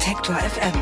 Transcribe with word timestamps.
Detektor 0.00 0.36
FM. 0.36 0.72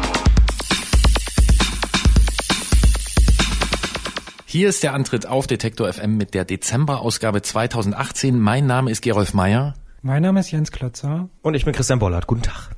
Hier 4.47 4.69
ist 4.69 4.85
der 4.85 4.95
Antritt 4.95 5.27
auf 5.27 5.49
Detektor 5.49 5.93
FM 5.93 6.17
mit 6.17 6.35
der 6.35 6.45
Dezemberausgabe 6.45 7.43
2018. 7.43 8.39
Mein 8.39 8.69
Name 8.69 8.93
ist 8.93 9.03
Gerolf 9.03 9.35
Meyer. 9.35 9.75
Mein 10.03 10.23
Name 10.23 10.39
ist 10.39 10.53
Jens 10.53 10.71
Klötzer. 10.71 11.29
Und 11.43 11.55
ich 11.55 11.65
bin 11.65 11.75
Christian 11.75 11.99
Bollert. 11.99 12.29
Guten 12.29 12.43
Tag. 12.43 12.71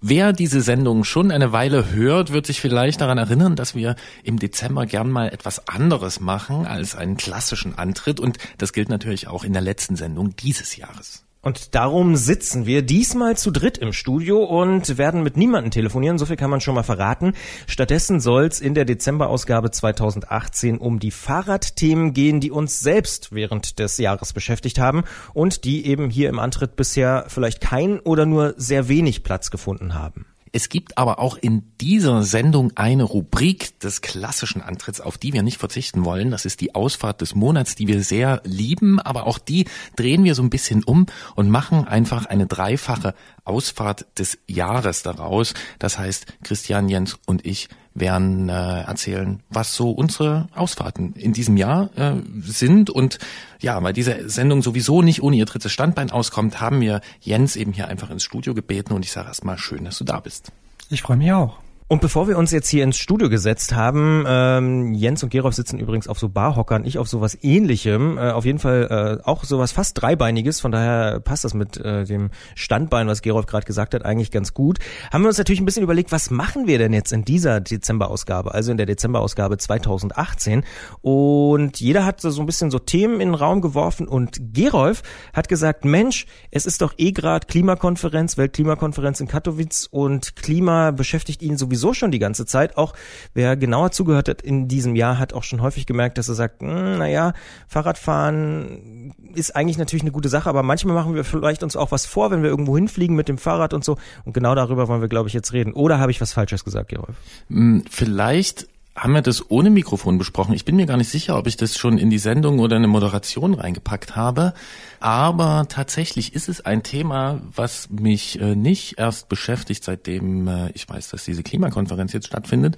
Wer 0.00 0.32
diese 0.32 0.62
Sendung 0.62 1.04
schon 1.04 1.30
eine 1.30 1.52
Weile 1.52 1.92
hört, 1.92 2.32
wird 2.32 2.44
sich 2.44 2.60
vielleicht 2.60 3.00
daran 3.00 3.18
erinnern, 3.18 3.54
dass 3.54 3.76
wir 3.76 3.94
im 4.24 4.40
Dezember 4.40 4.86
gern 4.86 5.12
mal 5.12 5.28
etwas 5.28 5.68
anderes 5.68 6.18
machen 6.18 6.66
als 6.66 6.96
einen 6.96 7.16
klassischen 7.16 7.78
Antritt. 7.78 8.18
Und 8.18 8.38
das 8.58 8.72
gilt 8.72 8.88
natürlich 8.88 9.28
auch 9.28 9.44
in 9.44 9.52
der 9.52 9.62
letzten 9.62 9.94
Sendung 9.94 10.34
dieses 10.34 10.76
Jahres. 10.76 11.24
Und 11.44 11.74
darum 11.74 12.14
sitzen 12.14 12.66
wir 12.66 12.82
diesmal 12.82 13.36
zu 13.36 13.50
dritt 13.50 13.76
im 13.76 13.92
Studio 13.92 14.44
und 14.44 14.96
werden 14.96 15.24
mit 15.24 15.36
niemandem 15.36 15.72
telefonieren, 15.72 16.16
so 16.16 16.24
viel 16.24 16.36
kann 16.36 16.50
man 16.50 16.60
schon 16.60 16.76
mal 16.76 16.84
verraten. 16.84 17.34
Stattdessen 17.66 18.20
soll 18.20 18.44
es 18.44 18.60
in 18.60 18.74
der 18.74 18.84
Dezemberausgabe 18.84 19.72
2018 19.72 20.78
um 20.78 21.00
die 21.00 21.10
Fahrradthemen 21.10 22.12
gehen, 22.12 22.38
die 22.38 22.52
uns 22.52 22.78
selbst 22.78 23.32
während 23.32 23.80
des 23.80 23.98
Jahres 23.98 24.32
beschäftigt 24.32 24.78
haben 24.78 25.02
und 25.34 25.64
die 25.64 25.84
eben 25.84 26.10
hier 26.10 26.28
im 26.28 26.38
Antritt 26.38 26.76
bisher 26.76 27.24
vielleicht 27.26 27.60
kein 27.60 27.98
oder 27.98 28.24
nur 28.24 28.54
sehr 28.56 28.86
wenig 28.86 29.24
Platz 29.24 29.50
gefunden 29.50 29.94
haben. 29.94 30.26
Es 30.54 30.68
gibt 30.68 30.98
aber 30.98 31.18
auch 31.18 31.38
in 31.38 31.62
dieser 31.80 32.22
Sendung 32.22 32.72
eine 32.74 33.04
Rubrik 33.04 33.80
des 33.80 34.02
klassischen 34.02 34.60
Antritts, 34.60 35.00
auf 35.00 35.16
die 35.16 35.32
wir 35.32 35.42
nicht 35.42 35.56
verzichten 35.56 36.04
wollen. 36.04 36.30
Das 36.30 36.44
ist 36.44 36.60
die 36.60 36.74
Ausfahrt 36.74 37.22
des 37.22 37.34
Monats, 37.34 37.74
die 37.74 37.88
wir 37.88 38.02
sehr 38.02 38.42
lieben, 38.44 39.00
aber 39.00 39.26
auch 39.26 39.38
die 39.38 39.64
drehen 39.96 40.24
wir 40.24 40.34
so 40.34 40.42
ein 40.42 40.50
bisschen 40.50 40.84
um 40.84 41.06
und 41.36 41.48
machen 41.48 41.88
einfach 41.88 42.26
eine 42.26 42.46
dreifache 42.46 43.14
Ausfahrt 43.44 44.06
des 44.18 44.38
Jahres 44.46 45.02
daraus. 45.02 45.54
Das 45.78 45.98
heißt, 45.98 46.26
Christian, 46.44 46.90
Jens 46.90 47.18
und 47.24 47.46
ich 47.46 47.70
werden 47.94 48.48
äh, 48.48 48.82
erzählen, 48.82 49.40
was 49.50 49.74
so 49.74 49.90
unsere 49.90 50.48
Ausfahrten 50.54 51.14
in 51.14 51.32
diesem 51.32 51.56
Jahr 51.56 51.90
äh, 51.96 52.14
sind. 52.42 52.90
Und 52.90 53.18
ja, 53.60 53.82
weil 53.82 53.92
diese 53.92 54.28
Sendung 54.28 54.62
sowieso 54.62 55.02
nicht 55.02 55.22
ohne 55.22 55.36
ihr 55.36 55.44
drittes 55.44 55.72
Standbein 55.72 56.10
auskommt, 56.10 56.60
haben 56.60 56.80
wir 56.80 57.00
Jens 57.20 57.56
eben 57.56 57.72
hier 57.72 57.88
einfach 57.88 58.10
ins 58.10 58.24
Studio 58.24 58.54
gebeten 58.54 58.92
und 58.92 59.04
ich 59.04 59.12
sage 59.12 59.28
erstmal 59.28 59.58
schön, 59.58 59.84
dass 59.84 59.98
du 59.98 60.04
da 60.04 60.20
bist. 60.20 60.52
Ich 60.90 61.02
freue 61.02 61.16
mich 61.16 61.32
auch. 61.32 61.58
Und 61.88 62.00
bevor 62.00 62.26
wir 62.26 62.38
uns 62.38 62.52
jetzt 62.52 62.68
hier 62.68 62.84
ins 62.84 62.96
Studio 62.96 63.28
gesetzt 63.28 63.74
haben, 63.74 64.24
ähm, 64.26 64.94
Jens 64.94 65.22
und 65.22 65.28
Gerolf 65.28 65.54
sitzen 65.54 65.78
übrigens 65.78 66.08
auf 66.08 66.18
so 66.18 66.30
Barhockern, 66.30 66.86
ich 66.86 66.96
auf 66.96 67.06
sowas 67.06 67.36
ähnlichem, 67.42 68.16
äh, 68.16 68.30
auf 68.30 68.46
jeden 68.46 68.58
Fall 68.58 69.18
äh, 69.22 69.28
auch 69.28 69.44
sowas 69.44 69.72
fast 69.72 70.00
dreibeiniges, 70.00 70.60
von 70.60 70.72
daher 70.72 71.20
passt 71.20 71.44
das 71.44 71.52
mit 71.52 71.76
äh, 71.76 72.04
dem 72.04 72.30
Standbein, 72.54 73.08
was 73.08 73.20
Gerolf 73.20 73.44
gerade 73.44 73.66
gesagt 73.66 73.92
hat, 73.92 74.06
eigentlich 74.06 74.30
ganz 74.30 74.54
gut. 74.54 74.78
Haben 75.12 75.22
wir 75.22 75.28
uns 75.28 75.36
natürlich 75.36 75.60
ein 75.60 75.66
bisschen 75.66 75.82
überlegt, 75.82 76.12
was 76.12 76.30
machen 76.30 76.66
wir 76.66 76.78
denn 76.78 76.94
jetzt 76.94 77.12
in 77.12 77.26
dieser 77.26 77.60
Dezemberausgabe, 77.60 78.54
also 78.54 78.70
in 78.70 78.78
der 78.78 78.86
Dezemberausgabe 78.86 79.58
2018 79.58 80.64
und 81.02 81.78
jeder 81.78 82.06
hat 82.06 82.22
so 82.22 82.40
ein 82.40 82.46
bisschen 82.46 82.70
so 82.70 82.78
Themen 82.78 83.20
in 83.20 83.28
den 83.28 83.34
Raum 83.34 83.60
geworfen 83.60 84.08
und 84.08 84.54
Gerolf 84.54 85.02
hat 85.34 85.48
gesagt, 85.48 85.84
Mensch, 85.84 86.24
es 86.50 86.64
ist 86.64 86.80
doch 86.80 86.94
eh 86.96 87.12
gerade 87.12 87.46
Klimakonferenz, 87.46 88.38
Weltklimakonferenz 88.38 89.20
in 89.20 89.28
Katowice 89.28 89.88
und 89.90 90.36
Klima 90.36 90.90
beschäftigt 90.90 91.42
ihn 91.42 91.58
sowieso 91.58 91.71
sowieso 91.72 91.94
schon 91.94 92.10
die 92.10 92.18
ganze 92.18 92.44
Zeit. 92.46 92.76
Auch 92.76 92.92
wer 93.34 93.56
genauer 93.56 93.90
zugehört 93.92 94.28
hat 94.28 94.42
in 94.42 94.68
diesem 94.68 94.94
Jahr, 94.94 95.18
hat 95.18 95.32
auch 95.32 95.42
schon 95.42 95.62
häufig 95.62 95.86
gemerkt, 95.86 96.18
dass 96.18 96.28
er 96.28 96.34
sagt, 96.34 96.60
hm, 96.60 96.98
naja, 96.98 97.32
Fahrradfahren 97.66 99.14
ist 99.34 99.56
eigentlich 99.56 99.78
natürlich 99.78 100.02
eine 100.02 100.12
gute 100.12 100.28
Sache, 100.28 100.48
aber 100.48 100.62
manchmal 100.62 100.94
machen 100.94 101.14
wir 101.14 101.24
vielleicht 101.24 101.62
uns 101.62 101.76
auch 101.76 101.90
was 101.90 102.04
vor, 102.06 102.30
wenn 102.30 102.42
wir 102.42 102.50
irgendwo 102.50 102.76
hinfliegen 102.76 103.16
mit 103.16 103.28
dem 103.28 103.38
Fahrrad 103.38 103.72
und 103.72 103.84
so. 103.84 103.96
Und 104.24 104.34
genau 104.34 104.54
darüber 104.54 104.88
wollen 104.88 105.00
wir, 105.00 105.08
glaube 105.08 105.28
ich, 105.28 105.34
jetzt 105.34 105.52
reden. 105.52 105.72
Oder 105.72 105.98
habe 105.98 106.10
ich 106.10 106.20
was 106.20 106.32
Falsches 106.32 106.64
gesagt, 106.64 106.90
Gerolf? 106.90 107.16
Hm, 107.48 107.84
vielleicht 107.90 108.68
haben 108.94 109.14
wir 109.14 109.22
das 109.22 109.50
ohne 109.50 109.70
Mikrofon 109.70 110.18
besprochen. 110.18 110.54
Ich 110.54 110.66
bin 110.66 110.76
mir 110.76 110.84
gar 110.84 110.98
nicht 110.98 111.08
sicher, 111.08 111.38
ob 111.38 111.46
ich 111.46 111.56
das 111.56 111.78
schon 111.78 111.96
in 111.96 112.10
die 112.10 112.18
Sendung 112.18 112.58
oder 112.58 112.76
eine 112.76 112.88
Moderation 112.88 113.54
reingepackt 113.54 114.16
habe. 114.16 114.52
Aber 115.00 115.64
tatsächlich 115.68 116.34
ist 116.34 116.48
es 116.48 116.60
ein 116.60 116.82
Thema, 116.82 117.40
was 117.54 117.88
mich 117.88 118.38
äh, 118.38 118.54
nicht 118.54 118.98
erst 118.98 119.30
beschäftigt, 119.30 119.82
seitdem 119.82 120.46
äh, 120.46 120.70
ich 120.74 120.86
weiß, 120.86 121.08
dass 121.08 121.24
diese 121.24 121.42
Klimakonferenz 121.42 122.12
jetzt 122.12 122.26
stattfindet, 122.26 122.76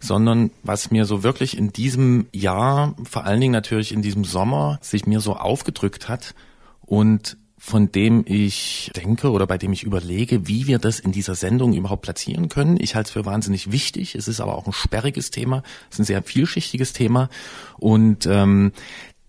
sondern 0.00 0.50
was 0.62 0.90
mir 0.90 1.06
so 1.06 1.22
wirklich 1.22 1.56
in 1.56 1.72
diesem 1.72 2.26
Jahr, 2.32 2.94
vor 3.02 3.24
allen 3.24 3.40
Dingen 3.40 3.52
natürlich 3.52 3.92
in 3.92 4.02
diesem 4.02 4.24
Sommer, 4.24 4.78
sich 4.82 5.06
mir 5.06 5.20
so 5.20 5.34
aufgedrückt 5.34 6.10
hat 6.10 6.34
und 6.82 7.38
von 7.64 7.90
dem 7.90 8.24
ich 8.26 8.90
denke 8.94 9.30
oder 9.30 9.46
bei 9.46 9.56
dem 9.56 9.72
ich 9.72 9.84
überlege, 9.84 10.46
wie 10.46 10.66
wir 10.66 10.78
das 10.78 11.00
in 11.00 11.12
dieser 11.12 11.34
Sendung 11.34 11.72
überhaupt 11.72 12.02
platzieren 12.02 12.50
können. 12.50 12.76
Ich 12.78 12.94
halte 12.94 13.08
es 13.08 13.12
für 13.12 13.24
wahnsinnig 13.24 13.72
wichtig. 13.72 14.14
Es 14.16 14.28
ist 14.28 14.40
aber 14.40 14.54
auch 14.54 14.66
ein 14.66 14.74
sperriges 14.74 15.30
Thema. 15.30 15.62
Es 15.88 15.94
ist 15.94 16.00
ein 16.00 16.04
sehr 16.04 16.22
vielschichtiges 16.22 16.92
Thema. 16.92 17.30
Und 17.78 18.26
ähm, 18.26 18.72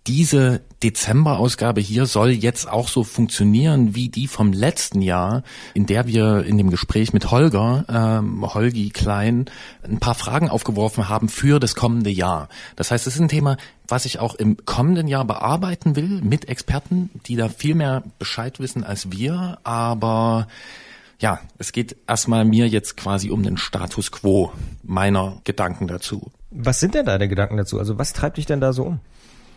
diese 0.06 0.62
Dezemberausgabe 0.84 1.80
hier 1.80 2.06
soll 2.08 2.32
jetzt 2.32 2.70
auch 2.70 2.90
so 2.90 3.06
funktionieren 3.06 3.96
wie 3.96 4.10
die 4.10 4.28
vom 4.28 4.52
letzten 4.52 5.02
Jahr, 5.02 5.44
in 5.74 5.86
der 5.86 6.06
wir 6.06 6.44
in 6.44 6.58
dem 6.58 6.70
Gespräch 6.70 7.14
mit 7.14 7.32
Holger, 7.32 7.86
ähm, 7.88 8.46
Holgi 8.54 8.90
Klein, 8.90 9.46
ein 9.82 10.00
paar 10.00 10.14
Fragen 10.14 10.50
aufgeworfen 10.50 11.08
haben 11.08 11.30
für 11.30 11.62
das 11.62 11.74
kommende 11.74 12.10
Jahr. 12.10 12.50
Das 12.76 12.92
heißt, 12.92 13.08
es 13.08 13.16
ist 13.16 13.22
ein 13.22 13.30
Thema, 13.30 13.56
was 13.88 14.06
ich 14.06 14.20
auch 14.20 14.36
im 14.36 14.58
kommenden 14.66 15.08
Jahr 15.08 15.26
bearbeiten 15.26 15.96
will 15.96 16.22
mit 16.22 16.48
Experten, 16.48 17.10
die 17.26 17.36
da 17.36 17.50
viel 17.50 17.76
mehr 17.76 18.04
Bescheid 18.20 18.60
wissen 18.60 18.84
als 18.84 19.12
wir, 19.12 19.60
aber 19.64 20.48
ja, 21.20 21.40
es 21.58 21.72
geht 21.72 21.96
erstmal 22.08 22.46
mir 22.46 22.68
jetzt 22.68 22.98
quasi 22.98 23.32
um 23.32 23.44
den 23.44 23.58
Status 23.58 24.12
quo 24.12 24.52
meiner 24.84 25.40
Gedanken 25.44 25.88
dazu. 25.88 26.32
Was 26.52 26.80
sind 26.80 26.96
denn 26.96 27.06
deine 27.06 27.28
Gedanken 27.28 27.58
dazu? 27.58 27.80
Also 27.80 27.98
was 27.98 28.14
treibt 28.14 28.38
dich 28.38 28.46
denn 28.46 28.62
da 28.62 28.74
so 28.74 28.84
um? 28.84 29.00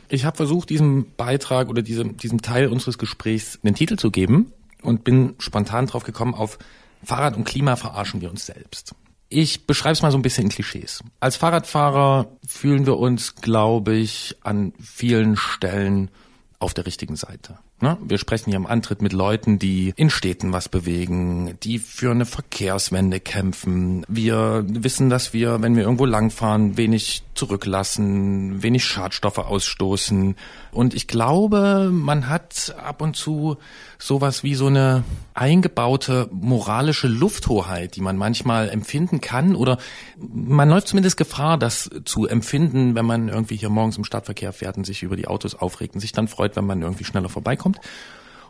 Ich 0.09 0.25
habe 0.25 0.37
versucht, 0.37 0.71
diesem 0.71 1.07
Beitrag 1.17 1.69
oder 1.69 1.83
diesem, 1.83 2.17
diesem 2.17 2.41
Teil 2.41 2.69
unseres 2.69 2.97
Gesprächs 2.97 3.59
einen 3.63 3.75
Titel 3.75 3.97
zu 3.97 4.11
geben 4.11 4.53
und 4.83 5.05
bin 5.05 5.35
spontan 5.39 5.87
drauf 5.87 6.05
gekommen, 6.05 6.35
auf 6.35 6.59
Fahrrad 7.03 7.37
und 7.37 7.45
Klima 7.45 7.77
verarschen 7.77 8.21
wir 8.21 8.31
uns 8.31 8.47
selbst. 8.47 8.95
Ich 9.29 9.67
beschreibe 9.67 9.93
es 9.93 10.03
mal 10.03 10.11
so 10.11 10.19
ein 10.19 10.23
bisschen 10.23 10.45
in 10.45 10.51
Klischees. 10.51 11.03
Als 11.21 11.37
Fahrradfahrer 11.37 12.29
fühlen 12.47 12.87
wir 12.87 12.99
uns, 12.99 13.35
glaube 13.35 13.95
ich, 13.95 14.37
an 14.43 14.73
vielen 14.81 15.37
Stellen 15.37 16.11
auf 16.59 16.75
der 16.75 16.87
richtigen 16.87 17.17
Seite. 17.17 17.59
Ne? 17.81 17.97
Wir 18.03 18.19
sprechen 18.19 18.51
hier 18.51 18.57
im 18.57 18.67
Antritt 18.67 19.03
mit 19.03 19.13
Leuten, 19.13 19.59
die 19.59 19.93
in 19.97 20.11
Städten 20.11 20.53
was 20.53 20.69
bewegen, 20.69 21.57
die 21.63 21.79
für 21.79 22.11
eine 22.11 22.27
Verkehrswende 22.27 23.21
kämpfen. 23.21 24.05
Wir 24.09 24.65
wissen, 24.67 25.11
dass 25.11 25.33
wir, 25.33 25.63
wenn 25.63 25.77
wir 25.77 25.85
irgendwo 25.85 26.05
langfahren, 26.05 26.77
wenig 26.77 27.23
zurücklassen, 27.39 28.63
wenig 28.63 28.85
Schadstoffe 28.85 29.39
ausstoßen. 29.39 30.37
Und 30.73 30.95
ich 30.95 31.07
glaube, 31.07 31.91
man 31.91 32.29
hat 32.29 32.75
ab 32.85 33.01
und 33.01 33.17
zu 33.17 33.57
sowas 33.99 34.43
wie 34.43 34.55
so 34.55 34.67
eine 34.67 35.05
eingebaute 35.35 36.29
moralische 36.33 37.09
Lufthoheit, 37.09 37.97
die 37.97 38.01
man 38.01 38.17
manchmal 38.17 38.69
empfinden 38.69 39.21
kann 39.21 39.57
oder 39.57 39.79
man 40.19 40.69
läuft 40.69 40.89
zumindest 40.89 41.17
Gefahr, 41.17 41.59
das 41.59 41.89
zu 42.05 42.27
empfinden, 42.27 42.95
wenn 42.95 43.07
man 43.07 43.29
irgendwie 43.29 43.57
hier 43.57 43.71
morgens 43.71 43.97
im 43.97 44.05
Stadtverkehr 44.05 44.53
fährt 44.53 44.77
und 44.77 44.85
sich 44.85 45.03
über 45.03 45.17
die 45.17 45.29
Autos 45.29 45.55
aufregt 45.55 45.95
und 45.95 46.01
sich 46.01 46.13
dann 46.13 46.29
freut, 46.29 46.57
wenn 46.57 46.67
man 46.67 46.83
irgendwie 46.83 47.05
schneller 47.05 47.29
vorbeikommt. 47.29 47.81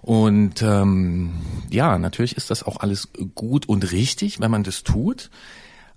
Und 0.00 0.62
ähm, 0.62 1.34
ja, 1.70 1.98
natürlich 1.98 2.36
ist 2.36 2.50
das 2.50 2.62
auch 2.62 2.78
alles 2.78 3.08
gut 3.34 3.68
und 3.68 3.92
richtig, 3.92 4.40
wenn 4.40 4.50
man 4.50 4.62
das 4.62 4.82
tut. 4.82 5.30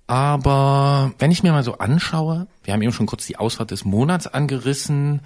Aber 0.07 1.13
wenn 1.19 1.31
ich 1.31 1.43
mir 1.43 1.51
mal 1.51 1.63
so 1.63 1.77
anschaue, 1.77 2.47
wir 2.63 2.73
haben 2.73 2.81
eben 2.81 2.93
schon 2.93 3.05
kurz 3.05 3.25
die 3.25 3.37
Ausfahrt 3.37 3.71
des 3.71 3.85
Monats 3.85 4.27
angerissen, 4.27 5.21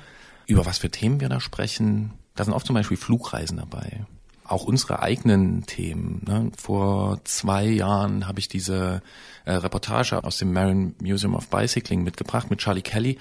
über 0.47 0.65
was 0.65 0.77
für 0.77 0.89
Themen 0.89 1.19
wir 1.19 1.29
da 1.29 1.39
sprechen. 1.39 2.13
Da 2.35 2.43
sind 2.43 2.53
oft 2.53 2.67
zum 2.67 2.75
Beispiel 2.75 2.97
Flugreisen 2.97 3.57
dabei. 3.57 4.05
Auch 4.43 4.65
unsere 4.65 5.01
eigenen 5.01 5.65
Themen. 5.65 6.21
Ne? 6.27 6.51
Vor 6.55 7.19
zwei 7.23 7.65
Jahren 7.65 8.27
habe 8.27 8.39
ich 8.39 8.47
diese 8.47 9.01
äh, 9.45 9.53
Reportage 9.53 10.23
aus 10.23 10.37
dem 10.37 10.53
Marin 10.53 10.93
Museum 11.01 11.33
of 11.33 11.47
Bicycling 11.49 12.03
mitgebracht 12.03 12.51
mit 12.51 12.59
Charlie 12.59 12.83
Kelly. 12.83 13.17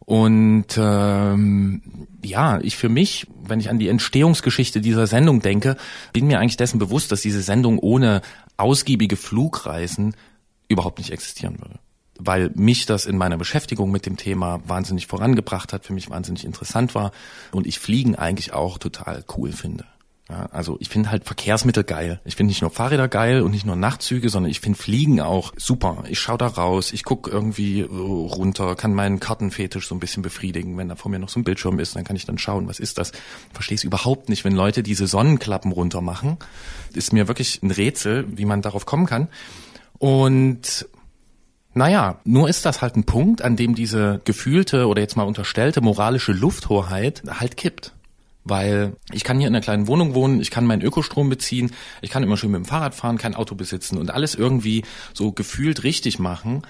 Und 0.00 0.78
ähm, 0.78 1.82
ja, 2.24 2.60
ich 2.60 2.76
für 2.76 2.88
mich, 2.88 3.26
wenn 3.42 3.60
ich 3.60 3.70
an 3.70 3.78
die 3.78 3.88
Entstehungsgeschichte 3.88 4.80
dieser 4.80 5.06
Sendung 5.06 5.40
denke, 5.40 5.76
bin 6.12 6.26
mir 6.26 6.38
eigentlich 6.38 6.56
dessen 6.56 6.78
bewusst, 6.78 7.12
dass 7.12 7.20
diese 7.20 7.42
Sendung 7.42 7.78
ohne 7.78 8.22
ausgiebige 8.56 9.16
Flugreisen 9.16 10.14
überhaupt 10.68 10.98
nicht 10.98 11.10
existieren 11.10 11.58
würde. 11.60 11.78
Weil 12.18 12.50
mich 12.54 12.86
das 12.86 13.06
in 13.06 13.16
meiner 13.16 13.38
Beschäftigung 13.38 13.90
mit 13.90 14.04
dem 14.04 14.16
Thema 14.16 14.60
wahnsinnig 14.66 15.06
vorangebracht 15.06 15.72
hat, 15.72 15.84
für 15.84 15.92
mich 15.92 16.10
wahnsinnig 16.10 16.44
interessant 16.44 16.94
war 16.94 17.12
und 17.52 17.66
ich 17.66 17.78
Fliegen 17.78 18.16
eigentlich 18.16 18.52
auch 18.52 18.78
total 18.78 19.24
cool 19.36 19.52
finde. 19.52 19.84
Ja, 20.30 20.46
also 20.52 20.76
ich 20.78 20.90
finde 20.90 21.10
halt 21.10 21.24
Verkehrsmittel 21.24 21.84
geil. 21.84 22.20
Ich 22.26 22.36
finde 22.36 22.50
nicht 22.50 22.60
nur 22.60 22.70
Fahrräder 22.70 23.08
geil 23.08 23.40
und 23.40 23.50
nicht 23.50 23.64
nur 23.64 23.76
Nachtzüge, 23.76 24.28
sondern 24.28 24.50
ich 24.50 24.60
finde 24.60 24.78
Fliegen 24.78 25.22
auch 25.22 25.54
super. 25.56 26.04
Ich 26.06 26.18
schaue 26.18 26.36
da 26.36 26.48
raus, 26.48 26.92
ich 26.92 27.02
guck 27.02 27.28
irgendwie 27.28 27.80
runter, 27.80 28.74
kann 28.74 28.92
meinen 28.92 29.20
Kartenfetisch 29.20 29.88
so 29.88 29.94
ein 29.94 30.00
bisschen 30.00 30.22
befriedigen. 30.22 30.76
Wenn 30.76 30.90
da 30.90 30.96
vor 30.96 31.10
mir 31.10 31.18
noch 31.18 31.30
so 31.30 31.40
ein 31.40 31.44
Bildschirm 31.44 31.78
ist, 31.78 31.96
dann 31.96 32.04
kann 32.04 32.14
ich 32.14 32.26
dann 32.26 32.36
schauen, 32.36 32.68
was 32.68 32.78
ist 32.78 32.98
das. 32.98 33.12
Verstehe 33.54 33.76
es 33.76 33.84
überhaupt 33.84 34.28
nicht, 34.28 34.44
wenn 34.44 34.54
Leute 34.54 34.82
diese 34.82 35.06
Sonnenklappen 35.06 35.72
runter 35.72 36.02
machen. 36.02 36.36
Ist 36.92 37.14
mir 37.14 37.26
wirklich 37.26 37.62
ein 37.62 37.70
Rätsel, 37.70 38.26
wie 38.28 38.44
man 38.44 38.60
darauf 38.60 38.84
kommen 38.84 39.06
kann. 39.06 39.28
Und 39.98 40.88
naja, 41.74 42.20
nur 42.24 42.48
ist 42.48 42.64
das 42.64 42.82
halt 42.82 42.96
ein 42.96 43.04
Punkt, 43.04 43.42
an 43.42 43.56
dem 43.56 43.74
diese 43.74 44.20
gefühlte 44.24 44.86
oder 44.86 45.00
jetzt 45.00 45.16
mal 45.16 45.24
unterstellte 45.24 45.80
moralische 45.80 46.32
Lufthoheit 46.32 47.22
halt 47.28 47.56
kippt. 47.56 47.94
Weil 48.44 48.96
ich 49.12 49.24
kann 49.24 49.38
hier 49.38 49.46
in 49.46 49.54
einer 49.54 49.62
kleinen 49.62 49.86
Wohnung 49.86 50.14
wohnen, 50.14 50.40
ich 50.40 50.50
kann 50.50 50.64
meinen 50.64 50.82
Ökostrom 50.82 51.28
beziehen, 51.28 51.70
ich 52.00 52.10
kann 52.10 52.22
immer 52.22 52.36
schön 52.36 52.50
mit 52.50 52.62
dem 52.62 52.64
Fahrrad 52.64 52.94
fahren, 52.94 53.18
kein 53.18 53.34
Auto 53.34 53.54
besitzen 53.54 53.98
und 53.98 54.10
alles 54.10 54.34
irgendwie 54.34 54.84
so 55.12 55.32
gefühlt 55.32 55.84
richtig 55.84 56.18
machen. 56.18 56.62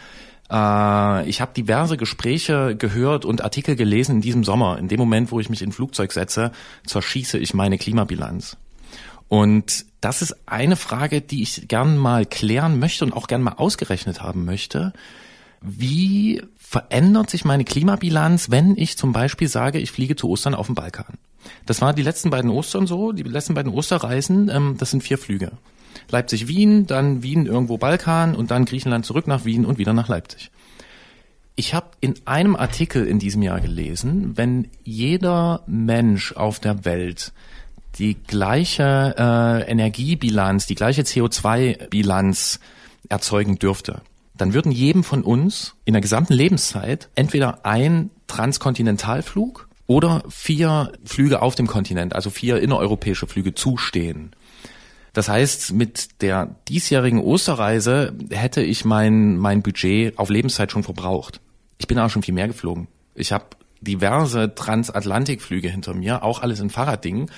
Äh, 0.50 1.28
ich 1.28 1.40
habe 1.40 1.54
diverse 1.54 1.96
Gespräche 1.96 2.74
gehört 2.76 3.24
und 3.24 3.42
Artikel 3.42 3.76
gelesen 3.76 4.16
in 4.16 4.20
diesem 4.20 4.44
Sommer. 4.44 4.78
In 4.78 4.88
dem 4.88 4.98
Moment, 4.98 5.30
wo 5.30 5.40
ich 5.40 5.50
mich 5.50 5.62
in 5.62 5.70
ein 5.70 5.72
Flugzeug 5.72 6.12
setze, 6.12 6.52
zerschieße 6.84 7.38
ich 7.38 7.54
meine 7.54 7.78
Klimabilanz. 7.78 8.56
Und 9.28 9.84
das 10.00 10.22
ist 10.22 10.36
eine 10.46 10.76
Frage, 10.76 11.20
die 11.20 11.42
ich 11.42 11.68
gern 11.68 11.96
mal 11.96 12.24
klären 12.24 12.78
möchte 12.78 13.04
und 13.04 13.12
auch 13.12 13.26
gern 13.26 13.42
mal 13.42 13.54
ausgerechnet 13.54 14.22
haben 14.22 14.44
möchte. 14.44 14.92
Wie 15.60 16.42
verändert 16.56 17.30
sich 17.30 17.44
meine 17.44 17.64
Klimabilanz, 17.64 18.50
wenn 18.50 18.76
ich 18.76 18.96
zum 18.96 19.12
Beispiel 19.12 19.48
sage, 19.48 19.78
ich 19.78 19.90
fliege 19.90 20.16
zu 20.16 20.28
Ostern 20.28 20.54
auf 20.54 20.66
den 20.66 20.74
Balkan? 20.74 21.18
Das 21.66 21.80
war 21.80 21.92
die 21.94 22.02
letzten 22.02 22.30
beiden 22.30 22.50
Ostern 22.50 22.86
so, 22.86 23.12
die 23.12 23.22
letzten 23.22 23.54
beiden 23.54 23.72
Osterreisen, 23.72 24.50
ähm, 24.50 24.76
das 24.78 24.90
sind 24.90 25.02
vier 25.02 25.18
Flüge. 25.18 25.52
Leipzig-Wien, 26.10 26.86
dann 26.86 27.22
Wien 27.22 27.46
irgendwo 27.46 27.76
Balkan 27.76 28.34
und 28.34 28.50
dann 28.50 28.64
Griechenland 28.64 29.04
zurück 29.04 29.26
nach 29.26 29.44
Wien 29.44 29.64
und 29.64 29.78
wieder 29.78 29.92
nach 29.92 30.08
Leipzig. 30.08 30.50
Ich 31.56 31.74
habe 31.74 31.88
in 32.00 32.14
einem 32.24 32.54
Artikel 32.54 33.06
in 33.06 33.18
diesem 33.18 33.42
Jahr 33.42 33.60
gelesen, 33.60 34.36
wenn 34.36 34.68
jeder 34.84 35.64
Mensch 35.66 36.32
auf 36.32 36.60
der 36.60 36.84
Welt 36.84 37.32
die 37.96 38.14
gleiche 38.14 39.14
äh, 39.18 39.70
Energiebilanz, 39.70 40.66
die 40.66 40.74
gleiche 40.74 41.02
CO2-Bilanz 41.02 42.60
erzeugen 43.08 43.58
dürfte, 43.58 44.02
dann 44.36 44.54
würden 44.54 44.70
jedem 44.70 45.04
von 45.04 45.22
uns 45.22 45.74
in 45.84 45.94
der 45.94 46.00
gesamten 46.00 46.32
Lebenszeit 46.32 47.08
entweder 47.14 47.64
ein 47.66 48.10
Transkontinentalflug 48.28 49.68
oder 49.86 50.22
vier 50.28 50.92
Flüge 51.04 51.42
auf 51.42 51.54
dem 51.54 51.66
Kontinent, 51.66 52.14
also 52.14 52.30
vier 52.30 52.60
innereuropäische 52.60 53.26
Flüge 53.26 53.54
zustehen. 53.54 54.32
Das 55.12 55.28
heißt, 55.28 55.72
mit 55.72 56.22
der 56.22 56.54
diesjährigen 56.68 57.18
Osterreise 57.18 58.14
hätte 58.30 58.62
ich 58.62 58.84
mein, 58.84 59.36
mein 59.36 59.62
Budget 59.62 60.16
auf 60.18 60.28
Lebenszeit 60.28 60.70
schon 60.70 60.84
verbraucht. 60.84 61.40
Ich 61.78 61.88
bin 61.88 61.98
auch 61.98 62.10
schon 62.10 62.22
viel 62.22 62.34
mehr 62.34 62.46
geflogen. 62.46 62.86
Ich 63.14 63.32
habe 63.32 63.46
diverse 63.80 64.54
Transatlantikflüge 64.54 65.68
hinter 65.68 65.94
mir, 65.94 66.22
auch 66.22 66.42
alles 66.42 66.60
in 66.60 66.70
Fahrraddingen. 66.70 67.30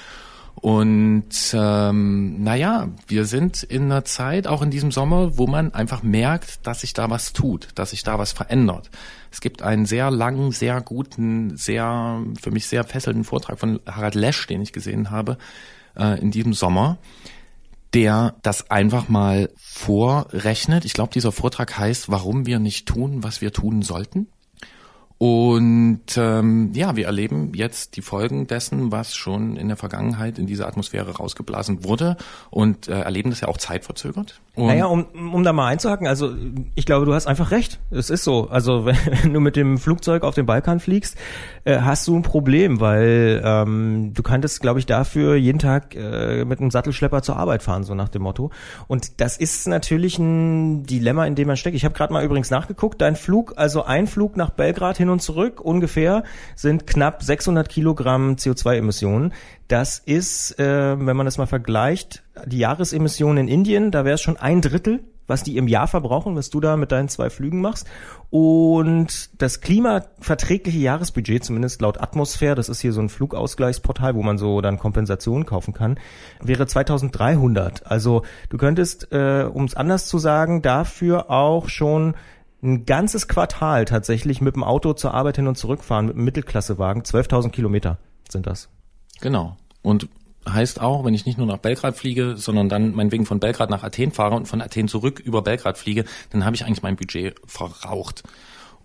Und 0.60 1.54
ähm, 1.54 2.42
naja, 2.42 2.88
wir 3.06 3.24
sind 3.24 3.62
in 3.62 3.84
einer 3.84 4.04
Zeit, 4.04 4.46
auch 4.46 4.60
in 4.60 4.70
diesem 4.70 4.92
Sommer, 4.92 5.38
wo 5.38 5.46
man 5.46 5.72
einfach 5.72 6.02
merkt, 6.02 6.66
dass 6.66 6.82
sich 6.82 6.92
da 6.92 7.08
was 7.08 7.32
tut, 7.32 7.68
dass 7.76 7.90
sich 7.90 8.02
da 8.02 8.18
was 8.18 8.32
verändert. 8.32 8.90
Es 9.30 9.40
gibt 9.40 9.62
einen 9.62 9.86
sehr 9.86 10.10
langen, 10.10 10.52
sehr 10.52 10.82
guten, 10.82 11.56
sehr 11.56 12.22
für 12.40 12.50
mich 12.50 12.66
sehr 12.66 12.84
fesselnden 12.84 13.24
Vortrag 13.24 13.58
von 13.58 13.80
Harald 13.86 14.14
Lesch, 14.14 14.46
den 14.48 14.60
ich 14.60 14.74
gesehen 14.74 15.10
habe 15.10 15.38
äh, 15.96 16.20
in 16.20 16.30
diesem 16.30 16.52
Sommer, 16.52 16.98
der 17.94 18.34
das 18.42 18.70
einfach 18.70 19.08
mal 19.08 19.50
vorrechnet. 19.56 20.84
Ich 20.84 20.92
glaube, 20.92 21.12
dieser 21.14 21.32
Vortrag 21.32 21.78
heißt, 21.78 22.10
warum 22.10 22.44
wir 22.44 22.58
nicht 22.58 22.86
tun, 22.86 23.22
was 23.22 23.40
wir 23.40 23.52
tun 23.52 23.80
sollten. 23.80 24.26
Und 25.22 26.16
ähm, 26.16 26.70
ja, 26.72 26.96
wir 26.96 27.04
erleben 27.04 27.52
jetzt 27.52 27.98
die 27.98 28.00
Folgen 28.00 28.46
dessen, 28.46 28.90
was 28.90 29.14
schon 29.14 29.58
in 29.58 29.68
der 29.68 29.76
Vergangenheit 29.76 30.38
in 30.38 30.46
dieser 30.46 30.66
Atmosphäre 30.66 31.14
rausgeblasen 31.14 31.84
wurde 31.84 32.16
und 32.48 32.88
äh, 32.88 33.02
erleben 33.02 33.28
das 33.28 33.42
ja 33.42 33.48
auch 33.48 33.58
zeitverzögert. 33.58 34.40
Und 34.54 34.68
naja, 34.68 34.86
um, 34.86 35.04
um 35.34 35.44
da 35.44 35.52
mal 35.52 35.66
einzuhaken, 35.66 36.06
also 36.06 36.34
ich 36.74 36.86
glaube, 36.86 37.04
du 37.04 37.12
hast 37.12 37.26
einfach 37.26 37.50
recht. 37.50 37.80
Es 37.90 38.08
ist 38.08 38.24
so. 38.24 38.48
Also 38.48 38.86
wenn, 39.22 39.34
du 39.34 39.40
mit 39.40 39.56
dem 39.56 39.76
Flugzeug 39.76 40.22
auf 40.22 40.34
den 40.34 40.46
Balkan 40.46 40.80
fliegst, 40.80 41.18
äh, 41.64 41.80
hast 41.80 42.08
du 42.08 42.16
ein 42.16 42.22
Problem, 42.22 42.80
weil 42.80 43.42
ähm, 43.44 44.14
du 44.14 44.22
könntest, 44.22 44.62
glaube 44.62 44.78
ich, 44.78 44.86
dafür 44.86 45.36
jeden 45.36 45.58
Tag 45.58 45.94
äh, 45.96 46.46
mit 46.46 46.60
einem 46.60 46.70
Sattelschlepper 46.70 47.20
zur 47.20 47.36
Arbeit 47.36 47.62
fahren, 47.62 47.84
so 47.84 47.94
nach 47.94 48.08
dem 48.08 48.22
Motto. 48.22 48.52
Und 48.88 49.20
das 49.20 49.36
ist 49.36 49.68
natürlich 49.68 50.18
ein 50.18 50.84
Dilemma, 50.84 51.26
in 51.26 51.34
dem 51.34 51.46
man 51.46 51.58
steckt. 51.58 51.76
Ich 51.76 51.84
habe 51.84 51.94
gerade 51.94 52.10
mal 52.10 52.24
übrigens 52.24 52.48
nachgeguckt, 52.48 53.02
dein 53.02 53.16
Flug, 53.16 53.52
also 53.56 53.84
ein 53.84 54.06
Flug 54.06 54.38
nach 54.38 54.48
Belgrad 54.48 54.96
hin 54.96 55.09
und 55.10 55.20
zurück 55.20 55.60
ungefähr 55.60 56.24
sind 56.56 56.86
knapp 56.86 57.22
600 57.22 57.68
Kilogramm 57.68 58.36
CO2-Emissionen. 58.36 59.32
Das 59.68 59.98
ist, 59.98 60.58
äh, 60.58 60.98
wenn 60.98 61.16
man 61.16 61.26
das 61.26 61.38
mal 61.38 61.46
vergleicht, 61.46 62.22
die 62.46 62.58
Jahresemissionen 62.58 63.48
in 63.48 63.54
Indien, 63.54 63.90
da 63.90 64.04
wäre 64.04 64.14
es 64.14 64.20
schon 64.20 64.36
ein 64.36 64.60
Drittel 64.60 65.00
was 65.30 65.44
die 65.44 65.56
im 65.56 65.68
Jahr 65.68 65.86
verbrauchen, 65.86 66.36
was 66.36 66.50
du 66.50 66.60
da 66.60 66.76
mit 66.76 66.92
deinen 66.92 67.08
zwei 67.08 67.30
Flügen 67.30 67.62
machst. 67.62 67.88
Und 68.28 69.40
das 69.40 69.60
klimaverträgliche 69.60 70.78
Jahresbudget, 70.78 71.44
zumindest 71.44 71.80
laut 71.80 72.00
Atmosphäre, 72.00 72.56
das 72.56 72.68
ist 72.68 72.80
hier 72.80 72.92
so 72.92 73.00
ein 73.00 73.08
Flugausgleichsportal, 73.08 74.14
wo 74.16 74.22
man 74.22 74.36
so 74.36 74.60
dann 74.60 74.78
Kompensationen 74.78 75.46
kaufen 75.46 75.72
kann, 75.72 75.98
wäre 76.42 76.66
2300. 76.66 77.86
Also 77.86 78.22
du 78.50 78.58
könntest, 78.58 79.12
äh, 79.12 79.44
um 79.44 79.64
es 79.64 79.74
anders 79.74 80.06
zu 80.06 80.18
sagen, 80.18 80.62
dafür 80.62 81.30
auch 81.30 81.68
schon 81.68 82.14
ein 82.62 82.84
ganzes 82.84 83.28
Quartal 83.28 83.84
tatsächlich 83.84 84.40
mit 84.40 84.54
dem 84.54 84.64
Auto 84.64 84.92
zur 84.92 85.14
Arbeit 85.14 85.36
hin 85.36 85.46
und 85.46 85.56
zurückfahren, 85.56 86.06
mit 86.06 86.16
einem 86.16 86.24
Mittelklassewagen. 86.24 87.02
12.000 87.02 87.50
Kilometer 87.50 87.98
sind 88.28 88.46
das. 88.46 88.68
Genau. 89.20 89.56
Und 89.82 90.08
heißt 90.48 90.80
auch, 90.80 91.04
wenn 91.04 91.14
ich 91.14 91.26
nicht 91.26 91.38
nur 91.38 91.46
nach 91.46 91.58
Belgrad 91.58 91.96
fliege, 91.96 92.36
sondern 92.36 92.68
dann 92.68 92.94
meinetwegen 92.94 93.26
von 93.26 93.40
Belgrad 93.40 93.70
nach 93.70 93.82
Athen 93.82 94.12
fahre 94.12 94.36
und 94.36 94.46
von 94.46 94.60
Athen 94.62 94.88
zurück 94.88 95.20
über 95.20 95.42
Belgrad 95.42 95.78
fliege, 95.78 96.04
dann 96.30 96.44
habe 96.44 96.56
ich 96.56 96.64
eigentlich 96.64 96.82
mein 96.82 96.96
Budget 96.96 97.36
verraucht. 97.46 98.22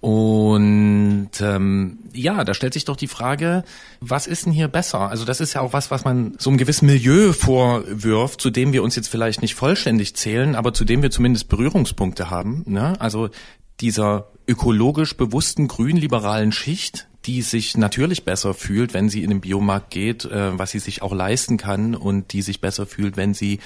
Und 0.02 1.32
ähm, 1.42 2.00
ja, 2.14 2.44
da 2.44 2.54
stellt 2.54 2.74
sich 2.74 2.86
doch 2.86 2.98
die 2.98 3.08
Frage, 3.08 3.64
was 4.02 4.28
ist 4.28 4.46
denn 4.46 4.54
hier 4.54 4.68
besser? 4.68 5.00
Also 5.00 5.26
das 5.26 5.42
ist 5.42 5.54
ja 5.54 5.62
auch 5.62 5.74
was, 5.74 5.90
was 5.90 6.04
man 6.04 6.36
so 6.38 6.50
einem 6.50 6.58
gewissen 6.58 6.86
Milieu 6.86 7.34
vorwirft, 7.34 8.40
zu 8.40 8.52
dem 8.52 8.72
wir 8.72 8.84
uns 8.84 8.96
jetzt 8.96 9.08
vielleicht 9.08 9.42
nicht 9.42 9.56
vollständig 9.56 10.16
zählen, 10.16 10.56
aber 10.56 10.74
zu 10.74 10.86
dem 10.86 11.02
wir 11.02 11.10
zumindest 11.10 11.50
Berührungspunkte 11.50 12.30
haben. 12.30 12.64
Ne? 12.68 13.00
Also 13.00 13.30
dieser 13.82 14.28
ökologisch 14.48 15.16
bewussten 15.18 15.68
grünliberalen 15.68 16.52
Schicht, 16.52 17.08
die 17.26 17.42
sich 17.42 17.76
natürlich 17.76 18.24
besser 18.24 18.54
fühlt, 18.54 18.94
wenn 18.94 19.10
sie 19.10 19.24
in 19.24 19.32
den 19.32 19.42
Biomarkt 19.42 19.90
geht, 19.90 20.26
äh, 20.26 20.58
was 20.58 20.72
sie 20.72 20.80
sich 20.80 21.02
auch 21.02 21.14
leisten 21.14 21.58
kann 21.58 21.96
und 21.96 22.34
die 22.34 22.42
sich 22.42 22.62
besser 22.62 22.86
fühlt, 22.86 23.18
wenn 23.18 23.34
sie 23.34 23.60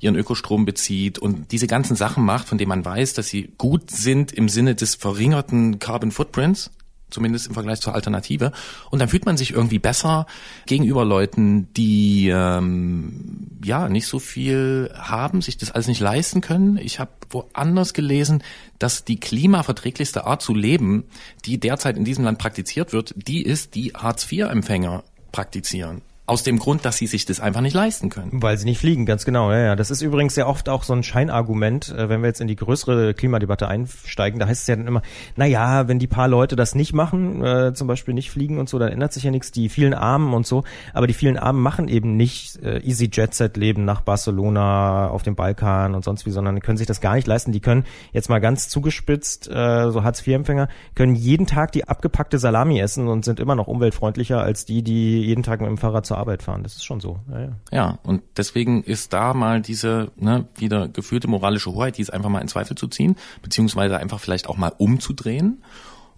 ihren 0.00 0.16
Ökostrom 0.16 0.66
bezieht 0.66 1.18
und 1.18 1.50
diese 1.52 1.66
ganzen 1.66 1.96
Sachen 1.96 2.24
macht, 2.24 2.48
von 2.48 2.58
denen 2.58 2.68
man 2.68 2.84
weiß, 2.84 3.14
dass 3.14 3.28
sie 3.28 3.52
gut 3.56 3.90
sind 3.90 4.32
im 4.32 4.48
Sinne 4.48 4.74
des 4.74 4.94
verringerten 4.94 5.78
Carbon 5.78 6.10
Footprints, 6.10 6.70
zumindest 7.10 7.46
im 7.46 7.54
Vergleich 7.54 7.80
zur 7.80 7.94
Alternative. 7.94 8.52
Und 8.90 8.98
dann 8.98 9.08
fühlt 9.08 9.26
man 9.26 9.36
sich 9.36 9.52
irgendwie 9.52 9.78
besser 9.78 10.26
gegenüber 10.66 11.04
Leuten, 11.04 11.72
die 11.74 12.28
ähm, 12.28 13.58
ja 13.64 13.88
nicht 13.88 14.06
so 14.06 14.18
viel 14.18 14.90
haben, 14.94 15.42
sich 15.42 15.56
das 15.56 15.70
alles 15.70 15.86
nicht 15.86 16.00
leisten 16.00 16.40
können. 16.40 16.78
Ich 16.78 16.98
habe 16.98 17.10
woanders 17.30 17.94
gelesen, 17.94 18.42
dass 18.78 19.04
die 19.04 19.20
klimaverträglichste 19.20 20.26
Art 20.26 20.42
zu 20.42 20.54
leben, 20.54 21.04
die 21.44 21.58
derzeit 21.58 21.96
in 21.96 22.04
diesem 22.04 22.24
Land 22.24 22.38
praktiziert 22.38 22.92
wird, 22.92 23.14
die 23.16 23.42
ist, 23.42 23.74
die 23.74 23.92
Hartz-IV-Empfänger 23.94 25.04
praktizieren. 25.32 26.02
Aus 26.28 26.42
dem 26.42 26.58
Grund, 26.58 26.84
dass 26.84 26.96
sie 26.96 27.06
sich 27.06 27.24
das 27.24 27.38
einfach 27.38 27.60
nicht 27.60 27.74
leisten 27.74 28.08
können. 28.08 28.30
Weil 28.32 28.58
sie 28.58 28.64
nicht 28.64 28.78
fliegen, 28.78 29.06
ganz 29.06 29.24
genau. 29.24 29.52
Ja, 29.52 29.58
ja. 29.58 29.76
Das 29.76 29.92
ist 29.92 30.02
übrigens 30.02 30.34
sehr 30.34 30.48
oft 30.48 30.68
auch 30.68 30.82
so 30.82 30.92
ein 30.92 31.04
Scheinargument, 31.04 31.88
äh, 31.90 32.08
wenn 32.08 32.20
wir 32.20 32.26
jetzt 32.26 32.40
in 32.40 32.48
die 32.48 32.56
größere 32.56 33.14
Klimadebatte 33.14 33.68
einsteigen. 33.68 34.40
Da 34.40 34.48
heißt 34.48 34.62
es 34.62 34.66
ja 34.66 34.74
dann 34.74 34.88
immer, 34.88 35.02
na 35.36 35.46
ja, 35.46 35.86
wenn 35.86 36.00
die 36.00 36.08
paar 36.08 36.26
Leute 36.26 36.56
das 36.56 36.74
nicht 36.74 36.92
machen, 36.92 37.44
äh, 37.44 37.74
zum 37.74 37.86
Beispiel 37.86 38.12
nicht 38.12 38.30
fliegen 38.30 38.58
und 38.58 38.68
so, 38.68 38.78
dann 38.80 38.90
ändert 38.90 39.12
sich 39.12 39.22
ja 39.22 39.30
nichts. 39.30 39.52
Die 39.52 39.68
vielen 39.68 39.94
Armen 39.94 40.34
und 40.34 40.46
so. 40.46 40.64
Aber 40.92 41.06
die 41.06 41.14
vielen 41.14 41.38
Armen 41.38 41.62
machen 41.62 41.86
eben 41.86 42.16
nicht 42.16 42.56
äh, 42.62 42.80
easy 42.80 43.08
Jet 43.12 43.34
Set 43.34 43.56
Leben 43.56 43.84
nach 43.84 44.00
Barcelona, 44.00 45.08
auf 45.08 45.22
dem 45.22 45.36
Balkan 45.36 45.94
und 45.94 46.04
sonst 46.04 46.26
wie, 46.26 46.30
sondern 46.32 46.58
können 46.60 46.78
sich 46.78 46.88
das 46.88 47.00
gar 47.00 47.14
nicht 47.14 47.26
leisten. 47.26 47.52
Die 47.52 47.60
können 47.60 47.84
jetzt 48.12 48.28
mal 48.28 48.40
ganz 48.40 48.68
zugespitzt, 48.68 49.48
äh, 49.48 49.90
so 49.90 50.02
Hartz-IV-Empfänger, 50.02 50.68
können 50.96 51.14
jeden 51.14 51.46
Tag 51.46 51.72
die 51.72 51.86
abgepackte 51.86 52.38
Salami 52.38 52.80
essen 52.80 53.06
und 53.06 53.24
sind 53.24 53.38
immer 53.38 53.54
noch 53.54 53.68
umweltfreundlicher 53.68 54.40
als 54.40 54.64
die, 54.64 54.82
die 54.82 55.22
jeden 55.22 55.44
Tag 55.44 55.60
mit 55.60 55.68
dem 55.68 55.78
Fahrrad 55.78 56.04
zur 56.04 56.15
Arbeit 56.16 56.42
fahren. 56.42 56.62
Das 56.62 56.74
ist 56.76 56.84
schon 56.84 57.00
so. 57.00 57.20
Ja, 57.30 57.40
ja. 57.40 57.50
ja 57.72 57.98
und 58.02 58.22
deswegen 58.36 58.82
ist 58.82 59.12
da 59.12 59.34
mal 59.34 59.60
diese 59.60 60.12
ne, 60.16 60.46
wieder 60.56 60.88
gefühlte 60.88 61.28
moralische 61.28 61.72
Hoheit, 61.72 61.98
die 61.98 62.02
ist 62.02 62.12
einfach 62.12 62.30
mal 62.30 62.40
in 62.40 62.48
Zweifel 62.48 62.76
zu 62.76 62.88
ziehen, 62.88 63.16
beziehungsweise 63.42 63.98
einfach 63.98 64.20
vielleicht 64.20 64.48
auch 64.48 64.56
mal 64.56 64.72
umzudrehen. 64.76 65.62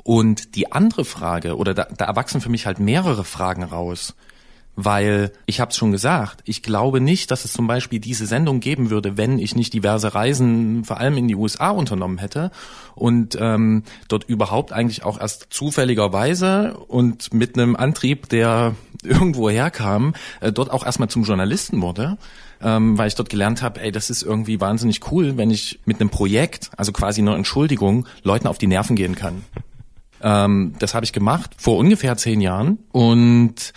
Und 0.04 0.54
die 0.54 0.72
andere 0.72 1.04
Frage, 1.04 1.56
oder 1.56 1.74
da, 1.74 1.86
da 1.94 2.06
erwachsen 2.06 2.40
für 2.40 2.48
mich 2.48 2.66
halt 2.66 2.78
mehrere 2.78 3.24
Fragen 3.24 3.62
raus 3.62 4.14
weil 4.80 5.32
ich 5.44 5.58
habe 5.58 5.72
es 5.72 5.76
schon 5.76 5.90
gesagt, 5.90 6.42
ich 6.44 6.62
glaube 6.62 7.00
nicht, 7.00 7.32
dass 7.32 7.44
es 7.44 7.52
zum 7.52 7.66
Beispiel 7.66 7.98
diese 7.98 8.26
Sendung 8.26 8.60
geben 8.60 8.90
würde, 8.90 9.16
wenn 9.16 9.40
ich 9.40 9.56
nicht 9.56 9.74
diverse 9.74 10.14
Reisen 10.14 10.84
vor 10.84 10.98
allem 10.98 11.16
in 11.16 11.26
die 11.26 11.34
USA 11.34 11.70
unternommen 11.70 12.18
hätte 12.18 12.52
und 12.94 13.36
ähm, 13.40 13.82
dort 14.06 14.22
überhaupt 14.28 14.72
eigentlich 14.72 15.04
auch 15.04 15.20
erst 15.20 15.48
zufälligerweise 15.50 16.74
und 16.86 17.34
mit 17.34 17.58
einem 17.58 17.74
Antrieb, 17.74 18.28
der 18.28 18.76
irgendwo 19.02 19.50
herkam, 19.50 20.14
äh, 20.38 20.52
dort 20.52 20.70
auch 20.70 20.86
erstmal 20.86 21.08
zum 21.08 21.24
Journalisten 21.24 21.82
wurde. 21.82 22.16
Ähm, 22.60 22.98
weil 22.98 23.06
ich 23.06 23.14
dort 23.14 23.30
gelernt 23.30 23.62
habe, 23.62 23.80
ey, 23.80 23.92
das 23.92 24.10
ist 24.10 24.22
irgendwie 24.22 24.60
wahnsinnig 24.60 25.12
cool, 25.12 25.36
wenn 25.36 25.50
ich 25.50 25.78
mit 25.84 26.00
einem 26.00 26.10
Projekt, 26.10 26.70
also 26.76 26.90
quasi 26.90 27.22
nur 27.22 27.36
Entschuldigung, 27.36 28.06
Leuten 28.24 28.48
auf 28.48 28.58
die 28.58 28.66
Nerven 28.66 28.96
gehen 28.96 29.14
kann. 29.14 29.44
Ähm, 30.20 30.74
das 30.80 30.94
habe 30.94 31.04
ich 31.04 31.12
gemacht 31.12 31.52
vor 31.56 31.76
ungefähr 31.76 32.16
zehn 32.16 32.40
Jahren 32.40 32.78
und 32.90 33.72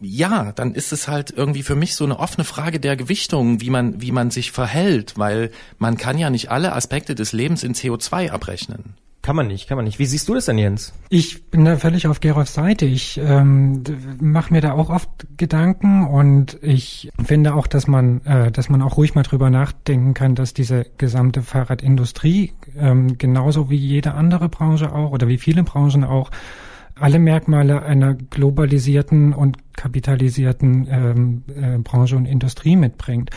ja, 0.00 0.52
dann 0.52 0.74
ist 0.74 0.92
es 0.92 1.08
halt 1.08 1.30
irgendwie 1.30 1.62
für 1.62 1.74
mich 1.74 1.94
so 1.94 2.04
eine 2.04 2.18
offene 2.18 2.44
Frage 2.44 2.80
der 2.80 2.96
Gewichtung, 2.96 3.60
wie 3.60 3.70
man, 3.70 4.00
wie 4.00 4.12
man 4.12 4.30
sich 4.30 4.52
verhält, 4.52 5.14
weil 5.16 5.50
man 5.78 5.96
kann 5.96 6.18
ja 6.18 6.30
nicht 6.30 6.50
alle 6.50 6.74
Aspekte 6.74 7.14
des 7.14 7.32
Lebens 7.32 7.62
in 7.62 7.74
CO2 7.74 8.30
abrechnen. 8.30 8.94
Kann 9.26 9.34
man 9.34 9.48
nicht, 9.48 9.66
kann 9.66 9.74
man 9.74 9.84
nicht. 9.84 9.98
Wie 9.98 10.06
siehst 10.06 10.28
du 10.28 10.34
das 10.34 10.44
denn, 10.44 10.56
Jens? 10.56 10.92
Ich 11.08 11.46
bin 11.46 11.64
da 11.64 11.78
völlig 11.78 12.06
auf 12.06 12.20
Gerolfs 12.20 12.54
Seite. 12.54 12.86
Ich 12.86 13.18
ähm, 13.20 13.82
mache 14.20 14.52
mir 14.52 14.60
da 14.60 14.70
auch 14.70 14.88
oft 14.88 15.08
Gedanken 15.36 16.06
und 16.06 16.56
ich 16.62 17.10
finde 17.24 17.56
auch, 17.56 17.66
dass 17.66 17.88
man, 17.88 18.24
äh, 18.24 18.52
dass 18.52 18.68
man 18.68 18.82
auch 18.82 18.96
ruhig 18.96 19.16
mal 19.16 19.24
drüber 19.24 19.50
nachdenken 19.50 20.14
kann, 20.14 20.36
dass 20.36 20.54
diese 20.54 20.86
gesamte 20.96 21.42
Fahrradindustrie 21.42 22.52
ähm, 22.78 23.18
genauso 23.18 23.68
wie 23.68 23.74
jede 23.74 24.14
andere 24.14 24.48
Branche 24.48 24.92
auch 24.92 25.10
oder 25.10 25.26
wie 25.26 25.38
viele 25.38 25.64
Branchen 25.64 26.04
auch 26.04 26.30
alle 26.98 27.18
Merkmale 27.18 27.82
einer 27.82 28.14
globalisierten 28.14 29.32
und 29.32 29.76
kapitalisierten 29.76 30.86
ähm, 30.90 31.42
äh, 31.54 31.78
Branche 31.78 32.16
und 32.16 32.26
Industrie 32.26 32.76
mitbringt. 32.76 33.30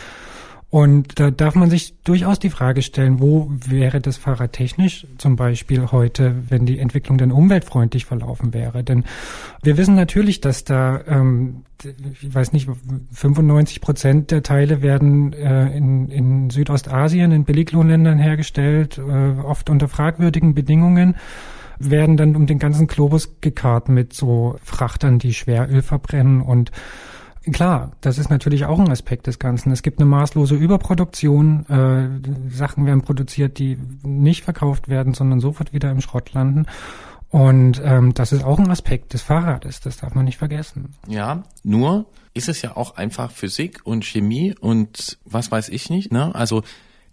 Und 0.70 1.18
da 1.18 1.32
darf 1.32 1.56
man 1.56 1.68
sich 1.68 2.00
durchaus 2.04 2.38
die 2.38 2.48
Frage 2.48 2.82
stellen, 2.82 3.18
wo 3.18 3.50
wäre 3.50 4.00
das 4.00 4.18
Fahrrad 4.18 4.52
technisch 4.52 5.04
zum 5.18 5.34
Beispiel 5.34 5.90
heute, 5.90 6.36
wenn 6.48 6.64
die 6.64 6.78
Entwicklung 6.78 7.18
dann 7.18 7.32
umweltfreundlich 7.32 8.04
verlaufen 8.04 8.54
wäre? 8.54 8.84
Denn 8.84 9.04
wir 9.64 9.76
wissen 9.76 9.96
natürlich, 9.96 10.40
dass 10.40 10.62
da, 10.62 11.00
ähm, 11.08 11.64
ich 12.22 12.32
weiß 12.32 12.52
nicht, 12.52 12.68
95 13.12 13.80
Prozent 13.80 14.30
der 14.30 14.44
Teile 14.44 14.80
werden 14.80 15.32
äh, 15.32 15.76
in, 15.76 16.08
in 16.08 16.50
Südostasien, 16.50 17.32
in 17.32 17.44
Billiglohnländern 17.44 18.20
hergestellt, 18.20 18.96
äh, 18.98 19.40
oft 19.40 19.70
unter 19.70 19.88
fragwürdigen 19.88 20.54
Bedingungen 20.54 21.16
werden 21.80 22.16
dann 22.16 22.36
um 22.36 22.46
den 22.46 22.58
ganzen 22.58 22.86
Globus 22.86 23.40
gekarrt 23.40 23.88
mit 23.88 24.12
so 24.12 24.56
Frachtern, 24.62 25.18
die 25.18 25.34
Schweröl 25.34 25.82
verbrennen 25.82 26.40
und 26.40 26.70
Klar, 27.52 27.92
das 28.02 28.18
ist 28.18 28.28
natürlich 28.28 28.66
auch 28.66 28.78
ein 28.78 28.90
Aspekt 28.90 29.26
des 29.26 29.38
Ganzen. 29.38 29.72
Es 29.72 29.80
gibt 29.82 29.98
eine 29.98 30.08
maßlose 30.08 30.54
Überproduktion. 30.54 31.64
Äh, 31.70 32.54
Sachen 32.54 32.84
werden 32.84 33.00
produziert, 33.00 33.58
die 33.58 33.78
nicht 34.02 34.44
verkauft 34.44 34.88
werden, 34.88 35.14
sondern 35.14 35.40
sofort 35.40 35.72
wieder 35.72 35.90
im 35.90 36.02
Schrott 36.02 36.34
landen. 36.34 36.66
Und 37.30 37.80
ähm, 37.82 38.12
das 38.12 38.32
ist 38.32 38.44
auch 38.44 38.58
ein 38.58 38.70
Aspekt 38.70 39.14
des 39.14 39.22
Fahrrades, 39.22 39.80
das 39.80 39.96
darf 39.96 40.14
man 40.14 40.24
nicht 40.24 40.36
vergessen. 40.36 40.96
Ja, 41.06 41.44
nur 41.62 42.06
ist 42.34 42.48
es 42.48 42.60
ja 42.60 42.76
auch 42.76 42.96
einfach 42.96 43.30
Physik 43.30 43.80
und 43.84 44.04
Chemie 44.04 44.54
und 44.60 45.18
was 45.24 45.50
weiß 45.50 45.68
ich 45.70 45.90
nicht. 45.90 46.12
Ne? 46.12 46.34
Also 46.34 46.62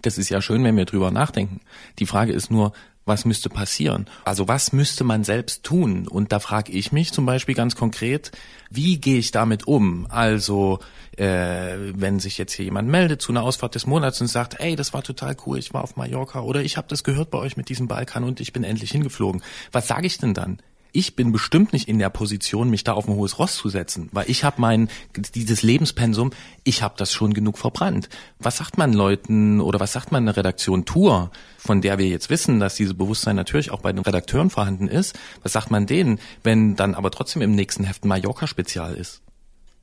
das 0.02 0.18
ist 0.18 0.30
ja 0.30 0.42
schön, 0.42 0.64
wenn 0.64 0.76
wir 0.76 0.86
drüber 0.86 1.12
nachdenken. 1.12 1.62
Die 2.00 2.08
Frage 2.08 2.34
ist 2.34 2.50
nur, 2.52 2.74
was 3.08 3.26
müsste 3.26 3.50
passieren? 3.50 4.08
Also 4.26 4.48
was 4.48 4.74
müsste 4.74 5.04
man 5.04 5.24
selbst 5.24 5.64
tun? 5.64 6.08
Und 6.08 6.32
da 6.32 6.40
frage 6.40 6.72
ich 6.72 6.92
mich 6.92 7.14
zum 7.14 7.26
Beispiel 7.26 7.56
ganz 7.56 7.76
konkret, 7.76 8.32
wie 8.70 9.00
gehe 9.00 9.18
ich 9.18 9.32
damit 9.32 9.68
um? 9.68 10.08
Also 10.10 10.80
äh, 11.18 11.76
wenn 11.96 12.20
sich 12.20 12.38
jetzt 12.38 12.54
hier 12.54 12.66
jemand 12.66 12.90
meldet 12.90 13.22
zu 13.22 13.32
einer 13.32 13.44
Ausfahrt 13.44 13.76
des 13.76 13.88
Monats 13.88 14.22
und 14.22 14.28
sagt, 14.28 14.60
ey, 14.60 14.76
das 14.76 14.94
war 14.94 15.04
total 15.04 15.36
cool, 15.46 15.58
ich 15.58 15.74
war 15.74 15.84
auf 15.84 15.96
Mallorca 15.96 16.42
oder 16.42 16.62
ich 16.62 16.78
habe 16.78 16.88
das 16.90 17.04
gehört 17.04 17.32
bei 17.32 17.40
euch 17.40 17.58
mit 17.58 17.70
diesem 17.70 17.88
Balkan 17.88 18.24
und 18.24 18.40
ich 18.40 18.54
bin 18.54 18.64
endlich 18.64 18.92
hingeflogen. 18.92 19.42
Was 19.72 19.88
sage 19.88 20.06
ich 20.06 20.18
denn 20.18 20.34
dann? 20.34 20.60
Ich 20.92 21.16
bin 21.16 21.32
bestimmt 21.32 21.74
nicht 21.74 21.88
in 21.88 22.00
der 22.00 22.10
Position, 22.10 22.70
mich 22.70 22.84
da 22.84 22.94
auf 22.94 23.08
ein 23.08 23.16
hohes 23.16 23.40
Ross 23.40 23.56
zu 23.56 23.70
setzen, 23.70 24.10
weil 24.12 24.30
ich 24.30 24.44
habe 24.44 24.62
mein 24.62 24.90
dieses 25.36 25.62
Lebenspensum, 25.64 26.32
ich 26.64 26.82
habe 26.82 26.96
das 26.98 27.14
schon 27.14 27.34
genug 27.34 27.58
verbrannt. 27.58 28.10
Was 28.40 28.58
sagt 28.58 28.78
man 28.78 28.94
Leuten 28.94 29.62
oder 29.62 29.80
was 29.80 29.94
sagt 29.94 30.12
man 30.12 30.24
einer 30.24 30.38
Redaktion 30.38 30.86
Tour, 30.86 31.32
von 31.58 31.82
der 31.82 31.98
wir 31.98 32.08
jetzt 32.08 32.30
wissen, 32.30 32.60
dass 32.60 32.76
dieses 32.76 32.96
Bewusstsein 32.96 33.36
natürlich 33.36 33.72
auch 33.72 33.82
bei 33.82 33.92
den 33.92 34.04
Redakteuren 34.04 34.50
vorhanden 34.50 34.88
ist? 34.88 35.18
Was 35.44 35.54
sagt 35.54 35.72
man 35.72 35.86
denen, 35.86 36.20
wenn 36.44 36.76
dann 36.76 36.96
aber 36.96 37.12
trotzdem 37.12 37.42
im 37.42 37.56
nächsten 37.56 37.84
Heft 37.84 38.06
ein 38.06 38.10
Mallorca-Spezial 38.10 38.96
ist? 38.96 39.22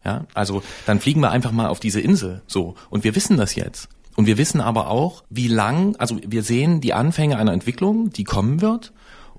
Ja, 0.04 0.26
also 0.34 0.62
dann 0.86 1.00
fliegen 1.00 1.20
wir 1.20 1.30
einfach 1.30 1.52
mal 1.52 1.68
auf 1.68 1.80
diese 1.80 2.00
Insel, 2.00 2.42
so 2.46 2.74
und 2.90 3.04
wir 3.04 3.14
wissen 3.14 3.38
das 3.38 3.54
jetzt. 3.54 3.88
Und 4.16 4.26
wir 4.26 4.38
wissen 4.38 4.60
aber 4.60 4.88
auch, 4.88 5.24
wie 5.28 5.48
lang, 5.48 5.96
also 5.96 6.18
wir 6.24 6.42
sehen 6.42 6.80
die 6.80 6.92
Anfänge 6.94 7.36
einer 7.36 7.52
Entwicklung, 7.52 8.10
die 8.10 8.24
kommen 8.24 8.60
wird. 8.60 8.92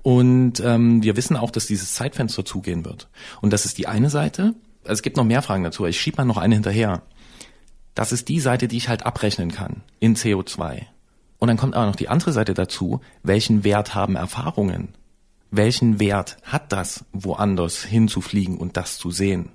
Und 0.06 0.60
ähm, 0.60 1.02
wir 1.02 1.16
wissen 1.16 1.36
auch, 1.36 1.50
dass 1.50 1.66
dieses 1.66 1.94
Zeitfenster 1.94 2.44
zugehen 2.44 2.84
wird. 2.84 3.08
Und 3.40 3.52
das 3.52 3.64
ist 3.64 3.76
die 3.76 3.88
eine 3.88 4.08
Seite. 4.08 4.54
Also 4.84 4.92
es 4.92 5.02
gibt 5.02 5.16
noch 5.16 5.24
mehr 5.24 5.42
Fragen 5.42 5.64
dazu. 5.64 5.84
Ich 5.84 6.00
schiebe 6.00 6.18
mal 6.18 6.24
noch 6.24 6.36
eine 6.36 6.54
hinterher. 6.54 7.02
Das 7.96 8.12
ist 8.12 8.28
die 8.28 8.38
Seite, 8.38 8.68
die 8.68 8.76
ich 8.76 8.88
halt 8.88 9.04
abrechnen 9.04 9.50
kann 9.50 9.82
in 9.98 10.14
CO2. 10.14 10.82
Und 11.38 11.48
dann 11.48 11.56
kommt 11.56 11.74
aber 11.74 11.86
noch 11.86 11.96
die 11.96 12.08
andere 12.08 12.30
Seite 12.30 12.54
dazu. 12.54 13.00
Welchen 13.24 13.64
Wert 13.64 13.96
haben 13.96 14.14
Erfahrungen? 14.14 14.94
Welchen 15.50 15.98
Wert 15.98 16.36
hat 16.44 16.70
das, 16.70 17.04
woanders 17.12 17.82
hinzufliegen 17.82 18.58
und 18.58 18.76
das 18.76 18.98
zu 18.98 19.10
sehen? 19.10 19.48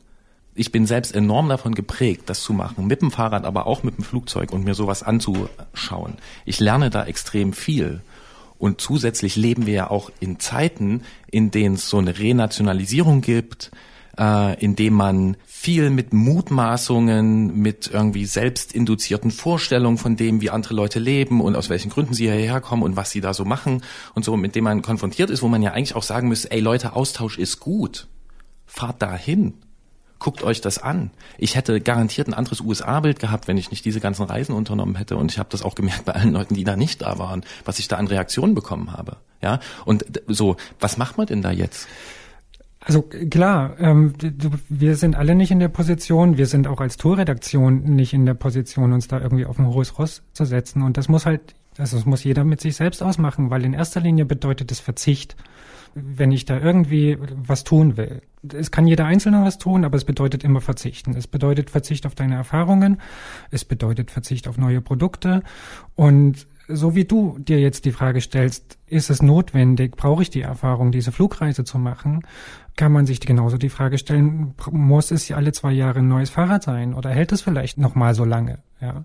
Ich 0.53 0.74
bin 0.74 0.86
selbst 0.86 1.15
enorm 1.15 1.48
davon 1.48 1.75
geprägt, 1.75 2.24
das 2.25 2.43
zu 2.43 2.51
machen, 2.51 2.88
mit 2.88 3.01
dem 3.01 3.12
Fahrrad, 3.12 3.46
aber 3.46 3.67
auch 3.67 3.84
mit 3.84 3.96
dem 3.96 4.03
Flugzeug 4.03 4.51
und 4.51 4.65
mir 4.65 4.74
sowas 4.74 5.01
anzuschauen. 5.01 6.17
Ich 6.43 6.60
lerne 6.60 6.89
da 6.89 7.05
extrem 7.05 7.53
viel. 7.53 8.01
Und 8.61 8.79
zusätzlich 8.79 9.37
leben 9.37 9.65
wir 9.65 9.73
ja 9.73 9.89
auch 9.89 10.11
in 10.19 10.39
Zeiten, 10.39 11.01
in 11.31 11.49
denen 11.49 11.75
es 11.75 11.89
so 11.89 11.97
eine 11.97 12.19
Renationalisierung 12.19 13.21
gibt, 13.21 13.71
äh, 14.19 14.63
in 14.63 14.75
dem 14.75 14.93
man 14.93 15.35
viel 15.47 15.89
mit 15.89 16.13
Mutmaßungen, 16.13 17.59
mit 17.59 17.89
irgendwie 17.91 18.25
selbstinduzierten 18.25 19.31
Vorstellungen 19.31 19.97
von 19.97 20.15
dem, 20.15 20.41
wie 20.41 20.51
andere 20.51 20.75
Leute 20.75 20.99
leben 20.99 21.41
und 21.41 21.55
aus 21.55 21.71
welchen 21.71 21.89
Gründen 21.89 22.13
sie 22.13 22.25
hierher 22.25 22.61
kommen 22.61 22.83
und 22.83 22.95
was 22.95 23.09
sie 23.09 23.19
da 23.19 23.33
so 23.33 23.45
machen 23.45 23.81
und 24.13 24.23
so, 24.23 24.37
mit 24.37 24.53
dem 24.53 24.65
man 24.65 24.83
konfrontiert 24.83 25.31
ist, 25.31 25.41
wo 25.41 25.47
man 25.47 25.63
ja 25.63 25.71
eigentlich 25.71 25.95
auch 25.95 26.03
sagen 26.03 26.27
müsste, 26.27 26.51
ey 26.51 26.59
Leute, 26.59 26.95
Austausch 26.95 27.39
ist 27.39 27.59
gut. 27.59 28.09
Fahrt 28.67 29.01
dahin 29.01 29.55
guckt 30.21 30.43
euch 30.43 30.61
das 30.61 30.77
an. 30.77 31.11
Ich 31.37 31.55
hätte 31.55 31.81
garantiert 31.81 32.27
ein 32.27 32.33
anderes 32.33 32.61
USA-Bild 32.61 33.19
gehabt, 33.19 33.47
wenn 33.47 33.57
ich 33.57 33.71
nicht 33.71 33.83
diese 33.83 33.99
ganzen 33.99 34.23
Reisen 34.23 34.55
unternommen 34.55 34.95
hätte. 34.95 35.17
Und 35.17 35.31
ich 35.31 35.39
habe 35.39 35.49
das 35.51 35.63
auch 35.63 35.75
gemerkt 35.75 36.05
bei 36.05 36.13
allen 36.13 36.31
Leuten, 36.31 36.53
die 36.53 36.63
da 36.63 36.77
nicht 36.77 37.01
da 37.01 37.17
waren, 37.17 37.43
was 37.65 37.79
ich 37.79 37.87
da 37.87 37.97
an 37.97 38.07
Reaktionen 38.07 38.53
bekommen 38.53 38.93
habe. 38.93 39.17
Ja, 39.41 39.59
und 39.83 40.05
so, 40.27 40.55
was 40.79 40.97
macht 40.97 41.17
man 41.17 41.25
denn 41.25 41.41
da 41.41 41.51
jetzt? 41.51 41.89
Also 42.79 43.01
klar, 43.01 43.75
ähm, 43.79 44.13
wir 44.69 44.95
sind 44.95 45.15
alle 45.15 45.35
nicht 45.35 45.51
in 45.51 45.59
der 45.59 45.67
Position, 45.67 46.37
wir 46.37 46.47
sind 46.47 46.67
auch 46.67 46.81
als 46.81 46.97
Tourredaktion 46.97 47.83
nicht 47.83 48.13
in 48.13 48.25
der 48.25 48.33
Position, 48.33 48.93
uns 48.93 49.07
da 49.07 49.19
irgendwie 49.19 49.45
auf 49.45 49.59
ein 49.59 49.67
hohes 49.67 49.97
Ross 49.99 50.23
zu 50.33 50.45
setzen. 50.45 50.83
Und 50.83 50.97
das 50.97 51.09
muss 51.09 51.25
halt, 51.25 51.55
also 51.77 51.97
das 51.97 52.05
muss 52.05 52.23
jeder 52.23 52.43
mit 52.43 52.61
sich 52.61 52.75
selbst 52.75 53.01
ausmachen, 53.01 53.49
weil 53.49 53.65
in 53.65 53.73
erster 53.73 54.01
Linie 54.01 54.25
bedeutet 54.25 54.71
es 54.71 54.79
Verzicht 54.79 55.35
wenn 55.93 56.31
ich 56.31 56.45
da 56.45 56.60
irgendwie 56.60 57.17
was 57.19 57.63
tun 57.63 57.98
will. 57.98 58.21
Es 58.53 58.71
kann 58.71 58.88
jeder 58.88 59.05
Einzelne 59.05 59.43
was 59.43 59.57
tun, 59.57 59.86
aber 59.86 59.98
es 59.98 60.05
bedeutet 60.05 60.43
immer 60.43 60.62
verzichten. 60.62 61.15
Es 61.15 61.27
bedeutet 61.27 61.69
Verzicht 61.69 62.05
auf 62.05 62.15
deine 62.15 62.36
Erfahrungen, 62.36 63.01
es 63.51 63.65
bedeutet 63.65 64.12
Verzicht 64.12 64.48
auf 64.48 64.57
neue 64.57 64.81
Produkte 64.81 65.43
und 65.95 66.48
so 66.67 66.95
wie 66.95 67.05
du 67.05 67.38
dir 67.39 67.60
jetzt 67.60 67.86
die 67.86 67.91
Frage 67.91 68.21
stellst, 68.21 68.77
ist 68.88 69.10
es 69.10 69.21
notwendig, 69.21 69.95
brauche 69.98 70.21
ich 70.21 70.29
die 70.29 70.41
Erfahrung, 70.41 70.91
diese 70.91 71.12
Flugreise 71.12 71.63
zu 71.63 71.77
machen, 71.77 72.21
kann 72.77 72.91
man 72.91 73.05
sich 73.05 73.19
genauso 73.19 73.57
die 73.57 73.69
Frage 73.69 73.98
stellen, 73.98 74.53
muss 74.71 75.12
es 75.12 75.31
alle 75.31 75.51
zwei 75.51 75.71
Jahre 75.71 76.00
ein 76.00 76.07
neues 76.07 76.29
Fahrrad 76.29 76.63
sein 76.63 76.93
oder 76.93 77.10
hält 77.10 77.31
es 77.31 77.41
vielleicht 77.41 77.77
noch 77.77 77.95
mal 77.95 78.15
so 78.15 78.25
lange? 78.25 78.60
Ja. 78.79 79.03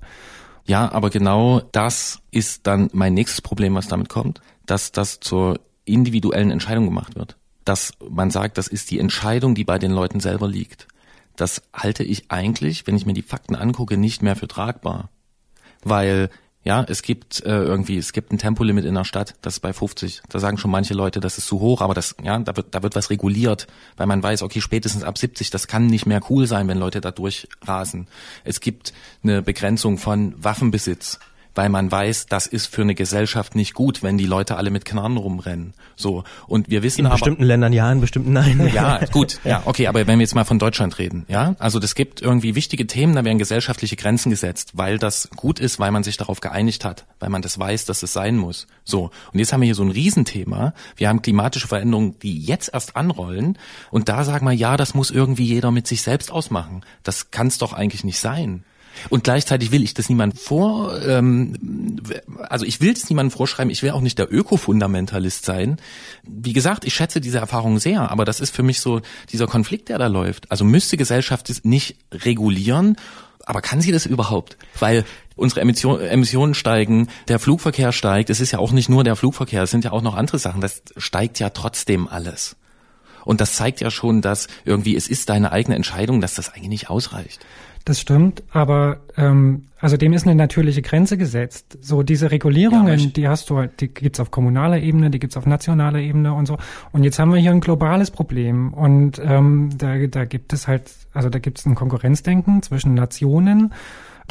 Ja, 0.64 0.90
aber 0.90 1.10
genau 1.10 1.60
das 1.72 2.20
ist 2.32 2.66
dann 2.66 2.90
mein 2.92 3.14
nächstes 3.14 3.40
Problem, 3.40 3.74
was 3.74 3.86
damit 3.86 4.08
kommt, 4.08 4.40
dass 4.66 4.90
das 4.90 5.20
zur 5.20 5.60
individuellen 5.86 6.50
Entscheidung 6.50 6.84
gemacht 6.84 7.16
wird. 7.16 7.36
Dass 7.64 7.92
man 8.08 8.30
sagt, 8.30 8.58
das 8.58 8.68
ist 8.68 8.90
die 8.90 8.98
Entscheidung, 8.98 9.54
die 9.54 9.64
bei 9.64 9.78
den 9.78 9.90
Leuten 9.90 10.20
selber 10.20 10.48
liegt. 10.48 10.86
Das 11.36 11.62
halte 11.72 12.04
ich 12.04 12.30
eigentlich, 12.30 12.86
wenn 12.86 12.96
ich 12.96 13.06
mir 13.06 13.12
die 13.12 13.22
Fakten 13.22 13.56
angucke, 13.56 13.96
nicht 13.96 14.22
mehr 14.22 14.36
für 14.36 14.48
tragbar. 14.48 15.10
Weil 15.82 16.30
ja, 16.66 16.84
es 16.88 17.02
gibt 17.02 17.44
äh, 17.44 17.62
irgendwie, 17.62 17.96
es 17.96 18.12
gibt 18.12 18.32
ein 18.32 18.38
Tempolimit 18.38 18.84
in 18.84 18.96
der 18.96 19.04
Stadt, 19.04 19.36
das 19.40 19.54
ist 19.54 19.60
bei 19.60 19.72
50. 19.72 20.22
Da 20.28 20.40
sagen 20.40 20.58
schon 20.58 20.72
manche 20.72 20.94
Leute, 20.94 21.20
das 21.20 21.38
ist 21.38 21.46
zu 21.46 21.60
hoch, 21.60 21.80
aber 21.80 21.94
das, 21.94 22.16
ja, 22.24 22.36
da 22.40 22.56
wird, 22.56 22.74
da 22.74 22.82
wird 22.82 22.96
was 22.96 23.08
reguliert, 23.08 23.68
weil 23.96 24.08
man 24.08 24.20
weiß, 24.20 24.42
okay, 24.42 24.60
spätestens 24.60 25.04
ab 25.04 25.16
70, 25.16 25.50
das 25.50 25.68
kann 25.68 25.86
nicht 25.86 26.06
mehr 26.06 26.20
cool 26.28 26.48
sein, 26.48 26.66
wenn 26.66 26.78
Leute 26.78 27.00
da 27.00 27.12
durchrasen. 27.12 28.08
Es 28.42 28.58
gibt 28.58 28.92
eine 29.22 29.42
Begrenzung 29.42 29.96
von 29.96 30.34
Waffenbesitz 30.42 31.20
weil 31.56 31.68
man 31.68 31.90
weiß, 31.90 32.26
das 32.26 32.46
ist 32.46 32.66
für 32.66 32.82
eine 32.82 32.94
Gesellschaft 32.94 33.54
nicht 33.54 33.74
gut, 33.74 34.02
wenn 34.02 34.18
die 34.18 34.26
Leute 34.26 34.56
alle 34.56 34.70
mit 34.70 34.84
Knarren 34.84 35.16
rumrennen. 35.16 35.74
So 35.96 36.24
und 36.46 36.70
wir 36.70 36.82
wissen 36.82 37.00
in 37.00 37.06
aber, 37.06 37.14
bestimmten 37.14 37.42
Ländern 37.42 37.72
ja, 37.72 37.90
in 37.90 38.00
bestimmten 38.00 38.32
nein. 38.32 38.70
Ja, 38.72 39.00
gut, 39.12 39.40
ja, 39.44 39.62
okay, 39.64 39.86
aber 39.86 40.06
wenn 40.06 40.18
wir 40.18 40.24
jetzt 40.24 40.34
mal 40.34 40.44
von 40.44 40.58
Deutschland 40.58 40.98
reden, 40.98 41.24
ja, 41.28 41.56
also 41.58 41.78
das 41.78 41.94
gibt 41.94 42.20
irgendwie 42.20 42.54
wichtige 42.54 42.86
Themen, 42.86 43.14
da 43.14 43.24
werden 43.24 43.38
gesellschaftliche 43.38 43.96
Grenzen 43.96 44.30
gesetzt, 44.30 44.72
weil 44.74 44.98
das 44.98 45.30
gut 45.34 45.58
ist, 45.58 45.80
weil 45.80 45.90
man 45.90 46.04
sich 46.04 46.16
darauf 46.16 46.40
geeinigt 46.40 46.84
hat, 46.84 47.06
weil 47.18 47.30
man 47.30 47.42
das 47.42 47.58
weiß, 47.58 47.86
dass 47.86 48.02
es 48.02 48.12
sein 48.12 48.36
muss. 48.36 48.66
So 48.84 49.10
und 49.32 49.38
jetzt 49.38 49.52
haben 49.52 49.60
wir 49.60 49.66
hier 49.66 49.74
so 49.74 49.82
ein 49.82 49.90
Riesenthema. 49.90 50.74
Wir 50.96 51.08
haben 51.08 51.22
klimatische 51.22 51.68
Veränderungen, 51.68 52.18
die 52.20 52.38
jetzt 52.38 52.70
erst 52.72 52.96
anrollen 52.96 53.58
und 53.90 54.08
da 54.08 54.24
sagen 54.24 54.46
wir, 54.46 54.52
ja, 54.52 54.76
das 54.76 54.94
muss 54.94 55.10
irgendwie 55.10 55.46
jeder 55.46 55.70
mit 55.70 55.86
sich 55.86 56.02
selbst 56.02 56.30
ausmachen. 56.30 56.82
Das 57.02 57.30
kann 57.30 57.46
es 57.46 57.58
doch 57.58 57.72
eigentlich 57.72 58.04
nicht 58.04 58.20
sein. 58.20 58.64
Und 59.08 59.24
gleichzeitig 59.24 59.72
will 59.72 59.82
ich 59.82 59.94
das 59.94 60.08
niemandem 60.08 60.38
vor, 60.38 61.00
ähm, 61.02 62.00
also 62.48 62.64
ich 62.64 62.80
will 62.80 62.92
es 62.92 63.08
niemandem 63.08 63.36
vorschreiben, 63.36 63.70
ich 63.70 63.82
will 63.82 63.90
auch 63.90 64.00
nicht 64.00 64.18
der 64.18 64.32
Ökofundamentalist 64.32 65.44
sein. 65.44 65.76
Wie 66.24 66.52
gesagt, 66.52 66.84
ich 66.84 66.94
schätze 66.94 67.20
diese 67.20 67.38
Erfahrung 67.38 67.78
sehr, 67.78 68.10
aber 68.10 68.24
das 68.24 68.40
ist 68.40 68.54
für 68.54 68.62
mich 68.62 68.80
so 68.80 69.00
dieser 69.32 69.46
Konflikt, 69.46 69.88
der 69.88 69.98
da 69.98 70.06
läuft. 70.06 70.50
Also 70.50 70.64
müsste 70.64 70.96
Gesellschaft 70.96 71.50
es 71.50 71.64
nicht 71.64 71.96
regulieren, 72.12 72.96
aber 73.44 73.62
kann 73.62 73.80
sie 73.80 73.92
das 73.92 74.06
überhaupt? 74.06 74.56
Weil 74.78 75.04
unsere 75.36 75.60
Emission, 75.60 76.00
Emissionen 76.00 76.54
steigen, 76.54 77.08
der 77.28 77.38
Flugverkehr 77.38 77.92
steigt, 77.92 78.28
es 78.30 78.40
ist 78.40 78.50
ja 78.50 78.58
auch 78.58 78.72
nicht 78.72 78.88
nur 78.88 79.04
der 79.04 79.16
Flugverkehr, 79.16 79.62
es 79.62 79.70
sind 79.70 79.84
ja 79.84 79.92
auch 79.92 80.02
noch 80.02 80.16
andere 80.16 80.38
Sachen, 80.38 80.60
das 80.60 80.82
steigt 80.96 81.38
ja 81.38 81.50
trotzdem 81.50 82.08
alles. 82.08 82.56
Und 83.24 83.40
das 83.40 83.54
zeigt 83.54 83.80
ja 83.80 83.90
schon, 83.90 84.22
dass 84.22 84.46
irgendwie 84.64 84.96
es 84.96 85.08
ist 85.08 85.28
deine 85.28 85.52
eigene 85.52 85.76
Entscheidung, 85.76 86.20
dass 86.20 86.34
das 86.34 86.48
eigentlich 86.48 86.68
nicht 86.68 86.90
ausreicht. 86.90 87.44
Das 87.86 88.00
stimmt, 88.00 88.42
aber 88.50 88.98
ähm, 89.16 89.66
also 89.78 89.96
dem 89.96 90.12
ist 90.12 90.26
eine 90.26 90.34
natürliche 90.34 90.82
Grenze 90.82 91.16
gesetzt. 91.16 91.78
So 91.80 92.02
diese 92.02 92.32
Regulierungen, 92.32 92.98
ja, 92.98 93.06
die 93.06 93.28
hast 93.28 93.48
du 93.48 93.58
halt, 93.58 93.80
die 93.80 93.86
gibt's 93.86 94.18
auf 94.18 94.32
kommunaler 94.32 94.80
Ebene, 94.80 95.08
die 95.08 95.20
gibt's 95.20 95.36
auf 95.36 95.46
nationaler 95.46 96.00
Ebene 96.00 96.34
und 96.34 96.46
so. 96.46 96.58
Und 96.90 97.04
jetzt 97.04 97.20
haben 97.20 97.32
wir 97.32 97.38
hier 97.38 97.52
ein 97.52 97.60
globales 97.60 98.10
Problem 98.10 98.74
und 98.74 99.20
ähm, 99.24 99.70
da, 99.78 100.04
da 100.08 100.24
gibt 100.24 100.52
es 100.52 100.66
halt, 100.66 100.90
also 101.12 101.28
da 101.28 101.38
gibt 101.38 101.60
es 101.60 101.66
ein 101.66 101.76
Konkurrenzdenken 101.76 102.60
zwischen 102.60 102.94
Nationen, 102.94 103.72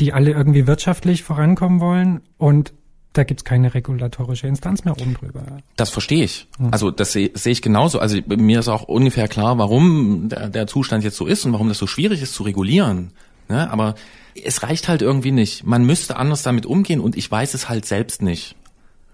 die 0.02 0.12
alle 0.12 0.32
irgendwie 0.32 0.68
wirtschaftlich 0.68 1.24
vorankommen 1.24 1.80
wollen 1.80 2.24
und 2.38 2.74
da 3.14 3.24
gibt's 3.24 3.46
keine 3.46 3.74
regulatorische 3.74 4.48
Instanz 4.48 4.84
mehr 4.84 5.00
oben 5.00 5.14
drüber. 5.14 5.44
Das 5.78 5.90
verstehe 5.90 6.26
ich. 6.26 6.50
Hm. 6.58 6.72
Also 6.72 6.92
das 6.92 7.14
sehe 7.14 7.32
seh 7.34 7.52
ich 7.52 7.62
genauso. 7.62 8.00
Also 8.00 8.18
mir 8.28 8.60
ist 8.60 8.68
auch 8.68 8.84
ungefähr 8.84 9.30
klar, 9.30 9.58
warum 9.58 10.28
der, 10.28 10.50
der 10.50 10.68
Zustand 10.68 11.06
jetzt 11.06 11.16
so 11.16 11.26
ist 11.26 11.46
und 11.46 11.54
warum 11.54 11.70
das 11.70 11.78
so 11.78 11.88
schwierig 11.88 12.22
ist 12.22 12.34
zu 12.34 12.44
regulieren. 12.44 13.14
Ne? 13.48 13.70
Aber 13.72 13.96
es 14.44 14.64
reicht 14.64 14.88
halt 14.88 15.02
irgendwie 15.02 15.32
nicht. 15.32 15.66
Man 15.66 15.86
müsste 15.86 16.18
anders 16.18 16.44
damit 16.44 16.66
umgehen 16.66 17.00
und 17.00 17.16
ich 17.16 17.30
weiß 17.30 17.54
es 17.54 17.70
halt 17.70 17.86
selbst 17.86 18.22
nicht. 18.22 18.56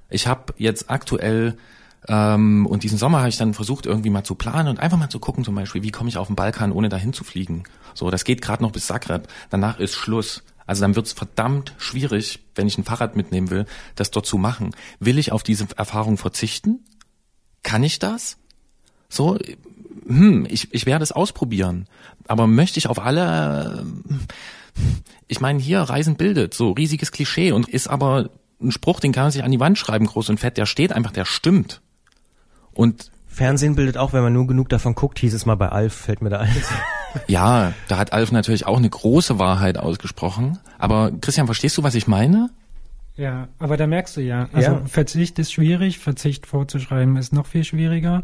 Ich 0.09 0.27
habe 0.27 0.53
jetzt 0.57 0.89
aktuell 0.89 1.57
ähm, 2.07 2.65
und 2.65 2.83
diesen 2.83 2.97
Sommer 2.97 3.19
habe 3.19 3.29
ich 3.29 3.37
dann 3.37 3.53
versucht 3.53 3.85
irgendwie 3.85 4.09
mal 4.09 4.23
zu 4.23 4.35
planen 4.35 4.69
und 4.69 4.79
einfach 4.79 4.97
mal 4.97 5.09
zu 5.09 5.19
gucken 5.19 5.43
zum 5.43 5.55
Beispiel, 5.55 5.83
wie 5.83 5.91
komme 5.91 6.09
ich 6.09 6.17
auf 6.17 6.27
den 6.27 6.35
Balkan, 6.35 6.71
ohne 6.71 6.89
dahin 6.89 7.13
zu 7.13 7.23
fliegen. 7.23 7.63
So, 7.93 8.09
das 8.09 8.23
geht 8.23 8.41
gerade 8.41 8.63
noch 8.63 8.71
bis 8.71 8.87
Zagreb. 8.87 9.27
Danach 9.49 9.79
ist 9.79 9.95
Schluss. 9.95 10.43
Also 10.65 10.81
dann 10.81 10.95
wird's 10.95 11.13
verdammt 11.13 11.73
schwierig, 11.77 12.39
wenn 12.55 12.67
ich 12.67 12.77
ein 12.77 12.83
Fahrrad 12.83 13.15
mitnehmen 13.15 13.49
will, 13.49 13.65
das 13.95 14.11
dort 14.11 14.25
zu 14.25 14.37
machen. 14.37 14.71
Will 14.99 15.19
ich 15.19 15.31
auf 15.31 15.43
diese 15.43 15.67
Erfahrung 15.75 16.17
verzichten? 16.17 16.79
Kann 17.63 17.83
ich 17.83 17.99
das? 17.99 18.37
So, 19.09 19.37
hm, 20.05 20.47
ich, 20.49 20.73
ich 20.73 20.85
werde 20.85 21.03
es 21.03 21.11
ausprobieren. 21.11 21.87
Aber 22.27 22.47
möchte 22.47 22.79
ich 22.79 22.87
auf 22.87 22.99
alle, 22.99 23.85
ich 25.27 25.39
meine, 25.39 25.59
hier 25.59 25.81
Reisen 25.81 26.15
bildet, 26.15 26.53
so 26.53 26.71
riesiges 26.71 27.11
Klischee 27.11 27.51
und 27.51 27.67
ist 27.69 27.87
aber 27.87 28.29
ein 28.61 28.71
Spruch, 28.71 28.99
den 28.99 29.11
kann 29.11 29.23
man 29.23 29.31
sich 29.31 29.43
an 29.43 29.51
die 29.51 29.59
Wand 29.59 29.77
schreiben, 29.77 30.05
groß 30.05 30.29
und 30.29 30.39
fett, 30.39 30.57
der 30.57 30.65
steht 30.65 30.93
einfach, 30.93 31.11
der 31.11 31.25
stimmt. 31.25 31.81
Und 32.73 33.11
Fernsehen 33.27 33.75
bildet 33.75 33.97
auch, 33.97 34.13
wenn 34.13 34.23
man 34.23 34.33
nur 34.33 34.45
genug 34.45 34.69
davon 34.69 34.93
guckt, 34.93 35.19
hieß 35.19 35.33
es 35.33 35.45
mal 35.45 35.55
bei 35.55 35.69
Alf, 35.69 35.93
fällt 35.93 36.21
mir 36.21 36.29
da 36.29 36.39
ein. 36.39 36.55
ja, 37.27 37.73
da 37.87 37.97
hat 37.97 38.13
Alf 38.13 38.31
natürlich 38.31 38.65
auch 38.65 38.77
eine 38.77 38.89
große 38.89 39.39
Wahrheit 39.39 39.77
ausgesprochen. 39.77 40.59
Aber 40.77 41.11
Christian, 41.21 41.45
verstehst 41.45 41.77
du, 41.77 41.83
was 41.83 41.95
ich 41.95 42.07
meine? 42.07 42.49
Ja, 43.15 43.47
aber 43.59 43.77
da 43.77 43.87
merkst 43.87 44.17
du 44.17 44.21
ja, 44.21 44.49
also 44.53 44.71
ja. 44.71 44.85
Verzicht 44.85 45.37
ist 45.39 45.51
schwierig, 45.51 45.99
Verzicht 45.99 46.45
vorzuschreiben 46.45 47.17
ist 47.17 47.33
noch 47.33 47.45
viel 47.45 47.63
schwieriger. 47.63 48.21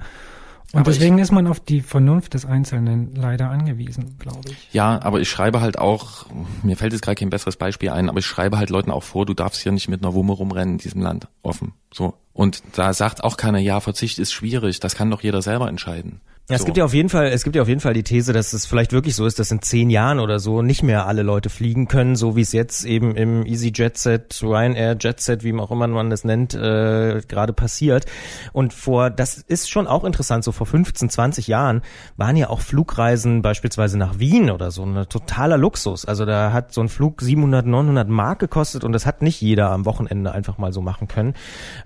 Und 0.74 0.82
aber 0.82 0.92
deswegen 0.92 1.18
ich, 1.18 1.24
ist 1.24 1.32
man 1.32 1.48
auf 1.48 1.62
die 1.62 1.80
Vernunft 1.82 2.34
des 2.34 2.46
Einzelnen 2.46 3.16
leider 3.16 3.50
angewiesen, 3.50 4.18
glaube 4.20 4.50
ich. 4.50 4.74
Ja, 4.74 5.02
aber 5.02 5.22
ich 5.22 5.30
schreibe 5.30 5.62
halt 5.62 5.80
auch, 5.80 6.26
mir 6.62 6.76
fällt 6.76 6.92
jetzt 6.92 7.04
gerade 7.04 7.16
kein 7.16 7.30
besseres 7.30 7.56
Beispiel 7.56 7.90
ein, 7.90 8.10
aber 8.10 8.20
ich 8.20 8.26
schreibe 8.26 8.58
halt 8.58 8.70
Leuten 8.70 8.92
auch 8.92 9.04
vor, 9.04 9.26
du 9.26 9.34
darfst 9.34 9.62
hier 9.62 9.72
nicht 9.72 9.88
mit 9.88 10.04
einer 10.04 10.14
Wumme 10.14 10.34
rumrennen 10.34 10.76
in 10.76 10.80
diesem 10.80 11.02
Land, 11.02 11.30
offen. 11.42 11.74
So. 11.94 12.16
Und 12.38 12.62
da 12.74 12.94
sagt 12.94 13.24
auch 13.24 13.36
keiner, 13.36 13.58
ja, 13.58 13.80
Verzicht 13.80 14.20
ist 14.20 14.32
schwierig, 14.32 14.80
das 14.80 14.94
kann 14.94 15.10
doch 15.10 15.24
jeder 15.24 15.42
selber 15.42 15.68
entscheiden. 15.68 16.22
Ja, 16.50 16.56
es 16.56 16.62
so. 16.62 16.66
gibt 16.68 16.78
ja 16.78 16.86
auf 16.86 16.94
jeden 16.94 17.10
Fall, 17.10 17.28
es 17.28 17.44
gibt 17.44 17.58
ja 17.58 17.62
auf 17.62 17.68
jeden 17.68 17.82
Fall 17.82 17.94
die 17.94 18.04
These, 18.04 18.32
dass 18.32 18.54
es 18.54 18.66
vielleicht 18.66 18.94
wirklich 18.94 19.16
so 19.16 19.26
ist, 19.26 19.38
dass 19.38 19.52
in 19.52 19.62
zehn 19.62 19.90
Jahren 19.90 20.22
oder 20.22 20.40
so 20.40 20.62
nicht 20.62 20.82
mehr 20.82 21.06
alle 21.06 21.22
Leute 21.22 21.50
fliegen 21.50 21.90
können, 21.90 22.16
so 22.16 22.38
wie 22.38 22.42
es 22.42 22.54
jetzt 22.54 22.86
eben 22.86 23.18
im 23.18 23.46
Easy 23.46 23.74
Jet 23.76 23.98
Set, 23.98 24.40
Ryanair 24.42 24.96
Jet 24.98 25.20
Set, 25.20 25.44
wie 25.44 25.54
auch 25.60 25.72
immer 25.72 25.90
man 25.90 26.10
das 26.10 26.24
nennt, 26.24 26.54
äh, 26.54 27.22
gerade 27.28 27.52
passiert. 27.52 28.06
Und 28.54 28.72
vor, 28.72 29.10
das 29.10 29.40
ist 29.40 29.70
schon 29.70 29.88
auch 29.88 30.06
interessant, 30.06 30.46
so 30.46 30.54
vor 30.54 30.66
15, 30.66 31.10
20 31.10 31.48
Jahren 31.48 31.82
waren 32.16 32.38
ja 32.38 32.50
auch 32.50 32.62
Flugreisen 32.62 33.42
beispielsweise 33.42 33.98
nach 33.98 34.18
Wien 34.18 34.50
oder 34.50 34.72
so, 34.72 34.86
ein 34.86 35.10
totaler 35.10 35.58
Luxus. 35.58 36.06
Also 36.06 36.24
da 36.24 36.54
hat 36.54 36.72
so 36.72 36.80
ein 36.80 36.88
Flug 36.88 37.22
700, 37.22 37.66
900 37.66 38.08
Mark 38.08 38.40
gekostet 38.40 38.86
und 38.86 38.94
das 38.94 39.06
hat 39.06 39.22
nicht 39.22 39.42
jeder 39.42 39.70
am 39.72 39.84
Wochenende 39.84 40.32
einfach 40.32 40.58
mal 40.58 40.72
so 40.72 40.82
machen 40.82 41.10
können. 41.10 41.34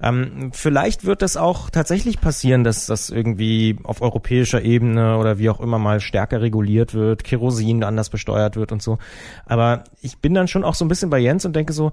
Ähm, 0.03 0.40
vielleicht 0.51 1.05
wird 1.05 1.21
das 1.21 1.37
auch 1.37 1.69
tatsächlich 1.69 2.19
passieren, 2.19 2.63
dass 2.63 2.85
das 2.85 3.09
irgendwie 3.09 3.77
auf 3.83 4.01
europäischer 4.01 4.61
Ebene 4.61 5.17
oder 5.17 5.37
wie 5.37 5.49
auch 5.49 5.59
immer 5.59 5.77
mal 5.77 5.99
stärker 5.99 6.41
reguliert 6.41 6.93
wird, 6.93 7.23
Kerosin 7.23 7.83
anders 7.83 8.09
besteuert 8.09 8.55
wird 8.55 8.71
und 8.71 8.81
so. 8.81 8.97
Aber 9.45 9.83
ich 10.01 10.17
bin 10.17 10.33
dann 10.33 10.47
schon 10.47 10.63
auch 10.63 10.75
so 10.75 10.85
ein 10.85 10.87
bisschen 10.87 11.09
bei 11.09 11.19
Jens 11.19 11.45
und 11.45 11.55
denke 11.55 11.73
so, 11.73 11.91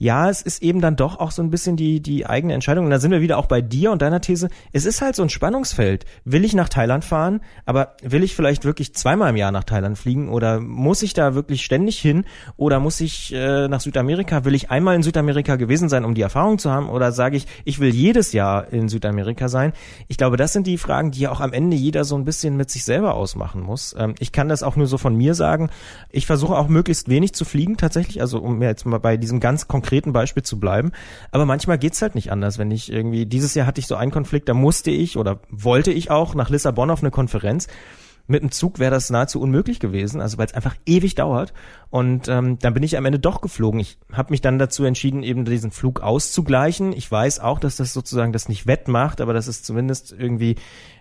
ja, 0.00 0.30
es 0.30 0.40
ist 0.40 0.62
eben 0.62 0.80
dann 0.80 0.96
doch 0.96 1.20
auch 1.20 1.30
so 1.30 1.42
ein 1.42 1.50
bisschen 1.50 1.76
die, 1.76 2.00
die 2.00 2.24
eigene 2.24 2.54
Entscheidung. 2.54 2.86
Und 2.86 2.90
da 2.90 2.98
sind 2.98 3.10
wir 3.10 3.20
wieder 3.20 3.36
auch 3.36 3.44
bei 3.44 3.60
dir 3.60 3.92
und 3.92 4.00
deiner 4.00 4.22
These. 4.22 4.48
Es 4.72 4.86
ist 4.86 5.02
halt 5.02 5.14
so 5.14 5.22
ein 5.22 5.28
Spannungsfeld. 5.28 6.06
Will 6.24 6.42
ich 6.42 6.54
nach 6.54 6.70
Thailand 6.70 7.04
fahren, 7.04 7.42
aber 7.66 7.96
will 8.02 8.22
ich 8.22 8.34
vielleicht 8.34 8.64
wirklich 8.64 8.94
zweimal 8.94 9.28
im 9.28 9.36
Jahr 9.36 9.52
nach 9.52 9.64
Thailand 9.64 9.98
fliegen 9.98 10.30
oder 10.30 10.58
muss 10.58 11.02
ich 11.02 11.12
da 11.12 11.34
wirklich 11.34 11.62
ständig 11.62 11.98
hin 11.98 12.24
oder 12.56 12.80
muss 12.80 12.98
ich 13.02 13.34
äh, 13.34 13.68
nach 13.68 13.82
Südamerika? 13.82 14.46
Will 14.46 14.54
ich 14.54 14.70
einmal 14.70 14.96
in 14.96 15.02
Südamerika 15.02 15.56
gewesen 15.56 15.90
sein, 15.90 16.06
um 16.06 16.14
die 16.14 16.22
Erfahrung 16.22 16.58
zu 16.58 16.70
haben 16.70 16.88
oder 16.88 17.12
sage 17.12 17.36
ich, 17.36 17.46
ich 17.66 17.78
will 17.78 17.94
jedes 17.94 18.32
Jahr 18.32 18.72
in 18.72 18.88
Südamerika 18.88 19.50
sein? 19.50 19.74
Ich 20.08 20.16
glaube, 20.16 20.38
das 20.38 20.54
sind 20.54 20.66
die 20.66 20.78
Fragen, 20.78 21.10
die 21.10 21.20
ja 21.20 21.30
auch 21.30 21.42
am 21.42 21.52
Ende 21.52 21.76
jeder 21.76 22.04
so 22.04 22.16
ein 22.16 22.24
bisschen 22.24 22.56
mit 22.56 22.70
sich 22.70 22.84
selber 22.84 23.16
ausmachen 23.16 23.60
muss. 23.60 23.94
Ähm, 23.98 24.14
ich 24.18 24.32
kann 24.32 24.48
das 24.48 24.62
auch 24.62 24.76
nur 24.76 24.86
so 24.86 24.96
von 24.96 25.14
mir 25.14 25.34
sagen. 25.34 25.68
Ich 26.08 26.24
versuche 26.24 26.56
auch 26.56 26.68
möglichst 26.68 27.10
wenig 27.10 27.34
zu 27.34 27.44
fliegen 27.44 27.76
tatsächlich, 27.76 28.22
also 28.22 28.38
um 28.38 28.62
jetzt 28.62 28.86
mal 28.86 28.96
bei 28.96 29.18
diesem 29.18 29.40
ganz 29.40 29.68
konkreten 29.68 29.89
konkreten 29.90 30.12
Beispiel 30.12 30.44
zu 30.44 30.60
bleiben. 30.60 30.92
Aber 31.32 31.46
manchmal 31.46 31.76
geht's 31.76 32.00
halt 32.00 32.14
nicht 32.14 32.30
anders. 32.30 32.58
Wenn 32.58 32.70
ich 32.70 32.92
irgendwie, 32.92 33.26
dieses 33.26 33.54
Jahr 33.54 33.66
hatte 33.66 33.80
ich 33.80 33.88
so 33.88 33.96
einen 33.96 34.12
Konflikt, 34.12 34.48
da 34.48 34.54
musste 34.54 34.92
ich 34.92 35.16
oder 35.16 35.40
wollte 35.50 35.90
ich 35.90 36.12
auch 36.12 36.36
nach 36.36 36.48
Lissabon 36.48 36.90
auf 36.90 37.02
eine 37.02 37.10
Konferenz. 37.10 37.66
Mit 38.28 38.42
dem 38.42 38.52
Zug 38.52 38.78
wäre 38.78 38.92
das 38.92 39.10
nahezu 39.10 39.40
unmöglich 39.40 39.80
gewesen, 39.80 40.20
also 40.20 40.38
weil 40.38 40.46
es 40.46 40.54
einfach 40.54 40.76
ewig 40.86 41.16
dauert. 41.16 41.52
Und 41.88 42.28
ähm, 42.28 42.60
dann 42.60 42.72
bin 42.72 42.84
ich 42.84 42.96
am 42.96 43.04
Ende 43.04 43.18
doch 43.18 43.40
geflogen. 43.40 43.80
Ich 43.80 43.98
habe 44.12 44.30
mich 44.30 44.40
dann 44.40 44.60
dazu 44.60 44.84
entschieden, 44.84 45.24
eben 45.24 45.44
diesen 45.44 45.72
Flug 45.72 46.00
auszugleichen. 46.00 46.92
Ich 46.92 47.10
weiß 47.10 47.40
auch, 47.40 47.58
dass 47.58 47.74
das 47.74 47.92
sozusagen 47.92 48.32
das 48.32 48.48
nicht 48.48 48.68
wettmacht, 48.68 49.20
aber 49.20 49.32
das 49.32 49.48
ist 49.48 49.66
zumindest 49.66 50.14
irgendwie 50.16 50.54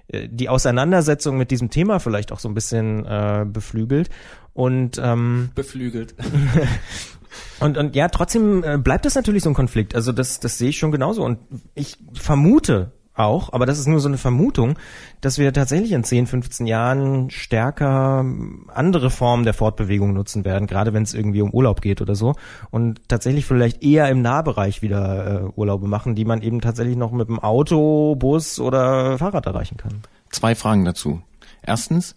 äh, 0.08 0.28
die 0.32 0.50
Auseinandersetzung 0.50 1.38
mit 1.38 1.52
diesem 1.52 1.70
Thema 1.70 2.00
vielleicht 2.00 2.32
auch 2.32 2.40
so 2.40 2.50
ein 2.50 2.56
bisschen 2.56 3.06
äh, 3.06 3.46
beflügelt. 3.48 4.10
Und 4.54 5.00
ähm, 5.02 5.52
beflügelt. 5.54 6.16
Und, 7.60 7.78
und 7.78 7.96
ja, 7.96 8.08
trotzdem 8.08 8.64
äh, 8.64 8.78
bleibt 8.78 9.06
das 9.06 9.16
natürlich 9.16 9.44
so 9.44 9.50
ein 9.50 9.56
Konflikt. 9.56 9.96
Also 9.96 10.12
das, 10.12 10.40
das 10.40 10.58
sehe 10.58 10.70
ich 10.70 10.78
schon 10.78 10.92
genauso. 10.92 11.24
Und 11.24 11.40
ich 11.76 11.98
vermute, 12.14 12.92
auch, 13.20 13.52
aber 13.52 13.66
das 13.66 13.78
ist 13.78 13.88
nur 13.88 14.00
so 14.00 14.08
eine 14.08 14.18
Vermutung, 14.18 14.80
dass 15.22 15.38
wir 15.38 15.52
tatsächlich 15.54 15.92
in 15.92 16.04
10, 16.04 16.26
15 16.26 16.66
Jahren 16.66 17.30
stärker 17.30 18.26
andere 18.74 19.10
Formen 19.10 19.44
der 19.44 19.54
Fortbewegung 19.54 20.14
nutzen 20.14 20.46
werden, 20.46 20.68
gerade 20.68 20.94
wenn 20.94 21.04
es 21.04 21.14
irgendwie 21.14 21.42
um 21.42 21.52
Urlaub 21.52 21.82
geht 21.82 22.02
oder 22.02 22.16
so 22.16 22.34
und 22.72 23.08
tatsächlich 23.10 23.46
vielleicht 23.46 23.84
eher 23.84 24.10
im 24.10 24.22
Nahbereich 24.22 24.82
wieder 24.82 25.44
äh, 25.44 25.60
Urlaube 25.60 25.88
machen, 25.88 26.16
die 26.16 26.26
man 26.26 26.42
eben 26.42 26.62
tatsächlich 26.62 26.96
noch 26.96 27.12
mit 27.12 27.28
dem 27.28 27.40
Auto, 27.40 28.16
Bus 28.16 28.60
oder 28.60 29.18
Fahrrad 29.18 29.46
erreichen 29.46 29.78
kann. 29.78 30.02
Zwei 30.30 30.56
Fragen 30.56 30.86
dazu. 30.86 31.22
Erstens, 31.62 32.16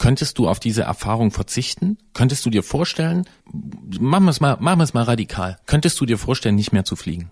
könntest 0.00 0.38
du 0.38 0.48
auf 0.48 0.58
diese 0.58 0.82
Erfahrung 0.82 1.30
verzichten? 1.30 1.98
Könntest 2.14 2.44
du 2.44 2.50
dir 2.50 2.62
vorstellen, 2.62 3.26
machen 4.00 4.24
wir 4.24 4.30
es 4.30 4.40
mal, 4.40 4.56
machen 4.58 4.80
wir 4.80 4.84
es 4.84 4.94
mal 4.94 5.04
radikal. 5.04 5.58
Könntest 5.66 6.00
du 6.00 6.06
dir 6.06 6.18
vorstellen, 6.18 6.56
nicht 6.56 6.72
mehr 6.72 6.84
zu 6.84 6.96
fliegen? 6.96 7.30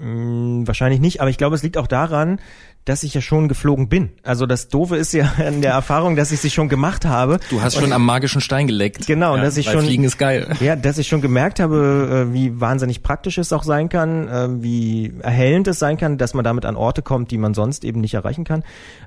Hm, 0.00 0.66
wahrscheinlich 0.66 1.00
nicht, 1.00 1.20
aber 1.20 1.28
ich 1.28 1.38
glaube, 1.38 1.56
es 1.56 1.64
liegt 1.64 1.76
auch 1.76 1.88
daran, 1.88 2.38
dass 2.84 3.02
ich 3.02 3.14
ja 3.14 3.20
schon 3.20 3.48
geflogen 3.48 3.88
bin. 3.88 4.10
Also 4.22 4.46
das 4.46 4.68
Doofe 4.68 4.96
ist 4.96 5.12
ja 5.12 5.26
in 5.46 5.60
der 5.60 5.72
Erfahrung, 5.72 6.14
dass 6.14 6.30
ich 6.30 6.40
sie 6.40 6.50
schon 6.50 6.68
gemacht 6.68 7.04
habe. 7.04 7.40
Du 7.50 7.60
hast 7.62 7.76
schon 7.76 7.92
am 7.92 8.06
magischen 8.06 8.40
Stein 8.40 8.68
geleckt. 8.68 9.06
Genau, 9.08 9.36
ja, 9.36 9.42
dass 9.42 9.56
ich 9.56 9.68
schon 9.68 9.84
Fliegen 9.84 10.04
ist 10.04 10.16
geil. 10.16 10.54
Ja, 10.60 10.76
dass 10.76 10.98
ich 10.98 11.08
schon 11.08 11.20
gemerkt 11.20 11.60
habe, 11.60 12.28
äh, 12.28 12.32
wie 12.32 12.60
wahnsinnig 12.60 13.02
praktisch 13.02 13.38
es 13.38 13.52
auch 13.52 13.62
sein 13.62 13.88
kann, 13.88 14.28
äh, 14.28 14.62
wie 14.62 15.12
erhellend 15.20 15.68
es 15.68 15.78
sein 15.78 15.96
kann, 15.96 16.16
dass 16.16 16.32
man 16.32 16.44
damit 16.44 16.64
an 16.64 16.76
Orte 16.76 17.02
kommt, 17.02 17.30
die 17.30 17.38
man 17.38 17.54
sonst 17.54 17.84
eben 17.84 18.00
nicht 18.00 18.14
erreichen 18.14 18.44
kann. 18.44 18.62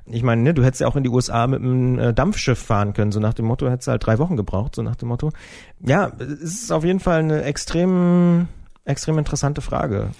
Ich 0.06 0.22
meine, 0.22 0.42
ne, 0.42 0.54
du 0.54 0.62
hättest 0.62 0.82
ja 0.82 0.88
auch 0.88 0.96
in 0.96 1.02
die 1.02 1.10
USA 1.10 1.46
mit 1.46 1.60
einem 1.60 1.98
äh, 1.98 2.14
Dampfschiff 2.14 2.58
fahren 2.58 2.92
können, 2.92 3.12
so 3.12 3.20
nach 3.20 3.34
dem 3.34 3.46
Motto, 3.46 3.68
hättest 3.68 3.88
halt 3.88 4.04
drei 4.04 4.18
Wochen 4.18 4.36
gebraucht, 4.36 4.74
so 4.74 4.82
nach 4.82 4.96
dem 4.96 5.08
Motto. 5.08 5.32
Ja, 5.80 6.12
es 6.18 6.62
ist 6.62 6.72
auf 6.72 6.84
jeden 6.84 7.00
Fall 7.00 7.20
eine 7.20 7.42
extrem 7.42 8.48
extrem 8.84 9.18
interessante 9.18 9.60
Frage. 9.60 10.10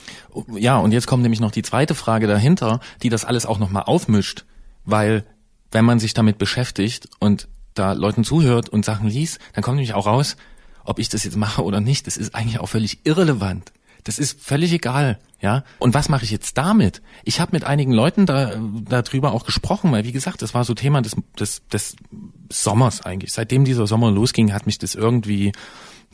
Ja, 0.56 0.78
und 0.78 0.92
jetzt 0.92 1.06
kommt 1.06 1.22
nämlich 1.22 1.40
noch 1.40 1.50
die 1.50 1.62
zweite 1.62 1.94
Frage 1.94 2.26
dahinter, 2.26 2.80
die 3.02 3.08
das 3.08 3.24
alles 3.24 3.46
auch 3.46 3.58
nochmal 3.58 3.84
aufmischt, 3.84 4.44
weil 4.84 5.24
wenn 5.70 5.84
man 5.84 5.98
sich 5.98 6.14
damit 6.14 6.38
beschäftigt 6.38 7.08
und 7.18 7.48
da 7.74 7.92
Leuten 7.92 8.24
zuhört 8.24 8.68
und 8.68 8.84
Sachen 8.84 9.08
liest, 9.08 9.38
dann 9.54 9.62
kommt 9.62 9.76
nämlich 9.76 9.94
auch 9.94 10.06
raus, 10.06 10.36
ob 10.84 10.98
ich 10.98 11.08
das 11.08 11.24
jetzt 11.24 11.36
mache 11.36 11.64
oder 11.64 11.80
nicht, 11.80 12.06
das 12.06 12.16
ist 12.16 12.34
eigentlich 12.34 12.60
auch 12.60 12.68
völlig 12.68 13.00
irrelevant. 13.04 13.72
Das 14.04 14.18
ist 14.18 14.40
völlig 14.40 14.72
egal, 14.72 15.20
ja. 15.40 15.62
Und 15.78 15.94
was 15.94 16.08
mache 16.08 16.24
ich 16.24 16.32
jetzt 16.32 16.58
damit? 16.58 17.02
Ich 17.22 17.40
habe 17.40 17.52
mit 17.52 17.62
einigen 17.64 17.92
Leuten 17.92 18.26
da 18.26 18.56
darüber 18.88 19.32
auch 19.32 19.46
gesprochen, 19.46 19.92
weil 19.92 20.04
wie 20.04 20.12
gesagt, 20.12 20.42
das 20.42 20.54
war 20.54 20.64
so 20.64 20.74
Thema 20.74 21.02
des, 21.02 21.14
des, 21.38 21.62
des 21.68 21.96
Sommers 22.50 23.02
eigentlich. 23.02 23.32
Seitdem 23.32 23.64
dieser 23.64 23.86
Sommer 23.86 24.10
losging, 24.10 24.52
hat 24.52 24.66
mich 24.66 24.78
das 24.78 24.96
irgendwie 24.96 25.52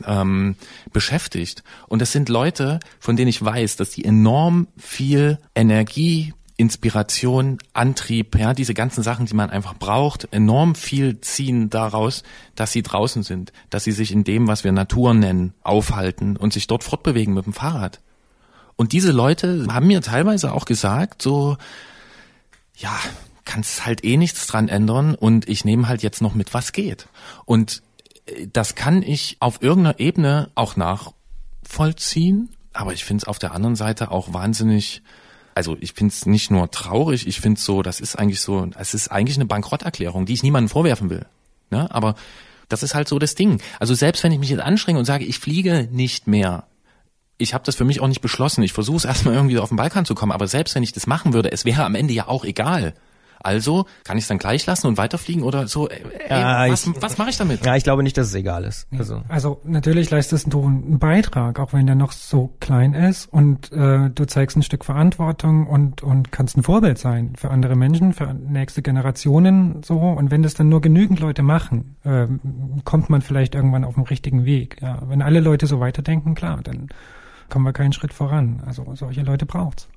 ähm, 0.05 0.55
beschäftigt. 0.91 1.63
Und 1.87 2.01
das 2.01 2.11
sind 2.11 2.29
Leute, 2.29 2.79
von 2.99 3.15
denen 3.15 3.29
ich 3.29 3.43
weiß, 3.43 3.75
dass 3.75 3.91
die 3.91 4.05
enorm 4.05 4.67
viel 4.77 5.39
Energie, 5.55 6.33
Inspiration, 6.57 7.57
Antrieb, 7.71 8.37
ja, 8.37 8.53
diese 8.53 8.73
ganzen 8.73 9.01
Sachen, 9.01 9.25
die 9.25 9.33
man 9.33 9.49
einfach 9.49 9.75
braucht, 9.75 10.27
enorm 10.31 10.75
viel 10.75 11.21
ziehen 11.21 11.69
daraus, 11.69 12.23
dass 12.55 12.73
sie 12.73 12.83
draußen 12.83 13.23
sind, 13.23 13.53
dass 13.69 13.85
sie 13.85 13.93
sich 13.93 14.11
in 14.11 14.25
dem, 14.25 14.47
was 14.47 14.65
wir 14.65 14.73
Natur 14.73 15.13
nennen, 15.13 15.53
aufhalten 15.63 16.35
und 16.35 16.51
sich 16.51 16.67
dort 16.67 16.83
fortbewegen 16.83 17.33
mit 17.33 17.45
dem 17.45 17.53
Fahrrad. 17.53 18.01
Und 18.75 18.91
diese 18.91 19.13
Leute 19.13 19.67
haben 19.69 19.87
mir 19.87 20.01
teilweise 20.01 20.53
auch 20.53 20.65
gesagt, 20.65 21.21
so, 21.21 21.55
ja, 22.75 22.97
kannst 23.45 23.85
halt 23.85 24.03
eh 24.03 24.17
nichts 24.17 24.45
dran 24.45 24.67
ändern 24.67 25.15
und 25.15 25.49
ich 25.49 25.65
nehme 25.65 25.87
halt 25.87 26.03
jetzt 26.03 26.21
noch 26.21 26.35
mit, 26.35 26.53
was 26.53 26.71
geht. 26.71 27.07
Und 27.45 27.81
das 28.51 28.75
kann 28.75 29.01
ich 29.01 29.37
auf 29.39 29.61
irgendeiner 29.61 29.99
Ebene 29.99 30.49
auch 30.55 30.75
nachvollziehen, 30.75 32.49
aber 32.73 32.93
ich 32.93 33.03
finde 33.03 33.23
es 33.23 33.27
auf 33.27 33.39
der 33.39 33.53
anderen 33.53 33.75
Seite 33.75 34.11
auch 34.11 34.33
wahnsinnig, 34.33 35.01
also 35.55 35.77
ich 35.79 35.93
finde 35.93 36.13
es 36.13 36.25
nicht 36.25 36.51
nur 36.51 36.71
traurig, 36.71 37.27
ich 37.27 37.41
finde 37.41 37.59
so, 37.59 37.81
das 37.81 37.99
ist 37.99 38.17
eigentlich 38.17 38.41
so, 38.41 38.69
es 38.77 38.93
ist 38.93 39.09
eigentlich 39.09 39.37
eine 39.37 39.45
Bankrotterklärung, 39.45 40.25
die 40.25 40.33
ich 40.33 40.43
niemandem 40.43 40.69
vorwerfen 40.69 41.09
will. 41.09 41.25
Ne? 41.71 41.93
Aber 41.93 42.15
das 42.67 42.83
ist 42.83 42.95
halt 42.95 43.07
so 43.07 43.19
das 43.19 43.35
Ding. 43.35 43.61
Also 43.79 43.93
selbst 43.93 44.23
wenn 44.23 44.31
ich 44.31 44.39
mich 44.39 44.49
jetzt 44.49 44.61
anstrenge 44.61 44.99
und 44.99 45.05
sage, 45.05 45.25
ich 45.25 45.39
fliege 45.39 45.87
nicht 45.91 46.27
mehr, 46.27 46.65
ich 47.37 47.53
habe 47.53 47.63
das 47.63 47.75
für 47.75 47.85
mich 47.85 48.01
auch 48.01 48.07
nicht 48.07 48.21
beschlossen. 48.21 48.63
Ich 48.63 48.73
versuche 48.73 48.97
es 48.97 49.05
erstmal 49.05 49.33
irgendwie 49.33 49.57
auf 49.57 49.69
den 49.69 49.77
Balkan 49.77 50.05
zu 50.05 50.13
kommen, 50.13 50.31
aber 50.31 50.47
selbst 50.47 50.75
wenn 50.75 50.83
ich 50.83 50.91
das 50.91 51.07
machen 51.07 51.33
würde, 51.33 51.51
es 51.51 51.65
wäre 51.65 51.85
am 51.85 51.95
Ende 51.95 52.13
ja 52.13 52.27
auch 52.27 52.43
egal. 52.45 52.93
Also 53.41 53.85
kann 54.03 54.17
ich 54.17 54.23
es 54.23 54.27
dann 54.27 54.37
gleich 54.37 54.65
lassen 54.65 54.87
und 54.87 54.97
weiterfliegen 54.97 55.43
oder 55.43 55.67
so? 55.67 55.87
Ey, 55.87 56.01
ja, 56.29 56.69
was, 56.69 56.89
was 57.01 57.17
mache 57.17 57.29
ich 57.29 57.37
damit? 57.37 57.65
Ja, 57.65 57.75
ich 57.75 57.83
glaube 57.83 58.03
nicht, 58.03 58.17
dass 58.17 58.27
es 58.27 58.35
egal 58.35 58.63
ist. 58.63 58.87
Also, 58.97 59.23
also 59.27 59.61
natürlich 59.63 60.09
leistest 60.09 60.51
du 60.51 60.65
einen 60.65 60.99
Beitrag, 60.99 61.59
auch 61.59 61.73
wenn 61.73 61.85
der 61.85 61.95
noch 61.95 62.11
so 62.11 62.53
klein 62.59 62.93
ist 62.93 63.31
und 63.31 63.71
äh, 63.71 64.09
du 64.09 64.25
zeigst 64.25 64.57
ein 64.57 64.63
Stück 64.63 64.85
Verantwortung 64.85 65.67
und 65.67 66.03
und 66.03 66.31
kannst 66.31 66.57
ein 66.57 66.63
Vorbild 66.63 66.97
sein 66.97 67.33
für 67.35 67.49
andere 67.51 67.75
Menschen, 67.75 68.13
für 68.13 68.33
nächste 68.33 68.81
Generationen 68.81 69.81
so. 69.83 69.99
Und 69.99 70.31
wenn 70.31 70.43
das 70.43 70.53
dann 70.53 70.69
nur 70.69 70.81
genügend 70.81 71.19
Leute 71.19 71.43
machen, 71.43 71.95
äh, 72.03 72.27
kommt 72.83 73.09
man 73.09 73.21
vielleicht 73.21 73.55
irgendwann 73.55 73.83
auf 73.83 73.95
den 73.95 74.03
richtigen 74.03 74.45
Weg. 74.45 74.77
Ja, 74.81 75.01
wenn 75.07 75.21
alle 75.21 75.39
Leute 75.39 75.67
so 75.67 75.79
weiterdenken, 75.79 76.35
klar, 76.35 76.59
dann 76.63 76.89
kommen 77.49 77.65
wir 77.65 77.73
keinen 77.73 77.93
Schritt 77.93 78.13
voran. 78.13 78.61
Also 78.65 78.85
solche 78.95 79.21
Leute 79.21 79.45
braucht's 79.45 79.87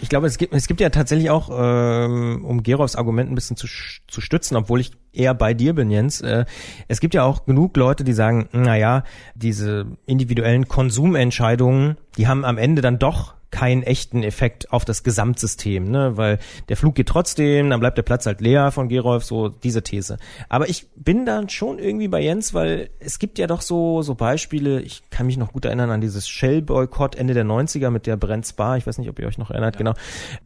ich 0.00 0.08
glaube, 0.08 0.26
es 0.26 0.38
gibt, 0.38 0.54
es 0.54 0.66
gibt 0.66 0.80
ja 0.80 0.90
tatsächlich 0.90 1.30
auch, 1.30 1.50
ähm, 1.52 2.44
um 2.44 2.62
Gerovs 2.62 2.96
Argument 2.96 3.30
ein 3.30 3.34
bisschen 3.34 3.56
zu, 3.56 3.66
zu 4.06 4.20
stützen, 4.20 4.56
obwohl 4.56 4.80
ich 4.80 4.92
eher 5.12 5.34
bei 5.34 5.54
dir 5.54 5.74
bin, 5.74 5.90
Jens. 5.90 6.20
Äh, 6.20 6.44
es 6.88 7.00
gibt 7.00 7.14
ja 7.14 7.24
auch 7.24 7.46
genug 7.46 7.76
Leute, 7.76 8.04
die 8.04 8.12
sagen, 8.12 8.48
na 8.52 8.76
ja, 8.76 9.04
diese 9.34 9.86
individuellen 10.04 10.68
Konsumentscheidungen, 10.68 11.96
die 12.16 12.28
haben 12.28 12.44
am 12.44 12.58
Ende 12.58 12.82
dann 12.82 12.98
doch 12.98 13.34
keinen 13.56 13.82
echten 13.82 14.22
Effekt 14.22 14.70
auf 14.70 14.84
das 14.84 15.02
Gesamtsystem, 15.02 15.90
ne? 15.90 16.18
weil 16.18 16.38
der 16.68 16.76
Flug 16.76 16.94
geht 16.94 17.08
trotzdem, 17.08 17.70
dann 17.70 17.80
bleibt 17.80 17.96
der 17.96 18.02
Platz 18.02 18.26
halt 18.26 18.42
leer 18.42 18.70
von 18.70 18.90
Gerolf, 18.90 19.24
so 19.24 19.48
diese 19.48 19.82
These. 19.82 20.18
Aber 20.50 20.68
ich 20.68 20.88
bin 20.94 21.24
dann 21.24 21.48
schon 21.48 21.78
irgendwie 21.78 22.08
bei 22.08 22.20
Jens, 22.20 22.52
weil 22.52 22.90
es 22.98 23.18
gibt 23.18 23.38
ja 23.38 23.46
doch 23.46 23.62
so 23.62 24.02
so 24.02 24.14
Beispiele, 24.14 24.82
ich 24.82 25.08
kann 25.08 25.24
mich 25.24 25.38
noch 25.38 25.54
gut 25.54 25.64
erinnern 25.64 25.88
an 25.88 26.02
dieses 26.02 26.28
Shell-Boykott 26.28 27.14
Ende 27.14 27.32
der 27.32 27.46
90er 27.46 27.88
mit 27.88 28.06
der 28.06 28.18
Brent 28.18 28.46
Spa, 28.46 28.76
ich 28.76 28.86
weiß 28.86 28.98
nicht, 28.98 29.08
ob 29.08 29.18
ihr 29.18 29.26
euch 29.26 29.38
noch 29.38 29.50
erinnert, 29.50 29.76
ja. 29.76 29.78
genau. 29.78 29.94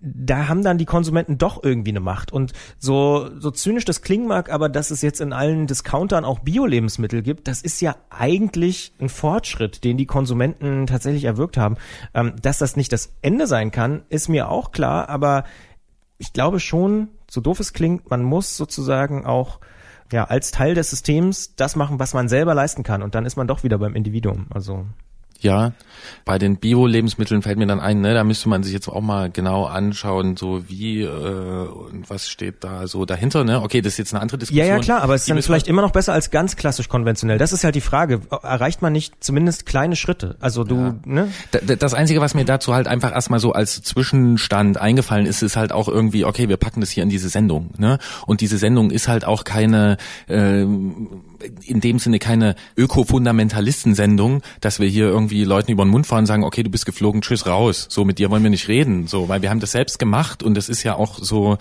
Da 0.00 0.46
haben 0.46 0.62
dann 0.62 0.78
die 0.78 0.86
Konsumenten 0.86 1.36
doch 1.36 1.64
irgendwie 1.64 1.90
eine 1.90 1.98
Macht 1.98 2.32
und 2.32 2.52
so, 2.78 3.28
so 3.40 3.50
zynisch 3.50 3.86
das 3.86 4.02
klingen 4.02 4.28
mag, 4.28 4.52
aber 4.52 4.68
dass 4.68 4.92
es 4.92 5.02
jetzt 5.02 5.20
in 5.20 5.32
allen 5.32 5.66
Discountern 5.66 6.24
auch 6.24 6.38
Bio-Lebensmittel 6.38 7.22
gibt, 7.22 7.48
das 7.48 7.60
ist 7.60 7.80
ja 7.80 7.96
eigentlich 8.08 8.92
ein 9.00 9.08
Fortschritt, 9.08 9.82
den 9.82 9.96
die 9.96 10.06
Konsumenten 10.06 10.86
tatsächlich 10.86 11.24
erwirkt 11.24 11.56
haben. 11.56 11.76
Ähm, 12.14 12.34
dass 12.40 12.58
das 12.58 12.76
nicht 12.76 12.92
das 12.92 12.99
Ende 13.22 13.46
sein 13.46 13.70
kann, 13.70 14.02
ist 14.08 14.28
mir 14.28 14.48
auch 14.48 14.72
klar, 14.72 15.08
aber 15.08 15.44
ich 16.18 16.32
glaube 16.32 16.60
schon, 16.60 17.08
so 17.30 17.40
doof 17.40 17.60
es 17.60 17.72
klingt, 17.72 18.10
man 18.10 18.22
muss 18.22 18.56
sozusagen 18.56 19.24
auch 19.24 19.60
ja 20.12 20.24
als 20.24 20.50
Teil 20.50 20.74
des 20.74 20.90
Systems 20.90 21.54
das 21.56 21.76
machen, 21.76 21.98
was 21.98 22.14
man 22.14 22.28
selber 22.28 22.54
leisten 22.54 22.82
kann 22.82 23.02
und 23.02 23.14
dann 23.14 23.26
ist 23.26 23.36
man 23.36 23.46
doch 23.46 23.62
wieder 23.62 23.78
beim 23.78 23.94
Individuum. 23.94 24.46
Also 24.50 24.86
ja, 25.40 25.72
bei 26.24 26.38
den 26.38 26.56
Bio-Lebensmitteln 26.56 27.42
fällt 27.42 27.58
mir 27.58 27.66
dann 27.66 27.80
ein, 27.80 28.00
ne, 28.00 28.14
da 28.14 28.24
müsste 28.24 28.48
man 28.48 28.62
sich 28.62 28.72
jetzt 28.72 28.88
auch 28.88 29.00
mal 29.00 29.30
genau 29.30 29.64
anschauen, 29.64 30.36
so 30.36 30.68
wie 30.68 31.02
äh, 31.02 31.06
und 31.08 32.08
was 32.08 32.28
steht 32.28 32.62
da 32.64 32.86
so 32.86 33.04
dahinter, 33.04 33.44
ne? 33.44 33.62
Okay, 33.62 33.80
das 33.80 33.94
ist 33.94 33.98
jetzt 33.98 34.14
eine 34.14 34.22
andere 34.22 34.38
Diskussion. 34.38 34.66
Ja, 34.66 34.74
ja, 34.74 34.80
klar, 34.80 35.02
aber 35.02 35.14
es 35.14 35.22
ist 35.22 35.30
dann 35.30 35.42
vielleicht 35.42 35.68
immer 35.68 35.82
noch 35.82 35.92
besser 35.92 36.12
als 36.12 36.30
ganz 36.30 36.56
klassisch 36.56 36.88
konventionell. 36.88 37.38
Das 37.38 37.52
ist 37.52 37.64
halt 37.64 37.74
die 37.74 37.80
Frage. 37.80 38.20
Erreicht 38.42 38.82
man 38.82 38.92
nicht 38.92 39.14
zumindest 39.20 39.66
kleine 39.66 39.96
Schritte? 39.96 40.36
Also 40.40 40.64
du, 40.64 40.76
ja. 40.76 40.94
ne? 41.04 41.28
Das 41.78 41.94
Einzige, 41.94 42.20
was 42.20 42.34
mir 42.34 42.44
dazu 42.44 42.74
halt 42.74 42.86
einfach 42.86 43.12
erstmal 43.12 43.40
so 43.40 43.52
als 43.52 43.82
Zwischenstand 43.82 44.78
eingefallen 44.78 45.26
ist, 45.26 45.42
ist 45.42 45.56
halt 45.56 45.72
auch 45.72 45.88
irgendwie, 45.88 46.24
okay, 46.24 46.48
wir 46.48 46.56
packen 46.56 46.80
das 46.80 46.90
hier 46.90 47.02
in 47.02 47.08
diese 47.08 47.28
Sendung, 47.28 47.70
ne? 47.78 47.98
Und 48.26 48.40
diese 48.40 48.58
Sendung 48.58 48.90
ist 48.90 49.08
halt 49.08 49.24
auch 49.24 49.44
keine 49.44 49.96
äh, 50.28 50.64
in 51.64 51.80
dem 51.80 51.98
Sinne 51.98 52.18
keine 52.18 52.54
Öko-Fundamentalisten-Sendung, 52.76 54.42
dass 54.60 54.80
wir 54.80 54.88
hier 54.88 55.06
irgendwie 55.06 55.44
Leuten 55.44 55.72
über 55.72 55.84
den 55.84 55.90
Mund 55.90 56.06
fahren 56.06 56.20
und 56.20 56.26
sagen, 56.26 56.44
okay, 56.44 56.62
du 56.62 56.70
bist 56.70 56.86
geflogen, 56.86 57.22
tschüss, 57.22 57.46
raus. 57.46 57.86
So, 57.88 58.04
mit 58.04 58.18
dir 58.18 58.30
wollen 58.30 58.42
wir 58.42 58.50
nicht 58.50 58.68
reden. 58.68 59.06
So, 59.06 59.28
weil 59.28 59.42
wir 59.42 59.50
haben 59.50 59.60
das 59.60 59.72
selbst 59.72 59.98
gemacht 59.98 60.42
und 60.42 60.54
das 60.54 60.68
ist 60.68 60.82
ja 60.82 60.94
auch 60.94 61.18
so, 61.18 61.58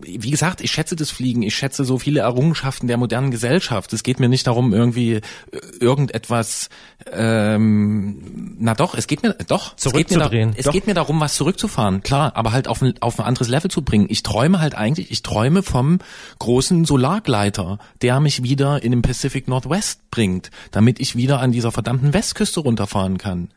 wie 0.00 0.30
gesagt, 0.30 0.60
ich 0.60 0.70
schätze 0.70 0.96
das 0.96 1.10
Fliegen, 1.10 1.42
ich 1.42 1.54
schätze 1.54 1.84
so 1.84 1.98
viele 1.98 2.20
Errungenschaften 2.20 2.86
der 2.88 2.96
modernen 2.96 3.30
Gesellschaft. 3.30 3.92
Es 3.92 4.02
geht 4.02 4.20
mir 4.20 4.28
nicht 4.28 4.46
darum, 4.46 4.72
irgendwie 4.72 5.14
äh, 5.14 5.20
irgendetwas, 5.80 6.68
ähm, 7.12 8.56
na 8.58 8.74
doch, 8.74 8.94
es 8.94 9.06
geht 9.06 9.22
mir, 9.22 9.34
doch, 9.46 9.76
zurückzudrehen. 9.76 10.50
Es, 10.50 10.56
geht 10.56 10.56
mir, 10.56 10.62
da, 10.62 10.68
es 10.68 10.72
geht 10.72 10.86
mir 10.86 10.94
darum, 10.94 11.20
was 11.20 11.34
zurückzufahren, 11.34 12.02
klar, 12.02 12.32
aber 12.36 12.52
halt 12.52 12.68
auf 12.68 12.82
ein, 12.82 12.94
auf 13.00 13.18
ein 13.18 13.26
anderes 13.26 13.48
Level 13.48 13.70
zu 13.70 13.82
bringen. 13.82 14.06
Ich 14.08 14.22
träume 14.22 14.60
halt 14.60 14.74
eigentlich, 14.74 15.10
ich 15.10 15.22
träume 15.22 15.62
vom 15.62 15.98
großen 16.38 16.84
Solargleiter, 16.84 17.78
der 18.02 18.20
mich 18.20 18.42
wieder 18.42 18.82
in 18.82 18.92
den 18.92 19.02
Pacific 19.08 19.48
Northwest 19.48 20.10
bringt, 20.10 20.50
damit 20.70 21.00
ich 21.00 21.16
wieder 21.16 21.40
an 21.40 21.50
dieser 21.50 21.72
verdammten 21.72 22.12
Westküste 22.12 22.60
runterfahren 22.60 23.16
kann. 23.16 23.48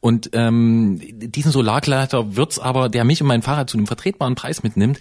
Und 0.00 0.30
ähm, 0.32 1.00
diesen 1.00 1.52
Solargleiter 1.52 2.34
wird's 2.34 2.58
aber, 2.58 2.88
der 2.88 3.04
mich 3.04 3.22
und 3.22 3.28
mein 3.28 3.42
Fahrrad 3.42 3.70
zu 3.70 3.76
einem 3.76 3.86
vertretbaren 3.86 4.34
Preis 4.34 4.64
mitnimmt, 4.64 4.98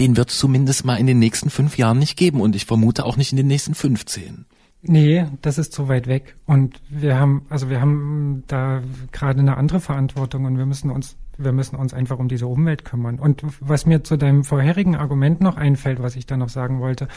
den 0.00 0.18
wird 0.18 0.28
es 0.28 0.38
zumindest 0.38 0.84
mal 0.84 0.96
in 0.96 1.06
den 1.06 1.18
nächsten 1.18 1.48
fünf 1.48 1.78
Jahren 1.78 1.98
nicht 1.98 2.18
geben 2.18 2.42
und 2.42 2.54
ich 2.54 2.66
vermute 2.66 3.06
auch 3.06 3.16
nicht 3.16 3.32
in 3.32 3.38
den 3.38 3.46
nächsten 3.46 3.74
15. 3.74 4.44
Nee, 4.82 5.26
das 5.40 5.56
ist 5.56 5.72
zu 5.72 5.88
weit 5.88 6.08
weg. 6.08 6.36
Und 6.44 6.82
wir 6.90 7.16
haben, 7.18 7.46
also 7.48 7.70
wir 7.70 7.80
haben 7.80 8.42
da 8.48 8.82
gerade 9.12 9.40
eine 9.40 9.56
andere 9.56 9.80
Verantwortung 9.80 10.44
und 10.44 10.58
wir 10.58 10.66
müssen 10.66 10.90
uns 10.90 11.16
wir 11.38 11.52
müssen 11.52 11.76
uns 11.76 11.94
einfach 11.94 12.18
um 12.18 12.28
diese 12.28 12.46
Umwelt 12.46 12.84
kümmern. 12.84 13.18
Und 13.18 13.42
was 13.60 13.86
mir 13.86 14.04
zu 14.04 14.16
deinem 14.16 14.44
vorherigen 14.44 14.96
Argument 14.96 15.40
noch 15.40 15.56
einfällt, 15.56 16.02
was 16.02 16.16
ich 16.16 16.26
da 16.26 16.36
noch 16.36 16.48
sagen 16.48 16.80
wollte, 16.80 17.08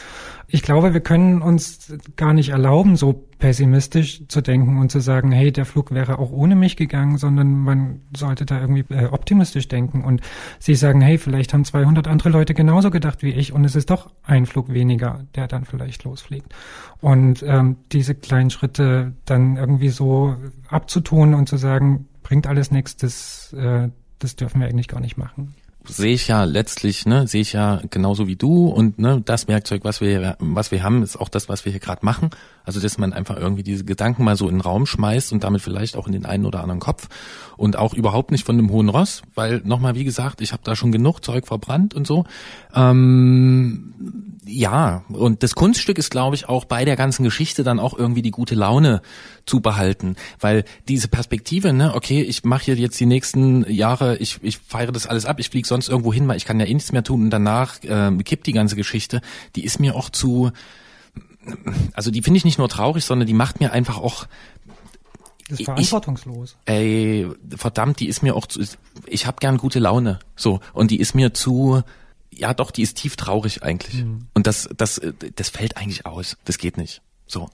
ich 0.46 0.62
glaube, 0.62 0.94
wir 0.94 1.00
können 1.00 1.42
uns 1.42 1.92
gar 2.16 2.32
nicht 2.32 2.50
erlauben, 2.50 2.96
so 2.96 3.26
pessimistisch 3.38 4.26
zu 4.28 4.40
denken 4.40 4.78
und 4.78 4.90
zu 4.90 5.00
sagen, 5.00 5.30
hey, 5.30 5.52
der 5.52 5.66
Flug 5.66 5.90
wäre 5.90 6.18
auch 6.18 6.30
ohne 6.30 6.54
mich 6.56 6.76
gegangen, 6.76 7.18
sondern 7.18 7.52
man 7.52 8.00
sollte 8.16 8.46
da 8.46 8.60
irgendwie 8.60 8.84
äh, 8.94 9.06
optimistisch 9.06 9.68
denken 9.68 10.02
und 10.02 10.22
sie 10.58 10.74
sagen, 10.74 11.02
hey, 11.02 11.18
vielleicht 11.18 11.52
haben 11.52 11.64
200 11.64 12.08
andere 12.08 12.30
Leute 12.30 12.54
genauso 12.54 12.90
gedacht 12.90 13.22
wie 13.22 13.32
ich 13.32 13.52
und 13.52 13.64
es 13.64 13.76
ist 13.76 13.90
doch 13.90 14.10
ein 14.22 14.46
Flug 14.46 14.72
weniger, 14.72 15.24
der 15.34 15.48
dann 15.48 15.64
vielleicht 15.64 16.04
losfliegt. 16.04 16.54
Und 17.00 17.42
ähm, 17.42 17.76
diese 17.92 18.14
kleinen 18.14 18.50
Schritte 18.50 19.12
dann 19.26 19.56
irgendwie 19.56 19.90
so 19.90 20.36
abzutun 20.68 21.34
und 21.34 21.48
zu 21.48 21.58
sagen, 21.58 22.08
bringt 22.22 22.46
alles 22.46 22.70
nichts, 22.70 22.96
das, 22.96 23.52
äh, 23.52 23.90
das 24.18 24.36
dürfen 24.36 24.60
wir 24.60 24.68
eigentlich 24.68 24.88
gar 24.88 25.00
nicht 25.00 25.16
machen 25.16 25.54
sehe 25.88 26.14
ich 26.14 26.28
ja 26.28 26.44
letztlich, 26.44 27.06
ne, 27.06 27.26
sehe 27.26 27.40
ich 27.40 27.52
ja 27.52 27.80
genauso 27.90 28.26
wie 28.26 28.36
du 28.36 28.68
und 28.68 28.98
ne, 28.98 29.22
das 29.24 29.48
Werkzeug, 29.48 29.84
was 29.84 30.00
wir 30.00 30.36
was 30.38 30.70
wir 30.70 30.82
haben, 30.82 31.02
ist 31.02 31.16
auch 31.16 31.28
das, 31.28 31.48
was 31.48 31.64
wir 31.64 31.72
hier 31.72 31.80
gerade 31.80 32.04
machen. 32.04 32.30
Also 32.64 32.80
dass 32.80 32.98
man 32.98 33.12
einfach 33.12 33.36
irgendwie 33.36 33.62
diese 33.62 33.84
Gedanken 33.84 34.24
mal 34.24 34.36
so 34.36 34.48
in 34.48 34.56
den 34.56 34.60
Raum 34.60 34.86
schmeißt 34.86 35.32
und 35.32 35.44
damit 35.44 35.62
vielleicht 35.62 35.96
auch 35.96 36.06
in 36.06 36.12
den 36.12 36.26
einen 36.26 36.46
oder 36.46 36.60
anderen 36.60 36.80
Kopf 36.80 37.08
und 37.56 37.76
auch 37.76 37.94
überhaupt 37.94 38.30
nicht 38.30 38.44
von 38.44 38.56
dem 38.56 38.70
hohen 38.70 38.88
Ross, 38.88 39.22
weil 39.34 39.62
nochmal 39.64 39.94
wie 39.94 40.04
gesagt, 40.04 40.40
ich 40.40 40.52
habe 40.52 40.62
da 40.64 40.76
schon 40.76 40.92
genug 40.92 41.20
Zeug 41.20 41.46
verbrannt 41.46 41.94
und 41.94 42.06
so. 42.06 42.24
Ähm, 42.74 43.94
ja, 44.44 45.04
und 45.08 45.42
das 45.42 45.54
Kunststück 45.54 45.98
ist, 45.98 46.10
glaube 46.10 46.36
ich, 46.36 46.48
auch 46.48 46.64
bei 46.64 46.84
der 46.84 46.96
ganzen 46.96 47.24
Geschichte 47.24 47.64
dann 47.64 47.80
auch 47.80 47.96
irgendwie 47.96 48.22
die 48.22 48.30
gute 48.30 48.54
Laune 48.54 49.02
zu 49.46 49.60
behalten, 49.60 50.16
weil 50.40 50.64
diese 50.88 51.08
Perspektive, 51.08 51.72
ne, 51.72 51.94
okay, 51.94 52.20
ich 52.20 52.44
mache 52.44 52.64
hier 52.64 52.74
jetzt 52.76 52.98
die 52.98 53.06
nächsten 53.06 53.70
Jahre, 53.70 54.16
ich, 54.18 54.38
ich 54.42 54.58
feiere 54.58 54.92
das 54.92 55.06
alles 55.06 55.24
ab, 55.24 55.38
ich 55.38 55.50
fliege 55.50 55.66
sonst 55.66 55.88
irgendwo 55.88 56.12
hin, 56.12 56.26
weil 56.28 56.36
ich 56.36 56.44
kann 56.44 56.60
ja 56.60 56.66
eh 56.66 56.74
nichts 56.74 56.92
mehr 56.92 57.04
tun 57.04 57.22
und 57.22 57.30
danach 57.30 57.82
äh, 57.84 58.10
kippt 58.24 58.46
die 58.46 58.52
ganze 58.52 58.76
Geschichte, 58.76 59.20
die 59.54 59.64
ist 59.64 59.78
mir 59.78 59.94
auch 59.94 60.10
zu, 60.10 60.50
also 61.92 62.10
die 62.10 62.22
finde 62.22 62.38
ich 62.38 62.44
nicht 62.44 62.58
nur 62.58 62.68
traurig, 62.68 63.04
sondern 63.04 63.26
die 63.26 63.34
macht 63.34 63.60
mir 63.60 63.72
einfach 63.72 63.98
auch 63.98 64.26
das 65.48 65.60
ist 65.60 65.66
verantwortungslos. 65.66 66.56
Ich, 66.66 66.72
ey, 66.72 67.28
verdammt, 67.56 68.00
die 68.00 68.08
ist 68.08 68.24
mir 68.24 68.34
auch 68.34 68.46
zu, 68.46 68.60
ich 69.06 69.26
habe 69.26 69.36
gern 69.38 69.58
gute 69.58 69.78
Laune, 69.78 70.18
so 70.34 70.58
und 70.72 70.90
die 70.90 70.98
ist 70.98 71.14
mir 71.14 71.34
zu 71.34 71.84
ja 72.36 72.54
doch, 72.54 72.70
die 72.70 72.82
ist 72.82 72.96
tief 72.96 73.16
traurig 73.16 73.62
eigentlich. 73.62 74.04
Mhm. 74.04 74.28
Und 74.34 74.46
das, 74.46 74.68
das, 74.76 75.00
das 75.34 75.48
fällt 75.48 75.76
eigentlich 75.76 76.06
aus. 76.06 76.36
Das 76.44 76.58
geht 76.58 76.76
nicht. 76.76 77.02
So. 77.26 77.48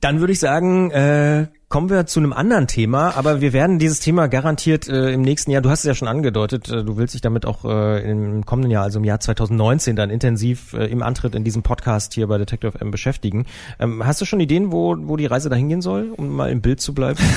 Dann 0.00 0.20
würde 0.20 0.32
ich 0.32 0.38
sagen, 0.38 0.90
äh, 0.90 1.48
kommen 1.68 1.90
wir 1.90 2.06
zu 2.06 2.20
einem 2.20 2.32
anderen 2.32 2.66
Thema, 2.66 3.16
aber 3.16 3.40
wir 3.40 3.52
werden 3.52 3.78
dieses 3.78 4.00
Thema 4.00 4.26
garantiert 4.26 4.88
äh, 4.88 5.12
im 5.12 5.20
nächsten 5.20 5.50
Jahr, 5.50 5.60
du 5.60 5.68
hast 5.68 5.80
es 5.80 5.84
ja 5.84 5.94
schon 5.94 6.08
angedeutet, 6.08 6.70
äh, 6.70 6.82
du 6.82 6.96
willst 6.96 7.14
dich 7.14 7.20
damit 7.20 7.44
auch 7.44 7.64
äh, 7.64 8.10
im 8.10 8.46
kommenden 8.46 8.70
Jahr, 8.70 8.84
also 8.84 9.00
im 9.00 9.04
Jahr 9.04 9.20
2019, 9.20 9.96
dann 9.96 10.08
intensiv 10.08 10.72
äh, 10.72 10.86
im 10.86 11.02
Antritt 11.02 11.34
in 11.34 11.44
diesem 11.44 11.62
Podcast 11.62 12.14
hier 12.14 12.26
bei 12.26 12.38
Detective 12.38 12.80
M 12.80 12.90
beschäftigen. 12.90 13.44
Ähm, 13.78 14.06
hast 14.06 14.20
du 14.20 14.24
schon 14.24 14.40
Ideen, 14.40 14.72
wo, 14.72 14.96
wo 14.98 15.16
die 15.16 15.26
Reise 15.26 15.50
dahin 15.50 15.68
gehen 15.68 15.82
soll, 15.82 16.12
um 16.16 16.28
mal 16.28 16.50
im 16.50 16.60
Bild 16.60 16.80
zu 16.80 16.94
bleiben? 16.94 17.18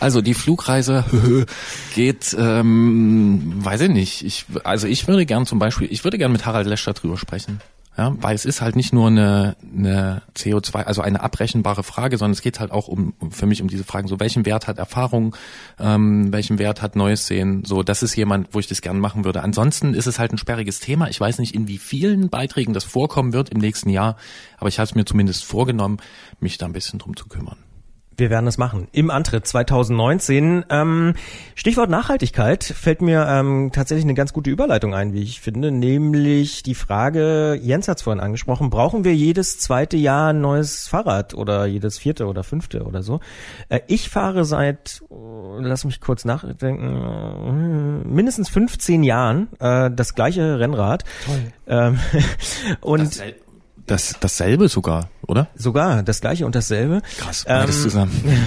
Also 0.00 0.20
die 0.20 0.34
Flugreise 0.34 1.04
geht, 1.94 2.36
ähm, 2.38 3.54
weiß 3.56 3.82
ich 3.82 3.88
nicht. 3.88 4.24
Ich, 4.24 4.44
also 4.62 4.86
ich 4.86 5.08
würde 5.08 5.24
gern 5.24 5.46
zum 5.46 5.58
Beispiel, 5.58 5.88
ich 5.90 6.04
würde 6.04 6.18
gern 6.18 6.30
mit 6.32 6.44
Harald 6.44 6.66
Lescher 6.66 6.92
drüber 6.92 7.16
sprechen. 7.16 7.60
Ja, 7.96 8.12
weil 8.20 8.34
es 8.34 8.44
ist 8.44 8.60
halt 8.60 8.74
nicht 8.74 8.92
nur 8.92 9.06
eine, 9.06 9.56
eine 9.62 10.22
CO2, 10.36 10.82
also 10.82 11.00
eine 11.00 11.20
abrechenbare 11.20 11.84
Frage, 11.84 12.18
sondern 12.18 12.32
es 12.32 12.42
geht 12.42 12.58
halt 12.58 12.72
auch 12.72 12.88
um 12.88 13.14
für 13.30 13.46
mich 13.46 13.62
um 13.62 13.68
diese 13.68 13.84
Fragen, 13.84 14.08
so 14.08 14.18
welchen 14.18 14.44
Wert 14.44 14.66
hat 14.66 14.78
Erfahrung, 14.78 15.36
ähm, 15.78 16.32
welchen 16.32 16.58
Wert 16.58 16.82
hat 16.82 16.96
Neues 16.96 17.28
sehen, 17.28 17.64
so 17.64 17.84
das 17.84 18.02
ist 18.02 18.16
jemand, 18.16 18.48
wo 18.52 18.58
ich 18.58 18.66
das 18.66 18.82
gern 18.82 18.98
machen 18.98 19.24
würde. 19.24 19.42
Ansonsten 19.42 19.94
ist 19.94 20.08
es 20.08 20.18
halt 20.18 20.32
ein 20.32 20.38
sperriges 20.38 20.80
Thema. 20.80 21.08
Ich 21.08 21.20
weiß 21.20 21.38
nicht, 21.38 21.54
in 21.54 21.68
wie 21.68 21.78
vielen 21.78 22.30
Beiträgen 22.30 22.74
das 22.74 22.82
vorkommen 22.82 23.32
wird 23.32 23.50
im 23.50 23.58
nächsten 23.58 23.90
Jahr, 23.90 24.16
aber 24.58 24.68
ich 24.68 24.80
habe 24.80 24.86
es 24.86 24.96
mir 24.96 25.04
zumindest 25.04 25.44
vorgenommen, 25.44 25.98
mich 26.40 26.58
da 26.58 26.66
ein 26.66 26.72
bisschen 26.72 26.98
drum 26.98 27.16
zu 27.16 27.28
kümmern. 27.28 27.63
Wir 28.16 28.30
werden 28.30 28.46
es 28.46 28.58
machen. 28.58 28.88
Im 28.92 29.10
Antritt 29.10 29.46
2019. 29.46 30.64
Ähm, 30.70 31.14
Stichwort 31.54 31.90
Nachhaltigkeit 31.90 32.62
fällt 32.62 33.02
mir 33.02 33.26
ähm, 33.28 33.70
tatsächlich 33.72 34.04
eine 34.04 34.14
ganz 34.14 34.32
gute 34.32 34.50
Überleitung 34.50 34.94
ein, 34.94 35.12
wie 35.12 35.22
ich 35.22 35.40
finde, 35.40 35.70
nämlich 35.70 36.62
die 36.62 36.74
Frage, 36.74 37.58
Jens 37.60 37.88
hat 37.88 37.98
es 37.98 38.02
vorhin 38.02 38.20
angesprochen, 38.20 38.70
brauchen 38.70 39.04
wir 39.04 39.14
jedes 39.14 39.58
zweite 39.58 39.96
Jahr 39.96 40.32
ein 40.32 40.40
neues 40.40 40.86
Fahrrad 40.88 41.34
oder 41.34 41.66
jedes 41.66 41.98
vierte 41.98 42.26
oder 42.26 42.44
fünfte 42.44 42.84
oder 42.84 43.02
so? 43.02 43.20
Äh, 43.68 43.80
ich 43.86 44.08
fahre 44.08 44.44
seit, 44.44 45.02
oh, 45.08 45.56
lass 45.60 45.84
mich 45.84 46.00
kurz 46.00 46.24
nachdenken, 46.24 48.04
äh, 48.04 48.08
mindestens 48.08 48.48
15 48.48 49.02
Jahren 49.02 49.48
äh, 49.58 49.90
das 49.90 50.14
gleiche 50.14 50.58
Rennrad. 50.58 51.04
Toll. 51.24 51.52
Ähm, 51.66 51.98
und 52.80 53.00
das, 53.00 53.22
dasselbe 53.86 54.68
sogar, 54.68 55.10
oder? 55.26 55.48
Sogar, 55.54 56.02
das 56.02 56.20
gleiche 56.20 56.46
und 56.46 56.54
dasselbe. 56.54 57.02
Krass, 57.18 57.44
beides 57.46 57.76
ähm, 57.76 57.82
zusammen. 57.82 58.46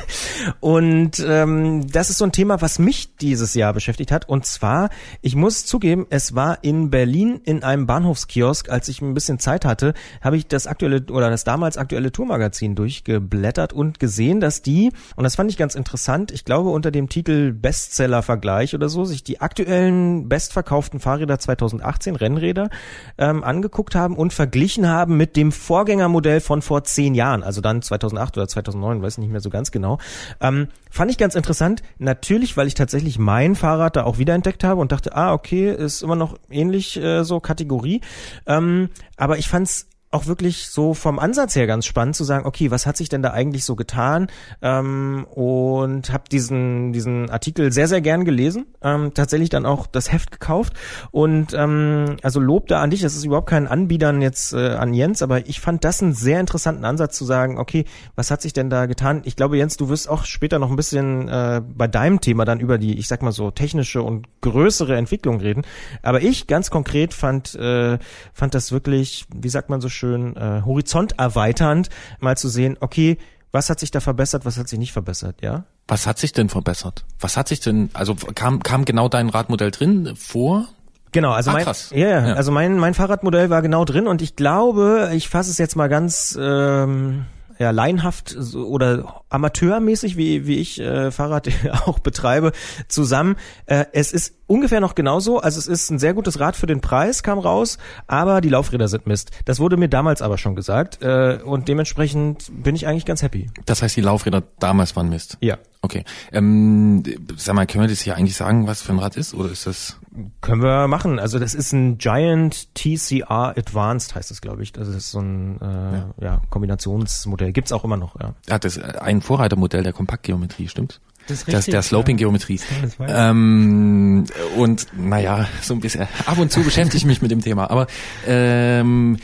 und 0.60 1.24
ähm, 1.26 1.86
das 1.90 2.10
ist 2.10 2.18
so 2.18 2.24
ein 2.24 2.32
Thema, 2.32 2.60
was 2.60 2.78
mich 2.78 3.16
dieses 3.16 3.54
Jahr 3.54 3.72
beschäftigt 3.72 4.12
hat. 4.12 4.28
Und 4.28 4.46
zwar, 4.46 4.90
ich 5.22 5.34
muss 5.34 5.66
zugeben, 5.66 6.06
es 6.10 6.34
war 6.34 6.62
in 6.62 6.90
Berlin 6.90 7.40
in 7.44 7.62
einem 7.62 7.86
Bahnhofskiosk, 7.86 8.68
als 8.68 8.88
ich 8.88 9.00
ein 9.02 9.14
bisschen 9.14 9.38
Zeit 9.38 9.64
hatte, 9.64 9.94
habe 10.20 10.36
ich 10.36 10.46
das 10.46 10.66
aktuelle 10.66 11.04
oder 11.10 11.30
das 11.30 11.44
damals 11.44 11.76
aktuelle 11.76 12.12
Tourmagazin 12.12 12.74
durchgeblättert 12.74 13.72
und 13.72 13.98
gesehen, 13.98 14.40
dass 14.40 14.62
die, 14.62 14.92
und 15.16 15.24
das 15.24 15.36
fand 15.36 15.50
ich 15.50 15.56
ganz 15.56 15.74
interessant, 15.74 16.30
ich 16.30 16.44
glaube 16.44 16.70
unter 16.70 16.90
dem 16.90 17.08
Titel 17.08 17.52
Bestseller-Vergleich 17.52 18.74
oder 18.74 18.88
so, 18.88 19.04
sich 19.04 19.24
die 19.24 19.40
aktuellen 19.40 20.28
bestverkauften 20.28 21.00
Fahrräder 21.00 21.38
2018, 21.38 22.16
Rennräder, 22.16 22.70
ähm, 23.18 23.42
angeguckt 23.42 23.94
haben 23.94 24.16
und 24.16 24.32
verglichen 24.32 24.75
verglichen 24.76 24.88
haben 24.88 25.16
mit 25.16 25.36
dem 25.36 25.52
Vorgängermodell 25.52 26.40
von 26.40 26.62
vor 26.62 26.84
zehn 26.84 27.14
Jahren, 27.14 27.42
also 27.42 27.60
dann 27.60 27.82
2008 27.82 28.36
oder 28.36 28.48
2009, 28.48 29.02
weiß 29.02 29.18
nicht 29.18 29.30
mehr 29.30 29.40
so 29.40 29.50
ganz 29.50 29.70
genau. 29.70 29.98
Ähm, 30.40 30.68
fand 30.90 31.10
ich 31.10 31.18
ganz 31.18 31.34
interessant. 31.34 31.82
Natürlich, 31.98 32.56
weil 32.56 32.66
ich 32.66 32.74
tatsächlich 32.74 33.18
mein 33.18 33.54
Fahrrad 33.54 33.96
da 33.96 34.04
auch 34.04 34.18
wiederentdeckt 34.18 34.64
habe 34.64 34.80
und 34.80 34.92
dachte, 34.92 35.14
ah, 35.14 35.32
okay, 35.32 35.72
ist 35.72 36.02
immer 36.02 36.16
noch 36.16 36.36
ähnlich 36.50 36.96
äh, 36.96 37.24
so 37.24 37.40
Kategorie. 37.40 38.00
Ähm, 38.46 38.90
aber 39.16 39.38
ich 39.38 39.48
fand's 39.48 39.88
auch 40.16 40.26
wirklich 40.26 40.68
so 40.68 40.94
vom 40.94 41.18
Ansatz 41.18 41.54
her 41.54 41.66
ganz 41.66 41.84
spannend 41.84 42.16
zu 42.16 42.24
sagen, 42.24 42.46
okay, 42.46 42.70
was 42.70 42.86
hat 42.86 42.96
sich 42.96 43.10
denn 43.10 43.22
da 43.22 43.30
eigentlich 43.32 43.64
so 43.64 43.76
getan? 43.76 44.28
Ähm, 44.62 45.26
und 45.30 46.10
habe 46.10 46.24
diesen 46.30 46.94
diesen 46.94 47.28
Artikel 47.28 47.70
sehr 47.70 47.86
sehr 47.86 48.00
gern 48.00 48.24
gelesen, 48.24 48.64
ähm, 48.82 49.12
tatsächlich 49.12 49.50
dann 49.50 49.66
auch 49.66 49.86
das 49.86 50.10
Heft 50.10 50.30
gekauft 50.30 50.72
und 51.10 51.52
ähm, 51.52 52.16
also 52.22 52.40
Lob 52.40 52.66
da 52.68 52.80
an 52.80 52.90
dich. 52.90 53.02
Das 53.02 53.14
ist 53.14 53.24
überhaupt 53.24 53.50
kein 53.50 53.68
Anbietern 53.68 54.22
jetzt 54.22 54.54
äh, 54.54 54.70
an 54.70 54.94
Jens, 54.94 55.20
aber 55.20 55.46
ich 55.46 55.60
fand 55.60 55.84
das 55.84 56.02
einen 56.02 56.14
sehr 56.14 56.40
interessanten 56.40 56.86
Ansatz 56.86 57.16
zu 57.18 57.26
sagen, 57.26 57.58
okay, 57.58 57.84
was 58.14 58.30
hat 58.30 58.40
sich 58.40 58.54
denn 58.54 58.70
da 58.70 58.86
getan? 58.86 59.20
Ich 59.24 59.36
glaube, 59.36 59.58
Jens, 59.58 59.76
du 59.76 59.90
wirst 59.90 60.08
auch 60.08 60.24
später 60.24 60.58
noch 60.58 60.70
ein 60.70 60.76
bisschen 60.76 61.28
äh, 61.28 61.60
bei 61.62 61.88
deinem 61.88 62.22
Thema 62.22 62.46
dann 62.46 62.58
über 62.60 62.78
die, 62.78 62.98
ich 62.98 63.06
sag 63.06 63.22
mal 63.22 63.32
so 63.32 63.50
technische 63.50 64.02
und 64.02 64.26
größere 64.40 64.96
Entwicklung 64.96 65.40
reden. 65.40 65.62
Aber 66.02 66.22
ich 66.22 66.46
ganz 66.46 66.70
konkret 66.70 67.12
fand 67.12 67.54
äh, 67.54 67.98
fand 68.32 68.54
das 68.54 68.72
wirklich, 68.72 69.26
wie 69.34 69.50
sagt 69.50 69.68
man 69.68 69.82
so 69.82 69.90
schön 69.90 70.05
schön 70.06 70.36
äh, 70.36 70.62
Horizont 70.64 71.18
erweiternd, 71.18 71.88
mal 72.20 72.36
zu 72.36 72.48
sehen, 72.48 72.76
okay, 72.80 73.18
was 73.52 73.70
hat 73.70 73.80
sich 73.80 73.90
da 73.90 74.00
verbessert, 74.00 74.44
was 74.44 74.58
hat 74.58 74.68
sich 74.68 74.78
nicht 74.78 74.92
verbessert, 74.92 75.40
ja? 75.42 75.64
Was 75.88 76.06
hat 76.06 76.18
sich 76.18 76.32
denn 76.32 76.48
verbessert? 76.48 77.04
Was 77.20 77.36
hat 77.36 77.48
sich 77.48 77.60
denn, 77.60 77.90
also 77.94 78.14
kam, 78.34 78.62
kam 78.62 78.84
genau 78.84 79.08
dein 79.08 79.28
Radmodell 79.28 79.70
drin 79.70 80.14
vor? 80.16 80.66
Genau, 81.12 81.30
also 81.30 81.50
ah, 81.50 81.54
mein. 81.54 81.66
Ja, 81.92 82.08
ja, 82.08 82.34
also 82.34 82.52
mein, 82.52 82.76
mein 82.78 82.92
Fahrradmodell 82.92 83.48
war 83.48 83.62
genau 83.62 83.84
drin 83.84 84.06
und 84.06 84.20
ich 84.20 84.36
glaube, 84.36 85.10
ich 85.14 85.28
fasse 85.28 85.50
es 85.50 85.58
jetzt 85.58 85.76
mal 85.76 85.88
ganz 85.88 86.36
ähm, 86.38 87.24
ja, 87.58 87.70
laienhaft 87.70 88.34
so, 88.38 88.66
oder 88.66 89.22
amateurmäßig, 89.28 90.16
wie, 90.16 90.46
wie 90.46 90.56
ich 90.56 90.80
äh, 90.80 91.10
Fahrrad 91.10 91.48
auch 91.86 91.98
betreibe, 91.98 92.52
zusammen. 92.88 93.36
Äh, 93.66 93.86
es 93.92 94.12
ist 94.12 94.34
ungefähr 94.46 94.80
noch 94.80 94.94
genauso. 94.94 95.40
Also 95.40 95.58
es 95.58 95.66
ist 95.66 95.90
ein 95.90 95.98
sehr 95.98 96.14
gutes 96.14 96.40
Rad 96.40 96.56
für 96.56 96.66
den 96.66 96.80
Preis, 96.80 97.22
kam 97.22 97.38
raus, 97.38 97.78
aber 98.06 98.40
die 98.40 98.48
Laufräder 98.48 98.88
sind 98.88 99.06
Mist. 99.06 99.30
Das 99.44 99.58
wurde 99.60 99.76
mir 99.76 99.88
damals 99.88 100.22
aber 100.22 100.38
schon 100.38 100.54
gesagt 100.54 101.02
äh, 101.02 101.38
und 101.44 101.68
dementsprechend 101.68 102.50
bin 102.50 102.74
ich 102.76 102.86
eigentlich 102.86 103.04
ganz 103.04 103.22
happy. 103.22 103.50
Das 103.64 103.82
heißt, 103.82 103.96
die 103.96 104.02
Laufräder 104.02 104.42
damals 104.58 104.96
waren 104.96 105.08
Mist? 105.08 105.38
Ja. 105.40 105.58
Okay. 105.82 106.04
Ähm, 106.32 107.02
sag 107.36 107.54
mal, 107.54 107.66
können 107.66 107.84
wir 107.84 107.88
das 107.88 108.00
hier 108.00 108.16
eigentlich 108.16 108.36
sagen, 108.36 108.66
was 108.66 108.82
für 108.82 108.92
ein 108.92 108.98
Rad 108.98 109.16
ist 109.16 109.34
oder 109.34 109.50
ist 109.50 109.66
das? 109.66 109.98
Können 110.40 110.62
wir 110.62 110.88
machen. 110.88 111.18
Also 111.18 111.38
das 111.38 111.54
ist 111.54 111.72
ein 111.72 111.98
Giant 111.98 112.74
TCR 112.74 113.54
Advanced 113.56 114.14
heißt 114.14 114.30
es, 114.30 114.40
glaube 114.40 114.62
ich. 114.62 114.72
Das 114.72 114.88
ist 114.88 115.10
so 115.10 115.20
ein 115.20 115.60
äh, 115.60 115.64
ja. 115.64 116.14
ja 116.20 116.42
Kombinationsmodell. 116.50 117.52
Gibt's 117.52 117.72
auch 117.72 117.84
immer 117.84 117.96
noch. 117.96 118.18
Ja. 118.20 118.34
Ja, 118.48 118.58
das 118.58 118.76
ist 118.76 118.84
ein 118.84 119.20
Vorreitermodell 119.20 119.82
der 119.82 119.92
Kompaktgeometrie, 119.92 120.68
stimmt? 120.68 121.00
Das 121.26 121.38
ist 121.38 121.46
richtig, 121.48 121.64
das, 121.64 121.66
der 121.66 121.82
Sloping-Geometrie. 121.82 122.60
Ja. 123.00 123.30
Ähm, 123.30 124.24
und 124.56 124.86
naja, 124.96 125.48
so 125.60 125.74
ein 125.74 125.80
bisschen, 125.80 126.06
ab 126.24 126.38
und 126.38 126.52
zu 126.52 126.62
beschäftige 126.62 126.98
ich 126.98 127.04
mich 127.04 127.20
mit 127.20 127.30
dem 127.30 127.40
Thema. 127.40 127.68
Aber 127.70 127.88
ähm, 128.26 129.18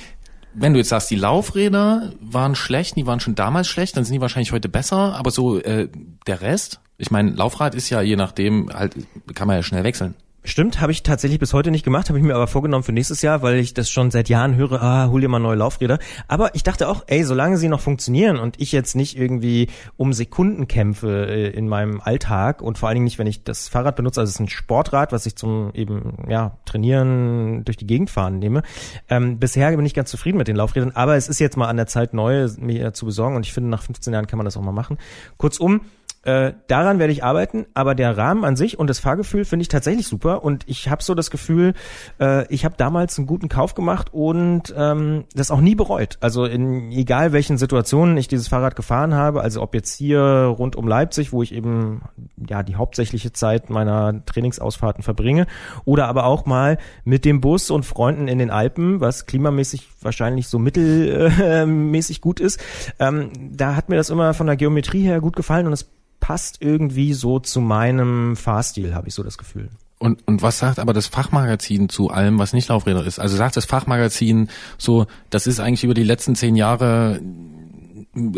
wenn 0.55 0.73
du 0.73 0.79
jetzt 0.79 0.89
sagst, 0.89 1.11
die 1.11 1.17
Laufräder 1.17 2.13
waren 2.21 2.55
schlecht, 2.55 2.97
die 2.97 3.07
waren 3.07 3.21
schon 3.21 3.35
damals 3.35 3.69
schlecht, 3.69 3.97
dann 3.97 4.05
sind 4.05 4.15
die 4.15 4.21
wahrscheinlich 4.21 4.53
heute 4.53 4.69
besser, 4.69 5.15
aber 5.15 5.31
so 5.31 5.59
äh, 5.59 5.89
der 6.27 6.41
Rest, 6.41 6.81
ich 6.99 7.11
meine, 7.11 7.31
Laufrad 7.31 7.75
ist 7.75 7.89
ja 7.91 8.03
je 8.03 8.17
nachdem 8.17 8.71
halt, 8.73 8.97
kann 9.35 9.47
man 9.47 9.57
ja 9.57 9.63
schnell 9.63 9.85
wechseln. 9.85 10.15
Stimmt, 10.45 10.81
habe 10.81 10.91
ich 10.91 11.05
tatsächlich 11.05 11.39
bis 11.39 11.55
heute 11.55 11.71
nicht 11.71 11.85
gemacht, 11.85 12.09
habe 12.09 12.19
ich 12.19 12.25
mir 12.25 12.35
aber 12.35 12.49
vorgenommen 12.49 12.83
für 12.83 12.91
nächstes 12.91 13.23
Jahr, 13.23 13.43
weil 13.43 13.59
ich 13.59 13.75
das 13.75 13.89
schon 13.89 14.11
seit 14.11 14.29
Jahren 14.29 14.57
höre, 14.57 14.83
ah, 14.83 15.09
hol 15.09 15.21
dir 15.21 15.29
mal 15.29 15.39
neue 15.39 15.55
Laufräder. 15.55 16.01
Aber 16.27 16.57
ich 16.57 16.65
dachte 16.65 16.89
auch, 16.89 17.05
ey, 17.07 17.23
solange 17.23 17.59
sie 17.59 17.69
noch 17.69 17.81
funktionieren 17.81 18.41
und 18.41 18.61
ich 18.61 18.73
jetzt 18.73 18.97
nicht 18.97 19.17
irgendwie 19.17 19.69
um 19.97 20.13
Sekunden 20.13 20.67
kämpfe 20.67 21.29
äh, 21.29 21.51
in 21.51 21.69
meinem 21.69 22.01
Alltag 22.01 22.61
und 22.61 22.77
vor 22.77 22.89
allen 22.89 22.97
Dingen 22.97 23.05
nicht, 23.05 23.21
wenn 23.21 23.29
ich 23.29 23.45
das 23.45 23.69
Fahrrad 23.69 23.95
benutze, 23.95 24.21
also 24.21 24.31
es 24.31 24.35
ist 24.35 24.41
ein 24.41 24.49
Sportrad, 24.49 25.13
was 25.13 25.27
ich 25.27 25.37
zum 25.37 25.71
eben, 25.75 26.25
ja, 26.29 26.59
trainieren, 26.65 27.65
durch 27.65 27.77
die 27.77 27.87
Gegend 27.87 28.11
fahren 28.11 28.41
nehme. 28.41 28.63
Ähm, 29.09 29.39
bisher 29.39 29.71
bin 29.77 29.87
ich 29.87 29.95
ganz 29.95 30.11
zufrieden 30.11 30.39
mit 30.39 30.49
den 30.49 30.57
Laufrädern, 30.57 30.91
aber 30.91 31.15
es 31.15 31.29
ist 31.29 31.39
jetzt 31.39 31.57
mal 31.57 31.69
an 31.69 31.77
der 31.77 31.87
Zeit, 31.87 32.15
neue 32.15 32.51
mir 32.59 32.93
zu 32.95 33.07
besorgen 33.07 33.37
und 33.37 33.47
ich 33.47 33.53
finde, 33.53 33.71
nach 33.71 33.85
15 33.85 34.13
Jahren 34.13 34.27
kann 34.27 34.39
man 34.39 34.45
das 34.45 34.57
auch 34.57 34.63
mal 34.63 34.73
machen. 34.73 34.99
Kurzum, 35.37 35.83
äh, 36.25 36.53
daran 36.69 37.01
werde 37.01 37.13
ich 37.13 37.25
arbeiten, 37.25 37.67
aber 37.75 37.97
der 37.97 38.17
Rahmen 38.17 38.45
an 38.45 38.55
sich 38.55 38.79
und 38.79 38.89
das 38.89 39.01
Fahrgefühl 39.01 39.45
finde 39.45 39.63
ich 39.63 39.69
tatsächlich 39.69 40.07
super 40.07 40.32
und 40.35 40.65
ich 40.67 40.89
habe 40.89 41.03
so 41.03 41.15
das 41.15 41.31
Gefühl, 41.31 41.75
äh, 42.21 42.47
ich 42.53 42.65
habe 42.65 42.75
damals 42.77 43.19
einen 43.19 43.27
guten 43.27 43.49
Kauf 43.49 43.75
gemacht 43.75 44.09
und 44.13 44.75
ähm, 44.77 45.25
das 45.35 45.51
auch 45.51 45.61
nie 45.61 45.75
bereut. 45.75 46.19
Also 46.21 46.45
in 46.45 46.93
egal 46.93 47.33
welchen 47.33 47.59
Situationen 47.59 48.17
ich 48.17 48.29
dieses 48.29 48.49
Fahrrad 48.49 48.77
gefahren 48.77 49.15
habe, 49.15 49.43
also 49.43 49.63
ob 49.63 49.75
jetzt 49.75 49.95
hier 49.95 50.21
rund 50.21 50.77
um 50.77 50.89
Leipzig, 50.89 51.33
wo 51.33 51.43
ich 51.43 51.53
eben 51.53 52.03
ja 52.49 52.63
die 52.63 52.77
hauptsächliche 52.77 53.33
Zeit 53.33 53.71
meiner 53.71 54.25
Trainingsausfahrten 54.25 55.03
verbringe, 55.03 55.47
oder 55.85 56.09
aber 56.09 56.25
auch 56.25 56.47
mal 56.47 56.79
mit 57.05 57.25
dem 57.25 57.41
Bus 57.41 57.71
und 57.71 57.85
Freunden 57.85 58.29
in 58.29 58.39
den 58.39 58.51
Alpen, 58.51 59.01
was 59.01 59.27
klimamäßig 59.27 59.89
wahrscheinlich 60.01 60.49
so 60.49 60.59
mittelmäßig 60.59 62.21
gut 62.21 62.41
ist. 62.41 62.61
Ähm, 62.99 63.31
da 63.53 63.77
hat 63.77 63.89
mir 63.89 63.97
das 63.97 64.11
immer 64.11 64.35
von 64.35 64.47
der 64.47 64.57
Geometrie 64.57 65.03
her 65.03 65.21
gut 65.21 65.37
gefallen 65.37 65.67
und 65.67 65.73
es 65.73 65.91
passt 66.21 66.59
irgendwie 66.61 67.13
so 67.15 67.41
zu 67.41 67.61
meinem 67.61 68.37
Fahrstil, 68.37 68.95
habe 68.95 69.09
ich 69.09 69.15
so 69.15 69.23
das 69.23 69.39
Gefühl. 69.39 69.69
Und, 70.03 70.27
und 70.27 70.43
was 70.43 70.59
sagt 70.59 70.81
aber 70.81 70.93
das 70.93 71.07
Fachmagazin 71.07 71.89
zu 71.89 72.11
allem, 72.11 72.41
was 72.41 72.53
nicht 72.53 72.67
Laufräder 72.67 73.07
ist? 73.07 73.21
Also 73.21 73.37
sagt 73.37 73.57
das 73.57 73.67
Fachmagazin 73.67 74.49
so, 74.77 75.07
das 75.31 75.47
ist 75.47 75.61
eigentlich 75.61 75.85
über 75.85 75.95
die 75.95 76.03
letzten 76.03 76.35
zehn 76.35 76.57
Jahre, 76.57 77.21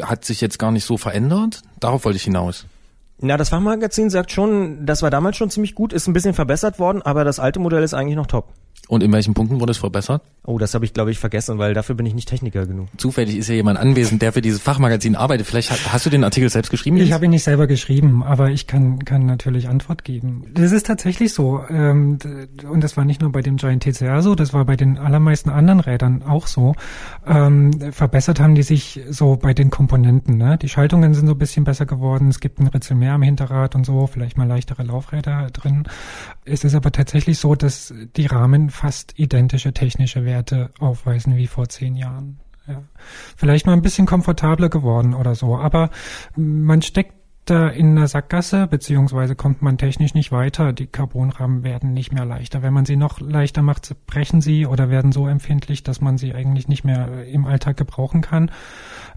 hat 0.02 0.26
sich 0.26 0.42
jetzt 0.42 0.58
gar 0.58 0.72
nicht 0.72 0.84
so 0.84 0.98
verändert? 0.98 1.62
Darauf 1.80 2.04
wollte 2.04 2.16
ich 2.16 2.24
hinaus. 2.24 2.66
Na, 3.18 3.38
das 3.38 3.48
Fachmagazin 3.48 4.10
sagt 4.10 4.30
schon, 4.30 4.84
das 4.84 5.00
war 5.00 5.08
damals 5.08 5.38
schon 5.38 5.48
ziemlich 5.48 5.74
gut, 5.74 5.94
ist 5.94 6.06
ein 6.06 6.12
bisschen 6.12 6.34
verbessert 6.34 6.78
worden, 6.78 7.00
aber 7.00 7.24
das 7.24 7.40
alte 7.40 7.60
Modell 7.60 7.82
ist 7.82 7.94
eigentlich 7.94 8.16
noch 8.16 8.26
top. 8.26 8.52
Und 8.88 9.02
in 9.02 9.12
welchen 9.12 9.32
Punkten 9.32 9.60
wurde 9.60 9.70
es 9.70 9.78
verbessert? 9.78 10.22
Oh, 10.46 10.58
das 10.58 10.74
habe 10.74 10.84
ich, 10.84 10.92
glaube 10.92 11.10
ich, 11.10 11.18
vergessen, 11.18 11.58
weil 11.58 11.72
dafür 11.72 11.94
bin 11.94 12.04
ich 12.04 12.14
nicht 12.14 12.28
Techniker 12.28 12.66
genug. 12.66 12.88
Zufällig 12.98 13.36
ist 13.38 13.48
ja 13.48 13.54
jemand 13.54 13.78
anwesend, 13.78 14.20
der 14.20 14.32
für 14.32 14.42
dieses 14.42 14.60
Fachmagazin 14.60 15.16
arbeitet. 15.16 15.46
Vielleicht 15.46 15.70
hast, 15.70 15.90
hast 15.90 16.04
du 16.04 16.10
den 16.10 16.22
Artikel 16.22 16.50
selbst 16.50 16.70
geschrieben? 16.70 16.98
Ich 16.98 17.12
habe 17.12 17.24
ihn 17.24 17.30
nicht 17.30 17.44
selber 17.44 17.66
geschrieben, 17.66 18.22
aber 18.22 18.50
ich 18.50 18.66
kann, 18.66 19.04
kann 19.06 19.24
natürlich 19.24 19.68
Antwort 19.68 20.04
geben. 20.04 20.44
Das 20.52 20.72
ist 20.72 20.86
tatsächlich 20.86 21.32
so. 21.32 21.62
Ähm, 21.70 22.18
und 22.70 22.84
das 22.84 22.98
war 22.98 23.06
nicht 23.06 23.22
nur 23.22 23.32
bei 23.32 23.40
dem 23.40 23.56
Giant 23.56 23.84
TCR 23.84 24.20
so, 24.20 24.34
das 24.34 24.52
war 24.52 24.66
bei 24.66 24.76
den 24.76 24.98
allermeisten 24.98 25.48
anderen 25.48 25.80
Rädern 25.80 26.22
auch 26.22 26.46
so. 26.46 26.74
Ähm, 27.26 27.92
verbessert 27.92 28.38
haben 28.38 28.54
die 28.54 28.62
sich 28.62 29.00
so 29.08 29.36
bei 29.36 29.54
den 29.54 29.70
Komponenten. 29.70 30.36
Ne? 30.36 30.58
Die 30.58 30.68
Schaltungen 30.68 31.14
sind 31.14 31.26
so 31.26 31.32
ein 31.32 31.38
bisschen 31.38 31.64
besser 31.64 31.86
geworden. 31.86 32.28
Es 32.28 32.40
gibt 32.40 32.60
ein 32.60 32.66
Ritzel 32.66 32.96
mehr 32.96 33.14
am 33.14 33.22
Hinterrad 33.22 33.74
und 33.74 33.86
so, 33.86 34.06
vielleicht 34.06 34.36
mal 34.36 34.46
leichtere 34.46 34.82
Laufräder 34.82 35.48
drin. 35.52 35.84
Es 36.44 36.64
ist 36.64 36.74
aber 36.74 36.92
tatsächlich 36.92 37.38
so, 37.38 37.54
dass 37.54 37.94
die 38.16 38.26
Rahmen 38.26 38.73
fast 38.74 39.18
identische 39.18 39.72
technische 39.72 40.24
Werte 40.24 40.70
aufweisen 40.78 41.36
wie 41.36 41.46
vor 41.46 41.68
zehn 41.68 41.94
Jahren. 41.94 42.40
Ja. 42.66 42.82
Vielleicht 43.36 43.66
mal 43.66 43.72
ein 43.72 43.82
bisschen 43.82 44.06
komfortabler 44.06 44.68
geworden 44.68 45.14
oder 45.14 45.34
so, 45.34 45.56
aber 45.56 45.90
man 46.36 46.82
steckt 46.82 47.14
in 47.50 47.96
einer 47.96 48.08
Sackgasse, 48.08 48.66
beziehungsweise 48.66 49.34
kommt 49.34 49.60
man 49.60 49.76
technisch 49.76 50.14
nicht 50.14 50.32
weiter. 50.32 50.72
Die 50.72 50.86
Carbonrahmen 50.86 51.62
werden 51.62 51.92
nicht 51.92 52.12
mehr 52.12 52.24
leichter. 52.24 52.62
Wenn 52.62 52.72
man 52.72 52.86
sie 52.86 52.96
noch 52.96 53.20
leichter 53.20 53.60
macht, 53.60 53.94
brechen 54.06 54.40
sie 54.40 54.66
oder 54.66 54.88
werden 54.88 55.12
so 55.12 55.26
empfindlich, 55.26 55.82
dass 55.82 56.00
man 56.00 56.16
sie 56.16 56.34
eigentlich 56.34 56.68
nicht 56.68 56.84
mehr 56.84 57.26
im 57.26 57.44
Alltag 57.44 57.76
gebrauchen 57.76 58.22
kann. 58.22 58.50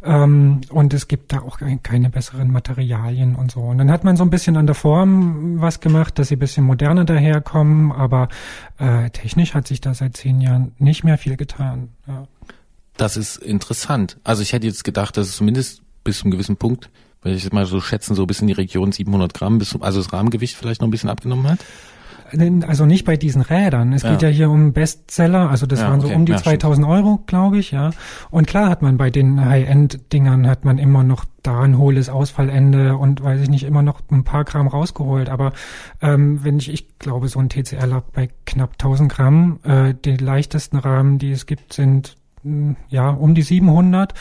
Ähm, 0.03 0.61
und 0.69 0.93
es 0.93 1.07
gibt 1.07 1.31
da 1.31 1.39
auch 1.39 1.59
keine 1.83 2.09
besseren 2.09 2.51
Materialien 2.51 3.35
und 3.35 3.51
so. 3.51 3.61
Und 3.61 3.77
dann 3.77 3.91
hat 3.91 4.03
man 4.03 4.17
so 4.17 4.23
ein 4.23 4.29
bisschen 4.29 4.57
an 4.57 4.65
der 4.65 4.75
Form 4.75 5.61
was 5.61 5.79
gemacht, 5.79 6.19
dass 6.19 6.27
sie 6.27 6.35
ein 6.35 6.39
bisschen 6.39 6.65
moderner 6.65 7.05
daherkommen, 7.05 7.91
aber 7.91 8.27
äh, 8.77 9.09
technisch 9.09 9.53
hat 9.53 9.67
sich 9.67 9.81
da 9.81 9.93
seit 9.93 10.17
zehn 10.17 10.41
Jahren 10.41 10.73
nicht 10.79 11.03
mehr 11.03 11.17
viel 11.17 11.37
getan. 11.37 11.89
Ja. 12.07 12.27
Das 12.97 13.15
ist 13.15 13.37
interessant. 13.37 14.17
Also 14.23 14.41
ich 14.41 14.53
hätte 14.53 14.67
jetzt 14.67 14.83
gedacht, 14.83 15.17
dass 15.17 15.27
es 15.27 15.35
zumindest 15.37 15.81
bis 16.03 16.19
zu 16.19 16.25
einem 16.25 16.31
gewissen 16.31 16.57
Punkt, 16.57 16.89
wenn 17.21 17.35
ich 17.35 17.51
mal 17.51 17.65
so 17.65 17.81
schätzen, 17.81 18.15
so 18.15 18.25
bis 18.25 18.41
in 18.41 18.47
die 18.47 18.53
Region 18.53 18.91
700 18.91 19.33
Gramm, 19.33 19.57
bis, 19.57 19.75
also 19.79 20.01
das 20.01 20.13
Rahmengewicht 20.13 20.55
vielleicht 20.55 20.81
noch 20.81 20.87
ein 20.87 20.91
bisschen 20.91 21.09
abgenommen 21.09 21.49
hat 21.49 21.59
also 22.67 22.85
nicht 22.85 23.05
bei 23.05 23.17
diesen 23.17 23.41
Rädern. 23.41 23.93
Es 23.93 24.03
ja. 24.03 24.11
geht 24.11 24.21
ja 24.21 24.27
hier 24.29 24.49
um 24.49 24.73
Bestseller, 24.73 25.49
also 25.49 25.65
das 25.65 25.79
ja, 25.79 25.89
waren 25.89 26.01
so 26.01 26.07
okay. 26.07 26.15
um 26.15 26.25
die 26.25 26.33
ja, 26.33 26.37
2000 26.37 26.85
stimmt. 26.85 26.97
Euro, 26.97 27.23
glaube 27.25 27.57
ich, 27.57 27.71
ja. 27.71 27.91
Und 28.29 28.47
klar 28.47 28.69
hat 28.69 28.81
man 28.81 28.97
bei 28.97 29.09
den 29.09 29.43
High-End-Dingern 29.43 30.47
hat 30.47 30.65
man 30.65 30.77
immer 30.77 31.03
noch 31.03 31.25
da 31.43 31.61
ein 31.61 31.77
hohles 31.77 32.09
Ausfallende 32.09 32.97
und 32.97 33.23
weiß 33.23 33.41
ich 33.41 33.49
nicht, 33.49 33.63
immer 33.63 33.81
noch 33.81 34.01
ein 34.11 34.23
paar 34.23 34.43
Gramm 34.43 34.67
rausgeholt. 34.67 35.29
Aber 35.29 35.53
ähm, 36.01 36.43
wenn 36.43 36.57
ich, 36.57 36.71
ich 36.71 36.99
glaube, 36.99 37.29
so 37.29 37.39
ein 37.39 37.49
TCR 37.49 37.87
lag 37.87 38.03
bei 38.13 38.29
knapp 38.45 38.73
1000 38.73 39.11
Gramm. 39.11 39.59
Äh, 39.63 39.93
die 39.93 40.17
leichtesten 40.17 40.77
Rahmen, 40.77 41.19
die 41.19 41.31
es 41.31 41.45
gibt, 41.45 41.73
sind 41.73 42.15
ja, 42.89 43.09
um 43.09 43.35
die 43.35 43.41
700. 43.41 44.13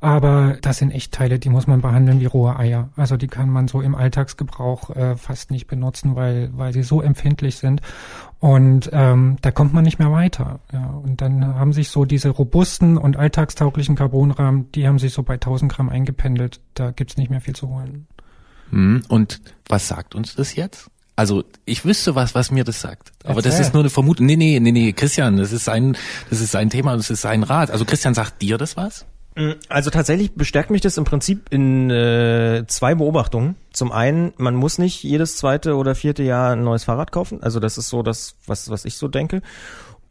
Aber 0.00 0.56
das 0.62 0.78
sind 0.78 0.90
echt 0.90 1.12
Teile, 1.12 1.38
die 1.38 1.48
muss 1.48 1.66
man 1.66 1.80
behandeln 1.80 2.20
wie 2.20 2.26
rohe 2.26 2.58
Eier. 2.58 2.90
Also 2.96 3.16
die 3.16 3.28
kann 3.28 3.50
man 3.50 3.68
so 3.68 3.80
im 3.80 3.94
Alltagsgebrauch 3.94 4.90
äh, 4.90 5.16
fast 5.16 5.50
nicht 5.50 5.66
benutzen, 5.66 6.16
weil, 6.16 6.50
weil 6.54 6.72
sie 6.72 6.82
so 6.82 7.00
empfindlich 7.00 7.56
sind. 7.56 7.80
Und 8.40 8.90
ähm, 8.92 9.36
da 9.40 9.52
kommt 9.52 9.72
man 9.72 9.84
nicht 9.84 9.98
mehr 9.98 10.10
weiter. 10.10 10.60
Ja, 10.72 10.86
und 10.86 11.20
dann 11.20 11.54
haben 11.54 11.72
sich 11.72 11.90
so 11.90 12.04
diese 12.04 12.30
robusten 12.30 12.98
und 12.98 13.16
alltagstauglichen 13.16 13.94
Carbonrahmen, 13.94 14.72
die 14.72 14.88
haben 14.88 14.98
sich 14.98 15.12
so 15.12 15.22
bei 15.22 15.34
1000 15.34 15.70
Gramm 15.70 15.88
eingependelt. 15.88 16.60
Da 16.74 16.90
gibt's 16.90 17.16
nicht 17.16 17.30
mehr 17.30 17.40
viel 17.40 17.54
zu 17.54 17.68
holen. 17.68 18.08
Hm, 18.70 19.02
und 19.08 19.40
was 19.68 19.86
sagt 19.86 20.14
uns 20.14 20.34
das 20.34 20.56
jetzt? 20.56 20.90
Also 21.14 21.44
ich 21.66 21.84
wüsste 21.84 22.14
was, 22.14 22.34
was 22.34 22.50
mir 22.50 22.64
das 22.64 22.80
sagt. 22.80 23.12
Aber 23.24 23.36
Erzähl. 23.36 23.50
das 23.50 23.60
ist 23.60 23.74
nur 23.74 23.82
eine 23.82 23.90
Vermutung. 23.90 24.26
Nee, 24.26 24.36
nee, 24.36 24.58
nee, 24.60 24.72
nee, 24.72 24.92
Christian, 24.92 25.36
das 25.36 25.52
ist 25.52 25.68
ein, 25.68 25.96
das 26.30 26.40
ist 26.40 26.56
ein 26.56 26.70
Thema, 26.70 26.96
das 26.96 27.10
ist 27.10 27.20
sein 27.22 27.42
Rat. 27.42 27.70
Also 27.70 27.84
Christian, 27.84 28.14
sagt 28.14 28.40
dir 28.40 28.56
das 28.56 28.76
was? 28.76 29.04
Mm, 29.34 29.52
also 29.68 29.90
tatsächlich 29.90 30.34
bestärkt 30.34 30.70
mich 30.70 30.80
das 30.80 30.96
im 30.96 31.04
Prinzip 31.04 31.46
in 31.50 31.90
äh, 31.90 32.64
zwei 32.66 32.94
Beobachtungen. 32.94 33.56
Zum 33.72 33.92
einen, 33.92 34.32
man 34.36 34.54
muss 34.54 34.78
nicht 34.78 35.02
jedes 35.02 35.36
zweite 35.36 35.76
oder 35.76 35.94
vierte 35.94 36.22
Jahr 36.22 36.52
ein 36.52 36.64
neues 36.64 36.84
Fahrrad 36.84 37.12
kaufen. 37.12 37.42
Also 37.42 37.60
das 37.60 37.78
ist 37.78 37.88
so 37.88 38.02
das, 38.02 38.36
was, 38.46 38.70
was 38.70 38.84
ich 38.84 38.96
so 38.96 39.08
denke. 39.08 39.42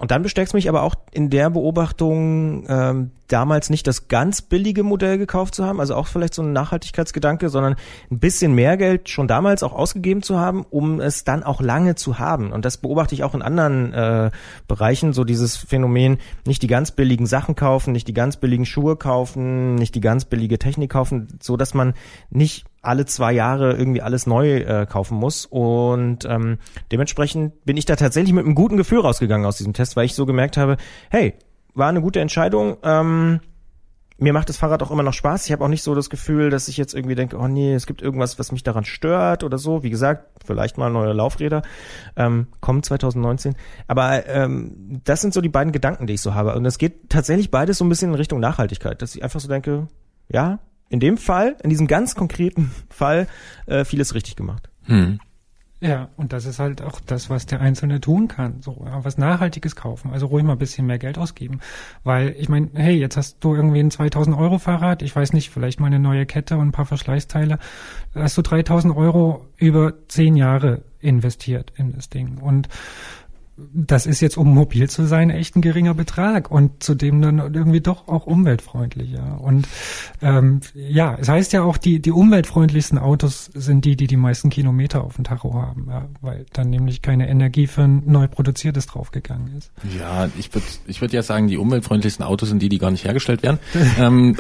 Und 0.01 0.09
dann 0.09 0.23
bestärkt 0.23 0.55
mich 0.55 0.67
aber 0.67 0.81
auch 0.81 0.95
in 1.11 1.29
der 1.29 1.51
Beobachtung, 1.51 2.65
ähm, 2.67 3.11
damals 3.27 3.69
nicht 3.69 3.85
das 3.85 4.07
ganz 4.07 4.41
billige 4.41 4.81
Modell 4.81 5.19
gekauft 5.19 5.53
zu 5.53 5.63
haben, 5.63 5.79
also 5.79 5.93
auch 5.93 6.07
vielleicht 6.07 6.33
so 6.33 6.41
ein 6.41 6.53
Nachhaltigkeitsgedanke, 6.53 7.49
sondern 7.49 7.75
ein 8.09 8.17
bisschen 8.17 8.55
mehr 8.55 8.77
Geld 8.77 9.09
schon 9.09 9.27
damals 9.27 9.61
auch 9.61 9.73
ausgegeben 9.73 10.23
zu 10.23 10.39
haben, 10.39 10.65
um 10.71 10.99
es 10.99 11.23
dann 11.23 11.43
auch 11.43 11.61
lange 11.61 11.93
zu 11.93 12.17
haben. 12.17 12.51
Und 12.51 12.65
das 12.65 12.77
beobachte 12.77 13.13
ich 13.13 13.23
auch 13.23 13.35
in 13.35 13.43
anderen 13.43 13.93
äh, 13.93 14.31
Bereichen, 14.67 15.13
so 15.13 15.23
dieses 15.23 15.55
Phänomen, 15.55 16.17
nicht 16.47 16.63
die 16.63 16.67
ganz 16.67 16.89
billigen 16.89 17.27
Sachen 17.27 17.53
kaufen, 17.53 17.91
nicht 17.91 18.07
die 18.07 18.15
ganz 18.15 18.37
billigen 18.37 18.65
Schuhe 18.65 18.95
kaufen, 18.95 19.75
nicht 19.75 19.93
die 19.93 20.01
ganz 20.01 20.25
billige 20.25 20.57
Technik 20.57 20.89
kaufen, 20.89 21.27
so 21.39 21.57
dass 21.57 21.75
man 21.75 21.93
nicht 22.31 22.65
alle 22.81 23.05
zwei 23.05 23.31
Jahre 23.31 23.73
irgendwie 23.73 24.01
alles 24.01 24.25
neu 24.25 24.57
äh, 24.57 24.85
kaufen 24.85 25.17
muss. 25.17 25.45
Und 25.45 26.25
ähm, 26.25 26.57
dementsprechend 26.91 27.63
bin 27.65 27.77
ich 27.77 27.85
da 27.85 27.95
tatsächlich 27.95 28.33
mit 28.33 28.45
einem 28.45 28.55
guten 28.55 28.77
Gefühl 28.77 28.99
rausgegangen 28.99 29.45
aus 29.45 29.57
diesem 29.57 29.73
Test, 29.73 29.95
weil 29.95 30.05
ich 30.05 30.15
so 30.15 30.25
gemerkt 30.25 30.57
habe, 30.57 30.77
hey, 31.09 31.35
war 31.73 31.89
eine 31.89 32.01
gute 32.01 32.19
Entscheidung. 32.19 32.77
Ähm, 32.83 33.39
mir 34.17 34.33
macht 34.33 34.49
das 34.49 34.57
Fahrrad 34.57 34.83
auch 34.83 34.91
immer 34.91 35.01
noch 35.01 35.13
Spaß. 35.13 35.47
Ich 35.47 35.51
habe 35.51 35.63
auch 35.63 35.67
nicht 35.67 35.81
so 35.81 35.95
das 35.95 36.11
Gefühl, 36.11 36.51
dass 36.51 36.67
ich 36.67 36.77
jetzt 36.77 36.93
irgendwie 36.93 37.15
denke, 37.15 37.37
oh 37.37 37.47
nee, 37.47 37.73
es 37.73 37.87
gibt 37.87 38.03
irgendwas, 38.03 38.37
was 38.37 38.51
mich 38.51 38.61
daran 38.61 38.85
stört 38.85 39.43
oder 39.43 39.57
so. 39.57 39.81
Wie 39.81 39.89
gesagt, 39.89 40.43
vielleicht 40.45 40.77
mal 40.77 40.91
neue 40.91 41.13
Laufräder 41.13 41.63
ähm, 42.15 42.47
kommen 42.59 42.83
2019. 42.83 43.55
Aber 43.87 44.27
ähm, 44.27 45.01
das 45.03 45.21
sind 45.21 45.33
so 45.33 45.41
die 45.41 45.49
beiden 45.49 45.71
Gedanken, 45.73 46.05
die 46.05 46.13
ich 46.13 46.21
so 46.21 46.35
habe. 46.35 46.55
Und 46.55 46.65
es 46.65 46.77
geht 46.77 47.09
tatsächlich 47.09 47.49
beides 47.49 47.79
so 47.79 47.85
ein 47.85 47.89
bisschen 47.89 48.09
in 48.09 48.15
Richtung 48.15 48.39
Nachhaltigkeit, 48.39 49.01
dass 49.01 49.15
ich 49.15 49.23
einfach 49.23 49.39
so 49.39 49.47
denke, 49.47 49.87
ja, 50.29 50.59
in 50.91 50.99
dem 50.99 51.17
Fall, 51.17 51.55
in 51.63 51.69
diesem 51.69 51.87
ganz 51.87 52.15
konkreten 52.15 52.71
Fall, 52.89 53.27
äh, 53.65 53.85
vieles 53.85 54.13
richtig 54.13 54.35
gemacht. 54.35 54.69
Hm. 54.83 55.19
Ja, 55.83 56.09
und 56.15 56.31
das 56.31 56.45
ist 56.45 56.59
halt 56.59 56.83
auch 56.83 56.99
das, 56.99 57.31
was 57.31 57.47
der 57.47 57.59
Einzelne 57.59 57.99
tun 57.99 58.27
kann. 58.27 58.61
So, 58.61 58.85
was 58.85 59.17
Nachhaltiges 59.17 59.75
kaufen. 59.75 60.11
Also 60.11 60.27
ruhig 60.27 60.43
mal 60.43 60.51
ein 60.51 60.59
bisschen 60.59 60.85
mehr 60.85 60.99
Geld 60.99 61.17
ausgeben. 61.17 61.59
Weil, 62.03 62.35
ich 62.37 62.49
meine, 62.49 62.69
hey, 62.75 62.95
jetzt 62.95 63.17
hast 63.17 63.43
du 63.43 63.55
irgendwie 63.55 63.79
ein 63.79 63.89
2000 63.89 64.37
Euro 64.37 64.59
Fahrrad, 64.59 65.01
ich 65.01 65.15
weiß 65.15 65.33
nicht, 65.33 65.49
vielleicht 65.49 65.79
mal 65.79 65.87
eine 65.87 65.97
neue 65.97 66.27
Kette 66.27 66.55
und 66.57 66.67
ein 66.67 66.71
paar 66.71 66.85
Verschleißteile. 66.85 67.57
Hast 68.13 68.37
du 68.37 68.43
3000 68.43 68.95
Euro 68.95 69.47
über 69.57 69.93
zehn 70.07 70.35
Jahre 70.35 70.83
investiert 70.99 71.73
in 71.75 71.91
das 71.93 72.09
Ding. 72.09 72.37
Und 72.37 72.69
das 73.73 74.05
ist 74.05 74.21
jetzt, 74.21 74.37
um 74.37 74.53
mobil 74.53 74.89
zu 74.89 75.05
sein, 75.05 75.29
echt 75.29 75.55
ein 75.55 75.61
geringer 75.61 75.93
Betrag 75.93 76.51
und 76.51 76.83
zudem 76.83 77.21
dann 77.21 77.39
irgendwie 77.39 77.81
doch 77.81 78.07
auch 78.07 78.25
umweltfreundlicher. 78.25 79.39
Und 79.41 79.67
ähm, 80.21 80.61
ja, 80.73 81.17
es 81.19 81.29
heißt 81.29 81.53
ja 81.53 81.63
auch, 81.63 81.77
die, 81.77 82.01
die 82.01 82.11
umweltfreundlichsten 82.11 82.97
Autos 82.97 83.45
sind 83.53 83.85
die, 83.85 83.95
die 83.95 84.07
die 84.07 84.17
meisten 84.17 84.49
Kilometer 84.49 85.03
auf 85.03 85.15
dem 85.15 85.23
Tacho 85.23 85.53
haben, 85.53 85.87
ja, 85.89 86.07
weil 86.21 86.45
dann 86.53 86.69
nämlich 86.69 87.01
keine 87.01 87.29
Energie 87.29 87.67
für 87.67 87.83
ein 87.83 88.03
neu 88.05 88.27
produziertes 88.27 88.87
draufgegangen 88.87 89.55
ist. 89.57 89.71
Ja, 89.97 90.29
ich 90.37 90.53
würde 90.53 90.67
ich 90.87 91.01
würd 91.01 91.13
ja 91.13 91.23
sagen, 91.23 91.47
die 91.47 91.57
umweltfreundlichsten 91.57 92.25
Autos 92.25 92.49
sind 92.49 92.61
die, 92.61 92.69
die 92.69 92.77
gar 92.77 92.91
nicht 92.91 93.05
hergestellt 93.05 93.43
werden. 93.43 93.59
ähm, 93.99 94.37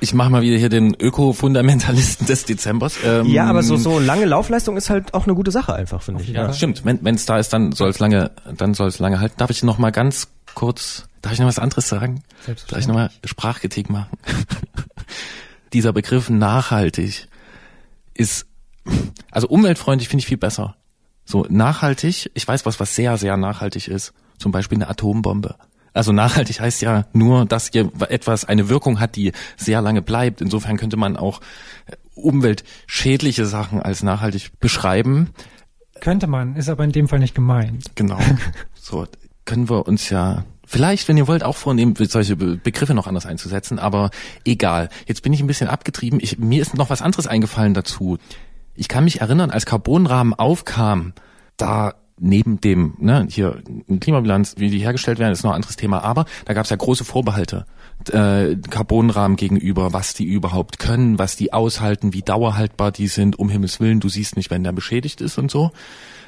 ich 0.00 0.14
mache 0.14 0.30
mal 0.30 0.42
wieder 0.42 0.56
hier 0.56 0.68
den 0.68 0.94
Öko-Fundamentalisten 0.94 2.26
des 2.26 2.44
Dezembers. 2.44 2.96
Ähm, 3.04 3.26
ja, 3.26 3.46
aber 3.46 3.62
so, 3.62 3.76
so 3.76 3.98
lange 3.98 4.24
Laufleistung 4.24 4.76
ist 4.76 4.90
halt 4.90 5.14
auch 5.14 5.26
eine 5.26 5.34
gute 5.34 5.50
Sache 5.50 5.74
einfach, 5.74 6.02
finde 6.02 6.22
ich. 6.22 6.30
Ja, 6.30 6.46
ja. 6.46 6.52
stimmt. 6.52 6.82
Wenn 6.84 7.14
es 7.14 7.26
da 7.26 7.38
ist, 7.38 7.52
dann 7.52 7.72
soll 7.72 7.90
es 7.90 7.98
lange, 7.98 8.30
dann 8.56 8.74
soll 8.74 8.88
es 8.88 8.98
lange 8.98 9.20
halten. 9.20 9.34
Darf 9.38 9.50
ich 9.50 9.62
noch 9.62 9.78
mal 9.78 9.90
ganz 9.90 10.28
kurz, 10.54 11.06
darf 11.20 11.32
ich 11.32 11.38
noch 11.38 11.46
was 11.46 11.58
anderes 11.58 11.88
sagen? 11.88 12.22
Darf 12.46 12.78
ich 12.78 12.86
noch 12.86 12.94
mal 12.94 13.10
Sprachkritik 13.24 13.90
machen? 13.90 14.18
Dieser 15.72 15.92
Begriff 15.92 16.28
nachhaltig 16.28 17.28
ist, 18.14 18.46
also 19.30 19.48
umweltfreundlich 19.48 20.08
finde 20.08 20.20
ich 20.20 20.26
viel 20.26 20.36
besser. 20.36 20.76
So 21.24 21.46
nachhaltig, 21.48 22.30
ich 22.34 22.46
weiß 22.46 22.66
was, 22.66 22.80
was 22.80 22.94
sehr, 22.94 23.16
sehr 23.16 23.36
nachhaltig 23.36 23.88
ist. 23.88 24.12
Zum 24.38 24.52
Beispiel 24.52 24.76
eine 24.76 24.88
Atombombe. 24.88 25.54
Also 25.92 26.12
nachhaltig 26.12 26.60
heißt 26.60 26.82
ja 26.82 27.06
nur, 27.12 27.44
dass 27.44 27.70
hier 27.72 27.90
etwas 28.08 28.44
eine 28.44 28.68
Wirkung 28.68 29.00
hat, 29.00 29.16
die 29.16 29.32
sehr 29.56 29.82
lange 29.82 30.02
bleibt. 30.02 30.40
Insofern 30.40 30.76
könnte 30.76 30.96
man 30.96 31.16
auch 31.16 31.40
äh, 31.86 31.96
umweltschädliche 32.14 33.46
Sachen 33.46 33.82
als 33.82 34.02
nachhaltig 34.02 34.58
beschreiben. 34.58 35.30
Könnte 36.00 36.26
man, 36.26 36.56
ist 36.56 36.68
aber 36.68 36.84
in 36.84 36.92
dem 36.92 37.08
Fall 37.08 37.18
nicht 37.18 37.34
gemeint. 37.34 37.92
Genau. 37.94 38.18
So 38.84 39.06
können 39.44 39.70
wir 39.70 39.86
uns 39.86 40.10
ja 40.10 40.44
vielleicht, 40.66 41.06
wenn 41.06 41.16
ihr 41.16 41.28
wollt, 41.28 41.44
auch 41.44 41.56
vornehmen, 41.56 41.94
solche 41.96 42.34
Begriffe 42.34 42.94
noch 42.94 43.06
anders 43.06 43.26
einzusetzen, 43.26 43.78
aber 43.78 44.10
egal. 44.44 44.88
Jetzt 45.06 45.22
bin 45.22 45.32
ich 45.32 45.40
ein 45.40 45.46
bisschen 45.46 45.68
abgetrieben. 45.68 46.18
Ich, 46.20 46.38
mir 46.38 46.60
ist 46.60 46.74
noch 46.74 46.90
was 46.90 47.00
anderes 47.00 47.28
eingefallen 47.28 47.74
dazu. 47.74 48.18
Ich 48.74 48.88
kann 48.88 49.04
mich 49.04 49.20
erinnern, 49.20 49.50
als 49.50 49.66
Carbonrahmen 49.66 50.34
aufkam, 50.34 51.12
da 51.56 51.94
neben 52.22 52.60
dem, 52.60 52.94
ne, 52.98 53.26
hier 53.28 53.62
Klimabilanz, 54.00 54.54
wie 54.56 54.70
die 54.70 54.78
hergestellt 54.78 55.18
werden, 55.18 55.32
ist 55.32 55.42
noch 55.42 55.50
ein 55.50 55.56
anderes 55.56 55.76
Thema, 55.76 56.02
aber 56.02 56.24
da 56.44 56.54
gab 56.54 56.64
es 56.64 56.70
ja 56.70 56.76
große 56.76 57.04
Vorbehalte 57.04 57.66
äh, 58.10 58.56
Carbonrahmen 58.70 59.36
gegenüber, 59.36 59.92
was 59.92 60.14
die 60.14 60.24
überhaupt 60.24 60.78
können, 60.78 61.18
was 61.18 61.36
die 61.36 61.52
aushalten, 61.52 62.12
wie 62.12 62.22
dauerhaltbar 62.22 62.92
die 62.92 63.08
sind, 63.08 63.38
um 63.38 63.48
Himmels 63.48 63.80
Willen, 63.80 64.00
du 64.00 64.08
siehst 64.08 64.36
nicht, 64.36 64.50
wenn 64.50 64.64
der 64.64 64.72
beschädigt 64.72 65.20
ist 65.20 65.38
und 65.38 65.50
so 65.50 65.72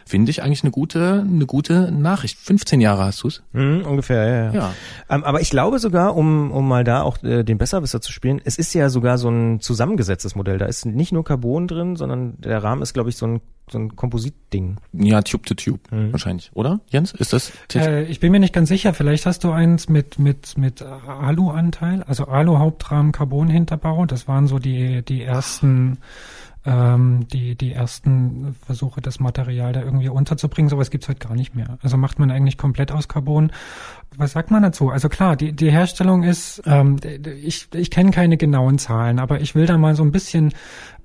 finde 0.06 0.30
ich 0.30 0.42
eigentlich 0.42 0.62
eine 0.62 0.70
gute, 0.70 1.24
eine 1.26 1.46
gute 1.46 1.90
Nachricht. 1.92 2.38
15 2.38 2.80
Jahre 2.80 3.04
hast 3.04 3.22
du's? 3.22 3.42
Mhm, 3.52 3.82
ungefähr, 3.86 4.26
ja. 4.26 4.34
ja. 4.34 4.52
ja. 4.52 4.74
Ähm, 5.08 5.24
aber 5.24 5.40
ich 5.40 5.50
glaube 5.50 5.78
sogar, 5.78 6.16
um, 6.16 6.50
um 6.50 6.68
mal 6.68 6.84
da 6.84 7.02
auch 7.02 7.22
äh, 7.22 7.42
den 7.42 7.58
Besserwisser 7.58 8.00
zu 8.00 8.12
spielen, 8.12 8.40
es 8.44 8.58
ist 8.58 8.74
ja 8.74 8.88
sogar 8.88 9.18
so 9.18 9.28
ein 9.28 9.60
zusammengesetztes 9.60 10.34
Modell. 10.34 10.58
Da 10.58 10.66
ist 10.66 10.86
nicht 10.86 11.12
nur 11.12 11.24
Carbon 11.24 11.68
drin, 11.68 11.96
sondern 11.96 12.40
der 12.40 12.62
Rahmen 12.62 12.82
ist, 12.82 12.94
glaube 12.94 13.10
ich, 13.10 13.16
so 13.16 13.26
ein 13.26 13.40
so 13.70 13.78
ein 13.78 13.96
Kompositding. 13.96 14.76
Ja, 14.92 15.22
Tube 15.22 15.46
to 15.46 15.54
Tube 15.54 15.80
mhm. 15.90 16.12
wahrscheinlich, 16.12 16.50
oder? 16.52 16.80
Jens, 16.88 17.12
ist 17.12 17.32
das? 17.32 17.50
Äh, 17.74 18.04
ich 18.04 18.20
bin 18.20 18.30
mir 18.30 18.40
nicht 18.40 18.52
ganz 18.52 18.68
sicher. 18.68 18.92
Vielleicht 18.92 19.24
hast 19.24 19.42
du 19.42 19.52
eins 19.52 19.88
mit 19.88 20.18
mit 20.18 20.58
mit 20.58 20.82
Alu-Anteil, 20.82 22.02
also 22.02 22.26
Alu-Hauptrahmen, 22.26 23.12
Carbon-Hinterbau. 23.12 24.04
Das 24.04 24.28
waren 24.28 24.46
so 24.46 24.58
die 24.58 25.02
die 25.02 25.22
ersten. 25.22 25.98
Ach 26.00 26.43
ähm, 26.64 27.26
die, 27.32 27.56
die 27.56 27.72
ersten 27.72 28.54
Versuche, 28.64 29.00
das 29.00 29.20
Material 29.20 29.72
da 29.72 29.82
irgendwie 29.82 30.08
unterzubringen. 30.08 30.68
Sowas 30.68 30.90
gibt's 30.90 31.08
heute 31.08 31.26
gar 31.26 31.34
nicht 31.34 31.54
mehr. 31.54 31.78
Also 31.82 31.96
macht 31.96 32.18
man 32.18 32.30
eigentlich 32.30 32.58
komplett 32.58 32.92
aus 32.92 33.08
Carbon. 33.08 33.52
Was 34.16 34.32
sagt 34.32 34.50
man 34.50 34.62
dazu? 34.62 34.90
Also 34.90 35.08
klar, 35.08 35.36
die, 35.36 35.52
die 35.52 35.70
Herstellung 35.70 36.22
ist, 36.22 36.62
ähm, 36.66 36.96
ich, 37.42 37.68
ich 37.74 37.90
kenne 37.90 38.10
keine 38.10 38.36
genauen 38.36 38.78
Zahlen, 38.78 39.18
aber 39.18 39.40
ich 39.40 39.54
will 39.54 39.66
da 39.66 39.76
mal 39.76 39.94
so 39.94 40.02
ein 40.02 40.12
bisschen 40.12 40.52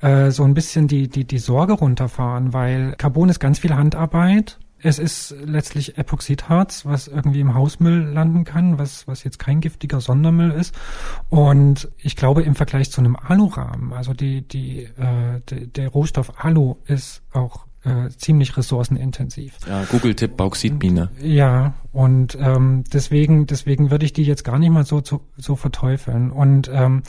äh, 0.02 0.32
so 0.32 0.44
ein 0.44 0.54
bisschen 0.54 0.88
die, 0.88 1.10
die, 1.10 1.26
die 1.26 1.40
Sorge 1.40 1.74
runterfahren, 1.74 2.54
weil 2.54 2.94
Carbon 2.98 3.30
ist 3.30 3.40
ganz 3.40 3.60
viel 3.60 3.76
Handarbeit 3.76 4.58
es 4.82 5.00
ist 5.00 5.36
letztlich 5.44 5.98
Epoxidharz, 5.98 6.86
was 6.86 7.08
irgendwie 7.08 7.42
im 7.42 7.54
Hausmüll 7.54 8.02
landen 8.02 8.44
kann, 8.44 8.80
was, 8.80 9.08
was 9.08 9.24
jetzt 9.24 9.40
kein 9.40 9.62
giftiger 9.62 10.02
Sondermüll 10.02 10.52
ist. 10.52 10.74
Und 11.30 11.90
ich 11.98 12.16
glaube 12.16 12.44
im 12.44 12.56
Vergleich 12.56 12.92
zu 12.92 13.02
einem 13.02 13.16
Alurahmen, 13.16 13.94
also 13.94 14.14
die, 14.14 14.42
die, 14.42 14.84
äh, 14.84 15.42
die, 15.50 15.68
der 15.68 15.90
Rohstoff 15.90 16.44
Alu 16.44 16.76
ist 16.86 17.22
auch 17.34 17.66
äh, 17.84 18.10
ziemlich 18.10 18.58
ressourcenintensiv. 18.58 19.58
Ja, 19.68 19.86
Google-Tipp 19.86 20.36
Bauxitmine. 20.36 21.10
Ja, 21.22 21.74
und 21.92 22.38
ähm, 22.40 22.84
deswegen, 22.92 23.48
deswegen 23.48 23.90
würde 23.90 24.06
ich 24.06 24.14
die 24.14 24.24
jetzt 24.24 24.44
gar 24.44 24.60
nicht 24.60 24.70
mal 24.70 24.86
so, 24.86 25.02
so, 25.04 25.22
so 25.38 25.56
verteufeln. 25.56 26.32
Und 26.32 26.70
ähm, 26.74 27.04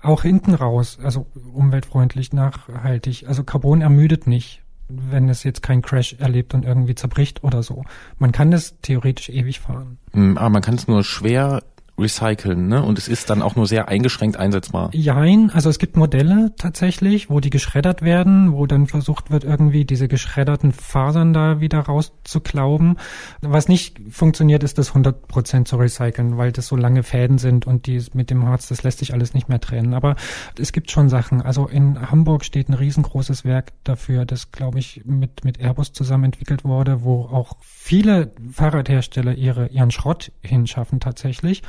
auch 0.00 0.22
hinten 0.22 0.54
raus, 0.54 0.98
also 1.02 1.26
umweltfreundlich, 1.52 2.32
nachhaltig, 2.32 3.26
also 3.28 3.44
Carbon 3.44 3.82
ermüdet 3.82 4.26
nicht 4.26 4.61
wenn 5.10 5.28
es 5.28 5.42
jetzt 5.44 5.62
keinen 5.62 5.82
Crash 5.82 6.14
erlebt 6.18 6.54
und 6.54 6.64
irgendwie 6.64 6.94
zerbricht 6.94 7.44
oder 7.44 7.62
so. 7.62 7.84
Man 8.18 8.32
kann 8.32 8.50
das 8.50 8.78
theoretisch 8.82 9.28
ewig 9.28 9.60
fahren. 9.60 9.98
Hm, 10.12 10.38
aber 10.38 10.50
man 10.50 10.62
kann 10.62 10.74
es 10.74 10.88
nur 10.88 11.04
schwer 11.04 11.62
recyceln, 11.98 12.68
ne? 12.68 12.82
Und 12.82 12.98
es 12.98 13.06
ist 13.06 13.28
dann 13.28 13.42
auch 13.42 13.54
nur 13.54 13.66
sehr 13.66 13.88
eingeschränkt 13.88 14.36
einsetzbar. 14.36 14.90
Jein, 14.92 15.50
also 15.50 15.68
es 15.68 15.78
gibt 15.78 15.96
Modelle 15.96 16.52
tatsächlich, 16.56 17.28
wo 17.28 17.40
die 17.40 17.50
geschreddert 17.50 18.02
werden, 18.02 18.52
wo 18.52 18.66
dann 18.66 18.86
versucht 18.86 19.30
wird, 19.30 19.44
irgendwie 19.44 19.84
diese 19.84 20.08
geschredderten 20.08 20.72
Fasern 20.72 21.32
da 21.32 21.60
wieder 21.60 21.80
rauszuklauben. 21.80 22.98
Was 23.42 23.68
nicht 23.68 24.00
funktioniert, 24.10 24.62
ist 24.62 24.78
das 24.78 24.88
100 24.88 25.28
Prozent 25.28 25.68
zu 25.68 25.76
recyceln, 25.76 26.38
weil 26.38 26.50
das 26.50 26.66
so 26.66 26.76
lange 26.76 27.02
Fäden 27.02 27.38
sind 27.38 27.66
und 27.66 27.86
die 27.86 28.02
mit 28.14 28.30
dem 28.30 28.46
Harz, 28.46 28.68
das 28.68 28.82
lässt 28.82 28.98
sich 28.98 29.12
alles 29.12 29.34
nicht 29.34 29.48
mehr 29.48 29.60
trennen. 29.60 29.92
Aber 29.92 30.16
es 30.58 30.72
gibt 30.72 30.90
schon 30.90 31.10
Sachen. 31.10 31.42
Also 31.42 31.66
in 31.66 32.10
Hamburg 32.10 32.44
steht 32.44 32.70
ein 32.70 32.74
riesengroßes 32.74 33.44
Werk 33.44 33.72
dafür, 33.84 34.24
das, 34.24 34.50
glaube 34.50 34.78
ich, 34.78 35.02
mit, 35.04 35.44
mit 35.44 35.60
Airbus 35.60 35.92
zusammen 35.92 36.24
entwickelt 36.24 36.64
wurde, 36.64 37.02
wo 37.02 37.24
auch 37.26 37.56
viele 37.60 38.32
Fahrradhersteller 38.50 39.34
ihre, 39.34 39.68
ihren 39.68 39.90
Schrott 39.90 40.32
hinschaffen 40.42 40.98
tatsächlich. 40.98 41.62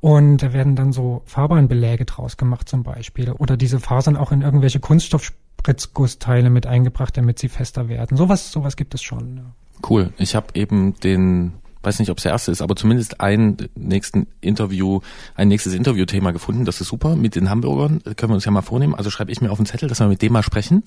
Und 0.00 0.38
da 0.38 0.52
werden 0.52 0.76
dann 0.76 0.92
so 0.92 1.22
Fahrbahnbeläge 1.24 2.04
draus 2.04 2.36
gemacht 2.36 2.68
zum 2.68 2.82
Beispiel. 2.82 3.32
Oder 3.32 3.56
diese 3.56 3.80
Fasern 3.80 4.16
auch 4.16 4.32
in 4.32 4.42
irgendwelche 4.42 4.80
Kunststoffspritzgussteile 4.80 6.50
mit 6.50 6.66
eingebracht, 6.66 7.16
damit 7.16 7.38
sie 7.38 7.48
fester 7.48 7.88
werden. 7.88 8.16
Sowas, 8.16 8.52
sowas 8.52 8.76
gibt 8.76 8.94
es 8.94 9.02
schon. 9.02 9.36
Ja. 9.38 9.42
Cool. 9.88 10.12
Ich 10.18 10.34
habe 10.34 10.48
eben 10.54 10.94
den 11.00 11.52
weiß 11.84 11.98
nicht, 11.98 12.10
ob 12.10 12.18
es 12.18 12.22
der 12.22 12.32
erste 12.32 12.50
ist, 12.50 12.62
aber 12.62 12.76
zumindest 12.76 13.20
ein 13.20 13.56
nächsten 13.74 14.26
Interview, 14.40 15.00
ein 15.34 15.48
nächstes 15.48 15.74
Interviewthema 15.74 16.30
gefunden. 16.30 16.64
Das 16.64 16.80
ist 16.80 16.88
super 16.88 17.16
mit 17.16 17.36
den 17.36 17.50
Hamburgern. 17.50 18.00
Das 18.04 18.16
können 18.16 18.30
wir 18.30 18.36
uns 18.36 18.44
ja 18.44 18.50
mal 18.50 18.62
vornehmen. 18.62 18.94
Also 18.94 19.10
schreibe 19.10 19.30
ich 19.30 19.40
mir 19.40 19.50
auf 19.50 19.58
den 19.58 19.66
Zettel, 19.66 19.88
dass 19.88 20.00
wir 20.00 20.08
mit 20.08 20.22
dem 20.22 20.32
mal 20.32 20.42
sprechen. 20.42 20.82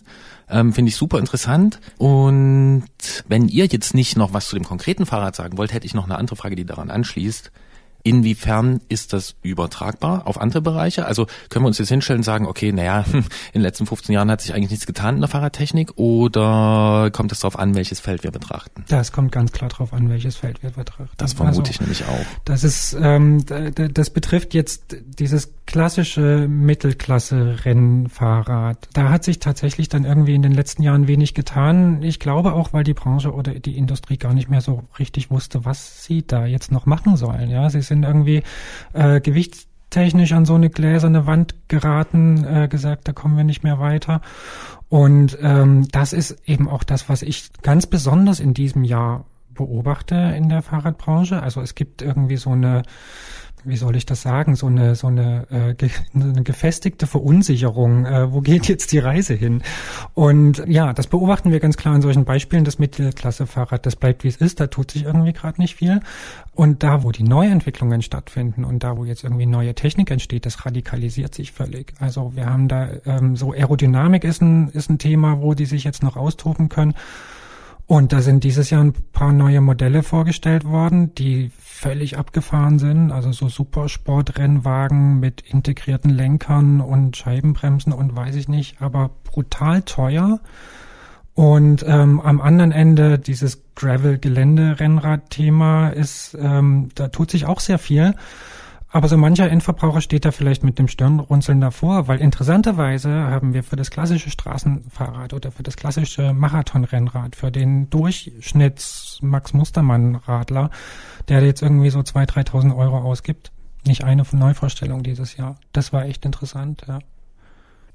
Ähm, 0.50 0.74
Finde 0.74 0.90
ich 0.90 0.96
super 0.96 1.20
interessant. 1.20 1.80
Und 1.98 2.84
wenn 3.28 3.48
ihr 3.48 3.66
jetzt 3.66 3.94
nicht 3.94 4.18
noch 4.18 4.34
was 4.34 4.48
zu 4.48 4.56
dem 4.56 4.66
konkreten 4.66 5.06
Fahrrad 5.06 5.36
sagen 5.36 5.58
wollt, 5.58 5.74
hätte 5.74 5.86
ich 5.86 5.94
noch 5.94 6.06
eine 6.06 6.18
andere 6.18 6.36
Frage, 6.36 6.56
die 6.56 6.66
daran 6.66 6.90
anschließt. 6.90 7.52
Inwiefern 8.08 8.80
ist 8.88 9.12
das 9.12 9.36
übertragbar 9.42 10.28
auf 10.28 10.40
andere 10.40 10.62
Bereiche? 10.62 11.06
Also 11.06 11.28
können 11.50 11.66
wir 11.66 11.68
uns 11.68 11.78
jetzt 11.78 11.90
hinstellen 11.90 12.20
und 12.20 12.24
sagen, 12.24 12.46
okay, 12.46 12.72
naja, 12.72 13.04
in 13.12 13.26
den 13.54 13.62
letzten 13.62 13.86
15 13.86 14.14
Jahren 14.14 14.32
hat 14.32 14.40
sich 14.40 14.54
eigentlich 14.54 14.72
nichts 14.72 14.86
getan 14.86 15.16
in 15.16 15.22
der 15.22 15.30
Fahrradtechnik 15.30 15.98
oder 15.98 17.10
kommt 17.12 17.34
es 17.34 17.42
darauf 17.42 17.60
an, 17.60 17.76
welches 17.76 18.00
Feld 18.00 18.24
wir 18.24 18.32
betrachten? 18.32 18.86
Das 18.88 19.12
kommt 19.12 19.34
ganz 19.34 19.52
klar 19.52 19.70
darauf 19.70 19.92
an, 19.92 20.10
welches 20.10 20.38
Feld 20.38 20.64
wir 20.64 20.70
betrachten. 20.70 21.12
Das 21.18 21.34
vermute 21.34 21.60
also, 21.60 21.70
ich 21.70 21.82
nämlich 21.82 22.06
auch. 22.06 22.26
Das 22.46 22.64
ist, 22.64 22.96
ähm, 22.98 23.44
das 23.46 24.10
betrifft 24.10 24.54
jetzt 24.54 24.96
dieses 25.06 25.52
klassische 25.66 26.48
Mittelklasse-Rennfahrrad. 26.48 28.88
Da 28.94 29.10
hat 29.10 29.26
sich 29.26 29.40
tatsächlich 29.40 29.90
dann 29.90 30.06
irgendwie 30.06 30.34
in 30.34 30.44
den 30.44 30.54
letzten 30.54 30.82
Jahren 30.82 31.10
wenig 31.10 31.34
getan. 31.34 32.02
Ich 32.04 32.20
glaube 32.20 32.54
auch, 32.54 32.72
weil 32.72 32.86
die 32.86 32.94
Branche 32.94 33.34
oder 33.34 33.54
die 33.54 33.78
Industrie 33.78 34.16
gar 34.16 34.34
nicht 34.34 34.50
mehr 34.50 34.62
so 34.62 34.84
richtig 34.98 35.30
wusste, 35.30 35.66
was 35.66 36.06
sie 36.06 36.26
da 36.26 36.46
jetzt 36.46 36.72
noch 36.72 36.86
machen 36.86 37.18
sollen. 37.18 37.50
Ja, 37.50 37.70
sie 37.70 37.82
sind 37.82 37.97
sind 37.98 38.04
irgendwie 38.04 38.44
äh, 38.94 39.20
gewichtstechnisch 39.20 40.34
an 40.34 40.46
so 40.46 40.56
eine 40.56 40.70
gläserne 40.70 41.26
Wand 41.26 41.56
geraten, 41.68 42.46
äh, 42.46 42.68
gesagt, 42.68 43.08
da 43.08 43.14
kommen 43.14 43.38
wir 43.38 43.44
nicht 43.44 43.64
mehr 43.64 43.80
weiter. 43.80 44.22
Und 44.90 45.38
ähm, 45.42 45.88
das 45.92 46.14
ist 46.14 46.38
eben 46.48 46.70
auch 46.70 46.84
das, 46.84 47.10
was 47.10 47.22
ich 47.22 47.50
ganz 47.62 47.88
besonders 47.88 48.40
in 48.40 48.54
diesem 48.54 48.84
Jahr 48.84 49.26
beobachte 49.54 50.16
in 50.16 50.50
der 50.50 50.62
Fahrradbranche. 50.62 51.42
Also 51.42 51.62
es 51.62 51.76
gibt 51.76 52.02
irgendwie 52.02 52.38
so 52.38 52.52
eine 52.52 52.84
wie 53.68 53.78
soll 53.78 53.96
ich 53.96 54.06
das 54.06 54.22
sagen, 54.22 54.56
so 54.56 54.68
eine 54.68 54.96
so 54.96 55.08
eine, 55.08 55.48
äh, 55.50 55.74
ge, 55.74 55.90
eine 56.14 56.44
gefestigte 56.44 57.08
Verunsicherung. 57.08 58.06
Äh, 58.06 58.32
wo 58.32 58.42
geht 58.42 58.68
jetzt 58.68 58.92
die 58.92 59.00
Reise 59.00 59.34
hin? 59.34 59.62
Und 60.14 60.64
ja, 60.68 60.94
das 60.94 61.08
beobachten 61.08 61.52
wir 61.52 61.60
ganz 61.60 61.78
klar 61.78 61.96
in 61.96 62.02
solchen 62.02 62.26
Beispielen. 62.26 62.64
Das 62.64 62.80
Mittelklasse-Fahrrad, 62.80 63.86
das 63.86 63.96
bleibt 63.96 64.24
wie 64.24 64.30
es 64.30 64.38
ist. 64.38 64.60
Da 64.60 64.68
tut 64.68 64.92
sich 64.92 65.04
irgendwie 65.04 65.34
gerade 65.34 65.62
nicht 65.62 65.76
viel. 65.76 66.00
Und 66.54 66.84
da, 66.84 67.04
wo 67.04 67.12
die 67.12 67.24
Neuentwicklungen 67.24 68.02
stattfinden 68.02 68.64
und 68.64 68.84
da, 68.84 68.98
wo 68.98 69.06
jetzt 69.06 69.24
irgendwie 69.24 69.46
neue 69.46 69.76
Technik 69.76 70.12
entsteht, 70.12 70.46
das 70.46 70.66
radikalisiert 70.66 71.36
sich 71.36 71.52
völlig. 71.52 71.94
Also 72.00 72.36
wir 72.36 72.48
haben 72.48 72.68
da 72.68 72.90
ähm, 73.06 73.36
so 73.36 73.52
Aerodynamik 73.52 74.24
ist 74.24 74.42
ein 74.42 74.70
ist 74.70 74.90
ein 74.90 74.98
Thema, 74.98 75.42
wo 75.42 75.54
die 75.54 75.66
sich 75.66 75.84
jetzt 75.84 76.04
noch 76.04 76.18
austoben 76.18 76.70
können. 76.70 76.94
Und 77.88 78.12
da 78.12 78.22
sind 78.22 78.44
dieses 78.44 78.70
Jahr 78.70 78.84
ein 78.84 78.94
paar 79.14 79.32
neue 79.32 79.62
Modelle 79.62 80.04
vorgestellt 80.04 80.66
worden, 80.66 81.16
die 81.16 81.52
völlig 81.78 82.18
abgefahren 82.18 82.80
sind. 82.80 83.12
Also 83.12 83.32
so 83.32 83.50
Supersportrennwagen 83.50 85.20
mit 85.20 85.42
integrierten 85.42 86.10
Lenkern 86.10 86.82
und 86.82 87.16
Scheibenbremsen 87.16 87.94
und 87.94 88.16
weiß 88.16 88.34
ich 88.36 88.48
nicht, 88.48 88.82
aber 88.82 89.12
brutal 89.24 89.84
teuer. 89.84 90.40
Und 91.36 91.86
ähm, 91.88 92.20
am 92.20 92.42
anderen 92.42 92.72
Ende 92.72 93.20
dieses 93.20 93.62
Gravel-Gelände-Rennrad-Thema 93.76 95.90
ist, 95.90 96.36
ähm, 96.40 96.90
da 96.96 97.10
tut 97.10 97.30
sich 97.30 97.46
auch 97.46 97.60
sehr 97.60 97.78
viel. 97.78 98.16
Aber 98.90 99.10
so 99.10 99.18
mancher 99.18 99.50
Endverbraucher 99.50 100.00
steht 100.00 100.24
da 100.24 100.32
vielleicht 100.32 100.64
mit 100.64 100.80
dem 100.80 100.88
Stirnrunzeln 100.88 101.60
davor, 101.60 102.08
weil 102.08 102.22
interessanterweise 102.22 103.10
haben 103.12 103.54
wir 103.54 103.64
für 103.64 103.76
das 103.76 103.92
klassische 103.92 104.30
Straßenfahrrad 104.30 105.34
oder 105.34 105.52
für 105.52 105.64
das 105.64 105.76
klassische 105.76 106.34
Marathonrennrad, 106.34 107.36
für 107.36 107.52
den 107.52 107.90
Durchschnitts 107.90 109.20
Max 109.22 109.54
Mustermann 109.54 110.16
Radler, 110.16 110.70
der 111.28 111.44
jetzt 111.44 111.62
irgendwie 111.62 111.90
so 111.90 112.00
2.000, 112.00 112.50
3.000 112.50 112.78
Euro 112.78 113.00
ausgibt, 113.00 113.52
nicht 113.86 114.06
eine 114.06 114.24
Neuvorstellung 114.32 115.04
dieses 115.04 115.36
Jahr. 115.36 115.58
Das 115.74 115.92
war 115.92 116.06
echt 116.06 116.26
interessant, 116.26 116.84
ja. 116.88 117.00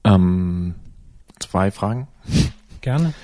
Ähm, 0.05 0.75
zwei 1.39 1.71
Fragen. 1.71 2.09
Gerne. 2.83 3.15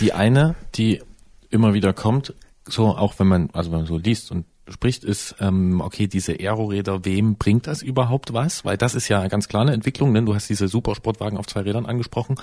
Die 0.00 0.12
eine, 0.12 0.54
die 0.74 1.02
immer 1.50 1.74
wieder 1.74 1.92
kommt, 1.92 2.34
so 2.66 2.88
auch 2.88 3.18
wenn 3.18 3.26
man, 3.26 3.50
also 3.52 3.70
wenn 3.72 3.78
man 3.80 3.86
so 3.86 3.96
liest 3.96 4.30
und 4.30 4.44
spricht, 4.70 5.04
ist, 5.04 5.36
ähm, 5.40 5.80
okay, 5.80 6.06
diese 6.06 6.32
Aeroräder, 6.32 7.04
wem 7.04 7.36
bringt 7.36 7.66
das 7.66 7.82
überhaupt 7.82 8.32
was? 8.32 8.64
Weil 8.64 8.76
das 8.76 8.94
ist 8.94 9.08
ja 9.08 9.26
ganz 9.28 9.48
klar 9.48 9.62
eine 9.62 9.72
Entwicklung, 9.72 10.12
denn 10.14 10.26
du 10.26 10.34
hast 10.34 10.48
diese 10.48 10.68
Supersportwagen 10.68 11.38
auf 11.38 11.46
zwei 11.46 11.60
Rädern 11.60 11.86
angesprochen. 11.86 12.36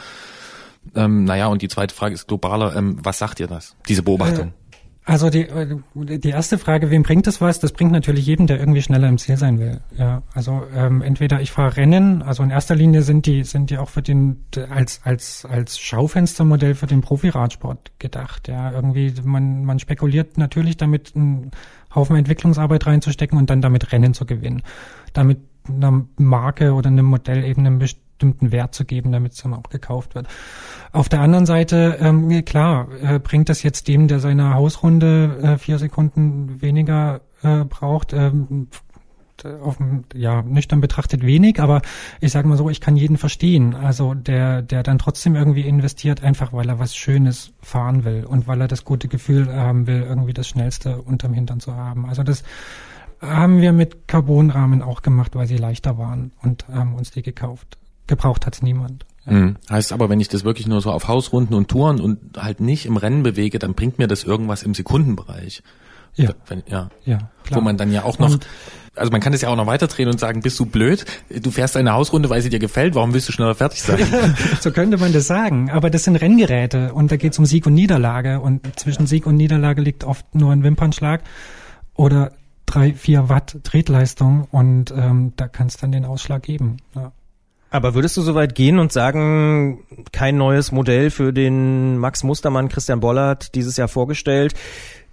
Ähm, 0.95 1.23
naja, 1.23 1.47
und 1.47 1.61
die 1.61 1.67
zweite 1.67 1.95
Frage 1.95 2.13
ist 2.13 2.27
globaler, 2.27 2.75
ähm, 2.75 2.97
was 3.01 3.17
sagt 3.17 3.39
dir 3.39 3.47
das, 3.47 3.75
diese 3.87 4.03
Beobachtung? 4.03 4.49
Äh, 4.49 4.65
also 5.07 5.29
die, 5.29 5.41
äh, 5.41 5.77
die 5.93 6.29
erste 6.29 6.57
Frage, 6.57 6.89
wem 6.89 7.03
bringt 7.03 7.27
das 7.27 7.39
was? 7.39 7.59
Das 7.59 7.73
bringt 7.73 7.91
natürlich 7.91 8.25
jedem, 8.25 8.47
der 8.47 8.59
irgendwie 8.59 8.81
schneller 8.81 9.07
im 9.07 9.19
Ziel 9.19 9.37
sein 9.37 9.59
will. 9.59 9.79
Ja, 9.95 10.23
also 10.33 10.63
ähm, 10.75 11.03
entweder 11.03 11.41
ich 11.41 11.51
fahre 11.51 11.77
Rennen, 11.77 12.23
also 12.23 12.41
in 12.41 12.49
erster 12.49 12.73
Linie 12.73 13.03
sind 13.03 13.27
die 13.27 13.43
sind 13.43 13.69
die 13.69 13.77
auch 13.77 13.89
für 13.89 14.01
den 14.01 14.45
als 14.71 15.01
als 15.03 15.45
als 15.45 15.77
Schaufenstermodell 15.77 16.73
für 16.73 16.87
den 16.87 17.01
Profiradsport 17.01 17.91
gedacht. 17.99 18.47
Ja, 18.47 18.71
irgendwie 18.71 19.13
man 19.23 19.63
man 19.63 19.77
spekuliert 19.77 20.39
natürlich 20.39 20.75
damit 20.75 21.15
Haufen 21.95 22.15
Entwicklungsarbeit 22.15 22.85
reinzustecken 22.85 23.37
und 23.37 23.49
dann 23.49 23.61
damit 23.61 23.91
Rennen 23.91 24.13
zu 24.13 24.25
gewinnen, 24.25 24.61
damit 25.13 25.39
einer 25.67 26.05
Marke 26.17 26.73
oder 26.73 26.89
einem 26.89 27.05
Modell 27.05 27.43
eben 27.43 27.65
einen 27.65 27.79
bestimmten 27.79 28.51
Wert 28.51 28.75
zu 28.75 28.85
geben, 28.85 29.11
damit 29.11 29.33
es 29.33 29.41
dann 29.41 29.53
auch 29.53 29.63
gekauft 29.63 30.15
wird. 30.15 30.27
Auf 30.91 31.09
der 31.09 31.21
anderen 31.21 31.45
Seite, 31.45 31.97
ähm, 31.99 32.45
klar, 32.45 32.87
äh, 33.01 33.19
bringt 33.19 33.49
das 33.49 33.63
jetzt 33.63 33.87
dem, 33.87 34.07
der 34.07 34.19
seine 34.19 34.53
Hausrunde 34.53 35.39
äh, 35.41 35.57
vier 35.57 35.79
Sekunden 35.79 36.61
weniger 36.61 37.21
äh, 37.41 37.63
braucht, 37.65 38.13
ähm, 38.13 38.67
auf, 39.43 39.77
ja, 40.13 40.41
nüchtern 40.43 40.79
betrachtet 40.79 41.25
wenig, 41.25 41.59
aber 41.59 41.81
ich 42.21 42.31
sage 42.31 42.47
mal 42.47 42.57
so, 42.57 42.69
ich 42.69 42.79
kann 42.79 42.95
jeden 42.95 43.17
verstehen. 43.17 43.75
Also 43.75 44.13
der, 44.13 44.61
der 44.61 44.83
dann 44.83 44.99
trotzdem 44.99 45.35
irgendwie 45.35 45.61
investiert, 45.61 46.23
einfach 46.23 46.53
weil 46.53 46.69
er 46.69 46.79
was 46.79 46.95
Schönes 46.95 47.51
fahren 47.61 48.05
will 48.05 48.25
und 48.25 48.47
weil 48.47 48.61
er 48.61 48.67
das 48.67 48.85
gute 48.85 49.07
Gefühl 49.07 49.53
haben 49.53 49.87
will, 49.87 50.01
irgendwie 50.07 50.33
das 50.33 50.47
Schnellste 50.47 51.01
unterm 51.01 51.33
Hintern 51.33 51.59
zu 51.59 51.75
haben. 51.75 52.05
Also 52.05 52.23
das 52.23 52.43
haben 53.21 53.61
wir 53.61 53.73
mit 53.73 54.07
Carbonrahmen 54.07 54.81
auch 54.81 55.01
gemacht, 55.01 55.35
weil 55.35 55.47
sie 55.47 55.57
leichter 55.57 55.97
waren 55.97 56.31
und 56.41 56.67
haben 56.67 56.95
uns 56.95 57.11
die 57.11 57.21
gekauft. 57.21 57.77
Gebraucht 58.07 58.45
hat's 58.45 58.61
niemand. 58.61 59.05
Ja. 59.25 59.33
Mhm. 59.33 59.57
Heißt 59.69 59.91
aber, 59.93 60.09
wenn 60.09 60.19
ich 60.19 60.27
das 60.27 60.43
wirklich 60.43 60.67
nur 60.67 60.81
so 60.81 60.91
auf 60.91 61.07
Hausrunden 61.07 61.55
und 61.55 61.67
Touren 61.67 61.99
und 61.99 62.37
halt 62.37 62.59
nicht 62.59 62.85
im 62.85 62.97
Rennen 62.97 63.23
bewege, 63.23 63.59
dann 63.59 63.73
bringt 63.73 63.97
mir 63.97 64.07
das 64.07 64.23
irgendwas 64.23 64.63
im 64.63 64.73
Sekundenbereich. 64.73 65.63
Ja. 66.15 66.31
Wenn, 66.47 66.63
ja. 66.67 66.89
ja 67.03 67.29
klar. 67.43 67.59
Wo 67.59 67.63
man 67.63 67.77
dann 67.77 67.91
ja 67.91 68.03
auch 68.03 68.19
noch, 68.19 68.31
und, 68.31 68.47
also 68.95 69.11
man 69.11 69.21
kann 69.21 69.31
das 69.31 69.41
ja 69.41 69.49
auch 69.49 69.55
noch 69.55 69.67
weiterdrehen 69.67 70.09
und 70.09 70.19
sagen, 70.19 70.41
bist 70.41 70.59
du 70.59 70.65
blöd? 70.65 71.05
Du 71.29 71.51
fährst 71.51 71.77
eine 71.77 71.93
Hausrunde, 71.93 72.29
weil 72.29 72.41
sie 72.41 72.49
dir 72.49 72.59
gefällt, 72.59 72.95
warum 72.95 73.13
willst 73.13 73.27
du 73.27 73.31
schneller 73.31 73.55
fertig 73.55 73.81
sein? 73.81 73.99
so 74.61 74.71
könnte 74.71 74.97
man 74.97 75.13
das 75.13 75.27
sagen. 75.27 75.69
Aber 75.69 75.89
das 75.89 76.03
sind 76.03 76.15
Renngeräte 76.15 76.93
und 76.93 77.11
da 77.11 77.17
geht 77.17 77.33
es 77.33 77.39
um 77.39 77.45
Sieg 77.45 77.65
und 77.65 77.73
Niederlage 77.73 78.39
und 78.39 78.79
zwischen 78.79 79.07
Sieg 79.07 79.25
und 79.25 79.35
Niederlage 79.35 79.81
liegt 79.81 80.03
oft 80.03 80.33
nur 80.33 80.51
ein 80.51 80.63
Wimpernschlag 80.63 81.21
oder 81.93 82.31
drei, 82.65 82.93
vier 82.93 83.29
Watt 83.29 83.57
Tretleistung 83.63 84.47
und 84.51 84.91
ähm, 84.91 85.33
da 85.35 85.47
kann 85.47 85.67
es 85.67 85.77
dann 85.77 85.91
den 85.91 86.05
Ausschlag 86.05 86.43
geben. 86.43 86.77
Ja. 86.95 87.11
Aber 87.71 87.93
würdest 87.93 88.15
du 88.15 88.21
so 88.21 88.35
weit 88.35 88.55
gehen 88.55 88.79
und 88.79 88.93
sagen, 88.93 89.79
kein 90.13 90.37
neues 90.37 90.71
Modell 90.71 91.09
für 91.09 91.33
den 91.33 91.97
Max 91.97 92.23
Mustermann 92.23 92.69
Christian 92.69 93.01
Bollert 93.01 93.53
dieses 93.53 93.75
Jahr 93.75 93.89
vorgestellt? 93.89 94.53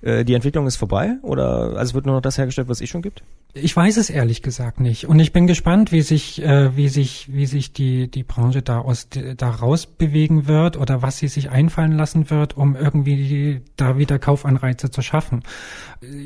Äh, 0.02 0.24
die 0.24 0.34
Entwicklung 0.34 0.66
ist 0.66 0.76
vorbei 0.76 1.16
oder 1.22 1.76
also 1.76 1.94
wird 1.94 2.06
nur 2.06 2.16
noch 2.16 2.22
das 2.22 2.36
hergestellt, 2.36 2.68
was 2.68 2.78
es 2.78 2.82
eh 2.82 2.86
schon 2.88 3.02
gibt? 3.02 3.22
Ich 3.54 3.76
weiß 3.76 3.98
es 3.98 4.10
ehrlich 4.10 4.42
gesagt 4.42 4.80
nicht 4.80 5.06
und 5.06 5.18
ich 5.20 5.32
bin 5.32 5.46
gespannt, 5.46 5.92
wie 5.92 6.02
sich 6.02 6.42
äh, 6.42 6.76
wie 6.76 6.88
sich 6.88 7.32
wie 7.32 7.46
sich 7.46 7.72
die 7.72 8.10
die 8.10 8.24
Branche 8.24 8.62
da 8.62 8.80
aus 8.80 9.08
da 9.10 9.50
raus 9.50 9.86
bewegen 9.86 10.48
wird 10.48 10.76
oder 10.76 11.02
was 11.02 11.18
sie 11.18 11.28
sich 11.28 11.50
einfallen 11.50 11.92
lassen 11.92 12.30
wird, 12.30 12.56
um 12.56 12.74
irgendwie 12.74 13.60
da 13.76 13.96
wieder 13.96 14.18
Kaufanreize 14.18 14.90
zu 14.90 15.02
schaffen. 15.02 15.42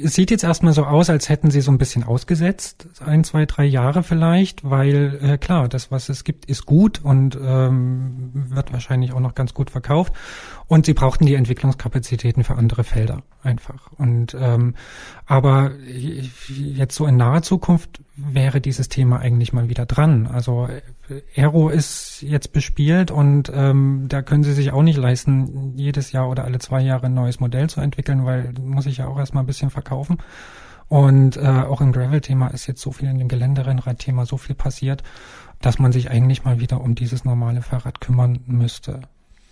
Es 0.03 0.15
sieht 0.15 0.31
jetzt 0.31 0.45
erstmal 0.45 0.73
so 0.73 0.85
aus, 0.85 1.11
als 1.11 1.29
hätten 1.29 1.51
sie 1.51 1.61
so 1.61 1.71
ein 1.71 1.79
bisschen 1.79 2.05
ausgesetzt, 2.05 2.89
ein, 3.05 3.25
zwei, 3.25 3.45
drei 3.45 3.65
Jahre 3.65 4.03
vielleicht, 4.03 4.65
weil 4.65 5.19
äh, 5.21 5.37
klar, 5.37 5.69
das 5.69 5.91
was 5.91 6.09
es 6.09 6.25
gibt, 6.25 6.47
ist 6.47 6.65
gut 6.65 7.01
und 7.05 7.37
ähm, 7.43 8.31
wird 8.33 8.73
wahrscheinlich 8.73 9.13
auch 9.13 9.21
noch 9.21 9.35
ganz 9.35 9.53
gut 9.53 9.71
verkauft 9.71 10.15
und 10.69 10.87
sie 10.87 10.95
brauchten 10.95 11.27
die 11.27 11.35
Entwicklungskapazitäten 11.35 12.43
für 12.43 12.57
andere 12.57 12.83
Felder 12.83 13.23
einfach. 13.43 13.93
Und 13.99 14.37
ähm, 14.39 14.75
aber 15.25 15.73
jetzt 16.49 16.97
so 16.97 17.07
in 17.07 17.17
naher 17.17 17.43
Zukunft 17.43 18.03
wäre 18.17 18.61
dieses 18.61 18.89
Thema 18.89 19.21
eigentlich 19.21 19.53
mal 19.53 19.69
wieder 19.69 19.87
dran. 19.87 20.27
Also 20.27 20.69
Aero 21.37 21.69
ist 21.69 22.23
jetzt 22.23 22.53
bespielt 22.53 23.13
und 23.13 23.51
ähm, 23.55 24.07
da 24.09 24.23
können 24.23 24.43
sie 24.43 24.55
sich 24.55 24.73
auch 24.73 24.83
nicht 24.83 24.99
leisten, 24.99 25.75
jedes 25.77 26.11
Jahr 26.11 26.29
oder 26.29 26.45
alle 26.45 26.59
zwei 26.59 26.81
Jahre 26.81 27.07
ein 27.07 27.15
neues 27.15 27.39
Modell 27.39 27.71
zu 27.71 27.81
entwickeln, 27.81 28.25
weil 28.25 28.53
muss 28.61 28.87
ich 28.87 28.97
ja 28.97 29.07
auch 29.07 29.19
erstmal 29.19 29.45
ein 29.45 29.49
bisschen 29.49 29.71
verkaufen. 29.71 30.19
Und 30.89 31.37
äh, 31.37 31.41
auch 31.41 31.81
im 31.81 31.93
Gravel-Thema 31.93 32.49
ist 32.49 32.67
jetzt 32.67 32.81
so 32.81 32.93
viel 32.93 33.09
in 33.09 33.19
dem 33.19 33.29
Geländerennrad-Thema 33.29 34.25
so 34.25 34.37
viel 34.37 34.55
passiert, 34.55 35.03
dass 35.61 35.79
man 35.79 35.93
sich 35.93 36.11
eigentlich 36.11 36.45
mal 36.45 36.61
wieder 36.61 36.81
um 36.81 36.95
dieses 36.95 37.25
normale 37.25 37.63
Fahrrad 37.63 38.01
kümmern 38.01 38.41
müsste. 38.47 39.03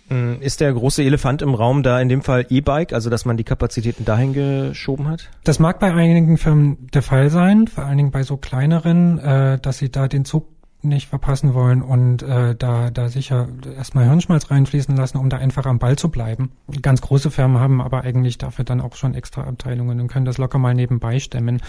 Hm, 0.07 0.39
ist 0.41 0.61
der 0.61 0.71
große 0.71 1.03
Elefant 1.03 1.41
im 1.41 1.55
Raum 1.55 1.81
da 1.81 1.99
in 1.99 2.09
dem 2.09 2.21
Fall 2.21 2.45
E-Bike, 2.49 2.93
also 2.93 3.09
dass 3.09 3.25
man 3.25 3.37
die 3.37 3.43
Kapazitäten 3.43 4.05
dahin 4.05 4.33
geschoben 4.33 5.07
hat? 5.07 5.29
Das 5.43 5.59
mag 5.59 5.79
bei 5.79 5.93
einigen 5.93 6.37
Firmen 6.37 6.87
der 6.93 7.01
Fall 7.01 7.29
sein, 7.29 7.67
vor 7.67 7.85
allen 7.85 7.97
Dingen 7.97 8.11
bei 8.11 8.23
so 8.23 8.37
kleineren, 8.37 9.17
äh, 9.17 9.59
dass 9.59 9.79
sie 9.79 9.89
da 9.89 10.07
den 10.07 10.25
Zug 10.25 10.47
nicht 10.85 11.09
verpassen 11.09 11.53
wollen 11.53 11.81
und 11.81 12.21
äh, 12.21 12.55
da, 12.55 12.91
da 12.91 13.09
sicher 13.09 13.47
erstmal 13.75 14.05
Hirnschmalz 14.05 14.51
reinfließen 14.51 14.95
lassen, 14.95 15.17
um 15.17 15.29
da 15.29 15.37
einfach 15.37 15.65
am 15.65 15.79
Ball 15.79 15.95
zu 15.95 16.09
bleiben. 16.09 16.51
Ganz 16.81 17.01
große 17.01 17.31
Firmen 17.31 17.59
haben 17.59 17.81
aber 17.81 18.03
eigentlich 18.03 18.37
dafür 18.37 18.65
dann 18.65 18.81
auch 18.81 18.95
schon 18.95 19.15
extra 19.15 19.43
Abteilungen 19.43 19.99
und 19.99 20.07
können 20.07 20.25
das 20.25 20.37
locker 20.37 20.59
mal 20.59 20.75
nebenbei 20.75 21.19
stemmen. 21.19 21.61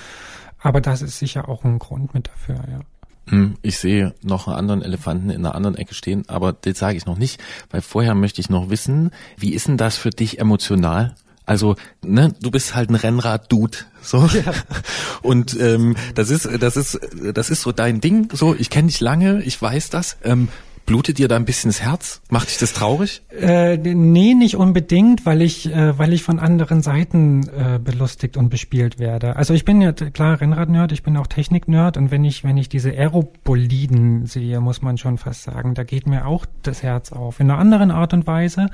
Aber 0.58 0.80
das 0.80 1.02
ist 1.02 1.18
sicher 1.18 1.48
auch 1.48 1.64
ein 1.64 1.78
Grund 1.78 2.14
mit 2.14 2.28
dafür, 2.28 2.56
ja. 2.70 2.80
Hm, 3.28 3.56
ich 3.62 3.78
sehe 3.78 4.14
noch 4.22 4.46
einen 4.46 4.56
anderen 4.56 4.82
Elefanten 4.82 5.30
in 5.30 5.44
einer 5.44 5.54
anderen 5.54 5.76
Ecke 5.76 5.94
stehen, 5.94 6.24
aber 6.28 6.52
das 6.52 6.78
sage 6.78 6.96
ich 6.96 7.06
noch 7.06 7.18
nicht, 7.18 7.42
weil 7.70 7.82
vorher 7.82 8.14
möchte 8.14 8.40
ich 8.40 8.50
noch 8.50 8.70
wissen, 8.70 9.10
wie 9.36 9.52
ist 9.52 9.66
denn 9.66 9.76
das 9.76 9.96
für 9.96 10.10
dich 10.10 10.38
emotional? 10.38 11.16
Also, 11.44 11.76
ne, 12.04 12.34
du 12.40 12.50
bist 12.50 12.74
halt 12.74 12.90
ein 12.90 12.96
Rennrad-Dude, 12.96 13.78
so. 14.02 14.26
Ja. 14.26 14.52
Und 15.22 15.58
ähm, 15.60 15.96
das 16.16 16.30
ist, 16.30 16.48
das 16.60 16.76
ist, 16.76 16.98
das 17.34 17.50
ist 17.50 17.62
so 17.62 17.70
dein 17.70 18.00
Ding. 18.00 18.28
So, 18.32 18.54
ich 18.56 18.68
kenne 18.68 18.88
dich 18.88 19.00
lange, 19.00 19.42
ich 19.42 19.60
weiß 19.60 19.90
das. 19.90 20.16
Ähm, 20.24 20.48
Blutet 20.86 21.18
dir 21.18 21.26
da 21.26 21.34
ein 21.34 21.44
bisschen 21.44 21.68
das 21.68 21.82
Herz? 21.82 22.22
Macht 22.30 22.48
dich 22.48 22.58
das 22.58 22.72
traurig? 22.72 23.22
Äh, 23.36 23.76
nee, 23.76 24.34
nicht 24.34 24.54
unbedingt, 24.54 25.26
weil 25.26 25.42
ich, 25.42 25.66
äh, 25.66 25.98
weil 25.98 26.12
ich 26.12 26.22
von 26.22 26.38
anderen 26.38 26.80
Seiten 26.80 27.48
äh, 27.48 27.80
belustigt 27.82 28.36
und 28.36 28.50
bespielt 28.50 29.00
werde. 29.00 29.34
Also 29.34 29.52
ich 29.52 29.64
bin 29.64 29.80
ja 29.80 29.90
klar 29.92 30.40
Rennrad-Nerd, 30.40 30.92
ich 30.92 31.02
bin 31.02 31.16
auch 31.16 31.26
Technik-Nerd 31.26 31.96
und 31.96 32.12
wenn 32.12 32.24
ich, 32.24 32.44
wenn 32.44 32.56
ich 32.56 32.68
diese 32.68 32.90
Aeroboliden 32.90 34.26
sehe, 34.26 34.60
muss 34.60 34.80
man 34.80 34.96
schon 34.96 35.18
fast 35.18 35.42
sagen, 35.42 35.74
da 35.74 35.82
geht 35.82 36.06
mir 36.06 36.24
auch 36.24 36.46
das 36.62 36.84
Herz 36.84 37.10
auf. 37.10 37.40
In 37.40 37.50
einer 37.50 37.58
anderen 37.58 37.90
Art 37.90 38.14
und 38.14 38.28
Weise 38.28 38.70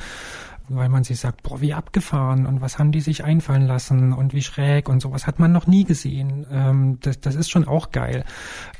weil 0.74 0.88
man 0.88 1.04
sich 1.04 1.20
sagt, 1.20 1.42
boah, 1.42 1.60
wie 1.60 1.74
abgefahren 1.74 2.46
und 2.46 2.60
was 2.60 2.78
haben 2.78 2.92
die 2.92 3.00
sich 3.00 3.24
einfallen 3.24 3.66
lassen 3.66 4.12
und 4.12 4.32
wie 4.34 4.42
schräg 4.42 4.88
und 4.88 5.00
sowas 5.00 5.26
hat 5.26 5.38
man 5.38 5.52
noch 5.52 5.66
nie 5.66 5.84
gesehen. 5.84 6.46
Ähm, 6.50 6.98
das, 7.00 7.20
das 7.20 7.34
ist 7.34 7.50
schon 7.50 7.66
auch 7.66 7.90
geil. 7.90 8.24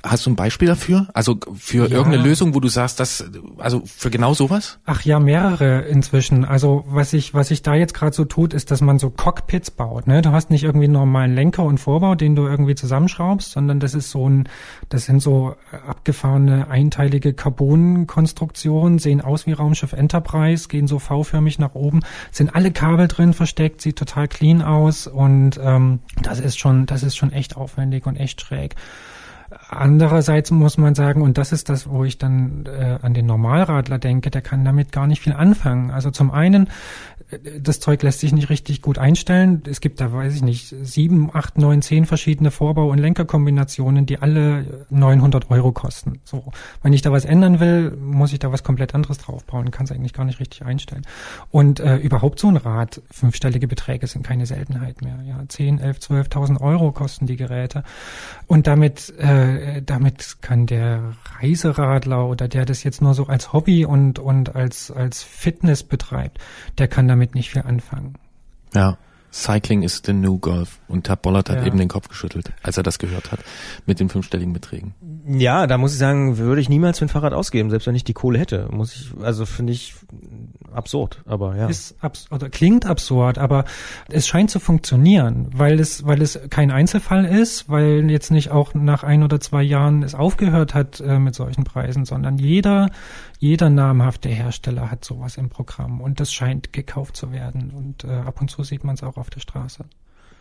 Hast 0.03 0.26
du 0.26 0.30
ein 0.30 0.36
Beispiel 0.36 0.68
dafür? 0.68 1.09
Also 1.14 1.38
für 1.55 1.88
ja. 1.88 1.97
irgendeine 1.97 2.22
Lösung, 2.22 2.55
wo 2.55 2.61
du 2.61 2.68
sagst, 2.68 3.01
dass 3.01 3.24
also 3.59 3.82
für 3.84 4.11
genau 4.11 4.34
sowas? 4.34 4.78
Ach 4.84 5.03
ja, 5.03 5.20
mehrere 5.20 5.82
inzwischen. 5.82 6.45
Also 6.45 6.84
was 6.88 7.12
ich 7.12 7.34
was 7.34 7.51
ich 7.51 7.62
da 7.62 7.74
jetzt 7.74 7.95
gerade 7.95 8.14
so 8.14 8.24
tut, 8.24 8.55
ist, 8.55 8.70
dass 8.70 8.80
man 8.80 8.99
so 8.99 9.11
Cockpits 9.11 9.70
baut. 9.70 10.07
Ne? 10.07 10.22
Du 10.22 10.32
hast 10.32 10.51
nicht 10.51 10.64
irgendwie 10.64 10.84
einen 10.84 10.95
normalen 10.95 11.34
Lenker 11.34 11.64
und 11.64 11.78
Vorbau, 11.78 12.14
den 12.14 12.34
du 12.36 12.47
irgendwie 12.47 12.74
zusammenschraubst, 12.74 13.53
sondern 13.53 13.80
das 13.80 13.95
ist 13.95 14.11
so 14.11 14.28
ein, 14.28 14.49
das 14.93 15.05
sind 15.05 15.20
so 15.20 15.57
abgefahrene 15.86 16.68
einteilige 16.68 17.34
Carbon-Konstruktionen, 17.34 18.99
sehen 18.99 19.20
aus 19.20 19.47
wie 19.47 19.53
Raumschiff 19.53 19.93
Enterprise, 19.93 20.68
gehen 20.68 20.86
so 20.86 20.99
V-förmig 20.99 21.59
nach 21.59 21.74
oben 21.74 21.93
oben 21.93 22.01
sind 22.30 22.55
alle 22.55 22.70
Kabel 22.70 23.09
drin 23.09 23.34
versteckt, 23.34 23.80
sieht 23.80 23.97
total 23.97 24.28
clean 24.28 24.62
aus 24.62 25.07
und 25.07 25.61
ähm, 25.62 26.01
das 26.22 26.40
ist 26.40 26.59
schon, 26.59 26.86
das 26.86 27.03
ist 27.03 27.16
schon 27.16 27.32
echt 27.32 27.57
aufwendig 27.57 28.07
und 28.07 28.16
echt 28.16 28.40
schräg. 28.40 28.76
Andererseits 29.68 30.51
muss 30.51 30.78
man 30.78 30.95
sagen, 30.95 31.20
und 31.20 31.36
das 31.36 31.53
ist 31.53 31.68
das, 31.68 31.86
wo 31.86 32.05
ich 32.05 32.16
dann 32.16 32.64
äh, 32.66 32.99
an 33.03 33.12
den 33.12 33.26
Normalradler 33.26 33.99
denke, 33.99 34.30
der 34.30 34.40
kann 34.40 34.64
damit 34.64 34.93
gar 34.93 35.07
nicht 35.07 35.20
viel 35.20 35.34
anfangen. 35.34 35.90
Also 35.90 36.11
zum 36.11 36.30
einen 36.30 36.70
das 37.61 37.80
Zeug 37.80 38.03
lässt 38.03 38.20
sich 38.20 38.33
nicht 38.33 38.51
richtig 38.51 38.83
gut 38.83 38.99
einstellen. 38.99 39.62
Es 39.68 39.80
gibt 39.80 40.01
da, 40.01 40.12
weiß 40.12 40.35
ich 40.35 40.43
nicht, 40.43 40.74
sieben, 40.83 41.30
acht, 41.33 41.59
neun, 41.59 41.83
zehn 41.83 42.07
verschiedene 42.07 42.51
Vorbau- 42.51 42.91
und 42.91 42.99
Lenkerkombinationen, 42.99 44.07
die 44.07 44.18
alle 44.18 44.87
900 44.91 45.51
Euro 45.51 45.72
kosten. 45.72 46.20
So, 46.24 46.53
wenn 46.83 46.93
ich 46.93 47.03
da 47.03 47.12
was 47.12 47.24
ändern 47.24 47.61
will, 47.61 47.97
muss 48.01 48.33
ich 48.33 48.39
da 48.39 48.53
was 48.53 48.64
komplett 48.64 48.95
anderes 48.95 49.18
draufbauen. 49.18 49.70
Kann 49.70 49.85
es 49.85 49.93
eigentlich 49.93 50.12
gar 50.12 50.24
nicht 50.24 50.41
richtig 50.41 50.64
einstellen. 50.64 51.03
Und 51.51 51.80
äh, 51.80 51.97
überhaupt 51.97 52.39
so 52.39 52.49
ein 52.49 52.57
Rad, 52.57 53.01
fünfstellige 53.11 53.68
Beträge 53.68 54.07
sind 54.07 54.24
keine 54.24 54.47
Seltenheit 54.47 55.03
mehr. 55.03 55.18
Ja, 55.26 55.43
10, 55.47 55.78
11, 55.78 55.99
12.000 55.99 56.61
Euro 56.61 56.93
kosten 56.93 57.26
die 57.26 57.37
Geräte. 57.37 57.85
Und 58.47 58.66
damit, 58.66 59.16
äh, 59.18 59.83
damit 59.83 60.39
kann 60.41 60.66
der 60.66 61.14
Reiseradler 61.41 62.26
oder 62.26 62.49
der 62.49 62.64
das 62.64 62.85
jetzt 62.85 63.01
nur 63.03 63.14
so 63.14 63.26
als 63.26 63.53
Hobby 63.53 63.85
und 63.85 64.18
und 64.18 64.55
als 64.55 64.91
als 64.91 65.22
Fitness 65.22 65.83
betreibt, 65.83 66.39
der 66.78 66.89
kann 66.89 67.09
damit 67.09 67.22
damit 67.23 67.35
nicht 67.35 67.51
viel 67.51 67.62
anfangen. 67.62 68.14
Ja. 68.75 68.99
Cycling 69.35 69.83
is 69.83 70.03
the 70.05 70.12
new 70.12 70.39
golf. 70.39 70.79
Und 70.89 71.09
Herr 71.09 71.16
Bollert 71.16 71.49
hat 71.49 71.61
ja. 71.61 71.66
eben 71.66 71.79
den 71.79 71.89
Kopf 71.89 72.09
geschüttelt, 72.09 72.53
als 72.62 72.77
er 72.77 72.83
das 72.83 72.99
gehört 72.99 73.33
hat, 73.33 73.41
mit 73.87 73.99
den 73.99 74.11
fünfstelligen 74.11 74.53
Beträgen. 74.53 74.95
Ja, 75.27 75.66
da 75.66 75.79
muss 75.79 75.93
ich 75.93 75.99
sagen, 75.99 76.37
würde 76.37 76.61
ich 76.61 76.68
niemals 76.68 76.99
für 76.99 77.07
ein 77.07 77.09
Fahrrad 77.09 77.33
ausgeben, 77.33 77.70
selbst 77.70 77.87
wenn 77.87 77.95
ich 77.95 78.05
die 78.05 78.12
Kohle 78.12 78.39
hätte. 78.39 78.68
Muss 78.70 78.95
ich, 78.95 79.11
also 79.23 79.47
finde 79.47 79.73
ich 79.73 79.95
absurd, 80.75 81.23
aber 81.27 81.57
ja. 81.57 81.66
Ist 81.66 81.97
abs 82.03 82.31
oder 82.31 82.49
klingt 82.49 82.87
absurd, 82.87 83.39
aber 83.39 83.64
es 84.09 84.27
scheint 84.27 84.51
zu 84.51 84.61
funktionieren, 84.61 85.49
weil 85.55 85.81
es, 85.81 86.07
weil 86.07 86.23
es 86.23 86.39
kein 86.51 86.70
Einzelfall 86.70 87.25
ist, 87.25 87.68
weil 87.68 88.11
jetzt 88.11 88.31
nicht 88.31 88.51
auch 88.51 88.75
nach 88.75 89.03
ein 89.03 89.23
oder 89.23 89.41
zwei 89.41 89.62
Jahren 89.62 90.03
es 90.03 90.14
aufgehört 90.14 90.75
hat 90.75 91.01
äh, 91.01 91.18
mit 91.18 91.35
solchen 91.35 91.64
Preisen, 91.64 92.05
sondern 92.05 92.39
jeder, 92.39 92.91
jeder 93.39 93.70
namhafte 93.70 94.29
Hersteller 94.29 94.91
hat 94.91 95.05
sowas 95.05 95.37
im 95.37 95.49
Programm 95.49 96.01
und 96.01 96.20
das 96.20 96.33
scheint 96.33 96.73
gekauft 96.73 97.16
zu 97.16 97.33
werden 97.33 97.70
und 97.70 98.05
äh, 98.05 98.11
ab 98.11 98.41
und 98.41 98.51
zu 98.51 98.62
sieht 98.62 98.85
man 98.85 98.95
es 98.95 99.03
auch 99.03 99.16
auf 99.16 99.31
der 99.31 99.41
Straße. 99.41 99.85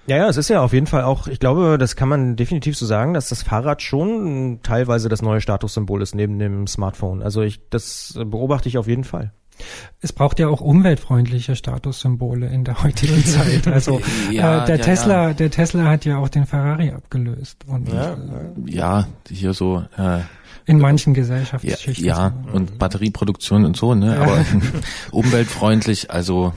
Ja, 0.08 0.18
ja, 0.18 0.28
es 0.28 0.38
ist 0.38 0.50
ja 0.50 0.62
auf 0.62 0.74
jeden 0.74 0.88
Fall 0.88 1.04
auch, 1.04 1.28
ich 1.28 1.40
glaube, 1.40 1.78
das 1.78 1.96
kann 1.96 2.10
man 2.10 2.36
definitiv 2.36 2.76
so 2.76 2.86
sagen, 2.86 3.14
dass 3.14 3.30
das 3.30 3.44
Fahrrad 3.44 3.82
schon 3.84 4.60
teilweise 4.64 5.10
das 5.10 5.22
neue 5.22 5.42
Statussymbol 5.42 6.02
ist 6.02 6.16
neben 6.16 6.40
dem 6.40 6.66
Smartphone. 6.66 7.22
Also 7.22 7.42
ich, 7.42 7.62
das 7.70 8.20
beobachte 8.26 8.68
ich 8.68 8.78
auf 8.78 8.88
jeden 8.88 9.04
Fall. 9.04 9.32
Es 10.02 10.14
braucht 10.14 10.40
ja 10.40 10.48
auch 10.48 10.62
umweltfreundliche 10.62 11.56
Statussymbole 11.56 12.48
in 12.48 12.64
der 12.64 12.84
heutigen 12.84 13.24
Zeit. 13.26 13.68
Also 13.68 14.02
ja, 14.32 14.64
äh, 14.64 14.66
der 14.68 14.78
ja, 14.78 14.84
Tesla, 14.84 15.28
ja. 15.28 15.34
der 15.34 15.52
Tesla 15.52 15.86
hat 15.86 16.06
ja 16.06 16.18
auch 16.18 16.30
den 16.30 16.46
Ferrari 16.46 16.92
abgelöst. 16.92 17.58
Und, 17.68 17.90
ja, 17.90 18.14
äh, 18.14 18.18
ja 18.66 19.08
hier 19.30 19.54
so. 19.54 19.84
Äh, 19.98 20.20
in 20.66 20.80
manchen 20.80 21.14
Gesellschaftsschichten. 21.14 22.06
Ja, 22.06 22.28
ja, 22.28 22.54
und 22.54 22.78
Batterieproduktion 22.78 23.66
und 23.66 23.76
so, 23.76 23.96
ne? 23.96 24.20
Aber 24.20 24.46
umweltfreundlich, 25.12 26.12
also 26.12 26.54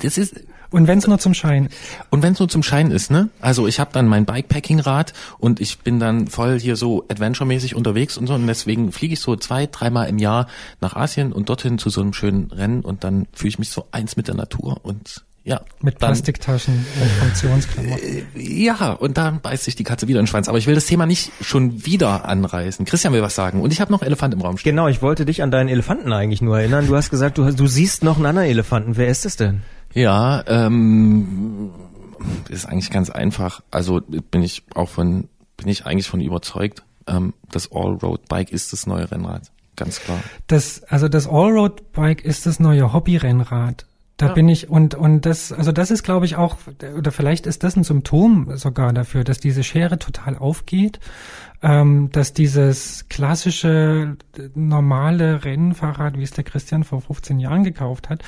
das 0.00 0.16
ist 0.16 0.40
und 0.70 0.86
wenn 0.86 0.98
es 0.98 1.06
nur 1.06 1.18
zum 1.18 1.34
Schein. 1.34 1.68
Und 2.10 2.22
wenn 2.22 2.34
es 2.34 2.38
nur 2.38 2.48
zum 2.48 2.62
Schein 2.62 2.90
ist, 2.90 3.10
ne? 3.10 3.30
Also 3.40 3.66
ich 3.66 3.80
habe 3.80 3.90
dann 3.92 4.06
mein 4.06 4.24
Bikepacking-Rad 4.26 5.12
und 5.38 5.60
ich 5.60 5.78
bin 5.78 5.98
dann 5.98 6.28
voll 6.28 6.58
hier 6.60 6.76
so 6.76 7.04
adventure-mäßig 7.08 7.74
unterwegs 7.74 8.18
und 8.18 8.26
so 8.26 8.34
und 8.34 8.46
deswegen 8.46 8.92
fliege 8.92 9.14
ich 9.14 9.20
so 9.20 9.36
zwei, 9.36 9.66
dreimal 9.66 10.08
im 10.08 10.18
Jahr 10.18 10.46
nach 10.80 10.94
Asien 10.96 11.32
und 11.32 11.48
dorthin 11.48 11.78
zu 11.78 11.90
so 11.90 12.00
einem 12.00 12.12
schönen 12.12 12.50
Rennen 12.50 12.82
und 12.82 13.04
dann 13.04 13.26
fühle 13.32 13.48
ich 13.48 13.58
mich 13.58 13.70
so 13.70 13.86
eins 13.92 14.16
mit 14.16 14.28
der 14.28 14.34
Natur 14.34 14.78
und 14.82 15.24
ja. 15.48 15.62
Mit 15.80 15.98
Plastiktaschen 15.98 16.74
und 16.74 17.10
Funktionsklamotten. 17.10 18.04
Äh, 18.06 18.22
ja, 18.34 18.92
und 18.92 19.16
dann 19.16 19.40
beißt 19.40 19.64
sich 19.64 19.76
die 19.76 19.84
Katze 19.84 20.06
wieder 20.06 20.20
in 20.20 20.24
den 20.24 20.28
Schwanz. 20.28 20.46
Aber 20.46 20.58
ich 20.58 20.66
will 20.66 20.74
das 20.74 20.84
Thema 20.84 21.06
nicht 21.06 21.32
schon 21.40 21.86
wieder 21.86 22.26
anreißen. 22.26 22.84
Christian 22.84 23.14
will 23.14 23.22
was 23.22 23.34
sagen. 23.34 23.62
Und 23.62 23.72
ich 23.72 23.80
habe 23.80 23.90
noch 23.90 24.02
Elefant 24.02 24.34
im 24.34 24.42
Raum 24.42 24.58
stehen. 24.58 24.72
Genau, 24.72 24.88
ich 24.88 25.00
wollte 25.00 25.24
dich 25.24 25.42
an 25.42 25.50
deinen 25.50 25.70
Elefanten 25.70 26.12
eigentlich 26.12 26.42
nur 26.42 26.58
erinnern. 26.58 26.86
Du 26.86 26.94
hast 26.94 27.08
gesagt, 27.08 27.38
du, 27.38 27.46
hast, 27.46 27.58
du 27.58 27.66
siehst 27.66 28.04
noch 28.04 28.16
einen 28.16 28.26
anderen 28.26 28.48
Elefanten. 28.48 28.98
Wer 28.98 29.08
ist 29.08 29.24
es 29.24 29.36
denn? 29.36 29.62
Ja, 29.94 30.44
ähm, 30.46 31.70
ist 32.48 32.66
eigentlich 32.66 32.90
ganz 32.90 33.10
einfach. 33.10 33.62
Also 33.70 34.00
bin 34.00 34.42
ich 34.42 34.64
auch 34.74 34.88
von, 34.88 35.28
bin 35.56 35.68
ich 35.68 35.86
eigentlich 35.86 36.08
von 36.08 36.20
überzeugt, 36.20 36.82
ähm, 37.06 37.34
das 37.50 37.72
Allroad-Bike 37.72 38.50
ist 38.50 38.72
das 38.72 38.86
neue 38.86 39.10
Rennrad. 39.10 39.50
Ganz 39.76 40.00
klar. 40.00 40.20
Das, 40.48 40.82
also 40.84 41.08
das 41.08 41.26
Allroad-Bike 41.26 42.24
ist 42.24 42.46
das 42.46 42.60
neue 42.60 42.92
Hobby-Rennrad. 42.92 43.86
Da 44.18 44.26
ja. 44.26 44.32
bin 44.32 44.48
ich 44.48 44.68
und 44.68 44.96
und 44.96 45.26
das 45.26 45.52
also 45.52 45.70
das 45.70 45.92
ist 45.92 46.02
glaube 46.02 46.26
ich 46.26 46.34
auch 46.34 46.56
oder 46.96 47.12
vielleicht 47.12 47.46
ist 47.46 47.62
das 47.62 47.76
ein 47.76 47.84
Symptom 47.84 48.56
sogar 48.56 48.92
dafür, 48.92 49.22
dass 49.22 49.38
diese 49.38 49.62
Schere 49.62 50.00
total 50.00 50.36
aufgeht, 50.36 50.98
ähm, 51.62 52.10
dass 52.12 52.32
dieses 52.32 53.08
klassische 53.08 54.16
normale 54.54 55.44
Rennfahrrad, 55.44 56.16
wie 56.16 56.22
es 56.22 56.30
der 56.30 56.44
Christian 56.44 56.84
vor 56.84 57.00
15 57.00 57.38
Jahren 57.38 57.64
gekauft 57.64 58.08
hat, 58.08 58.22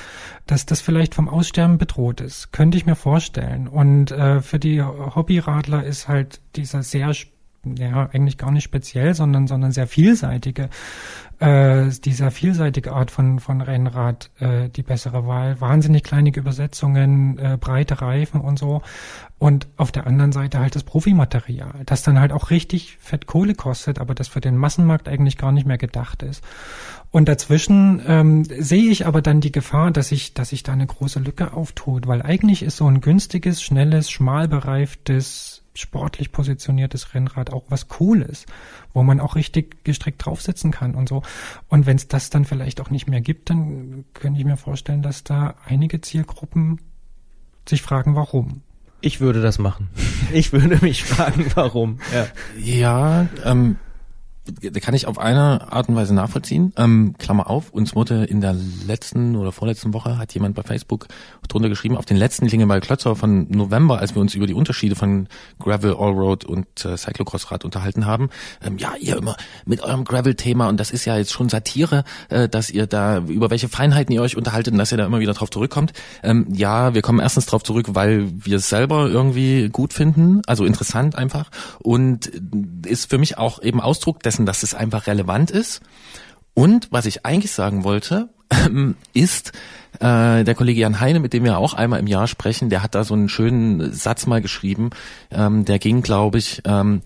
dass 0.47 0.65
das 0.65 0.81
vielleicht 0.81 1.15
vom 1.15 1.29
Aussterben 1.29 1.77
bedroht 1.77 2.21
ist, 2.21 2.51
könnte 2.51 2.77
ich 2.77 2.85
mir 2.85 2.95
vorstellen. 2.95 3.67
Und 3.67 4.11
äh, 4.11 4.41
für 4.41 4.59
die 4.59 4.81
Hobbyradler 4.81 5.83
ist 5.83 6.07
halt 6.07 6.41
dieser 6.55 6.83
sehr 6.83 7.13
ja, 7.63 8.09
eigentlich 8.11 8.37
gar 8.37 8.51
nicht 8.51 8.63
speziell, 8.63 9.13
sondern, 9.13 9.47
sondern 9.47 9.71
sehr 9.71 9.87
vielseitige, 9.87 10.69
äh, 11.39 11.89
dieser 12.03 12.31
vielseitige 12.31 12.91
Art 12.91 13.11
von, 13.11 13.39
von 13.39 13.61
Rennrad 13.61 14.31
äh, 14.39 14.69
die 14.69 14.83
bessere 14.83 15.27
Wahl. 15.27 15.61
Wahnsinnig 15.61 16.03
kleine 16.03 16.33
Übersetzungen, 16.33 17.37
äh, 17.37 17.57
breite 17.59 18.01
Reifen 18.01 18.41
und 18.41 18.57
so. 18.57 18.81
Und 19.41 19.67
auf 19.75 19.91
der 19.91 20.05
anderen 20.05 20.31
Seite 20.31 20.59
halt 20.59 20.75
das 20.75 20.83
Profimaterial, 20.83 21.81
das 21.87 22.03
dann 22.03 22.19
halt 22.19 22.31
auch 22.31 22.51
richtig 22.51 22.97
fett 22.99 23.25
Kohle 23.25 23.55
kostet, 23.55 23.97
aber 23.97 24.13
das 24.13 24.27
für 24.27 24.39
den 24.39 24.55
Massenmarkt 24.55 25.09
eigentlich 25.09 25.35
gar 25.35 25.51
nicht 25.51 25.65
mehr 25.65 25.79
gedacht 25.79 26.21
ist. 26.21 26.43
Und 27.09 27.27
dazwischen 27.27 28.03
ähm, 28.05 28.43
sehe 28.43 28.91
ich 28.91 29.07
aber 29.07 29.23
dann 29.23 29.41
die 29.41 29.51
Gefahr, 29.51 29.89
dass 29.89 30.09
sich 30.09 30.35
dass 30.35 30.51
ich 30.51 30.61
da 30.61 30.73
eine 30.73 30.85
große 30.85 31.19
Lücke 31.19 31.53
auftut, 31.53 32.05
weil 32.05 32.21
eigentlich 32.21 32.61
ist 32.61 32.77
so 32.77 32.85
ein 32.85 33.01
günstiges, 33.01 33.63
schnelles, 33.63 34.11
schmal 34.11 34.47
bereiftes 34.47 35.63
sportlich 35.73 36.31
positioniertes 36.31 37.15
Rennrad 37.15 37.51
auch 37.51 37.63
was 37.69 37.87
Cooles, 37.87 38.45
wo 38.93 39.01
man 39.01 39.19
auch 39.19 39.33
richtig 39.33 39.83
gestreckt 39.83 40.23
draufsitzen 40.23 40.69
kann 40.69 40.93
und 40.93 41.09
so. 41.09 41.23
Und 41.67 41.87
wenn 41.87 41.97
es 41.97 42.07
das 42.07 42.29
dann 42.29 42.45
vielleicht 42.45 42.79
auch 42.79 42.91
nicht 42.91 43.07
mehr 43.07 43.21
gibt, 43.21 43.49
dann 43.49 44.05
könnte 44.13 44.39
ich 44.39 44.45
mir 44.45 44.57
vorstellen, 44.57 45.01
dass 45.01 45.23
da 45.23 45.55
einige 45.65 45.99
Zielgruppen 45.99 46.79
sich 47.67 47.81
fragen, 47.81 48.13
warum. 48.13 48.61
Ich 49.01 49.19
würde 49.19 49.41
das 49.41 49.59
machen. 49.59 49.89
Ich 50.31 50.53
würde 50.53 50.77
mich 50.81 51.03
fragen, 51.03 51.47
warum. 51.55 51.99
Ja, 52.13 52.27
ja 52.57 53.27
ähm, 53.43 53.77
kann 54.81 54.95
ich 54.95 55.07
auf 55.07 55.19
eine 55.19 55.71
Art 55.71 55.87
und 55.87 55.95
Weise 55.95 56.15
nachvollziehen. 56.15 56.73
Ähm, 56.75 57.13
Klammer 57.19 57.49
auf, 57.49 57.71
uns 57.71 57.95
wurde 57.95 58.23
in 58.23 58.41
der 58.41 58.55
letzten 58.87 59.35
oder 59.35 59.51
vorletzten 59.51 59.93
Woche 59.93 60.17
hat 60.17 60.33
jemand 60.33 60.55
bei 60.55 60.63
Facebook 60.63 61.07
drunter 61.47 61.69
geschrieben, 61.69 61.95
auf 61.95 62.05
den 62.05 62.17
letzten 62.17 62.47
Klingelball 62.47 62.81
Klötzer 62.81 63.15
von 63.15 63.47
November, 63.49 63.99
als 63.99 64.15
wir 64.15 64.21
uns 64.21 64.33
über 64.33 64.47
die 64.47 64.53
Unterschiede 64.53 64.95
von 64.95 65.27
Gravel, 65.59 65.95
Allroad 65.95 66.45
und 66.45 66.67
äh, 66.85 66.97
Cyclocross-Rad 66.97 67.65
unterhalten 67.65 68.05
haben. 68.05 68.29
Ähm, 68.63 68.77
ja, 68.77 68.93
ihr 68.99 69.17
immer 69.17 69.35
mit 69.65 69.81
eurem 69.81 70.05
Gravel-Thema 70.05 70.69
und 70.69 70.79
das 70.79 70.89
ist 70.89 71.05
ja 71.05 71.17
jetzt 71.17 71.31
schon 71.31 71.49
Satire, 71.49 72.03
äh, 72.29 72.49
dass 72.49 72.71
ihr 72.71 72.87
da, 72.87 73.19
über 73.19 73.51
welche 73.51 73.69
Feinheiten 73.69 74.13
ihr 74.13 74.21
euch 74.23 74.37
unterhaltet 74.37 74.73
und 74.73 74.79
dass 74.79 74.91
ihr 74.91 74.97
da 74.97 75.05
immer 75.05 75.19
wieder 75.19 75.33
drauf 75.33 75.51
zurückkommt. 75.51 75.93
Ähm, 76.23 76.47
ja, 76.51 76.95
wir 76.95 77.03
kommen 77.03 77.19
erstens 77.19 77.45
drauf 77.45 77.63
zurück, 77.63 77.89
weil 77.91 78.31
wir 78.33 78.57
es 78.57 78.69
selber 78.69 79.07
irgendwie 79.07 79.69
gut 79.69 79.93
finden, 79.93 80.41
also 80.47 80.65
interessant 80.65 81.15
einfach 81.15 81.51
und 81.79 82.31
ist 82.87 83.09
für 83.09 83.19
mich 83.19 83.37
auch 83.37 83.61
eben 83.61 83.79
Ausdruck 83.79 84.23
dessen, 84.31 84.45
dass 84.45 84.63
es 84.63 84.73
einfach 84.73 85.07
relevant 85.07 85.51
ist. 85.51 85.81
Und 86.53 86.87
was 86.89 87.05
ich 87.05 87.25
eigentlich 87.25 87.51
sagen 87.51 87.83
wollte, 87.83 88.29
ähm, 88.49 88.95
ist, 89.13 89.51
äh, 89.99 90.45
der 90.45 90.55
Kollege 90.55 90.79
Jan 90.79 91.01
Heine, 91.01 91.19
mit 91.19 91.33
dem 91.33 91.43
wir 91.43 91.57
auch 91.57 91.73
einmal 91.73 91.99
im 91.99 92.07
Jahr 92.07 92.27
sprechen, 92.27 92.69
der 92.69 92.81
hat 92.81 92.95
da 92.95 93.03
so 93.03 93.13
einen 93.13 93.27
schönen 93.27 93.91
Satz 93.91 94.27
mal 94.27 94.41
geschrieben, 94.41 94.91
ähm, 95.31 95.65
der 95.65 95.79
ging, 95.79 96.01
glaube 96.01 96.37
ich, 96.37 96.61
ähm, 96.65 97.01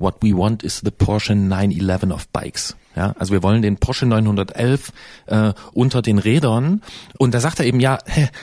What 0.00 0.18
we 0.20 0.32
want 0.32 0.62
is 0.62 0.80
the 0.84 0.92
Porsche 0.92 1.34
911 1.34 2.12
of 2.12 2.28
Bikes. 2.28 2.76
Ja, 2.98 3.14
also 3.16 3.32
wir 3.32 3.44
wollen 3.44 3.62
den 3.62 3.76
Porsche 3.76 4.06
911 4.06 4.92
äh, 5.26 5.52
unter 5.72 6.02
den 6.02 6.18
Rädern. 6.18 6.82
Und 7.16 7.32
da 7.32 7.38
sagt 7.38 7.60
er 7.60 7.64
eben, 7.64 7.78
ja, 7.78 7.98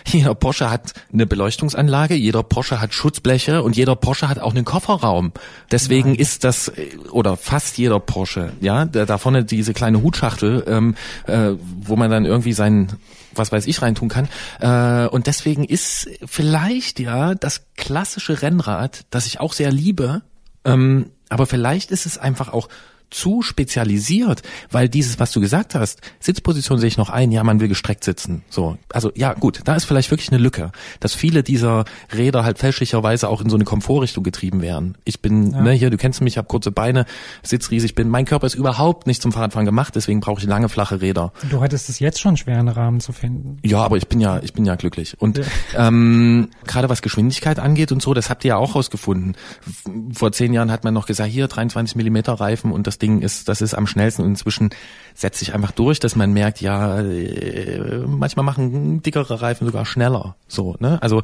jeder 0.08 0.34
Porsche 0.34 0.72
hat 0.72 0.94
eine 1.12 1.26
Beleuchtungsanlage, 1.26 2.16
jeder 2.16 2.42
Porsche 2.42 2.80
hat 2.80 2.94
Schutzbleche 2.94 3.64
und 3.64 3.76
jeder 3.76 3.98
Porsche 3.98 4.30
hat 4.30 4.40
auch 4.40 4.56
einen 4.56 4.64
Kofferraum. 4.64 5.34
Deswegen 5.72 6.12
Nein. 6.12 6.20
ist 6.20 6.46
das, 6.46 6.72
oder 7.12 7.36
fast 7.36 7.78
jeder 7.78 8.00
Porsche, 8.00 8.54
ja, 8.62 8.86
da, 8.86 9.06
da 9.06 9.18
vorne 9.18 9.44
diese 9.44 9.74
kleine 9.74 10.02
Hutschachtel, 10.02 10.64
ähm, 10.68 10.96
äh, 11.28 11.52
wo 11.82 11.98
man 11.98 12.10
dann 12.10 12.24
irgendwie 12.24 12.54
sein, 12.54 12.94
was 13.34 13.52
weiß 13.52 13.68
ich, 13.68 13.82
reintun 13.82 14.08
kann. 14.08 14.30
Äh, 14.62 15.10
und 15.10 15.28
deswegen 15.28 15.66
ist 15.66 16.10
vielleicht 16.26 17.02
ja 17.02 17.36
das 17.36 17.66
klassische 17.76 18.42
Rennrad, 18.42 19.06
das 19.10 19.26
ich 19.26 19.42
auch 19.42 19.52
sehr 19.52 19.74
liebe, 19.74 20.22
ähm, 20.64 21.12
aber 21.28 21.46
vielleicht 21.46 21.92
ist 21.92 22.06
es 22.06 22.18
einfach 22.18 22.54
auch 22.54 22.70
zu 23.10 23.42
spezialisiert, 23.42 24.42
weil 24.72 24.90
dieses, 24.90 25.20
was 25.20 25.32
du 25.32 25.42
gesagt 25.42 25.76
hast, 25.76 26.02
Sitzposition 26.20 26.80
sehe 26.80 26.88
ich 26.88 26.98
noch 26.98 27.10
ein, 27.10 27.32
ja, 27.32 27.44
man 27.44 27.60
will 27.60 27.68
gestreckt 27.68 28.04
sitzen. 28.04 28.44
So, 28.50 28.78
also 28.92 29.12
ja, 29.16 29.34
gut, 29.34 29.62
da 29.66 29.76
ist 29.76 29.86
vielleicht 29.86 30.12
wirklich 30.12 30.32
eine 30.32 30.42
Lücke, 30.42 30.72
dass 31.00 31.14
viele 31.14 31.44
dieser 31.44 31.86
Räder 32.16 32.44
halt 32.44 32.58
fälschlicherweise 32.58 33.30
auch 33.30 33.42
in 33.42 33.50
so 33.50 33.56
eine 33.56 33.64
Komfortrichtung 33.64 34.24
getrieben 34.24 34.62
werden. 34.62 34.98
Ich 35.06 35.22
bin, 35.22 35.52
ja. 35.52 35.62
ne, 35.62 35.72
hier, 35.72 35.90
du 35.90 35.98
kennst 35.98 36.22
mich, 36.22 36.34
ich 36.34 36.38
habe 36.38 36.48
kurze 36.48 36.72
Beine, 36.72 37.06
sitz 37.44 37.72
riesig, 37.72 37.96
bin, 37.96 38.10
mein 38.10 38.26
Körper 38.26 38.48
ist 38.48 38.56
überhaupt 38.56 39.08
nicht 39.08 39.22
zum 39.22 39.32
Fahrradfahren 39.32 39.66
gemacht, 39.66 39.96
deswegen 39.96 40.20
brauche 40.20 40.40
ich 40.40 40.48
lange 40.48 40.70
flache 40.70 41.02
Räder. 41.02 41.32
Du 41.50 41.62
hattest 41.62 41.90
es 41.90 42.00
jetzt 42.00 42.20
schon 42.20 42.38
schwer, 42.38 42.60
einen 42.60 42.68
Rahmen 42.68 43.00
zu 43.00 43.14
finden. 43.14 43.58
Ja, 43.64 43.80
aber 43.80 43.98
ich 43.98 44.08
bin 44.08 44.20
ja, 44.20 44.40
ich 44.42 44.54
bin 44.54 44.66
ja 44.66 44.76
glücklich. 44.76 45.16
Und 45.20 45.38
ja. 45.38 45.88
ähm, 45.88 46.50
gerade 46.66 46.90
was 46.90 47.02
Geschwindigkeit 47.02 47.60
angeht 47.60 47.92
und 47.92 48.02
so, 48.02 48.14
das 48.14 48.30
habt 48.30 48.44
ihr 48.44 48.50
ja 48.50 48.58
auch 48.58 48.76
rausgefunden. 48.76 49.36
Vor 50.14 50.32
zehn 50.32 50.54
Jahren 50.54 50.72
hat 50.72 50.84
man 50.84 50.94
noch 50.94 51.06
gesagt, 51.06 51.30
hier 51.30 51.48
23 51.48 51.96
Millimeter 51.96 52.34
Reifen 52.34 52.72
und 52.72 52.88
das 52.88 52.95
Ding 52.98 53.22
ist, 53.22 53.50
das 53.50 53.62
ist 53.62 53.74
am 53.74 53.88
schnellsten 53.88 54.24
und 54.24 54.30
inzwischen 54.30 54.70
setzt 55.14 55.40
sich 55.40 55.54
einfach 55.54 55.72
durch, 55.72 56.00
dass 56.00 56.16
man 56.16 56.34
merkt, 56.34 56.62
ja, 56.62 57.00
äh, 57.00 58.04
manchmal 58.08 58.46
machen 58.46 59.02
dickere 59.02 59.42
Reifen 59.42 59.66
sogar 59.66 59.86
schneller. 59.86 60.36
So, 60.48 60.76
ne? 60.80 61.02
Also 61.02 61.22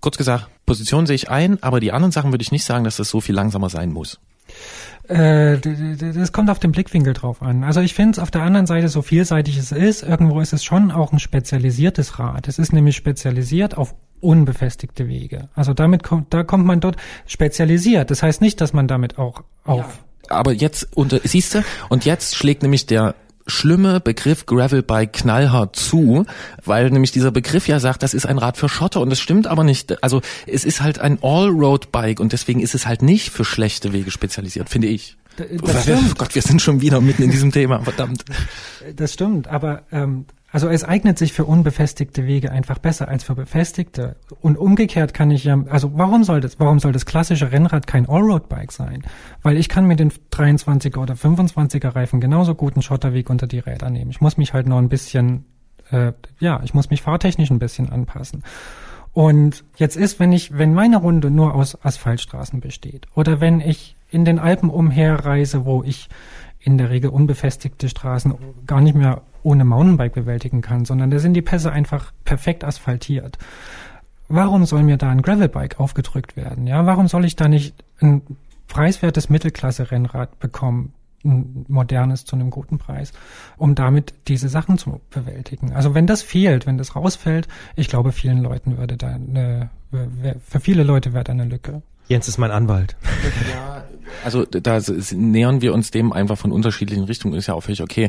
kurz 0.00 0.16
gesagt, 0.16 0.48
Position 0.66 1.06
sehe 1.06 1.16
ich 1.16 1.30
ein, 1.30 1.62
aber 1.62 1.80
die 1.80 1.92
anderen 1.92 2.12
Sachen 2.12 2.32
würde 2.32 2.42
ich 2.42 2.52
nicht 2.52 2.64
sagen, 2.64 2.84
dass 2.84 2.96
das 2.96 3.08
so 3.08 3.20
viel 3.20 3.34
langsamer 3.34 3.70
sein 3.70 3.92
muss. 3.92 4.20
Äh, 5.08 5.58
das 5.58 6.32
kommt 6.32 6.48
auf 6.50 6.58
den 6.58 6.72
Blickwinkel 6.72 7.12
drauf 7.12 7.42
an. 7.42 7.64
Also 7.64 7.80
ich 7.80 7.94
finde 7.94 8.12
es 8.12 8.18
auf 8.18 8.30
der 8.30 8.42
anderen 8.42 8.66
Seite, 8.66 8.88
so 8.88 9.02
vielseitig 9.02 9.58
es 9.58 9.72
ist, 9.72 10.02
irgendwo 10.02 10.40
ist 10.40 10.52
es 10.52 10.64
schon 10.64 10.90
auch 10.90 11.12
ein 11.12 11.18
spezialisiertes 11.18 12.18
Rad. 12.18 12.48
Es 12.48 12.58
ist 12.58 12.72
nämlich 12.72 12.96
spezialisiert 12.96 13.76
auf 13.76 13.94
unbefestigte 14.20 15.06
Wege. 15.06 15.48
Also 15.54 15.74
damit 15.74 16.02
kommt, 16.02 16.32
da 16.32 16.42
kommt 16.42 16.64
man 16.64 16.80
dort 16.80 16.96
spezialisiert. 17.26 18.10
Das 18.10 18.22
heißt 18.22 18.40
nicht, 18.40 18.60
dass 18.60 18.72
man 18.72 18.88
damit 18.88 19.18
auch 19.18 19.42
auf. 19.64 19.78
Ja. 19.78 20.04
Aber 20.28 20.52
jetzt 20.52 20.88
unter, 20.94 21.20
siehst 21.24 21.54
du, 21.54 21.64
und 21.88 22.04
jetzt 22.04 22.36
schlägt 22.36 22.62
nämlich 22.62 22.86
der 22.86 23.14
schlimme 23.46 24.00
Begriff 24.00 24.46
Gravelbike 24.46 25.12
knallhart 25.12 25.76
zu, 25.76 26.24
weil 26.64 26.90
nämlich 26.90 27.12
dieser 27.12 27.30
Begriff 27.30 27.68
ja 27.68 27.78
sagt, 27.78 28.02
das 28.02 28.14
ist 28.14 28.26
ein 28.26 28.38
Rad 28.38 28.56
für 28.56 28.68
Schotter 28.68 29.00
und 29.00 29.10
das 29.10 29.20
stimmt 29.20 29.46
aber 29.46 29.64
nicht. 29.64 30.02
Also 30.02 30.22
es 30.46 30.64
ist 30.64 30.80
halt 30.80 30.98
ein 30.98 31.18
Allroad-Bike 31.22 32.20
und 32.20 32.32
deswegen 32.32 32.60
ist 32.60 32.74
es 32.74 32.86
halt 32.86 33.02
nicht 33.02 33.30
für 33.30 33.44
schlechte 33.44 33.92
Wege 33.92 34.10
spezialisiert, 34.10 34.70
finde 34.70 34.88
ich. 34.88 35.16
Das 35.36 35.88
oh 35.88 36.14
Gott, 36.16 36.34
wir 36.34 36.42
sind 36.42 36.62
schon 36.62 36.80
wieder 36.80 37.00
mitten 37.00 37.24
in 37.24 37.30
diesem 37.30 37.50
Thema, 37.50 37.80
verdammt. 37.80 38.24
Das 38.94 39.12
stimmt, 39.12 39.48
aber 39.48 39.82
ähm, 39.90 40.26
also 40.54 40.68
es 40.68 40.84
eignet 40.84 41.18
sich 41.18 41.32
für 41.32 41.46
unbefestigte 41.46 42.28
Wege 42.28 42.52
einfach 42.52 42.78
besser 42.78 43.08
als 43.08 43.24
für 43.24 43.34
befestigte. 43.34 44.14
Und 44.40 44.56
umgekehrt 44.56 45.12
kann 45.12 45.32
ich 45.32 45.42
ja, 45.42 45.60
also 45.68 45.90
warum 45.98 46.22
soll 46.22 46.40
das, 46.40 46.60
warum 46.60 46.78
soll 46.78 46.92
das 46.92 47.06
klassische 47.06 47.50
Rennrad 47.50 47.88
kein 47.88 48.08
Allroad-Bike 48.08 48.70
sein? 48.70 49.02
Weil 49.42 49.56
ich 49.56 49.68
kann 49.68 49.84
mit 49.84 49.98
den 49.98 50.12
23er 50.12 50.98
oder 50.98 51.14
25er 51.14 51.96
Reifen 51.96 52.20
genauso 52.20 52.54
gut 52.54 52.74
einen 52.74 52.82
Schotterweg 52.82 53.30
unter 53.30 53.48
die 53.48 53.58
Räder 53.58 53.90
nehmen. 53.90 54.12
Ich 54.12 54.20
muss 54.20 54.36
mich 54.36 54.54
halt 54.54 54.68
noch 54.68 54.78
ein 54.78 54.88
bisschen, 54.88 55.44
äh, 55.90 56.12
ja, 56.38 56.60
ich 56.62 56.72
muss 56.72 56.88
mich 56.88 57.02
fahrtechnisch 57.02 57.50
ein 57.50 57.58
bisschen 57.58 57.90
anpassen. 57.90 58.44
Und 59.12 59.64
jetzt 59.74 59.96
ist, 59.96 60.20
wenn 60.20 60.30
ich, 60.30 60.56
wenn 60.56 60.72
meine 60.72 60.98
Runde 60.98 61.32
nur 61.32 61.56
aus 61.56 61.84
Asphaltstraßen 61.84 62.60
besteht 62.60 63.08
oder 63.16 63.40
wenn 63.40 63.60
ich 63.60 63.96
in 64.08 64.24
den 64.24 64.38
Alpen 64.38 64.70
umherreise, 64.70 65.64
wo 65.64 65.82
ich 65.82 66.08
in 66.60 66.78
der 66.78 66.90
Regel 66.90 67.10
unbefestigte 67.10 67.88
Straßen 67.88 68.34
gar 68.66 68.80
nicht 68.80 68.94
mehr 68.94 69.22
ohne 69.44 69.64
Mountainbike 69.64 70.14
bewältigen 70.14 70.60
kann, 70.60 70.84
sondern 70.84 71.10
da 71.10 71.20
sind 71.20 71.34
die 71.34 71.42
Pässe 71.42 71.70
einfach 71.70 72.12
perfekt 72.24 72.64
asphaltiert. 72.64 73.38
Warum 74.28 74.64
soll 74.64 74.82
mir 74.82 74.96
da 74.96 75.10
ein 75.10 75.22
Gravelbike 75.22 75.78
aufgedrückt 75.78 76.36
werden? 76.36 76.66
Ja, 76.66 76.86
warum 76.86 77.06
soll 77.08 77.24
ich 77.24 77.36
da 77.36 77.46
nicht 77.46 77.74
ein 78.00 78.22
preiswertes 78.68 79.28
Mittelklasse-Rennrad 79.28 80.40
bekommen, 80.40 80.94
ein 81.24 81.64
modernes 81.68 82.24
zu 82.24 82.36
einem 82.36 82.50
guten 82.50 82.78
Preis, 82.78 83.12
um 83.56 83.74
damit 83.74 84.14
diese 84.28 84.48
Sachen 84.48 84.78
zu 84.78 85.00
bewältigen. 85.10 85.72
Also 85.72 85.94
wenn 85.94 86.06
das 86.06 86.22
fehlt, 86.22 86.66
wenn 86.66 86.76
das 86.76 86.96
rausfällt, 86.96 87.48
ich 87.76 87.88
glaube, 87.88 88.12
vielen 88.12 88.42
Leuten 88.42 88.76
würde 88.76 88.96
da 88.96 89.08
eine, 89.08 89.70
für 90.46 90.60
viele 90.60 90.82
Leute 90.82 91.14
wäre 91.14 91.24
da 91.24 91.32
eine 91.32 91.44
Lücke. 91.44 91.82
Jens 92.08 92.28
ist 92.28 92.36
mein 92.36 92.50
Anwalt. 92.50 92.96
Ja, 93.50 93.73
also 94.24 94.44
da 94.44 94.80
nähern 95.12 95.62
wir 95.62 95.74
uns 95.74 95.90
dem 95.90 96.12
einfach 96.12 96.38
von 96.38 96.52
unterschiedlichen 96.52 97.04
Richtungen. 97.04 97.34
Ist 97.34 97.46
ja 97.46 97.54
auch 97.54 97.62
völlig 97.62 97.82
okay. 97.82 98.08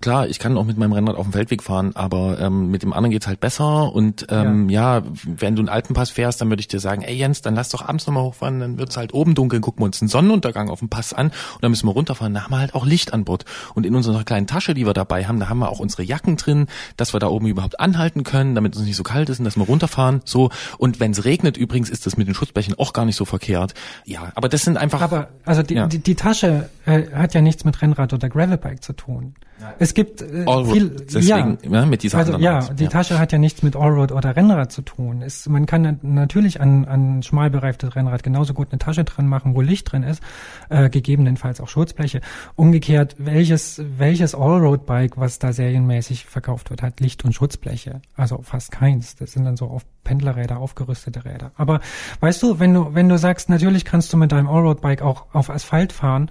Klar, 0.00 0.28
ich 0.28 0.38
kann 0.38 0.56
auch 0.56 0.64
mit 0.64 0.78
meinem 0.78 0.92
Rennrad 0.92 1.16
auf 1.16 1.26
dem 1.26 1.32
Feldweg 1.32 1.62
fahren, 1.62 1.92
aber 1.94 2.38
ähm, 2.40 2.70
mit 2.70 2.82
dem 2.82 2.92
anderen 2.92 3.10
geht's 3.12 3.26
halt 3.26 3.40
besser. 3.40 3.92
Und 3.92 4.26
ähm, 4.30 4.68
ja. 4.68 4.98
ja. 4.98 5.04
wenn 5.24 5.56
du 5.56 5.62
einen 5.62 5.68
Alpenpass 5.68 6.10
fährst, 6.10 6.40
dann 6.40 6.48
würde 6.48 6.60
ich 6.60 6.68
dir 6.68 6.80
sagen, 6.80 7.02
ey 7.02 7.14
Jens, 7.14 7.42
dann 7.42 7.54
lass 7.54 7.68
doch 7.70 7.86
abends 7.86 8.06
nochmal 8.06 8.24
hochfahren, 8.24 8.60
dann 8.60 8.78
wird's 8.78 8.96
halt 8.96 9.14
oben 9.14 9.34
dunkel, 9.34 9.60
gucken 9.60 9.82
wir 9.82 9.86
uns 9.86 10.00
einen 10.00 10.08
Sonnenuntergang 10.08 10.70
auf 10.70 10.80
dem 10.80 10.88
Pass 10.88 11.12
an 11.12 11.26
und 11.26 11.62
dann 11.62 11.70
müssen 11.70 11.86
wir 11.86 11.92
runterfahren. 11.92 12.34
Da 12.34 12.44
haben 12.44 12.52
wir 12.52 12.58
halt 12.58 12.74
auch 12.74 12.86
Licht 12.86 13.12
an 13.12 13.24
Bord. 13.24 13.44
Und 13.74 13.86
in 13.86 13.94
unserer 13.94 14.24
kleinen 14.24 14.46
Tasche, 14.46 14.74
die 14.74 14.86
wir 14.86 14.94
dabei 14.94 15.26
haben, 15.26 15.40
da 15.40 15.48
haben 15.48 15.58
wir 15.58 15.70
auch 15.70 15.78
unsere 15.78 16.02
Jacken 16.02 16.36
drin, 16.36 16.66
dass 16.96 17.14
wir 17.14 17.20
da 17.20 17.28
oben 17.28 17.46
überhaupt 17.46 17.80
anhalten 17.80 18.24
können, 18.24 18.54
damit 18.54 18.74
es 18.74 18.82
nicht 18.82 18.96
so 18.96 19.02
kalt 19.02 19.28
ist 19.28 19.38
und 19.38 19.44
dass 19.44 19.56
wir 19.56 19.64
runterfahren. 19.64 20.20
So. 20.24 20.50
Und 20.78 21.00
wenn 21.00 21.12
es 21.12 21.24
regnet, 21.24 21.56
übrigens 21.56 21.90
ist 21.90 22.06
das 22.06 22.16
mit 22.16 22.28
den 22.28 22.34
Schutzblechen 22.34 22.78
auch 22.78 22.92
gar 22.92 23.04
nicht 23.04 23.16
so 23.16 23.24
verkehrt. 23.24 23.74
Ja, 24.04 24.32
aber 24.34 24.48
das 24.48 24.62
sind 24.62 24.76
einfach. 24.76 25.00
Aber 25.00 25.28
also 25.44 25.62
die, 25.62 25.74
ja. 25.74 25.86
die, 25.86 25.98
die 25.98 26.14
Tasche 26.14 26.68
äh, 26.86 27.04
hat 27.12 27.34
ja 27.34 27.40
nichts 27.40 27.64
mit 27.64 27.80
Rennrad 27.82 28.12
oder 28.12 28.28
Gravelbike 28.28 28.82
zu 28.82 28.92
tun. 28.92 29.34
Es 29.78 29.94
gibt 29.94 30.20
äh, 30.20 30.44
viel, 30.64 30.90
deswegen, 30.90 31.58
ja, 31.62 31.80
ja, 31.80 31.86
mit 31.86 32.02
dieser 32.02 32.18
also, 32.18 32.36
ja, 32.36 32.60
die 32.74 32.84
ja. 32.84 32.90
Tasche 32.90 33.18
hat 33.18 33.32
ja 33.32 33.38
nichts 33.38 33.62
mit 33.62 33.74
Allroad 33.74 34.12
oder 34.12 34.36
Rennrad 34.36 34.70
zu 34.70 34.82
tun. 34.82 35.22
Es, 35.22 35.48
man 35.48 35.64
kann 35.64 35.98
natürlich 36.02 36.60
an, 36.60 36.84
an 36.84 37.22
schmalbereiftes 37.22 37.96
Rennrad 37.96 38.22
genauso 38.22 38.52
gut 38.52 38.68
eine 38.70 38.78
Tasche 38.78 39.04
dran 39.04 39.26
machen, 39.26 39.54
wo 39.54 39.62
Licht 39.62 39.90
drin 39.90 40.02
ist, 40.02 40.22
äh, 40.68 40.90
gegebenenfalls 40.90 41.60
auch 41.60 41.68
Schutzbleche. 41.68 42.20
Umgekehrt, 42.54 43.16
welches 43.18 43.82
welches 43.96 44.34
Allroad-Bike, 44.34 45.16
was 45.16 45.38
da 45.38 45.52
serienmäßig 45.52 46.26
verkauft 46.26 46.70
wird, 46.70 46.82
hat 46.82 47.00
Licht 47.00 47.24
und 47.24 47.32
Schutzbleche? 47.32 48.02
Also 48.14 48.42
fast 48.42 48.72
keins. 48.72 49.16
Das 49.16 49.32
sind 49.32 49.44
dann 49.44 49.56
so 49.56 49.66
auf 49.66 49.86
Pendlerräder, 50.04 50.58
aufgerüstete 50.58 51.24
Räder. 51.24 51.52
Aber 51.56 51.80
weißt 52.20 52.42
du, 52.42 52.58
wenn 52.58 52.74
du 52.74 52.94
wenn 52.94 53.08
du 53.08 53.16
sagst, 53.16 53.48
natürlich 53.48 53.84
kannst 53.84 54.12
du 54.12 54.18
mit 54.18 54.32
deinem 54.32 54.48
Allroad-Bike 54.48 55.02
auch 55.02 55.26
auf 55.32 55.48
Asphalt 55.48 55.92
fahren, 55.92 56.30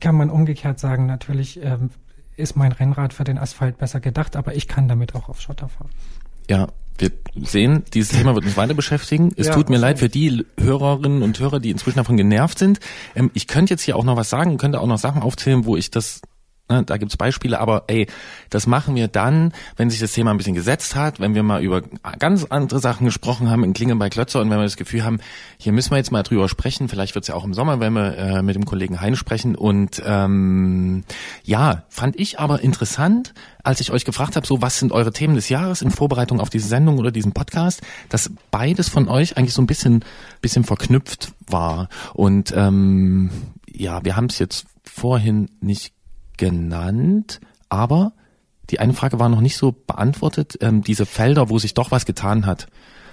kann 0.00 0.14
man 0.14 0.28
umgekehrt 0.28 0.78
sagen, 0.78 1.06
natürlich 1.06 1.62
ähm, 1.62 1.90
ist 2.36 2.56
mein 2.56 2.72
Rennrad 2.72 3.12
für 3.12 3.24
den 3.24 3.38
Asphalt 3.38 3.78
besser 3.78 4.00
gedacht, 4.00 4.36
aber 4.36 4.54
ich 4.54 4.68
kann 4.68 4.88
damit 4.88 5.14
auch 5.14 5.28
auf 5.28 5.40
Schotter 5.40 5.68
fahren. 5.68 5.90
Ja, 6.48 6.68
wir 6.98 7.10
sehen, 7.42 7.84
dieses 7.92 8.16
Thema 8.16 8.34
wird 8.34 8.44
uns 8.44 8.56
weiter 8.56 8.74
beschäftigen. 8.74 9.32
Es 9.36 9.48
ja, 9.48 9.54
tut 9.54 9.68
mir 9.68 9.78
leid 9.78 9.98
für 9.98 10.08
die 10.08 10.44
Hörerinnen 10.58 11.22
und 11.22 11.38
Hörer, 11.38 11.60
die 11.60 11.70
inzwischen 11.70 11.98
davon 11.98 12.16
genervt 12.16 12.58
sind. 12.58 12.80
Ähm, 13.14 13.30
ich 13.34 13.46
könnte 13.46 13.74
jetzt 13.74 13.82
hier 13.82 13.96
auch 13.96 14.04
noch 14.04 14.16
was 14.16 14.30
sagen, 14.30 14.56
könnte 14.56 14.80
auch 14.80 14.86
noch 14.86 14.98
Sachen 14.98 15.22
aufzählen, 15.22 15.64
wo 15.66 15.76
ich 15.76 15.90
das 15.90 16.22
da 16.68 16.96
gibt's 16.96 17.16
Beispiele, 17.16 17.60
aber 17.60 17.84
ey, 17.86 18.08
das 18.50 18.66
machen 18.66 18.96
wir 18.96 19.06
dann, 19.06 19.52
wenn 19.76 19.88
sich 19.88 20.00
das 20.00 20.12
Thema 20.12 20.32
ein 20.32 20.36
bisschen 20.36 20.54
gesetzt 20.54 20.96
hat, 20.96 21.20
wenn 21.20 21.34
wir 21.34 21.44
mal 21.44 21.62
über 21.62 21.82
ganz 22.18 22.44
andere 22.44 22.80
Sachen 22.80 23.04
gesprochen 23.04 23.50
haben 23.50 23.62
in 23.62 23.72
Klinge 23.72 23.94
bei 23.96 24.08
Klötzer 24.08 24.40
und 24.40 24.50
wenn 24.50 24.58
wir 24.58 24.64
das 24.64 24.76
Gefühl 24.76 25.04
haben, 25.04 25.20
hier 25.58 25.72
müssen 25.72 25.92
wir 25.92 25.98
jetzt 25.98 26.10
mal 26.10 26.24
drüber 26.24 26.48
sprechen, 26.48 26.88
vielleicht 26.88 27.14
wird's 27.14 27.28
ja 27.28 27.34
auch 27.34 27.44
im 27.44 27.54
Sommer, 27.54 27.78
wenn 27.78 27.92
wir 27.92 28.18
äh, 28.18 28.42
mit 28.42 28.56
dem 28.56 28.64
Kollegen 28.64 29.00
Hein 29.00 29.14
sprechen. 29.14 29.54
Und 29.54 30.02
ähm, 30.04 31.04
ja, 31.44 31.84
fand 31.88 32.18
ich 32.18 32.40
aber 32.40 32.60
interessant, 32.60 33.32
als 33.62 33.80
ich 33.80 33.92
euch 33.92 34.04
gefragt 34.04 34.36
habe, 34.36 34.46
so 34.46 34.60
was 34.60 34.78
sind 34.78 34.92
eure 34.92 35.12
Themen 35.12 35.34
des 35.34 35.48
Jahres 35.48 35.82
in 35.82 35.90
Vorbereitung 35.90 36.40
auf 36.40 36.50
diese 36.50 36.68
Sendung 36.68 36.98
oder 36.98 37.10
diesen 37.12 37.32
Podcast, 37.32 37.82
dass 38.08 38.30
beides 38.50 38.88
von 38.88 39.08
euch 39.08 39.36
eigentlich 39.36 39.54
so 39.54 39.62
ein 39.62 39.66
bisschen, 39.66 40.04
bisschen 40.40 40.64
verknüpft 40.64 41.32
war. 41.46 41.88
Und 42.14 42.52
ähm, 42.56 43.30
ja, 43.70 44.04
wir 44.04 44.16
haben 44.16 44.26
es 44.26 44.38
jetzt 44.38 44.66
vorhin 44.84 45.50
nicht 45.60 45.95
genannt, 46.36 47.40
aber 47.68 48.12
die 48.70 48.80
eine 48.80 48.94
Frage 48.94 49.18
war 49.18 49.28
noch 49.28 49.40
nicht 49.40 49.56
so 49.56 49.72
beantwortet, 49.72 50.58
ähm, 50.60 50.82
diese 50.82 51.06
Felder, 51.06 51.50
wo 51.50 51.58
sich 51.58 51.74
doch 51.74 51.90
was 51.90 52.04
getan 52.04 52.46
hat. 52.46 52.66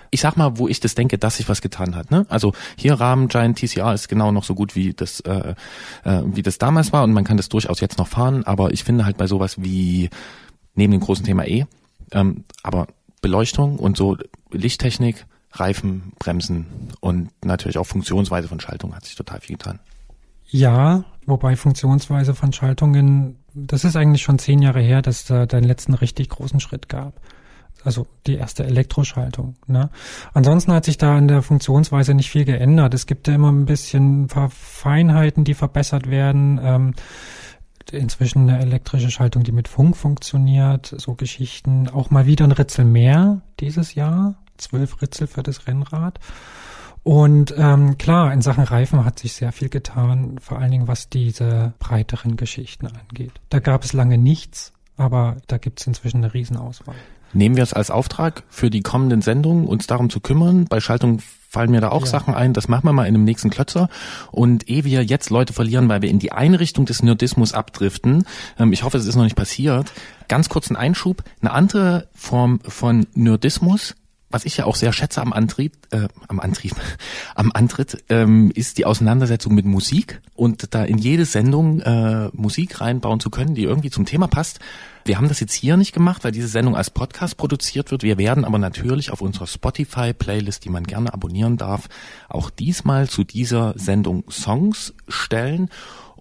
Ich 0.10 0.22
sag 0.22 0.38
mal, 0.38 0.58
wo 0.58 0.68
ich 0.68 0.80
das 0.80 0.94
denke, 0.96 1.18
dass 1.18 1.38
sich 1.38 1.50
was 1.50 1.62
getan 1.62 1.96
hat. 1.96 2.12
Ne? 2.12 2.26
Also 2.30 2.54
hier 2.78 2.94
Rahmen 2.94 3.30
Giant 3.30 3.58
TCR 3.58 3.94
ist 3.94 4.10
genau 4.10 4.32
noch 4.32 4.44
so 4.44 4.54
gut 4.54 4.76
wie 4.76 4.94
das 4.94 5.22
äh, 5.22 5.56
äh, 6.04 6.22
wie 6.26 6.44
das 6.44 6.60
damals 6.60 6.94
war 6.94 7.04
und 7.04 7.14
man 7.14 7.24
kann 7.24 7.38
das 7.38 7.50
durchaus 7.50 7.80
jetzt 7.80 7.98
noch 7.98 8.08
fahren, 8.08 8.44
aber 8.44 8.72
ich 8.74 8.84
finde 8.84 9.06
halt 9.06 9.18
bei 9.18 9.28
sowas 9.28 9.62
wie 9.62 10.10
neben 10.76 10.92
dem 10.92 11.02
großen 11.02 11.26
Thema 11.26 11.46
E, 11.48 11.66
ähm, 12.12 12.44
aber 12.62 12.88
Beleuchtung 13.22 13.80
und 13.80 13.98
so 13.98 14.18
Lichttechnik, 14.52 15.26
Reifen, 15.52 16.14
Bremsen 16.20 16.66
und 17.00 17.30
natürlich 17.44 17.78
auch 17.78 17.86
Funktionsweise 17.86 18.48
von 18.48 18.60
Schaltung 18.60 18.96
hat 18.96 19.06
sich 19.06 19.16
total 19.16 19.40
viel 19.40 19.58
getan. 19.58 19.80
Ja, 20.54 21.04
wobei 21.26 21.56
Funktionsweise 21.56 22.36
von 22.36 22.54
Schaltungen, 22.54 23.40
das 23.56 23.86
ist 23.86 23.96
eigentlich 23.96 24.22
schon 24.22 24.38
zehn 24.38 24.62
Jahre 24.62 24.82
her, 24.82 25.02
dass 25.02 25.26
da 25.26 25.48
den 25.48 25.64
letzten 25.64 25.96
richtig 25.96 26.30
großen 26.30 26.60
Schritt 26.60 26.90
gab. 26.90 27.20
Also 27.84 28.06
die 28.28 28.36
erste 28.36 28.64
Elektroschaltung. 28.64 29.56
Ne? 29.66 29.90
Ansonsten 30.36 30.72
hat 30.72 30.86
sich 30.86 31.00
da 31.00 31.18
an 31.18 31.28
der 31.28 31.42
Funktionsweise 31.42 32.14
nicht 32.14 32.30
viel 32.30 32.46
geändert. 32.46 32.94
Es 32.94 33.08
gibt 33.08 33.28
ja 33.28 33.34
immer 33.34 33.52
ein 33.52 33.66
bisschen 33.66 34.26
ein 34.26 34.28
paar 34.28 34.52
Feinheiten, 34.52 35.44
die 35.44 35.56
verbessert 35.56 36.12
werden. 36.12 36.60
Ähm, 36.64 36.94
inzwischen 37.92 38.48
eine 38.48 38.60
elektrische 38.60 39.10
Schaltung, 39.10 39.42
die 39.42 39.52
mit 39.52 39.68
Funk 39.68 39.98
funktioniert, 39.98 40.94
so 40.96 41.16
Geschichten. 41.16 41.90
Auch 41.90 42.12
mal 42.12 42.28
wieder 42.28 42.46
ein 42.46 42.52
Ritzel 42.52 42.86
mehr 42.86 43.42
dieses 43.60 43.96
Jahr. 43.96 44.36
Zwölf 44.58 45.02
Ritzel 45.02 45.26
für 45.26 45.42
das 45.42 45.66
Rennrad. 45.66 46.20
Und 47.04 47.54
ähm, 47.58 47.98
klar, 47.98 48.32
in 48.32 48.42
Sachen 48.42 48.64
Reifen 48.64 49.04
hat 49.04 49.20
sich 49.20 49.34
sehr 49.34 49.52
viel 49.52 49.70
getan, 49.70 50.38
vor 50.42 50.60
allen 50.60 50.72
Dingen 50.72 50.88
was 50.88 51.10
diese 51.10 51.74
breiteren 51.80 52.38
Geschichten 52.38 52.88
angeht. 52.88 53.34
Da 53.50 53.60
gab 53.60 53.84
es 53.84 53.92
lange 53.92 54.18
nichts, 54.18 54.72
aber 54.96 55.38
da 55.48 55.58
gibt 55.58 55.82
es 55.82 55.88
inzwischen 55.88 56.24
eine 56.24 56.34
Riesenauswahl. 56.34 56.96
Nehmen 57.34 57.56
wir 57.56 57.64
es 57.64 57.74
als 57.74 57.90
Auftrag 57.90 58.44
für 58.48 58.70
die 58.70 58.82
kommenden 58.82 59.22
Sendungen, 59.22 59.66
uns 59.66 59.88
darum 59.88 60.10
zu 60.10 60.20
kümmern. 60.20 60.66
Bei 60.70 60.80
Schaltung 60.80 61.20
fallen 61.50 61.72
mir 61.72 61.82
da 61.82 61.90
auch 61.90 62.02
ja. 62.02 62.08
Sachen 62.08 62.34
ein. 62.34 62.54
Das 62.54 62.68
machen 62.68 62.86
wir 62.86 62.94
mal 62.94 63.06
in 63.06 63.16
einem 63.16 63.24
nächsten 63.26 63.50
Klötzer. 63.50 63.90
Und 64.32 64.70
ehe 64.70 64.86
wir 64.86 65.04
jetzt 65.04 65.30
Leute 65.32 65.52
verlieren, 65.52 65.90
weil 65.90 66.04
wir 66.04 66.10
in 66.10 66.20
die 66.20 66.32
Einrichtung 66.32 66.86
des 66.86 67.02
Nerdismus 67.02 67.54
abdriften, 67.54 68.26
ähm, 68.60 68.72
ich 68.72 68.84
hoffe, 68.84 68.98
es 68.98 69.08
ist 69.08 69.16
noch 69.16 69.24
nicht 69.24 69.36
passiert, 69.36 69.92
ganz 70.28 70.48
kurz 70.48 70.70
ein 70.70 70.76
Einschub. 70.76 71.24
Eine 71.42 71.52
andere 71.52 72.08
Form 72.14 72.60
von 72.62 73.08
Nerdismus 73.16 73.96
was 74.34 74.46
ich 74.46 74.58
ja 74.58 74.66
auch 74.66 74.76
sehr 74.76 74.92
schätze 74.92 75.22
am 75.22 75.32
Antrieb, 75.32 75.74
äh, 75.92 76.08
am 76.28 76.40
Antrieb, 76.40 76.74
am 77.36 77.52
Antritt, 77.54 78.04
ähm, 78.10 78.52
ist 78.54 78.78
die 78.78 78.86
Auseinandersetzung 78.86 79.54
mit 79.54 79.66
Musik 79.66 80.22
und 80.36 80.74
da 80.74 80.84
in 80.84 80.98
jede 80.98 81.26
Sendung 81.26 81.80
äh, 81.82 82.30
Musik 82.34 82.82
reinbauen 82.82 83.20
zu 83.20 83.30
können, 83.30 83.56
die 83.56 83.64
irgendwie 83.64 83.92
zum 83.92 84.06
Thema 84.06 84.28
passt. 84.28 84.60
Wir 85.06 85.18
haben 85.18 85.28
das 85.28 85.40
jetzt 85.40 85.54
hier 85.54 85.78
nicht 85.78 85.94
gemacht, 85.94 86.24
weil 86.24 86.32
diese 86.32 86.48
Sendung 86.48 86.76
als 86.76 86.90
Podcast 86.90 87.38
produziert 87.38 87.92
wird. 87.92 88.04
Wir 88.04 88.18
werden 88.18 88.46
aber 88.46 88.58
natürlich 88.58 89.12
auf 89.12 89.22
unserer 89.22 89.48
Spotify-Playlist, 89.48 90.64
die 90.64 90.70
man 90.70 90.86
gerne 90.86 91.14
abonnieren 91.14 91.58
darf, 91.58 91.90
auch 92.30 92.50
diesmal 92.50 93.10
zu 93.10 93.24
dieser 93.24 93.74
Sendung 93.78 94.24
Songs 94.30 94.94
stellen. 95.08 95.70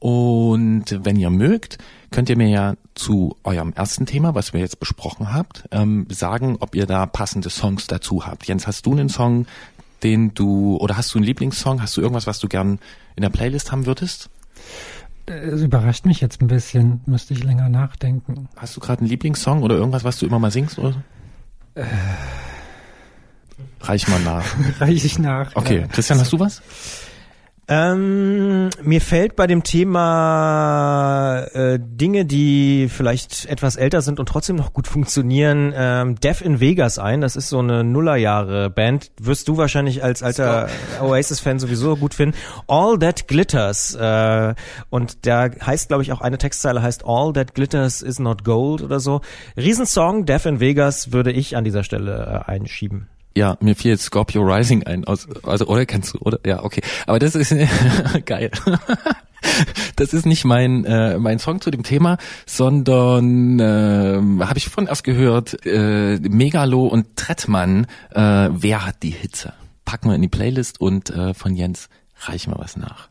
Und 0.03 0.99
wenn 1.05 1.15
ihr 1.15 1.31
mögt, 1.31 1.79
könnt 2.11 2.29
ihr 2.29 2.37
mir 2.37 2.49
ja 2.49 2.75
zu 2.97 3.37
eurem 3.45 3.73
ersten 3.73 4.05
Thema, 4.05 4.35
was 4.35 4.53
wir 4.53 4.59
jetzt 4.59 4.81
besprochen 4.81 5.33
habt, 5.33 5.69
ähm, 5.71 6.09
sagen, 6.11 6.57
ob 6.59 6.75
ihr 6.75 6.87
da 6.87 7.07
passende 7.07 7.51
Songs 7.51 7.87
dazu 7.87 8.27
habt. 8.27 8.45
Jens, 8.49 8.67
hast 8.67 8.85
du 8.85 8.91
einen 8.91 9.09
Song, 9.09 9.47
den 10.03 10.35
du, 10.35 10.77
oder 10.79 10.97
hast 10.97 11.15
du 11.15 11.19
einen 11.19 11.25
Lieblingssong? 11.25 11.81
Hast 11.81 11.97
du 11.97 12.01
irgendwas, 12.01 12.27
was 12.27 12.41
du 12.41 12.49
gern 12.49 12.81
in 13.15 13.23
der 13.23 13.31
Playlist 13.31 13.71
haben 13.71 13.87
würdest? 13.87 14.29
Es 15.27 15.63
überrascht 15.63 16.05
mich 16.05 16.21
jetzt 16.21 16.43
ein 16.43 16.49
bisschen, 16.49 17.01
müsste 17.07 17.35
ich 17.35 17.45
länger 17.45 17.69
nachdenken. 17.69 18.49
Hast 18.57 18.77
du 18.77 18.81
gerade 18.81 19.03
einen 19.03 19.09
Lieblingssong 19.09 19.63
oder 19.63 19.77
irgendwas, 19.77 20.03
was 20.03 20.19
du 20.19 20.27
immer 20.27 20.41
mal 20.41 20.51
singst? 20.51 20.81
Oder? 20.81 21.01
Äh. 21.77 21.85
Reich 23.83 24.09
mal 24.09 24.19
nach. 24.19 24.47
Reich 24.81 25.05
ich 25.05 25.21
nach. 25.21 25.55
Okay, 25.55 25.83
ja. 25.83 25.87
Christian, 25.87 26.19
hast 26.19 26.33
du 26.33 26.41
was? 26.41 26.61
Ähm, 27.69 28.71
mir 28.83 29.01
fällt 29.01 29.37
bei 29.37 29.47
dem 29.47 29.63
Thema 29.63 31.47
äh, 31.53 31.79
Dinge, 31.81 32.25
die 32.25 32.89
vielleicht 32.89 33.47
etwas 33.47 33.77
älter 33.77 34.03
sind 34.03 34.19
und 34.19 34.29
trotzdem 34.29 34.57
noch 34.57 34.73
gut 34.73 34.89
funktionieren, 34.89 35.73
ähm, 35.77 36.17
Death 36.17 36.41
in 36.41 36.59
Vegas 36.59 36.99
ein. 36.99 37.21
Das 37.21 37.37
ist 37.37 37.49
so 37.49 37.61
eine 37.61 37.85
Nullerjahre-Band. 37.85 39.13
Wirst 39.21 39.47
du 39.47 39.59
wahrscheinlich 39.59 40.03
als 40.03 40.25
alter 40.25 40.69
Oasis-Fan 41.01 41.61
sowieso 41.61 41.97
gut 41.97 42.15
finden. 42.15 42.37
All 42.67 42.99
That 42.99 43.29
Glitters. 43.29 43.95
Äh, 43.95 44.55
und 44.91 45.25
da 45.25 45.49
heißt, 45.65 45.87
glaube 45.87 46.03
ich, 46.03 46.11
auch 46.11 46.21
eine 46.21 46.39
Textzeile 46.39 46.83
heißt 46.83 47.05
All 47.07 47.33
That 47.33 47.55
Glitters 47.55 48.03
is 48.03 48.19
not 48.19 48.43
gold 48.43 48.83
oder 48.83 48.99
so. 48.99 49.21
Riesensong, 49.57 50.27
Death 50.27 50.47
in 50.47 50.59
Vegas 50.59 51.13
würde 51.13 51.31
ich 51.31 51.57
an 51.57 51.63
dieser 51.63 51.85
Stelle 51.85 52.45
äh, 52.47 52.51
einschieben. 52.51 53.09
Ja, 53.37 53.57
mir 53.61 53.75
fiel 53.75 53.93
jetzt 53.93 54.05
Scorpio 54.05 54.43
Rising 54.43 54.85
ein. 54.85 55.05
Aus, 55.05 55.27
also, 55.43 55.67
oder 55.67 55.87
kennst 55.87 56.15
du, 56.15 56.19
oder? 56.19 56.39
Ja, 56.45 56.63
okay. 56.63 56.83
Aber 57.07 57.19
das 57.19 57.35
ist 57.35 57.55
geil. 58.27 58.51
das 59.97 60.13
ist 60.13 60.27
nicht 60.27 60.45
mein 60.45 60.85
äh, 60.85 61.19
mein 61.19 61.39
Song 61.39 61.61
zu 61.61 61.71
dem 61.71 61.83
Thema, 61.83 62.19
sondern 62.47 63.59
äh, 63.59 64.45
habe 64.45 64.59
ich 64.59 64.69
vorhin 64.69 64.89
erst 64.89 65.05
gehört, 65.05 65.65
äh, 65.67 66.19
Megalo 66.19 66.87
und 66.87 67.17
Trettmann, 67.17 67.87
äh, 68.11 68.49
wer 68.51 68.87
hat 68.87 69.03
die 69.03 69.11
Hitze? 69.11 69.55
Packen 69.85 70.09
wir 70.09 70.15
in 70.15 70.23
die 70.23 70.29
Playlist 70.29 70.81
und 70.81 71.11
äh, 71.11 71.35
von 71.35 71.55
Jens 71.55 71.89
reichen 72.27 72.53
wir 72.53 72.59
was 72.59 72.77
nach. 72.77 73.09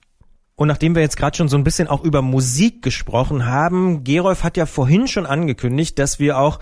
Und 0.61 0.67
nachdem 0.67 0.93
wir 0.93 1.01
jetzt 1.01 1.17
gerade 1.17 1.35
schon 1.35 1.49
so 1.49 1.57
ein 1.57 1.63
bisschen 1.63 1.87
auch 1.87 2.03
über 2.03 2.21
Musik 2.21 2.83
gesprochen 2.83 3.47
haben, 3.47 4.03
Gerolf 4.03 4.43
hat 4.43 4.57
ja 4.57 4.67
vorhin 4.67 5.07
schon 5.07 5.25
angekündigt, 5.25 5.97
dass 5.97 6.19
wir 6.19 6.37
auch 6.37 6.59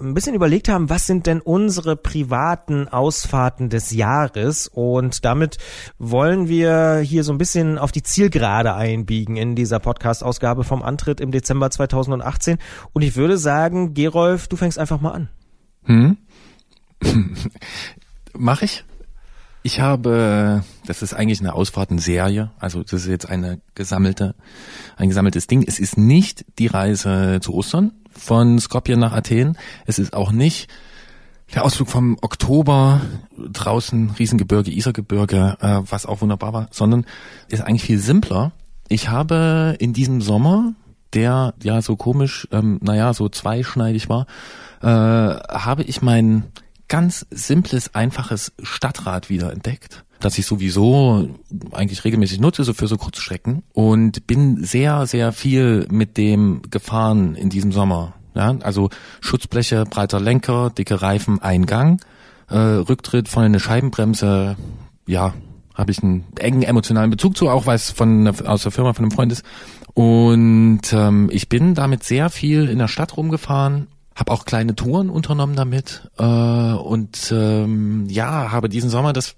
ein 0.00 0.14
bisschen 0.14 0.34
überlegt 0.34 0.68
haben, 0.68 0.90
was 0.90 1.06
sind 1.06 1.26
denn 1.26 1.40
unsere 1.40 1.96
privaten 1.96 2.88
Ausfahrten 2.88 3.68
des 3.68 3.90
Jahres? 3.90 4.68
Und 4.68 5.24
damit 5.24 5.58
wollen 5.98 6.48
wir 6.48 6.98
hier 6.98 7.24
so 7.24 7.32
ein 7.32 7.38
bisschen 7.38 7.78
auf 7.78 7.92
die 7.92 8.02
Zielgerade 8.02 8.74
einbiegen 8.74 9.36
in 9.36 9.54
dieser 9.54 9.80
Podcast-Ausgabe 9.80 10.64
vom 10.64 10.82
Antritt 10.82 11.20
im 11.20 11.30
Dezember 11.30 11.70
2018. 11.70 12.58
Und 12.92 13.02
ich 13.02 13.16
würde 13.16 13.38
sagen, 13.38 13.94
Gerolf, 13.94 14.48
du 14.48 14.56
fängst 14.56 14.78
einfach 14.78 15.00
mal 15.00 15.12
an. 15.12 15.28
Hm? 15.84 16.16
Mach 18.36 18.62
ich? 18.62 18.84
Ich 19.66 19.80
habe, 19.80 20.62
das 20.86 21.00
ist 21.00 21.14
eigentlich 21.14 21.40
eine 21.40 21.54
Ausfahrtenserie, 21.54 22.50
also 22.58 22.82
das 22.82 22.92
ist 22.92 23.06
jetzt 23.06 23.30
eine 23.30 23.62
gesammelte, 23.74 24.34
ein 24.96 25.08
gesammeltes 25.08 25.46
Ding. 25.46 25.64
Es 25.66 25.78
ist 25.78 25.96
nicht 25.96 26.44
die 26.58 26.66
Reise 26.66 27.38
zu 27.40 27.54
Ostern 27.54 27.92
von 28.16 28.58
Skopje 28.58 28.96
nach 28.96 29.12
Athen. 29.12 29.56
Es 29.86 29.98
ist 29.98 30.14
auch 30.14 30.32
nicht 30.32 30.68
der 31.54 31.64
Ausflug 31.64 31.88
vom 31.88 32.16
Oktober 32.20 33.00
draußen 33.38 34.10
Riesengebirge, 34.18 34.70
Isergebirge, 34.70 35.56
äh, 35.60 35.80
was 35.88 36.06
auch 36.06 36.20
wunderbar 36.20 36.52
war, 36.52 36.68
sondern 36.70 37.04
ist 37.48 37.62
eigentlich 37.62 37.84
viel 37.84 37.98
simpler. 37.98 38.52
Ich 38.88 39.08
habe 39.08 39.76
in 39.78 39.92
diesem 39.92 40.20
Sommer, 40.20 40.74
der 41.12 41.54
ja 41.62 41.80
so 41.80 41.96
komisch, 41.96 42.48
ähm, 42.50 42.80
naja, 42.82 43.14
so 43.14 43.28
zweischneidig 43.28 44.08
war, 44.08 44.26
äh, 44.82 44.86
habe 44.86 45.82
ich 45.84 46.02
mein 46.02 46.44
ganz 46.88 47.26
simples, 47.30 47.94
einfaches 47.94 48.52
Stadtrad 48.62 49.30
wieder 49.30 49.52
entdeckt, 49.52 50.03
das 50.24 50.38
ich 50.38 50.46
sowieso 50.46 51.28
eigentlich 51.72 52.04
regelmäßig 52.04 52.40
nutze, 52.40 52.64
so 52.64 52.72
für 52.72 52.86
so 52.86 52.96
Kurzstrecken 52.96 53.62
und 53.72 54.26
bin 54.26 54.64
sehr, 54.64 55.06
sehr 55.06 55.32
viel 55.32 55.86
mit 55.90 56.16
dem 56.16 56.62
gefahren 56.70 57.34
in 57.34 57.50
diesem 57.50 57.72
Sommer. 57.72 58.14
Ja, 58.34 58.56
also 58.62 58.88
Schutzbleche, 59.20 59.84
breiter 59.84 60.20
Lenker, 60.20 60.70
dicke 60.70 61.02
Reifen, 61.02 61.40
Eingang, 61.40 62.00
äh, 62.48 62.56
Rücktritt, 62.56 63.28
vorne 63.28 63.46
eine 63.46 63.60
Scheibenbremse, 63.60 64.56
ja, 65.06 65.34
habe 65.74 65.90
ich 65.92 66.02
einen 66.02 66.24
engen 66.38 66.62
emotionalen 66.62 67.10
Bezug 67.10 67.36
zu, 67.36 67.48
auch 67.48 67.66
weil 67.66 67.76
es 67.76 67.90
von 67.90 68.26
aus 68.26 68.62
der 68.62 68.72
Firma 68.72 68.92
von 68.92 69.04
einem 69.04 69.12
Freund 69.12 69.30
ist. 69.30 69.44
Und 69.92 70.92
ähm, 70.92 71.28
ich 71.32 71.48
bin 71.48 71.74
damit 71.74 72.02
sehr 72.02 72.30
viel 72.30 72.68
in 72.68 72.78
der 72.78 72.88
Stadt 72.88 73.16
rumgefahren 73.16 73.88
habe 74.14 74.32
auch 74.32 74.44
kleine 74.44 74.74
Touren 74.74 75.10
unternommen 75.10 75.56
damit 75.56 76.08
äh, 76.18 76.24
und 76.24 77.32
ähm, 77.32 78.06
ja, 78.08 78.52
habe 78.52 78.68
diesen 78.68 78.90
Sommer, 78.90 79.12
das 79.12 79.36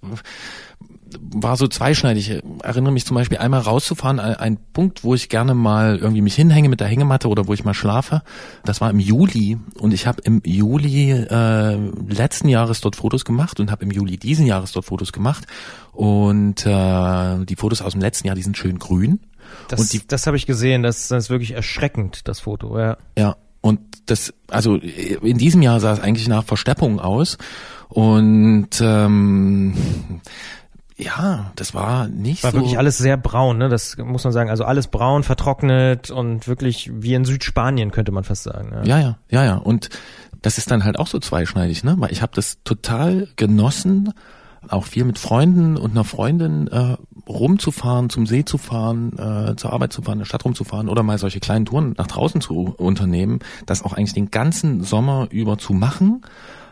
war 1.21 1.57
so 1.57 1.69
zweischneidig. 1.69 2.31
Ich 2.31 2.43
erinnere 2.62 2.93
mich 2.93 3.05
zum 3.07 3.14
Beispiel 3.14 3.39
einmal 3.39 3.61
rauszufahren, 3.61 4.21
ein, 4.21 4.35
ein, 4.35 4.59
Punkt, 4.73 5.05
wo 5.05 5.14
ich 5.14 5.29
gerne 5.29 5.55
mal 5.55 5.99
irgendwie 5.99 6.23
mich 6.23 6.35
hinhänge 6.35 6.69
mit 6.69 6.81
der 6.81 6.89
Hängematte 6.89 7.29
oder 7.29 7.47
wo 7.47 7.55
ich 7.55 7.64
mal 7.64 7.75
schlafe. 7.75 8.23
Das 8.64 8.81
war 8.81 8.91
im 8.91 8.99
Juli 8.99 9.59
und 9.79 9.93
ich 9.93 10.07
habe 10.07 10.23
im 10.23 10.43
Juli 10.45 11.12
äh, 11.12 11.77
letzten 12.09 12.49
Jahres 12.49 12.81
dort 12.81 12.97
Fotos 12.97 13.25
gemacht 13.25 13.61
und 13.61 13.71
habe 13.71 13.85
im 13.85 13.91
Juli 13.91 14.17
diesen 14.17 14.47
Jahres 14.47 14.73
dort 14.73 14.85
Fotos 14.85 15.12
gemacht 15.12 15.47
und 15.93 16.67
äh, 16.67 17.45
die 17.45 17.57
Fotos 17.57 17.83
aus 17.83 17.93
dem 17.93 18.01
letzten 18.01 18.27
Jahr, 18.27 18.37
die 18.37 18.43
sind 18.43 18.57
schön 18.57 18.79
grün. 18.79 19.21
Das, 19.69 19.89
die, 19.89 20.07
das 20.07 20.27
habe 20.27 20.37
ich 20.37 20.47
gesehen, 20.47 20.83
das, 20.83 21.09
das 21.09 21.25
ist 21.25 21.31
wirklich 21.31 21.53
erschreckend, 21.53 22.29
das 22.29 22.41
Foto, 22.41 22.79
ja. 22.79 22.97
Ja, 23.17 23.37
und 23.61 23.81
das, 24.07 24.33
also 24.49 24.77
in 24.77 25.39
diesem 25.39 25.61
Jahr 25.62 25.81
sah 25.81 25.93
es 25.93 26.01
eigentlich 26.01 26.29
nach 26.29 26.45
Versteppung 26.45 27.01
aus. 27.01 27.37
Und 27.89 28.81
ähm, 28.81 29.75
ja, 30.99 31.53
das 31.57 31.74
war 31.74 32.09
nicht 32.09 32.42
war 32.42 32.53
so. 32.53 32.57
War 32.57 32.62
wirklich 32.62 32.78
alles 32.78 32.97
sehr 32.97 33.18
braun, 33.18 33.59
ne? 33.59 33.68
Das 33.68 33.99
muss 33.99 34.24
man 34.24 34.32
sagen. 34.32 34.49
Also 34.49 34.64
alles 34.64 34.88
braun, 34.88 35.22
vertrocknet 35.24 36.11
und 36.11 36.49
wirklich 36.49 36.90
wie 36.92 37.12
in 37.12 37.26
Südspanien 37.26 37.90
könnte 37.90 38.12
man 38.12 38.24
fast 38.24 38.44
sagen. 38.44 38.72
Ja, 38.72 38.82
ja, 38.84 38.99
ja. 38.99 39.18
ja, 39.28 39.44
ja. 39.44 39.57
Und 39.57 39.90
das 40.40 40.57
ist 40.57 40.70
dann 40.70 40.84
halt 40.84 40.99
auch 40.99 41.07
so 41.07 41.18
zweischneidig, 41.18 41.84
ne? 41.84 41.97
Weil 41.99 42.12
ich 42.12 42.22
habe 42.22 42.32
das 42.34 42.62
total 42.64 43.28
genossen, 43.36 44.14
auch 44.68 44.84
viel 44.84 45.05
mit 45.05 45.18
Freunden 45.18 45.76
und 45.76 45.90
einer 45.90 46.05
Freundin 46.05 46.66
äh, 46.68 46.97
rumzufahren, 47.28 48.09
zum 48.09 48.26
See 48.26 48.47
zu 48.47 48.57
fahren, 48.57 49.18
äh, 49.18 49.55
zur 49.57 49.74
Arbeit 49.74 49.92
zu 49.92 50.01
fahren, 50.01 50.14
in 50.14 50.20
der 50.20 50.26
Stadt 50.26 50.47
rumzufahren 50.47 50.88
oder 50.88 51.03
mal 51.03 51.18
solche 51.18 51.40
kleinen 51.40 51.66
Touren 51.66 51.94
nach 51.99 52.07
draußen 52.07 52.40
zu 52.40 52.74
unternehmen, 52.76 53.40
das 53.66 53.82
auch 53.82 53.92
eigentlich 53.92 54.14
den 54.14 54.30
ganzen 54.30 54.82
Sommer 54.82 55.28
über 55.30 55.59
zu 55.59 55.74
machen 55.74 56.22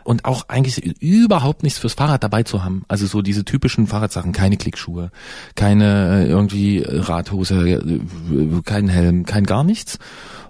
und 0.05 0.23
auch 0.23 0.45
eigentlich 0.47 1.01
überhaupt 1.01 1.63
nichts 1.63 1.79
fürs 1.79 1.95
Fahrrad 1.95 2.23
dabei 2.23 2.43
zu 2.43 2.63
haben. 2.63 2.85
Also 2.87 3.07
so 3.07 3.23
diese 3.23 3.43
typischen 3.43 3.87
Fahrradsachen, 3.87 4.31
keine 4.33 4.55
Klickschuhe, 4.55 5.09
keine 5.55 6.25
äh, 6.25 6.29
irgendwie 6.29 6.85
Radhose, 6.87 7.67
äh, 7.67 7.89
kein 8.63 8.87
Helm, 8.87 9.25
kein 9.25 9.45
gar 9.45 9.63
nichts. 9.63 9.97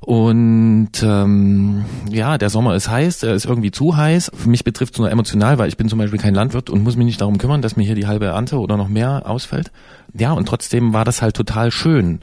Und 0.01 0.91
ähm, 1.01 1.85
ja, 2.11 2.37
der 2.37 2.49
Sommer 2.49 2.75
ist 2.75 2.89
heiß, 2.89 3.23
er 3.23 3.33
ist 3.33 3.45
irgendwie 3.45 3.71
zu 3.71 3.95
heiß. 3.95 4.31
Für 4.35 4.49
mich 4.49 4.65
betrifft 4.65 4.95
es 4.95 4.99
nur 4.99 5.09
emotional, 5.09 5.57
weil 5.57 5.69
ich 5.69 5.77
bin 5.77 5.87
zum 5.87 5.99
Beispiel 5.99 6.19
kein 6.19 6.35
Landwirt 6.35 6.69
und 6.69 6.83
muss 6.83 6.97
mich 6.97 7.05
nicht 7.05 7.21
darum 7.21 7.37
kümmern, 7.37 7.61
dass 7.61 7.77
mir 7.77 7.85
hier 7.85 7.95
die 7.95 8.07
halbe 8.07 8.25
Ernte 8.25 8.59
oder 8.59 8.75
noch 8.75 8.89
mehr 8.89 9.23
ausfällt. 9.25 9.71
Ja, 10.13 10.33
und 10.33 10.47
trotzdem 10.47 10.93
war 10.93 11.05
das 11.05 11.21
halt 11.21 11.35
total 11.35 11.71
schön. 11.71 12.19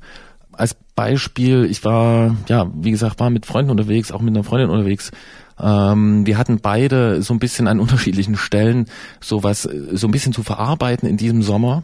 Als 0.53 0.77
Beispiel, 0.95 1.65
ich 1.65 1.83
war, 1.83 2.37
ja, 2.47 2.71
wie 2.75 2.91
gesagt, 2.91 3.19
war 3.21 3.31
mit 3.31 3.47
Freunden 3.47 3.71
unterwegs, 3.71 4.13
auch 4.13 4.21
mit 4.21 4.35
einer 4.35 4.45
Freundin 4.45 4.69
unterwegs 4.69 5.11
Ähm, 5.63 6.27
wir 6.27 6.37
hatten 6.37 6.59
beide 6.61 7.23
so 7.23 7.33
ein 7.33 7.39
bisschen 7.39 7.69
an 7.69 7.81
unterschiedlichen 7.81 8.37
Stellen 8.37 8.87
sowas, 9.21 9.63
so 9.63 10.09
ein 10.09 10.11
bisschen 10.11 10.33
zu 10.33 10.43
verarbeiten 10.43 11.09
in 11.09 11.17
diesem 11.17 11.43
Sommer. 11.43 11.83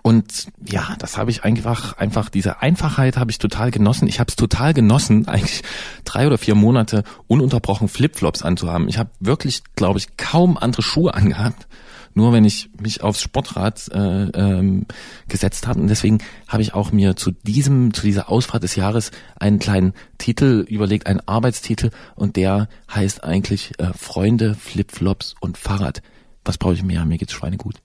Und 0.00 0.46
ja, 0.64 0.94
das 0.98 1.18
habe 1.18 1.30
ich 1.30 1.44
einfach, 1.44 1.98
einfach 1.98 2.30
diese 2.30 2.62
Einfachheit 2.62 3.18
habe 3.18 3.30
ich 3.30 3.38
total 3.38 3.70
genossen. 3.70 4.08
Ich 4.08 4.20
habe 4.20 4.28
es 4.30 4.36
total 4.36 4.72
genossen, 4.72 5.28
eigentlich 5.28 5.62
drei 6.04 6.26
oder 6.26 6.38
vier 6.38 6.54
Monate 6.54 7.04
ununterbrochen 7.26 7.88
Flipflops 7.88 8.42
anzuhaben. 8.42 8.88
Ich 8.88 8.98
habe 8.98 9.10
wirklich, 9.20 9.62
glaube 9.76 9.98
ich, 9.98 10.16
kaum 10.16 10.56
andere 10.56 10.82
Schuhe 10.82 11.12
angehabt, 11.12 11.66
nur 12.14 12.32
wenn 12.32 12.44
ich 12.44 12.70
mich 12.80 13.02
aufs 13.02 13.22
Sportrad 13.22 13.88
äh, 13.92 13.98
ähm, 13.98 14.86
gesetzt 15.28 15.66
habe. 15.66 15.80
Und 15.80 15.88
deswegen 15.88 16.18
habe 16.48 16.62
ich 16.62 16.74
auch 16.74 16.92
mir 16.92 17.16
zu 17.16 17.30
diesem, 17.30 17.94
zu 17.94 18.02
dieser 18.02 18.28
Ausfahrt 18.28 18.62
des 18.62 18.76
Jahres 18.76 19.10
einen 19.38 19.58
kleinen 19.58 19.92
Titel 20.18 20.64
überlegt, 20.68 21.06
einen 21.06 21.20
Arbeitstitel, 21.26 21.90
und 22.14 22.36
der 22.36 22.68
heißt 22.92 23.24
eigentlich 23.24 23.72
äh, 23.78 23.92
Freunde, 23.94 24.54
Flipflops 24.54 25.34
und 25.40 25.58
Fahrrad. 25.58 26.02
Was 26.44 26.58
brauche 26.58 26.74
ich 26.74 26.82
mehr? 26.82 27.04
Mir 27.04 27.18
geht's 27.18 27.32
schweinegut. 27.32 27.76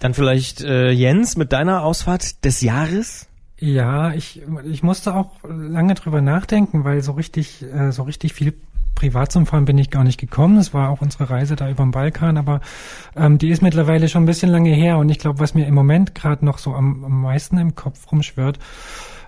Dann 0.00 0.14
vielleicht 0.14 0.62
äh, 0.62 0.90
Jens 0.90 1.36
mit 1.36 1.52
deiner 1.52 1.84
Ausfahrt 1.84 2.44
des 2.44 2.60
Jahres? 2.60 3.28
Ja, 3.58 4.12
ich, 4.12 4.42
ich 4.64 4.82
musste 4.82 5.14
auch 5.14 5.30
lange 5.44 5.94
drüber 5.94 6.20
nachdenken, 6.20 6.82
weil 6.82 7.02
so 7.02 7.12
richtig, 7.12 7.62
äh, 7.62 7.92
so 7.92 8.02
richtig 8.02 8.32
viel 8.32 8.54
privat 8.94 9.32
zum 9.32 9.46
Fahren 9.46 9.64
bin 9.64 9.78
ich 9.78 9.90
gar 9.90 10.04
nicht 10.04 10.20
gekommen. 10.20 10.56
Das 10.56 10.74
war 10.74 10.90
auch 10.90 11.00
unsere 11.00 11.30
Reise 11.30 11.56
da 11.56 11.68
über 11.68 11.84
den 11.84 11.90
Balkan, 11.90 12.36
aber 12.36 12.60
ähm, 13.16 13.38
die 13.38 13.50
ist 13.50 13.62
mittlerweile 13.62 14.08
schon 14.08 14.22
ein 14.22 14.26
bisschen 14.26 14.50
lange 14.50 14.70
her 14.70 14.98
und 14.98 15.08
ich 15.08 15.18
glaube, 15.18 15.40
was 15.40 15.54
mir 15.54 15.66
im 15.66 15.74
Moment 15.74 16.14
gerade 16.14 16.44
noch 16.44 16.58
so 16.58 16.74
am, 16.74 17.04
am 17.04 17.22
meisten 17.22 17.58
im 17.58 17.74
Kopf 17.74 18.10
rumschwirrt, 18.10 18.58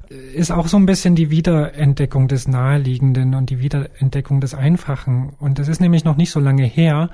ist 0.09 0.51
auch 0.51 0.69
so 0.69 0.77
ein 0.77 0.87
bisschen 0.87 1.15
die 1.15 1.31
Wiederentdeckung 1.31 2.29
des 2.29 2.49
Naheliegenden 2.49 3.35
und 3.35 3.51
die 3.51 3.61
Wiederentdeckung 3.61 4.41
des 4.41 4.55
Einfachen. 4.55 5.33
Und 5.39 5.59
das 5.59 5.69
ist 5.69 5.81
nämlich 5.81 6.05
noch 6.05 6.17
nicht 6.17 6.31
so 6.31 6.41
lange 6.41 6.65
her. 6.65 7.11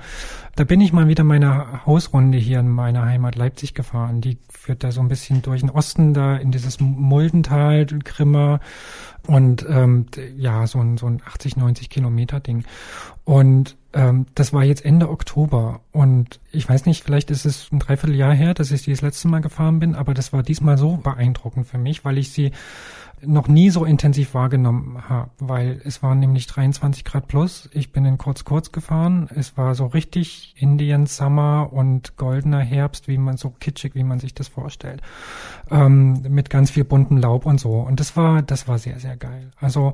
Da 0.55 0.63
bin 0.63 0.81
ich 0.81 0.93
mal 0.93 1.07
wieder 1.07 1.23
meine 1.23 1.85
Hausrunde 1.85 2.37
hier 2.37 2.59
in 2.59 2.67
meiner 2.67 3.05
Heimat 3.05 3.35
Leipzig 3.35 3.73
gefahren. 3.73 4.21
Die 4.21 4.37
führt 4.49 4.83
da 4.83 4.91
so 4.91 5.01
ein 5.01 5.07
bisschen 5.07 5.41
durch 5.41 5.61
den 5.61 5.69
Osten, 5.69 6.13
da 6.13 6.35
in 6.35 6.51
dieses 6.51 6.79
Muldental, 6.79 7.85
Grimma 7.85 8.59
und 9.27 9.65
ähm, 9.69 10.07
ja, 10.35 10.65
so 10.67 10.79
ein, 10.79 10.97
so 10.97 11.07
ein 11.07 11.21
80, 11.25 11.57
90 11.57 11.89
Kilometer 11.89 12.39
Ding. 12.39 12.63
Und 13.23 13.77
ähm, 13.93 14.25
das 14.35 14.51
war 14.53 14.63
jetzt 14.63 14.83
Ende 14.83 15.09
Oktober 15.09 15.81
und 15.91 16.39
ich 16.51 16.67
weiß 16.67 16.85
nicht, 16.85 17.03
vielleicht 17.03 17.29
ist 17.29 17.45
es 17.45 17.71
ein 17.71 17.79
Dreivierteljahr 17.79 18.33
her, 18.33 18.53
dass 18.53 18.71
ich 18.71 18.83
die 18.83 18.91
das 18.91 19.01
letzte 19.01 19.27
Mal 19.27 19.41
gefahren 19.41 19.79
bin, 19.79 19.95
aber 19.95 20.13
das 20.13 20.33
war 20.33 20.43
diesmal 20.43 20.77
so 20.77 20.97
beeindruckend 20.97 21.67
für 21.67 21.77
mich, 21.77 22.03
weil 22.03 22.17
ich 22.17 22.31
sie 22.31 22.51
noch 23.25 23.47
nie 23.47 23.69
so 23.69 23.85
intensiv 23.85 24.33
wahrgenommen 24.33 25.09
habe, 25.09 25.29
weil 25.39 25.81
es 25.85 26.01
waren 26.01 26.19
nämlich 26.19 26.47
23 26.47 27.03
Grad 27.03 27.27
plus. 27.27 27.69
Ich 27.73 27.91
bin 27.91 28.05
in 28.05 28.17
kurz 28.17 28.43
kurz 28.45 28.71
gefahren. 28.71 29.29
Es 29.35 29.57
war 29.57 29.75
so 29.75 29.87
richtig 29.87 30.55
Indian 30.57 31.05
Summer 31.05 31.69
und 31.71 32.17
goldener 32.17 32.59
Herbst, 32.59 33.07
wie 33.07 33.17
man 33.17 33.37
so 33.37 33.49
kitschig, 33.49 33.95
wie 33.95 34.03
man 34.03 34.19
sich 34.19 34.33
das 34.33 34.47
vorstellt, 34.47 35.01
ähm, 35.69 36.21
mit 36.29 36.49
ganz 36.49 36.71
viel 36.71 36.83
bunten 36.83 37.17
Laub 37.17 37.45
und 37.45 37.59
so. 37.59 37.79
Und 37.79 37.99
das 37.99 38.15
war, 38.17 38.41
das 38.41 38.67
war 38.67 38.77
sehr 38.77 38.99
sehr 38.99 39.17
geil. 39.17 39.51
Also 39.59 39.93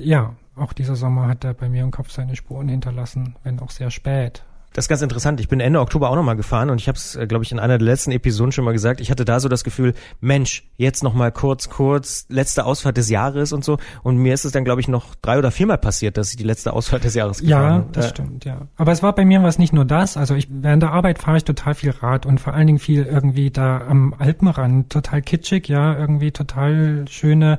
ja, 0.00 0.34
auch 0.56 0.72
dieser 0.72 0.96
Sommer 0.96 1.28
hat 1.28 1.44
er 1.44 1.54
bei 1.54 1.68
mir 1.68 1.82
im 1.82 1.90
Kopf 1.90 2.10
seine 2.10 2.36
Spuren 2.36 2.68
hinterlassen, 2.68 3.36
wenn 3.42 3.58
auch 3.60 3.70
sehr 3.70 3.90
spät. 3.90 4.44
Das 4.74 4.86
ist 4.86 4.88
ganz 4.88 5.02
interessant. 5.02 5.38
Ich 5.38 5.48
bin 5.48 5.60
Ende 5.60 5.80
Oktober 5.80 6.10
auch 6.10 6.16
nochmal 6.16 6.34
gefahren 6.34 6.68
und 6.68 6.80
ich 6.80 6.88
habe 6.88 6.98
es, 6.98 7.14
äh, 7.14 7.28
glaube 7.28 7.44
ich, 7.44 7.52
in 7.52 7.60
einer 7.60 7.78
der 7.78 7.86
letzten 7.86 8.10
Episoden 8.10 8.50
schon 8.50 8.64
mal 8.64 8.72
gesagt. 8.72 9.00
Ich 9.00 9.08
hatte 9.08 9.24
da 9.24 9.38
so 9.38 9.48
das 9.48 9.62
Gefühl, 9.62 9.94
Mensch, 10.20 10.68
jetzt 10.76 11.04
nochmal 11.04 11.30
kurz, 11.30 11.70
kurz, 11.70 12.26
letzte 12.28 12.66
Ausfahrt 12.66 12.96
des 12.96 13.08
Jahres 13.08 13.52
und 13.52 13.64
so. 13.64 13.78
Und 14.02 14.16
mir 14.16 14.34
ist 14.34 14.44
es 14.44 14.50
dann, 14.50 14.64
glaube 14.64 14.80
ich, 14.80 14.88
noch 14.88 15.14
drei 15.14 15.38
oder 15.38 15.52
viermal 15.52 15.78
passiert, 15.78 16.16
dass 16.16 16.30
ich 16.30 16.36
die 16.36 16.42
letzte 16.42 16.72
Ausfahrt 16.72 17.04
des 17.04 17.14
Jahres 17.14 17.38
gefahren 17.38 17.72
habe. 17.72 17.84
Ja, 17.84 17.88
das 17.92 18.06
äh, 18.06 18.08
stimmt, 18.08 18.44
ja. 18.44 18.62
Aber 18.76 18.90
es 18.90 19.00
war 19.00 19.14
bei 19.14 19.24
mir 19.24 19.44
was 19.44 19.60
nicht 19.60 19.72
nur 19.72 19.84
das. 19.84 20.16
Also 20.16 20.34
ich 20.34 20.48
während 20.50 20.82
der 20.82 20.90
Arbeit 20.90 21.20
fahre 21.20 21.36
ich 21.36 21.44
total 21.44 21.74
viel 21.74 21.90
Rad 21.90 22.26
und 22.26 22.40
vor 22.40 22.54
allen 22.54 22.66
Dingen 22.66 22.80
viel 22.80 23.04
irgendwie 23.04 23.52
da 23.52 23.80
am 23.80 24.12
Alpenrand, 24.18 24.90
total 24.90 25.22
kitschig, 25.22 25.68
ja, 25.68 25.96
irgendwie 25.96 26.32
total 26.32 27.04
schöne, 27.08 27.58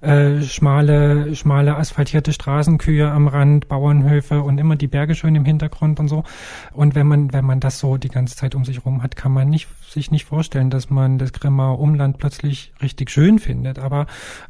äh, 0.00 0.40
schmale, 0.40 1.36
schmale 1.36 1.76
asphaltierte 1.76 2.32
Straßenkühe 2.32 3.10
am 3.10 3.28
Rand, 3.28 3.68
Bauernhöfe 3.68 4.42
und 4.42 4.56
immer 4.56 4.76
die 4.76 4.88
Berge 4.88 5.14
schön 5.14 5.34
im 5.34 5.44
Hintergrund 5.44 6.00
und 6.00 6.08
so. 6.08 6.24
Und 6.72 6.94
wenn 6.94 7.06
man, 7.06 7.32
wenn 7.32 7.44
man 7.44 7.60
das 7.60 7.78
so 7.78 7.96
die 7.96 8.08
ganze 8.08 8.36
Zeit 8.36 8.54
um 8.54 8.64
sich 8.64 8.84
rum 8.84 9.02
hat, 9.02 9.16
kann 9.16 9.32
man 9.32 9.48
nicht, 9.48 9.68
sich 9.88 10.10
nicht 10.10 10.24
vorstellen, 10.24 10.70
dass 10.70 10.90
man 10.90 11.18
das 11.18 11.32
Grimmer 11.32 11.78
Umland 11.78 12.18
plötzlich 12.18 12.72
richtig 12.82 13.10
schön 13.10 13.38
findet. 13.38 13.78
Aber 13.78 14.06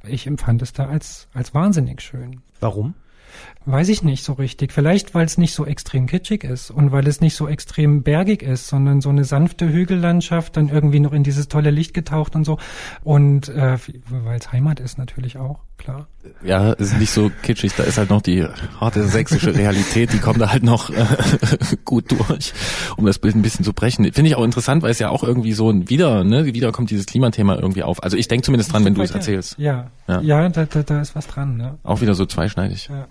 ich 0.07 0.27
empfand 0.27 0.63
es 0.63 0.73
da 0.73 0.87
als, 0.87 1.29
als 1.35 1.55
wahnsinnig 1.55 2.01
schön. 2.01 2.43
Warum? 2.61 2.95
Weiß 3.67 3.89
ich 3.89 4.03
nicht 4.03 4.25
so 4.25 4.35
richtig. 4.35 4.73
Vielleicht, 4.73 5.15
weil 5.15 5.25
es 5.25 5.39
nicht 5.39 5.55
so 5.55 5.65
extrem 5.65 6.07
kitschig 6.07 6.45
ist 6.45 6.71
und 6.71 6.93
weil 6.93 7.07
es 7.09 7.23
nicht 7.23 7.35
so 7.35 7.49
extrem 7.49 8.03
bergig 8.03 8.43
ist, 8.43 8.69
sondern 8.69 9.01
so 9.01 9.09
eine 9.09 9.25
sanfte 9.25 9.73
Hügellandschaft, 9.73 10.59
dann 10.59 10.69
irgendwie 10.69 11.01
noch 11.01 11.13
in 11.13 11.23
dieses 11.23 11.49
tolle 11.49 11.71
Licht 11.71 11.95
getaucht 11.95 12.37
und 12.37 12.45
so. 12.45 12.59
Und 13.05 13.49
äh, 13.49 13.79
weil 14.09 14.39
es 14.39 14.53
Heimat 14.53 14.81
ist 14.81 14.99
natürlich 14.99 15.39
auch, 15.39 15.61
klar. 15.79 16.09
Ja, 16.43 16.73
ist 16.73 16.99
nicht 16.99 17.11
so 17.11 17.31
kitschig. 17.43 17.73
Da 17.75 17.85
ist 17.85 17.97
halt 17.97 18.11
noch 18.11 18.21
die 18.21 18.47
harte 18.81 19.09
sächsische 19.09 19.55
Realität, 19.55 20.13
die 20.13 20.19
kommt 20.19 20.43
da 20.43 20.53
halt 20.53 20.63
noch 20.63 20.91
äh, 20.91 21.07
gut 21.87 22.11
durch, 22.11 22.53
um 22.99 23.07
das 23.07 23.19
Bild 23.19 23.35
ein 23.35 23.43
bisschen 23.43 23.65
zu 23.65 23.73
brechen. 23.73 24.05
Finde 24.13 24.29
ich 24.29 24.37
auch 24.37 24.45
interessant, 24.45 24.83
weil 24.83 24.91
es 24.91 24.99
ja 24.99 25.09
auch 25.09 25.23
irgendwie 25.23 25.55
so 25.55 25.71
ein 25.71 25.89
wieder, 25.89 26.23
ne, 26.23 26.45
wieder 26.45 26.71
kommt 26.71 26.91
dieses 26.91 27.07
Klimathema 27.07 27.55
irgendwie 27.55 27.83
auf. 27.83 28.03
Also 28.03 28.19
ich 28.19 28.29
denke 28.29 28.45
zumindest 28.45 28.75
dran, 28.75 28.85
wenn 28.85 28.95
du 28.95 29.01
es 29.01 29.11
erzählst. 29.11 29.59
Ja, 29.59 29.91
ja, 30.07 30.21
ja 30.21 30.49
da, 30.51 30.67
da, 30.67 30.83
da 30.83 31.01
ist 31.01 31.17
was 31.17 31.27
dran. 31.27 31.57
Ne? 31.57 31.79
Auch 31.83 32.03
wieder 32.03 32.15
so 32.15 32.27
zweischneidig. 32.27 32.89
Ja. 32.91 33.07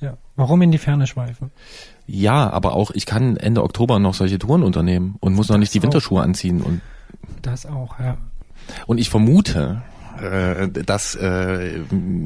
Ja. 0.00 0.16
Warum 0.36 0.62
in 0.62 0.70
die 0.70 0.78
Ferne 0.78 1.06
schweifen? 1.06 1.50
Ja, 2.06 2.50
aber 2.50 2.74
auch 2.74 2.90
ich 2.90 3.06
kann 3.06 3.36
Ende 3.36 3.62
Oktober 3.62 3.98
noch 3.98 4.14
solche 4.14 4.38
Touren 4.38 4.62
unternehmen 4.62 5.16
und 5.20 5.34
muss 5.34 5.48
noch 5.48 5.58
nicht 5.58 5.74
die 5.74 5.82
Winterschuhe 5.82 6.22
anziehen 6.22 6.62
und 6.62 6.80
das 7.42 7.66
auch, 7.66 7.98
ja. 7.98 8.16
Und 8.86 8.98
ich 8.98 9.10
vermute, 9.10 9.82
äh, 10.20 10.68
dass 10.68 11.14
äh, 11.14 11.80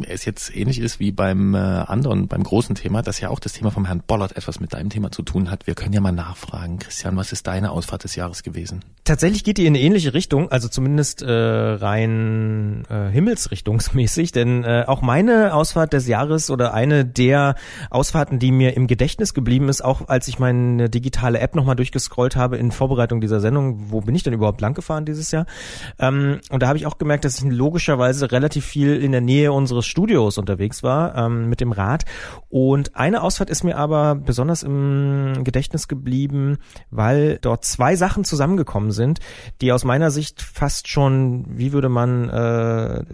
es 0.08 0.24
jetzt 0.24 0.54
ähnlich 0.54 0.80
ist 0.80 1.00
wie 1.00 1.12
beim 1.12 1.54
äh, 1.54 1.58
anderen, 1.58 2.28
beim 2.28 2.42
großen 2.42 2.74
Thema, 2.74 3.02
dass 3.02 3.20
ja 3.20 3.30
auch 3.30 3.38
das 3.38 3.52
Thema 3.52 3.70
vom 3.70 3.86
Herrn 3.86 4.02
Bollert 4.06 4.36
etwas 4.36 4.60
mit 4.60 4.72
deinem 4.74 4.90
Thema 4.90 5.10
zu 5.10 5.22
tun 5.22 5.50
hat. 5.50 5.66
Wir 5.66 5.74
können 5.74 5.92
ja 5.92 6.00
mal 6.00 6.12
nachfragen. 6.12 6.78
Christian, 6.78 7.16
was 7.16 7.32
ist 7.32 7.46
deine 7.46 7.70
Ausfahrt 7.70 8.04
des 8.04 8.16
Jahres 8.16 8.42
gewesen? 8.42 8.84
Tatsächlich 9.04 9.44
geht 9.44 9.58
die 9.58 9.66
in 9.66 9.74
eine 9.74 9.80
ähnliche 9.80 10.14
Richtung, 10.14 10.50
also 10.50 10.68
zumindest 10.68 11.22
äh, 11.22 11.30
rein 11.30 12.84
äh, 12.88 13.10
himmelsrichtungsmäßig, 13.10 14.32
denn 14.32 14.64
äh, 14.64 14.84
auch 14.86 15.02
meine 15.02 15.54
Ausfahrt 15.54 15.92
des 15.92 16.08
Jahres 16.08 16.50
oder 16.50 16.74
eine 16.74 17.04
der 17.04 17.54
Ausfahrten, 17.90 18.38
die 18.38 18.50
mir 18.50 18.76
im 18.76 18.86
Gedächtnis 18.86 19.34
geblieben 19.34 19.68
ist, 19.68 19.84
auch 19.84 20.08
als 20.08 20.28
ich 20.28 20.38
meine 20.38 20.88
digitale 20.90 21.38
App 21.38 21.54
nochmal 21.54 21.76
durchgescrollt 21.76 22.34
habe 22.36 22.56
in 22.56 22.72
Vorbereitung 22.72 23.20
dieser 23.20 23.40
Sendung, 23.40 23.90
wo 23.90 24.00
bin 24.00 24.14
ich 24.14 24.22
denn 24.22 24.32
überhaupt 24.32 24.60
lang 24.60 24.74
gefahren 24.74 25.04
dieses 25.04 25.30
Jahr? 25.30 25.46
Ähm, 25.98 26.40
und 26.50 26.62
da 26.62 26.68
habe 26.68 26.78
ich 26.78 26.86
auch 26.86 26.98
gemerkt, 26.98 27.24
dass 27.24 27.38
ich 27.38 27.44
logisch 27.44 27.83
logischerweise 27.84 28.32
relativ 28.32 28.64
viel 28.64 28.96
in 28.96 29.12
der 29.12 29.20
Nähe 29.20 29.52
unseres 29.52 29.86
Studios 29.86 30.38
unterwegs 30.38 30.82
war 30.82 31.14
ähm, 31.16 31.50
mit 31.50 31.60
dem 31.60 31.72
Rad. 31.72 32.04
Und 32.48 32.96
eine 32.96 33.22
Ausfahrt 33.22 33.50
ist 33.50 33.62
mir 33.62 33.76
aber 33.76 34.14
besonders 34.14 34.62
im 34.62 35.44
Gedächtnis 35.44 35.86
geblieben, 35.86 36.56
weil 36.90 37.38
dort 37.42 37.64
zwei 37.64 37.94
Sachen 37.94 38.24
zusammengekommen 38.24 38.90
sind, 38.90 39.20
die 39.60 39.70
aus 39.70 39.84
meiner 39.84 40.10
Sicht 40.10 40.40
fast 40.40 40.88
schon, 40.88 41.44
wie 41.46 41.72
würde 41.72 41.90
man 41.90 42.30
äh, 42.30 43.04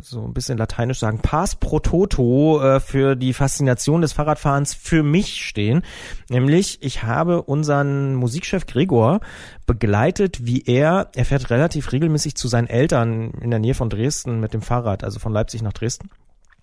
so 0.00 0.24
ein 0.24 0.32
bisschen 0.32 0.58
lateinisch 0.58 0.98
sagen, 0.98 1.20
Pass 1.22 1.54
pro 1.54 1.78
Toto 1.78 2.60
äh, 2.60 2.80
für 2.80 3.14
die 3.14 3.32
Faszination 3.32 4.00
des 4.00 4.12
Fahrradfahrens 4.12 4.74
für 4.74 5.04
mich 5.04 5.44
stehen. 5.44 5.82
Nämlich, 6.28 6.78
ich 6.82 7.04
habe 7.04 7.42
unseren 7.42 8.16
Musikchef 8.16 8.66
Gregor 8.66 9.20
begleitet, 9.66 10.46
wie 10.46 10.62
er, 10.62 11.10
er 11.14 11.24
fährt 11.24 11.50
relativ 11.50 11.92
regelmäßig 11.92 12.36
zu 12.36 12.48
seinen 12.48 12.68
Eltern 12.68 13.32
in 13.40 13.50
der 13.50 13.60
Nähe 13.60 13.74
von 13.74 13.90
Dresden 13.90 14.40
mit 14.40 14.54
dem 14.54 14.62
Fahrrad, 14.62 15.04
also 15.04 15.18
von 15.18 15.32
Leipzig 15.32 15.62
nach 15.62 15.72
Dresden. 15.72 16.10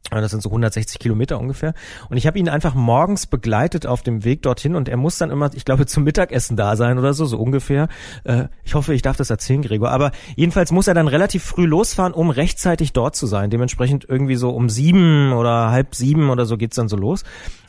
Das 0.09 0.31
sind 0.31 0.43
so 0.43 0.49
160 0.49 0.99
Kilometer 0.99 1.39
ungefähr. 1.39 1.73
Und 2.09 2.17
ich 2.17 2.27
habe 2.27 2.37
ihn 2.37 2.49
einfach 2.49 2.75
morgens 2.75 3.25
begleitet 3.25 3.87
auf 3.87 4.03
dem 4.03 4.23
Weg 4.23 4.41
dorthin 4.41 4.75
und 4.75 4.89
er 4.89 4.97
muss 4.97 5.17
dann 5.17 5.31
immer, 5.31 5.49
ich 5.53 5.65
glaube, 5.65 5.85
zum 5.85 6.03
Mittagessen 6.03 6.57
da 6.57 6.75
sein 6.75 6.99
oder 6.99 7.13
so, 7.13 7.25
so 7.25 7.37
ungefähr. 7.37 7.87
Äh, 8.23 8.45
ich 8.63 8.75
hoffe, 8.75 8.93
ich 8.93 9.01
darf 9.01 9.17
das 9.17 9.29
erzählen, 9.29 9.61
Gregor. 9.61 9.91
Aber 9.91 10.11
jedenfalls 10.35 10.71
muss 10.71 10.87
er 10.87 10.93
dann 10.93 11.07
relativ 11.07 11.43
früh 11.43 11.65
losfahren, 11.65 12.13
um 12.13 12.29
rechtzeitig 12.29 12.93
dort 12.93 13.15
zu 13.15 13.27
sein. 13.27 13.49
Dementsprechend 13.49 14.05
irgendwie 14.07 14.35
so 14.35 14.49
um 14.51 14.69
sieben 14.69 15.31
oder 15.33 15.71
halb 15.71 15.95
sieben 15.95 16.29
oder 16.29 16.45
so 16.45 16.57
geht's 16.57 16.75
dann 16.75 16.89
so 16.89 16.97
los. 16.97 17.23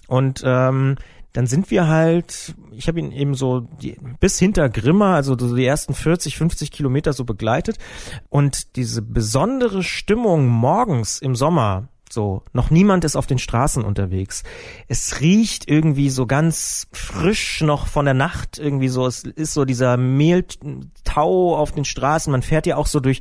Und 0.07 0.43
ähm, 0.45 0.97
dann 1.35 1.49
sind 1.49 1.71
wir 1.73 1.89
halt, 1.89 2.55
ich 2.71 2.87
habe 2.87 3.01
ihn 3.01 3.11
eben 3.11 3.35
so 3.35 3.61
die, 3.83 3.99
bis 4.21 4.39
hinter 4.39 4.69
Grimma, 4.69 5.17
also 5.17 5.37
so 5.37 5.55
die 5.55 5.67
ersten 5.67 5.93
40, 5.93 6.39
50 6.39 6.71
Kilometer 6.71 7.13
so 7.13 7.25
begleitet. 7.25 7.77
Und 8.31 8.77
diese 8.77 9.03
besondere 9.03 9.83
Stimmung 9.83 10.47
morgens 10.47 11.19
im 11.19 11.35
Sommer, 11.35 11.89
so, 12.09 12.43
noch 12.53 12.71
niemand 12.71 13.05
ist 13.05 13.17
auf 13.17 13.27
den 13.27 13.41
Straßen 13.41 13.83
unterwegs. 13.83 14.45
Es 14.87 15.21
riecht 15.21 15.69
irgendwie 15.69 16.09
so 16.09 16.27
ganz 16.27 16.87
frisch 16.93 17.63
noch 17.63 17.89
von 17.89 18.05
der 18.05 18.15
Nacht 18.15 18.59
irgendwie 18.59 18.89
so. 18.89 19.05
Es 19.05 19.25
ist 19.25 19.55
so 19.55 19.65
dieser 19.65 19.97
Mehltau 19.97 21.57
auf 21.57 21.73
den 21.73 21.85
Straßen. 21.85 22.31
Man 22.31 22.43
fährt 22.43 22.67
ja 22.67 22.77
auch 22.77 22.87
so 22.87 23.01
durch 23.01 23.21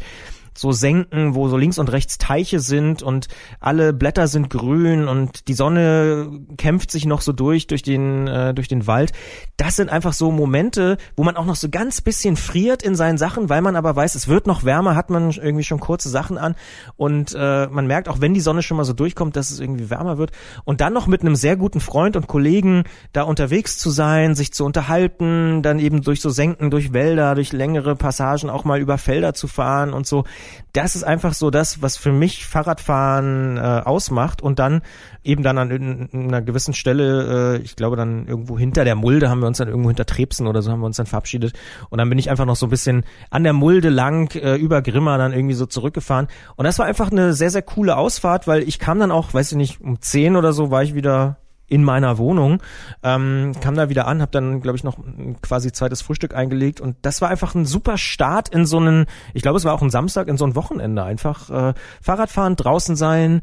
so 0.56 0.72
Senken, 0.72 1.36
wo 1.36 1.48
so 1.48 1.58
links 1.58 1.78
und 1.78 1.92
rechts 1.92 2.18
Teiche 2.18 2.60
sind 2.60 3.02
und 3.02 3.28
alle 3.60 3.94
Blätter 3.94 4.28
sind 4.28 4.50
grün 4.50 5.08
und 5.08 5.48
die 5.48 5.54
Sonne 5.54 6.42
kämpft 6.58 6.92
sich 6.92 7.06
noch 7.06 7.22
so 7.22 7.32
durch 7.32 7.68
durch 7.68 7.82
den 7.82 8.28
äh, 8.28 8.54
durch 8.54 8.68
den 8.68 8.88
Wald. 8.88 9.12
Das 9.58 9.76
sind 9.76 9.90
einfach 9.90 10.14
so 10.14 10.32
Momente, 10.32 10.98
wo 11.16 11.24
man 11.24 11.38
auch 11.38 11.46
noch 11.46 11.56
so 11.56 11.70
ganz 11.70 12.02
bisschen 12.02 12.36
friert 12.36 12.84
in 12.84 12.96
seinen 12.96 13.18
Sachen, 13.18 13.50
weil 13.50 13.62
man 13.62 13.76
aber 13.76 13.96
weiß, 13.96 14.16
es 14.16 14.28
wird 14.28 14.48
noch 14.48 14.64
wärmer, 14.64 14.96
hat 14.96 15.10
man 15.10 15.32
irgendwie 15.32 15.64
schon 15.64 15.80
kurze 15.80 16.10
Sachen 16.10 16.38
an 16.38 16.56
und 16.96 17.36
äh, 17.38 17.68
man 17.68 17.88
merkt 17.88 18.10
auch, 18.10 18.22
wenn 18.22 18.34
die 18.34 18.42
Sonne 18.42 18.62
schon 18.62 18.78
mal 18.78 18.84
so 18.84 18.94
durchkommt, 18.94 19.36
dass 19.36 19.52
es 19.52 19.60
irgendwie 19.60 19.90
wärmer 19.90 20.18
wird 20.18 20.32
und 20.66 20.82
dann 20.82 20.94
noch 20.94 21.08
mit 21.08 21.22
einem 21.22 21.36
sehr 21.36 21.56
guten 21.56 21.80
Freund 21.80 22.16
und 22.16 22.28
Kollegen 22.28 22.84
da 23.12 23.24
unterwegs 23.24 23.78
zu 23.78 23.90
sein, 23.90 24.36
sich 24.36 24.54
zu 24.54 24.66
unterhalten, 24.66 25.62
dann 25.62 25.80
eben 25.80 26.02
durch 26.02 26.22
so 26.22 26.30
Senken, 26.30 26.72
durch 26.72 26.94
Wälder, 26.94 27.36
durch 27.36 27.54
längere 27.54 27.96
Passagen 27.96 28.50
auch 28.50 28.64
mal 28.64 28.80
über 28.80 28.98
Felder 28.98 29.34
zu 29.34 29.48
fahren 29.48 29.94
und 29.94 30.08
so. 30.08 30.24
Das 30.74 30.96
ist 30.96 31.04
einfach 31.04 31.34
so 31.34 31.50
das, 31.50 31.82
was 31.82 31.98
für 31.98 32.12
mich 32.12 32.46
Fahrradfahren 32.46 33.58
äh, 33.58 33.82
ausmacht 33.86 34.42
und 34.42 34.60
dann 34.60 34.82
eben 35.24 35.44
dann 35.44 35.58
an 35.58 36.10
einer 36.14 36.42
gewissen 36.42 36.74
Stelle, 36.74 37.58
äh, 37.58 37.62
ich 37.62 37.76
glaube 37.76 37.96
dann 37.96 38.28
irgendwo 38.28 38.58
hinter 38.58 38.84
der 38.84 38.96
Mulde 38.96 39.30
haben 39.30 39.40
wir 39.40 39.48
uns 39.48 39.58
dann 39.58 39.68
irgendwo 39.68 39.90
hinter 39.90 40.06
Trebsen 40.06 40.48
oder 40.48 40.62
so 40.62 40.72
haben 40.72 40.80
wir 40.80 40.88
uns 40.88 40.98
dann 40.98 41.06
verabschiedet 41.06 41.54
und 41.90 41.98
dann 41.98 42.10
bin 42.10 42.18
ich 42.18 42.30
einfach 42.30 42.46
noch 42.46 42.56
so 42.56 42.68
ein 42.68 42.72
bisschen 42.72 43.04
an 43.30 43.44
der 43.44 43.54
Mulde 43.54 43.90
lang 43.90 44.34
äh, 44.36 44.56
über 44.56 44.82
Grimma 44.82 45.18
dann 45.18 45.34
irgendwie 45.34 45.56
so 45.56 45.66
zurückgefahren 45.66 46.28
und 46.56 46.66
das 46.66 46.80
war 46.80 46.86
einfach 46.86 47.12
eine 47.12 47.34
sehr, 47.34 47.50
sehr 47.50 47.62
coole 47.62 47.96
Ausfahrt, 47.96 48.48
weil 48.48 48.64
ich 48.64 48.80
kam 48.80 49.00
dann 49.00 49.12
auch, 49.12 49.34
weiß 49.34 49.52
ich 49.52 49.58
nicht, 49.58 49.82
um 49.82 50.02
zehn 50.02 50.36
oder 50.36 50.54
so 50.54 50.72
war 50.72 50.84
ich 50.84 50.96
wieder 50.96 51.38
in 51.68 51.84
meiner 51.84 52.18
Wohnung, 52.18 52.62
ähm, 53.04 53.54
kam 53.62 53.76
da 53.76 53.90
wieder 53.90 54.08
an, 54.08 54.22
habe 54.22 54.32
dann, 54.32 54.62
glaube 54.62 54.78
ich, 54.78 54.84
noch 54.84 54.98
quasi 55.42 55.72
zweites 55.72 56.02
Frühstück 56.02 56.36
eingelegt 56.36 56.82
und 56.82 56.98
das 57.02 57.22
war 57.22 57.30
einfach 57.30 57.56
ein 57.56 57.66
super 57.66 57.98
Start 57.98 58.50
in 58.50 58.66
so 58.66 58.78
einen, 58.78 59.06
ich 59.34 59.42
glaube, 59.42 59.58
es 59.58 59.66
war 59.66 59.74
auch 59.74 59.82
ein 59.82 59.90
Samstag, 59.90 60.28
in 60.28 60.38
so 60.38 60.46
ein 60.46 60.56
Wochenende 60.56 61.04
einfach 61.04 61.50
äh, 61.50 61.74
Fahrradfahren, 62.02 62.56
draußen 62.56 62.96
sein, 62.96 63.42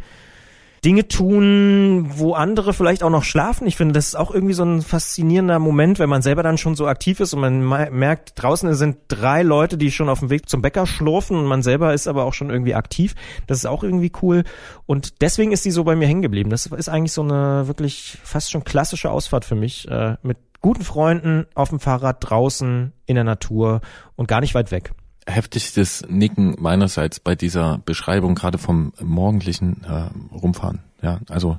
Dinge 0.85 1.09
tun, 1.09 2.07
wo 2.17 2.33
andere 2.33 2.73
vielleicht 2.73 3.03
auch 3.03 3.11
noch 3.11 3.25
schlafen. 3.25 3.67
Ich 3.67 3.77
finde, 3.77 3.93
das 3.93 4.09
ist 4.09 4.15
auch 4.15 4.31
irgendwie 4.31 4.55
so 4.55 4.65
ein 4.65 4.81
faszinierender 4.81 5.59
Moment, 5.59 5.99
wenn 5.99 6.09
man 6.09 6.23
selber 6.23 6.43
dann 6.43 6.57
schon 6.57 6.75
so 6.75 6.87
aktiv 6.87 7.21
ist 7.21 7.35
und 7.35 7.41
man 7.41 7.91
merkt, 7.93 8.33
draußen 8.37 8.73
sind 8.75 8.97
drei 9.09 9.43
Leute, 9.43 9.77
die 9.77 9.91
schon 9.91 10.09
auf 10.09 10.21
dem 10.21 10.31
Weg 10.31 10.49
zum 10.49 10.63
Bäcker 10.63 10.87
schlurfen 10.87 11.37
und 11.37 11.45
man 11.45 11.63
selber 11.63 11.93
ist 11.93 12.07
aber 12.07 12.25
auch 12.25 12.33
schon 12.33 12.49
irgendwie 12.49 12.75
aktiv. 12.75 13.15
Das 13.47 13.59
ist 13.59 13.67
auch 13.67 13.83
irgendwie 13.83 14.13
cool. 14.23 14.45
Und 14.87 15.21
deswegen 15.21 15.53
ist 15.53 15.65
die 15.67 15.71
so 15.71 15.85
bei 15.85 15.97
mir 15.97 16.09
hängen 16.09 16.23
geblieben. 16.23 16.49
Das 16.49 16.67
ist 16.67 16.89
eigentlich 16.89 17.13
so 17.13 17.23
eine 17.23 17.67
wirklich 17.67 18.19
fast 18.25 18.51
schon 18.51 18.65
klassische 18.65 19.11
Ausfahrt 19.11 19.45
für 19.45 19.57
mich 19.57 19.87
äh, 19.89 20.17
mit 20.23 20.39
guten 20.63 20.85
Freunden 20.85 21.47
auf 21.55 21.71
dem 21.71 21.81
Fahrrad 21.81 22.19
draußen 22.21 22.93
in 23.07 23.15
der 23.15 23.25
Natur 23.25 23.83
und 24.17 24.29
gar 24.29 24.41
nicht 24.41 24.55
weit 24.55 24.71
weg 24.71 24.93
heftigstes 25.31 26.05
Nicken 26.09 26.57
meinerseits 26.59 27.21
bei 27.21 27.35
dieser 27.35 27.79
Beschreibung 27.79 28.35
gerade 28.35 28.59
vom 28.59 28.93
morgendlichen 29.01 29.85
äh, 29.85 30.11
Rumfahren. 30.35 30.81
Ja, 31.03 31.21
also 31.29 31.59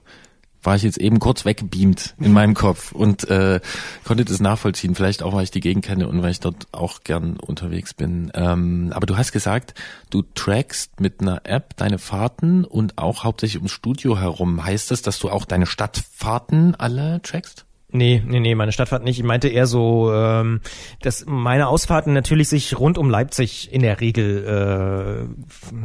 war 0.63 0.75
ich 0.75 0.83
jetzt 0.83 0.99
eben 0.99 1.19
kurz 1.19 1.45
weggebeamt 1.45 2.15
in 2.19 2.33
meinem 2.33 2.53
Kopf 2.53 2.91
und 2.91 3.27
äh, 3.29 3.59
konnte 4.03 4.25
das 4.25 4.39
nachvollziehen. 4.39 4.95
Vielleicht 4.95 5.23
auch, 5.23 5.33
weil 5.33 5.43
ich 5.43 5.51
die 5.51 5.59
Gegend 5.59 5.83
kenne 5.83 6.07
und 6.07 6.21
weil 6.21 6.31
ich 6.31 6.39
dort 6.39 6.67
auch 6.71 7.03
gern 7.03 7.37
unterwegs 7.37 7.93
bin. 7.93 8.31
Ähm, 8.35 8.91
aber 8.93 9.07
du 9.07 9.17
hast 9.17 9.31
gesagt, 9.31 9.73
du 10.09 10.23
trackst 10.35 10.99
mit 10.99 11.21
einer 11.21 11.41
App 11.45 11.75
deine 11.77 11.97
Fahrten 11.97 12.63
und 12.63 12.97
auch 12.97 13.23
hauptsächlich 13.23 13.57
ums 13.57 13.71
Studio 13.71 14.19
herum. 14.19 14.63
Heißt 14.63 14.91
das, 14.91 15.01
dass 15.01 15.17
du 15.19 15.29
auch 15.29 15.45
deine 15.45 15.65
Stadtfahrten 15.65 16.75
alle 16.75 17.21
trackst? 17.23 17.65
Nee, 17.93 18.23
nee, 18.25 18.39
nee, 18.39 18.55
meine 18.55 18.71
Stadtfahrt 18.71 19.03
nicht. 19.03 19.19
Ich 19.19 19.25
meinte 19.25 19.49
eher 19.49 19.67
so, 19.67 20.11
ähm, 20.13 20.61
dass 21.01 21.25
meine 21.27 21.67
Ausfahrten 21.67 22.13
natürlich 22.13 22.47
sich 22.47 22.79
rund 22.79 22.97
um 22.97 23.09
Leipzig 23.09 23.71
in 23.73 23.81
der 23.81 23.99
Regel 23.99 25.27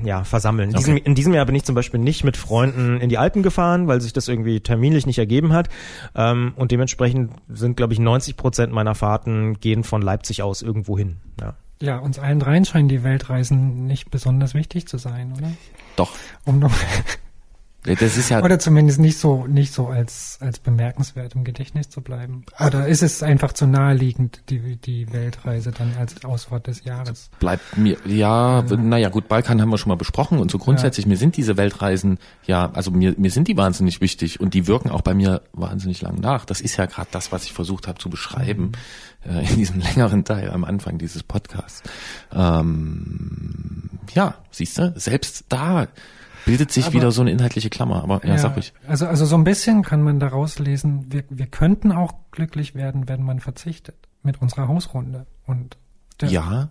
äh, 0.05 0.07
ja, 0.07 0.23
versammeln. 0.23 0.71
In, 0.71 0.77
okay. 0.77 0.85
diesem, 0.85 0.97
in 0.99 1.15
diesem 1.17 1.35
Jahr 1.35 1.47
bin 1.47 1.57
ich 1.57 1.65
zum 1.65 1.75
Beispiel 1.75 1.99
nicht 1.99 2.23
mit 2.23 2.37
Freunden 2.37 3.01
in 3.01 3.09
die 3.09 3.19
Alpen 3.19 3.43
gefahren, 3.43 3.89
weil 3.89 4.01
sich 4.01 4.13
das 4.13 4.29
irgendwie 4.29 4.61
terminlich 4.61 5.07
nicht 5.07 5.19
ergeben 5.19 5.53
hat. 5.53 5.69
Ähm, 6.15 6.53
und 6.57 6.71
dementsprechend 6.71 7.33
sind, 7.49 7.77
glaube 7.77 7.93
ich, 7.93 7.99
90 7.99 8.37
Prozent 8.37 8.73
meiner 8.73 8.95
Fahrten 8.95 9.59
gehen 9.59 9.83
von 9.83 10.01
Leipzig 10.01 10.43
aus 10.43 10.63
irgendwo 10.63 10.97
hin. 10.97 11.17
Ja. 11.41 11.55
Ja, 11.83 11.99
uns 11.99 12.19
allen 12.19 12.41
dreien 12.41 12.65
scheinen 12.65 12.89
die 12.89 13.03
Weltreisen 13.03 13.87
nicht 13.87 14.11
besonders 14.11 14.55
wichtig 14.55 14.89
zu 14.89 14.97
sein, 14.97 15.35
oder? 15.37 15.53
Doch. 15.97 16.11
Um 16.45 16.59
noch 16.59 16.73
das 17.95 18.17
ist 18.17 18.29
ja 18.31 18.43
Oder 18.43 18.59
zumindest 18.59 18.99
nicht 18.99 19.19
so, 19.19 19.47
nicht 19.47 19.73
so 19.73 19.87
als, 19.87 20.39
als 20.41 20.59
bemerkenswert 20.59 21.35
im 21.35 21.45
Gedächtnis 21.45 21.89
zu 21.89 22.01
bleiben. 22.01 22.45
Oder 22.65 22.87
ist 22.89 23.03
es 23.03 23.23
einfach 23.23 23.53
zu 23.53 23.67
naheliegend, 23.67 24.43
die, 24.49 24.77
die 24.77 25.13
Weltreise 25.13 25.71
dann 25.71 25.93
als 25.99 26.25
Ausfahrt 26.25 26.67
des 26.67 26.85
Jahres? 26.85 27.31
Bleibt 27.39 27.77
mir, 27.77 27.97
ja, 28.05 28.65
ja. 28.65 28.77
naja, 28.77 29.09
gut, 29.09 29.29
Balkan 29.29 29.61
haben 29.61 29.71
wir 29.71 29.79
schon 29.79 29.91
mal 29.91 29.97
besprochen 29.97 30.39
und 30.39 30.51
so 30.51 30.59
grundsätzlich, 30.59 31.07
ja. 31.07 31.11
mir 31.11 31.17
sind 31.17 31.37
diese 31.37 31.57
Weltreisen, 31.57 32.19
ja, 32.45 32.71
also 32.73 32.91
mir, 32.91 33.15
mir 33.17 33.31
sind 33.31 33.49
die 33.49 33.57
wahnsinnig 33.57 34.01
wichtig 34.01 34.41
und 34.41 34.55
die 34.55 34.67
wirken 34.67 34.91
auch 34.91 35.03
bei 35.03 35.15
mir 35.15 35.43
wahnsinnig 35.53 36.03
lang 36.03 36.21
nach. 36.21 36.45
Das 36.45 36.61
ist 36.61 36.77
ja 36.77 36.87
gerade 36.87 37.09
das, 37.13 37.31
was 37.33 37.45
ich 37.45 37.53
versucht 37.53 37.87
habe 37.87 37.99
zu 37.99 38.11
beschreiben 38.11 38.73
mhm. 39.25 39.31
äh, 39.31 39.49
in 39.49 39.57
diesem 39.57 39.81
längeren 39.95 40.25
Teil 40.25 40.51
am 40.51 40.65
Anfang 40.65 40.99
dieses 40.99 41.23
Podcasts. 41.23 41.83
Ähm, 42.33 43.91
ja, 44.15 44.35
siehst 44.51 44.79
du, 44.79 44.93
selbst 44.97 45.45
da 45.49 45.87
bildet 46.47 46.73
sich 46.73 46.87
aber, 46.87 46.95
wieder 46.95 47.13
so 47.13 47.21
eine 47.21 47.33
inhaltliche 47.33 47.69
Klammer, 47.69 48.03
aber 48.03 48.25
ja, 48.25 48.31
ja, 48.31 48.39
sag 48.39 48.57
ich. 48.57 48.73
Also, 48.89 49.07
also 49.07 49.27
so 49.27 49.37
ein 49.37 49.45
bisschen 49.45 49.83
kann 49.83 50.03
man 50.03 50.19
daraus 50.19 50.59
lesen, 50.59 51.07
wir, 51.11 51.25
wir 51.29 51.47
könnten 51.47 51.93
auch 51.93 52.15
glücklich 52.31 52.75
werden, 52.75 53.09
wenn 53.09 53.23
man 53.23 53.41
verzichtet 53.41 53.97
mit 54.23 54.41
unserer 54.41 54.69
Hausrunde 54.69 55.27
und 55.47 55.77
der 56.21 56.31
ja, 56.31 56.71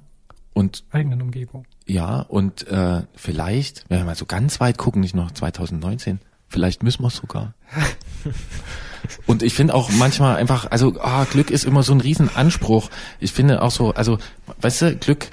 und 0.53 0.86
eigenen 0.89 1.21
Umgebung. 1.21 1.65
Ja, 1.86 2.21
und 2.21 2.67
äh, 2.67 3.03
vielleicht, 3.15 3.86
wenn 3.89 3.99
wir 3.99 4.05
mal 4.05 4.15
so 4.15 4.26
ganz 4.26 4.59
weit 4.59 4.78
gucken, 4.78 5.01
nicht 5.01 5.13
noch 5.13 5.32
2019, 5.32 6.19
vielleicht 6.47 6.82
müssen 6.82 7.03
wir 7.03 7.09
es 7.09 7.17
sogar. 7.17 7.53
Und 9.28 9.43
ich 9.43 9.53
finde 9.53 9.76
auch 9.76 9.91
manchmal 9.91 10.36
einfach, 10.38 10.71
also 10.71 10.99
ah, 10.99 11.26
Glück 11.26 11.51
ist 11.51 11.63
immer 11.63 11.84
so 11.84 11.93
ein 11.93 12.01
Riesenanspruch. 12.01 12.89
Ich 13.19 13.34
finde 13.34 13.61
auch 13.61 13.69
so, 13.69 13.93
also, 13.93 14.17
weißt 14.61 14.82
du, 14.82 14.95
Glück, 14.95 15.28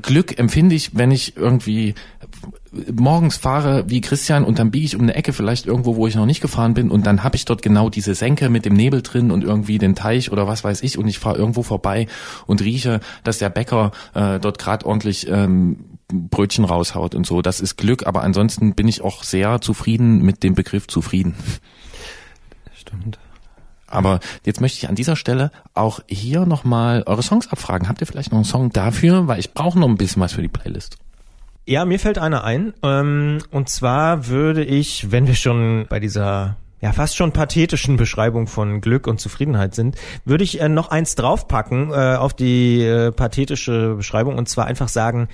Glück 0.00 0.38
empfinde 0.38 0.74
ich, 0.74 0.96
wenn 0.96 1.10
ich 1.10 1.36
irgendwie 1.36 1.94
morgens 2.92 3.36
fahre 3.36 3.84
wie 3.88 4.00
Christian 4.00 4.44
und 4.44 4.58
dann 4.58 4.70
biege 4.70 4.86
ich 4.86 4.96
um 4.96 5.02
eine 5.02 5.14
Ecke 5.14 5.32
vielleicht 5.32 5.66
irgendwo, 5.66 5.96
wo 5.96 6.06
ich 6.06 6.14
noch 6.14 6.26
nicht 6.26 6.40
gefahren 6.40 6.74
bin 6.74 6.90
und 6.90 7.06
dann 7.06 7.24
habe 7.24 7.36
ich 7.36 7.44
dort 7.44 7.62
genau 7.62 7.90
diese 7.90 8.14
Senke 8.14 8.48
mit 8.48 8.64
dem 8.64 8.74
Nebel 8.74 9.02
drin 9.02 9.30
und 9.30 9.44
irgendwie 9.44 9.78
den 9.78 9.94
Teich 9.94 10.32
oder 10.32 10.46
was 10.46 10.64
weiß 10.64 10.82
ich 10.82 10.98
und 10.98 11.08
ich 11.08 11.18
fahre 11.18 11.38
irgendwo 11.38 11.62
vorbei 11.62 12.06
und 12.46 12.62
rieche, 12.62 13.00
dass 13.24 13.38
der 13.38 13.50
Bäcker 13.50 13.92
äh, 14.14 14.38
dort 14.38 14.58
gerade 14.58 14.86
ordentlich 14.86 15.28
ähm, 15.28 15.98
Brötchen 16.08 16.64
raushaut 16.64 17.14
und 17.14 17.26
so. 17.26 17.42
Das 17.42 17.60
ist 17.60 17.76
Glück, 17.76 18.06
aber 18.06 18.22
ansonsten 18.22 18.74
bin 18.74 18.88
ich 18.88 19.02
auch 19.02 19.22
sehr 19.22 19.60
zufrieden 19.60 20.22
mit 20.22 20.42
dem 20.42 20.54
Begriff 20.54 20.86
zufrieden. 20.86 21.34
Stimmt. 22.74 23.18
Aber 23.86 24.20
jetzt 24.44 24.60
möchte 24.60 24.78
ich 24.78 24.88
an 24.88 24.94
dieser 24.94 25.16
Stelle 25.16 25.50
auch 25.74 26.00
hier 26.06 26.46
nochmal 26.46 27.02
eure 27.06 27.22
Songs 27.22 27.48
abfragen. 27.48 27.88
Habt 27.88 28.00
ihr 28.00 28.06
vielleicht 28.06 28.32
noch 28.32 28.38
einen 28.38 28.44
Song 28.44 28.70
dafür? 28.70 29.28
Weil 29.28 29.40
ich 29.40 29.54
brauche 29.54 29.78
noch 29.78 29.88
ein 29.88 29.96
bisschen 29.96 30.20
was 30.20 30.34
für 30.34 30.42
die 30.42 30.48
Playlist. 30.48 30.98
Ja, 31.68 31.84
mir 31.84 31.98
fällt 31.98 32.16
einer 32.16 32.44
ein. 32.44 32.72
Ähm, 32.82 33.40
und 33.50 33.68
zwar 33.68 34.28
würde 34.28 34.64
ich, 34.64 35.12
wenn 35.12 35.26
wir 35.26 35.34
schon 35.34 35.84
bei 35.90 36.00
dieser 36.00 36.56
ja 36.80 36.94
fast 36.94 37.14
schon 37.14 37.32
pathetischen 37.32 37.98
Beschreibung 37.98 38.46
von 38.46 38.80
Glück 38.80 39.06
und 39.06 39.20
Zufriedenheit 39.20 39.74
sind, 39.74 39.96
würde 40.24 40.44
ich 40.44 40.62
äh, 40.62 40.70
noch 40.70 40.88
eins 40.90 41.14
draufpacken 41.14 41.90
äh, 41.90 42.16
auf 42.16 42.32
die 42.32 42.80
äh, 42.80 43.12
pathetische 43.12 43.96
Beschreibung 43.96 44.38
und 44.38 44.48
zwar 44.48 44.64
einfach 44.64 44.88
sagen, 44.88 45.28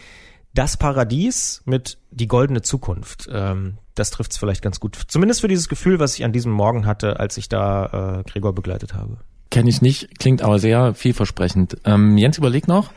das 0.54 0.76
Paradies 0.76 1.62
mit 1.66 1.98
die 2.10 2.26
goldene 2.26 2.62
Zukunft. 2.62 3.28
Ähm, 3.30 3.78
das 3.94 4.10
trifft's 4.10 4.36
vielleicht 4.36 4.62
ganz 4.62 4.80
gut. 4.80 5.00
Zumindest 5.06 5.40
für 5.40 5.48
dieses 5.48 5.68
Gefühl, 5.68 6.00
was 6.00 6.16
ich 6.16 6.24
an 6.24 6.32
diesem 6.32 6.50
Morgen 6.50 6.84
hatte, 6.84 7.20
als 7.20 7.36
ich 7.36 7.48
da 7.48 8.18
äh, 8.18 8.28
Gregor 8.28 8.56
begleitet 8.56 8.94
habe. 8.94 9.18
Kenne 9.52 9.70
ich 9.70 9.82
nicht, 9.82 10.18
klingt 10.18 10.42
aber 10.42 10.58
sehr 10.58 10.94
vielversprechend. 10.94 11.76
Ähm, 11.84 12.18
Jens, 12.18 12.38
überleg 12.38 12.66
noch. 12.66 12.90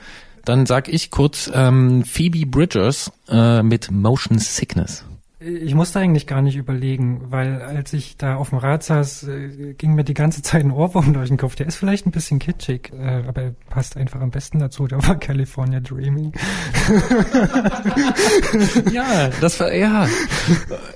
Dann 0.48 0.66
sag 0.66 0.88
ich 0.88 1.12
kurz 1.12 1.52
ähm, 1.54 2.06
Phoebe 2.06 2.45
Bridgers 2.45 3.11
äh, 3.28 3.61
mit 3.64 3.91
Motion 3.91 4.40
Sickness. 4.40 5.03
Ich 5.41 5.76
musste 5.76 5.99
eigentlich 5.99 6.26
gar 6.26 6.41
nicht 6.41 6.56
überlegen, 6.56 7.26
weil 7.32 7.61
als 7.61 7.91
ich 7.91 8.15
da 8.15 8.38
auf 8.38 8.52
dem 8.52 8.60
Rad 8.60 8.82
saß, 8.82 9.24
äh, 9.24 9.74
ging 9.78 9.94
mir 9.94 10.06
die 10.06 10.14
ganze 10.14 10.41
Zeit 10.41 10.64
ein 10.64 10.72
Ohrwurm 10.72 11.14
durch 11.14 11.28
den 11.28 11.36
Kopf. 11.36 11.56
Der 11.56 11.68
ist 11.68 11.76
vielleicht 11.76 12.06
ein 12.06 12.11
bisschen 12.11 12.40
kitschig, 12.40 12.94
äh, 12.98 13.24
aber 13.28 13.41
er 13.41 13.56
passt 13.69 13.98
einfach 13.98 14.22
am 14.22 14.32
besten 14.32 14.60
dazu. 14.60 14.88
Der 14.88 15.06
war 15.06 15.15
California 15.19 15.82
Dreaming. 15.82 16.32
ja, 18.94 19.28
das 19.41 19.60
war 19.60 19.74
ja 19.74 20.07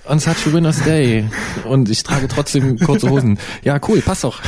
on 0.07 0.19
such 0.19 0.48
a 0.48 0.53
winner's 0.53 0.82
day 0.82 1.26
und 1.65 1.90
ich 1.90 2.03
trage 2.03 2.30
trotzdem 2.30 2.80
kurze 2.80 3.10
Hosen. 3.10 3.38
Ja, 3.64 3.82
cool, 3.90 3.99
passt 3.99 4.23
doch. 4.23 4.41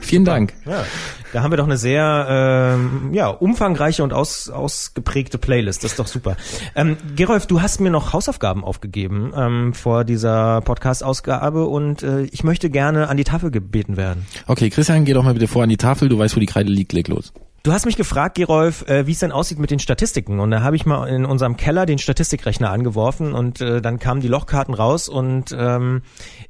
Vielen 0.00 0.24
Dank. 0.24 0.52
Ja. 0.66 0.84
Da 1.32 1.42
haben 1.42 1.52
wir 1.52 1.56
doch 1.56 1.64
eine 1.64 1.76
sehr 1.76 2.26
ähm, 2.28 3.10
ja, 3.12 3.28
umfangreiche 3.28 4.02
und 4.02 4.12
aus, 4.12 4.48
ausgeprägte 4.48 5.38
Playlist. 5.38 5.84
Das 5.84 5.92
ist 5.92 5.98
doch 5.98 6.06
super. 6.06 6.36
Ähm, 6.74 6.96
Gerolf, 7.14 7.46
du 7.46 7.62
hast 7.62 7.80
mir 7.80 7.90
noch 7.90 8.12
Hausaufgaben 8.12 8.64
aufgegeben 8.64 9.32
ähm, 9.36 9.72
vor 9.74 10.04
dieser 10.04 10.60
Podcast-Ausgabe 10.62 11.66
und 11.66 12.02
äh, 12.02 12.22
ich 12.22 12.42
möchte 12.42 12.70
gerne 12.70 13.08
an 13.08 13.16
die 13.16 13.24
Tafel 13.24 13.50
gebeten 13.50 13.96
werden. 13.96 14.26
Okay, 14.46 14.70
Christian, 14.70 15.04
geh 15.04 15.12
doch 15.12 15.22
mal 15.22 15.34
bitte 15.34 15.48
vor 15.48 15.62
an 15.62 15.68
die 15.68 15.76
Tafel. 15.76 16.08
Du 16.08 16.18
weißt, 16.18 16.34
wo 16.36 16.40
die 16.40 16.46
Kreide 16.46 16.70
liegt. 16.70 16.92
Leg 16.92 17.08
los. 17.08 17.32
Du 17.62 17.72
hast 17.74 17.84
mich 17.84 17.96
gefragt, 17.96 18.36
Gerolf, 18.36 18.88
äh, 18.88 19.06
wie 19.06 19.12
es 19.12 19.18
denn 19.18 19.32
aussieht 19.32 19.58
mit 19.58 19.70
den 19.70 19.80
Statistiken. 19.80 20.40
Und 20.40 20.50
da 20.50 20.62
habe 20.62 20.76
ich 20.76 20.86
mal 20.86 21.06
in 21.06 21.26
unserem 21.26 21.58
Keller 21.58 21.84
den 21.84 21.98
Statistikrechner 21.98 22.70
angeworfen 22.70 23.34
und 23.34 23.60
äh, 23.60 23.82
dann 23.82 23.98
kamen 23.98 24.22
die 24.22 24.28
Lochkarten 24.28 24.72
raus. 24.72 25.10
Und 25.10 25.54
ähm, 25.54 26.00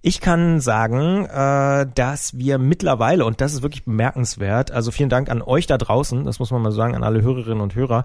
ich 0.03 0.21
kann 0.21 0.61
sagen, 0.61 1.25
äh, 1.25 1.89
dass 1.93 2.39
wir 2.39 2.59
mittlerweile, 2.59 3.25
und 3.25 3.41
das 3.41 3.55
ist 3.55 3.63
wirklich 3.63 3.85
bemerkenswert, 3.85 4.71
also 4.71 4.93
vielen 4.93 5.09
Dank 5.09 5.31
an 5.31 5.43
euch 5.43 5.67
da 5.67 5.79
draußen, 5.79 6.25
das 6.25 6.39
muss 6.39 6.53
man 6.53 6.63
mal 6.63 6.71
sagen, 6.71 6.95
an 6.95 7.03
alle 7.03 7.23
Hörerinnen 7.23 7.61
und 7.61 7.75
Hörer, 7.75 8.05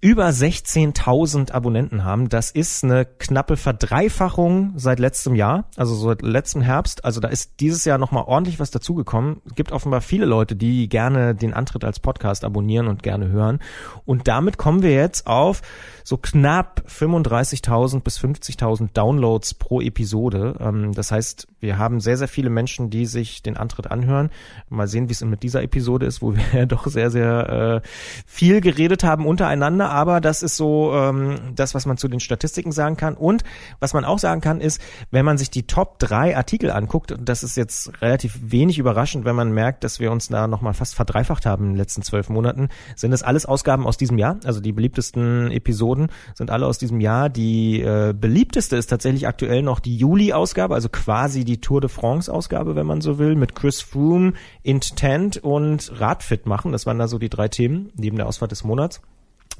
über 0.00 0.28
16.000 0.28 1.50
Abonnenten 1.50 2.04
haben. 2.04 2.28
Das 2.28 2.52
ist 2.52 2.84
eine 2.84 3.04
knappe 3.04 3.56
Verdreifachung 3.56 4.74
seit 4.76 5.00
letztem 5.00 5.34
Jahr, 5.34 5.64
also 5.76 5.96
seit 5.96 6.22
letztem 6.22 6.62
Herbst. 6.62 7.04
Also 7.04 7.20
da 7.20 7.26
ist 7.26 7.54
dieses 7.58 7.84
Jahr 7.84 7.98
nochmal 7.98 8.24
ordentlich 8.24 8.60
was 8.60 8.70
dazugekommen. 8.70 9.42
Es 9.46 9.56
gibt 9.56 9.72
offenbar 9.72 10.00
viele 10.00 10.24
Leute, 10.24 10.54
die 10.54 10.88
gerne 10.88 11.34
den 11.34 11.52
Antritt 11.52 11.84
als 11.84 11.98
Podcast 11.98 12.44
abonnieren 12.44 12.86
und 12.86 13.02
gerne 13.02 13.28
hören. 13.28 13.58
Und 14.04 14.28
damit 14.28 14.56
kommen 14.56 14.82
wir 14.82 14.92
jetzt 14.94 15.26
auf 15.26 15.62
so 16.08 16.16
knapp 16.16 16.84
35.000 16.88 18.00
bis 18.00 18.18
50.000 18.18 18.94
Downloads 18.94 19.52
pro 19.52 19.82
Episode. 19.82 20.54
Ähm, 20.58 20.94
das 20.94 21.12
heißt, 21.12 21.46
wir 21.60 21.76
haben 21.76 22.00
sehr, 22.00 22.16
sehr 22.16 22.28
viele 22.28 22.48
Menschen, 22.48 22.88
die 22.88 23.04
sich 23.04 23.42
den 23.42 23.58
Antritt 23.58 23.90
anhören. 23.90 24.30
Mal 24.70 24.88
sehen, 24.88 25.10
wie 25.10 25.12
es 25.12 25.22
mit 25.22 25.42
dieser 25.42 25.62
Episode 25.62 26.06
ist, 26.06 26.22
wo 26.22 26.34
wir 26.52 26.64
doch 26.64 26.86
sehr, 26.86 27.10
sehr 27.10 27.82
äh, 27.84 27.88
viel 28.24 28.62
geredet 28.62 29.04
haben 29.04 29.26
untereinander 29.26 29.90
aber 29.90 30.20
das 30.20 30.42
ist 30.42 30.56
so 30.56 30.94
ähm, 30.94 31.36
das, 31.54 31.74
was 31.74 31.84
man 31.84 31.98
zu 31.98 32.08
den 32.08 32.20
Statistiken 32.20 32.72
sagen 32.72 32.96
kann. 32.96 33.14
Und 33.14 33.44
was 33.80 33.92
man 33.92 34.04
auch 34.04 34.18
sagen 34.18 34.40
kann, 34.40 34.60
ist, 34.60 34.80
wenn 35.10 35.24
man 35.24 35.36
sich 35.36 35.50
die 35.50 35.66
Top 35.66 35.98
3 35.98 36.36
Artikel 36.36 36.70
anguckt, 36.70 37.14
das 37.20 37.42
ist 37.42 37.56
jetzt 37.56 38.00
relativ 38.00 38.38
wenig 38.40 38.78
überraschend, 38.78 39.24
wenn 39.24 39.36
man 39.36 39.52
merkt, 39.52 39.84
dass 39.84 40.00
wir 40.00 40.10
uns 40.10 40.28
da 40.28 40.46
nochmal 40.46 40.72
fast 40.72 40.94
verdreifacht 40.94 41.44
haben 41.44 41.64
in 41.64 41.70
den 41.72 41.76
letzten 41.76 42.02
zwölf 42.02 42.28
Monaten, 42.28 42.68
sind 42.96 43.10
das 43.10 43.22
alles 43.22 43.44
Ausgaben 43.44 43.86
aus 43.86 43.98
diesem 43.98 44.16
Jahr. 44.16 44.38
Also 44.44 44.60
die 44.60 44.72
beliebtesten 44.72 45.50
Episoden 45.50 45.97
sind 46.34 46.50
alle 46.50 46.66
aus 46.66 46.78
diesem 46.78 47.00
Jahr. 47.00 47.28
Die 47.28 47.80
äh, 47.80 48.14
beliebteste 48.18 48.76
ist 48.76 48.86
tatsächlich 48.86 49.26
aktuell 49.26 49.62
noch 49.62 49.80
die 49.80 49.96
Juli-Ausgabe, 49.96 50.74
also 50.74 50.88
quasi 50.88 51.44
die 51.44 51.60
Tour 51.60 51.80
de 51.80 51.90
France-Ausgabe, 51.90 52.76
wenn 52.76 52.86
man 52.86 53.00
so 53.00 53.18
will, 53.18 53.34
mit 53.34 53.54
Chris 53.54 53.80
Froome, 53.80 54.34
Intent 54.62 55.38
und 55.38 56.00
Radfit 56.00 56.46
machen. 56.46 56.72
Das 56.72 56.86
waren 56.86 56.98
da 56.98 57.08
so 57.08 57.18
die 57.18 57.28
drei 57.28 57.48
Themen 57.48 57.90
neben 57.96 58.16
der 58.16 58.26
Ausfahrt 58.26 58.52
des 58.52 58.64
Monats. 58.64 59.02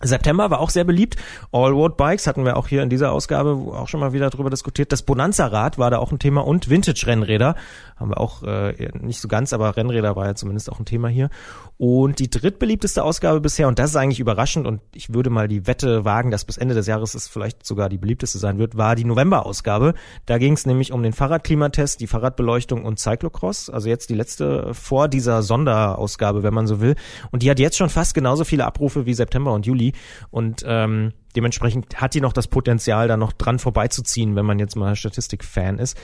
September 0.01 0.51
war 0.51 0.61
auch 0.61 0.71
sehr 0.71 0.85
beliebt. 0.85 1.17
All 1.53 1.73
Road 1.73 1.97
Bikes 1.97 2.27
hatten 2.27 2.45
wir 2.45 2.57
auch 2.57 2.69
hier 2.69 2.83
in 2.83 2.91
dieser 2.91 3.13
Ausgabe 3.13 3.51
auch 3.51 3.89
schon 3.89 4.01
mal 4.01 4.13
wieder 4.13 4.31
drüber 4.31 4.51
diskutiert. 4.51 4.93
Das 4.93 5.03
Bonanza-Rad 5.03 5.79
war 5.79 5.91
da 5.91 5.99
auch 5.99 6.13
ein 6.13 6.19
Thema 6.19 6.47
und 6.47 6.69
Vintage-Rennräder 6.71 7.55
haben 7.99 8.11
wir 8.11 8.21
auch 8.21 8.43
äh, 8.43 8.91
nicht 9.01 9.21
so 9.21 9.29
ganz, 9.29 9.53
aber 9.53 9.77
Rennräder 9.77 10.15
war 10.15 10.27
ja 10.27 10.35
zumindest 10.35 10.71
auch 10.71 10.79
ein 10.79 10.85
Thema 10.85 11.09
hier. 11.09 11.31
Und 11.79 12.19
die 12.19 12.31
drittbeliebteste 12.31 13.03
Ausgabe 13.03 13.41
bisher, 13.41 13.69
und 13.69 13.79
das 13.79 13.91
ist 13.91 13.97
eigentlich 13.97 14.21
überraschend, 14.21 14.67
und 14.67 14.81
ich 14.95 15.13
würde 15.15 15.31
mal 15.31 15.49
die 15.49 15.67
Wette 15.67 16.05
wagen, 16.05 16.31
dass 16.31 16.45
bis 16.45 16.57
Ende 16.57 16.75
des 16.75 16.87
Jahres 16.87 17.15
es 17.15 17.29
vielleicht 17.29 17.67
sogar 17.67 17.89
die 17.89 17.99
beliebteste 17.99 18.39
sein 18.39 18.59
wird, 18.59 18.77
war 18.77 18.95
die 18.95 19.05
November-Ausgabe. 19.05 19.95
Da 20.27 20.39
ging 20.39 20.53
es 20.53 20.67
nämlich 20.67 20.93
um 20.93 21.03
den 21.03 21.13
Fahrradklimatest, 21.13 22.01
die 22.01 22.07
Fahrradbeleuchtung 22.07 22.85
und 22.85 22.99
Cyclocross. 22.99 23.71
Also 23.71 23.89
jetzt 23.89 24.11
die 24.11 24.15
letzte 24.15 24.75
vor 24.75 25.09
dieser 25.09 25.43
Sonderausgabe, 25.43 26.43
wenn 26.43 26.55
man 26.55 26.67
so 26.67 26.81
will. 26.81 26.95
Und 27.31 27.43
die 27.43 27.51
hat 27.51 27.59
jetzt 27.59 27.77
schon 27.77 27.89
fast 27.89 28.15
genauso 28.15 28.45
viele 28.45 28.65
Abrufe 28.65 29.07
wie 29.07 29.15
September 29.15 29.53
und 29.53 29.67
Juli. 29.67 29.88
Und 30.31 30.65
ähm, 30.67 31.13
dementsprechend 31.37 32.01
hat 32.01 32.15
die 32.15 32.21
noch 32.21 32.33
das 32.33 32.49
Potenzial, 32.49 33.09
da 33.09 33.17
noch 33.17 33.33
dran 33.33 33.59
vorbeizuziehen, 33.59 34.37
wenn 34.37 34.47
man 34.47 34.59
jetzt 34.59 34.77
mal 34.77 34.97
Statistik-Fan 34.97 35.79
ist. 35.79 35.97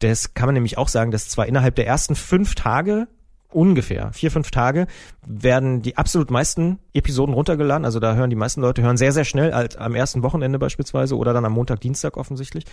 Das 0.00 0.34
kann 0.34 0.46
man 0.46 0.54
nämlich 0.54 0.78
auch 0.78 0.88
sagen, 0.88 1.10
dass 1.10 1.28
zwar 1.28 1.46
innerhalb 1.46 1.74
der 1.76 1.86
ersten 1.86 2.14
fünf 2.14 2.54
Tage 2.54 3.08
ungefähr 3.52 4.12
vier, 4.12 4.30
fünf 4.30 4.50
Tage 4.50 4.86
werden 5.24 5.82
die 5.82 5.96
absolut 5.96 6.30
meisten 6.30 6.80
Episoden 6.94 7.34
runtergeladen. 7.34 7.84
Also 7.84 8.00
da 8.00 8.14
hören 8.14 8.30
die 8.30 8.36
meisten 8.36 8.60
Leute 8.60 8.82
hören 8.82 8.96
sehr, 8.96 9.12
sehr 9.12 9.24
schnell, 9.24 9.52
als 9.52 9.76
am 9.76 9.94
ersten 9.94 10.22
Wochenende 10.22 10.58
beispielsweise 10.58 11.16
oder 11.16 11.32
dann 11.32 11.44
am 11.44 11.52
Montag, 11.52 11.80
Dienstag 11.80 12.16
offensichtlich. 12.16 12.64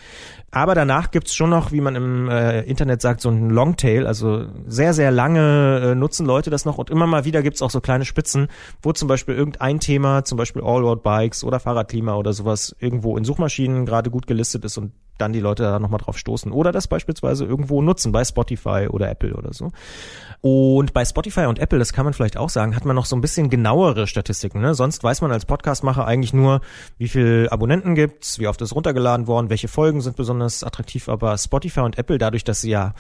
Aber 0.50 0.74
danach 0.74 1.12
gibt's 1.12 1.36
schon 1.36 1.52
noch, 1.52 1.72
wie 1.72 1.82
man 1.82 1.96
im 1.96 2.30
äh, 2.30 2.62
Internet 2.62 3.02
sagt, 3.02 3.22
so 3.22 3.30
ein 3.30 3.52
Longtail. 3.52 4.08
Also 4.08 4.48
sehr, 4.66 4.94
sehr 4.94 5.12
lange 5.12 5.92
äh, 5.92 5.96
nutzen 5.96 6.26
Leute 6.26 6.50
das 6.50 6.66
noch 6.66 6.80
und 6.80 6.90
immer 6.90 7.06
mal 7.06 7.24
wieder 7.24 7.44
gibt's 7.44 7.62
auch 7.62 7.70
so 7.70 7.82
kleine 7.82 8.06
Spitzen, 8.06 8.48
wo 8.82 8.94
zum 8.94 9.08
Beispiel 9.08 9.36
irgendein 9.36 9.80
Thema, 9.80 10.24
zum 10.24 10.38
Beispiel 10.38 10.64
All-Road-Bikes 10.64 11.44
oder 11.44 11.60
Fahrradklima 11.60 12.16
oder 12.16 12.34
sowas 12.34 12.76
irgendwo 12.80 13.16
in 13.16 13.26
Suchmaschinen 13.26 13.86
gerade 13.86 14.10
gut 14.10 14.26
gelistet 14.26 14.66
ist 14.66 14.78
und 14.78 14.92
dann 15.20 15.34
die 15.34 15.40
Leute 15.40 15.64
da 15.64 15.80
nochmal 15.80 16.00
drauf 16.00 16.18
stoßen 16.18 16.52
oder 16.52 16.72
das 16.72 16.88
beispielsweise 16.88 17.46
irgendwo 17.46 17.82
nutzen 17.82 18.12
bei 18.12 18.24
Spotify 18.24 18.88
oder 18.90 19.10
Apple 19.10 19.36
oder 19.36 19.54
so. 19.54 19.72
Und 20.42 20.94
bei 20.94 21.04
Spotify 21.04 21.46
und 21.46 21.60
Apple, 21.60 21.80
das 21.80 21.94
kann 21.94 22.06
man 22.06 22.14
vielleicht 22.14 22.38
auch 22.40 22.50
sagen, 22.50 22.76
hat 22.76 22.86
man 22.86 22.96
noch 22.96 23.06
so 23.06 23.16
ein 23.16 23.22
bisschen 23.22 23.50
genauere 23.50 24.08
Statistiken. 24.08 24.62
Ne? 24.62 24.74
Sonst 24.74 25.04
weiß 25.04 25.22
man 25.22 25.32
als 25.32 25.46
Podcastmacher 25.46 26.06
eigentlich 26.06 26.34
nur, 26.34 26.62
wie 26.98 27.08
viel 27.08 27.48
Abonnenten 27.52 27.96
gibt's, 27.96 28.40
wie 28.40 28.48
oft 28.48 28.62
ist 28.62 28.74
runtergeladen 28.74 29.28
worden, 29.28 29.50
welche 29.50 29.68
Folgen 29.68 30.02
sind 30.02 30.16
besonders 30.16 30.64
attraktiv. 30.64 31.10
Aber 31.10 31.38
Spotify 31.38 31.82
und 31.82 31.98
Apple, 31.98 32.18
dadurch, 32.18 32.44
dass 32.44 32.62
sie 32.62 32.72
ja 32.72 32.94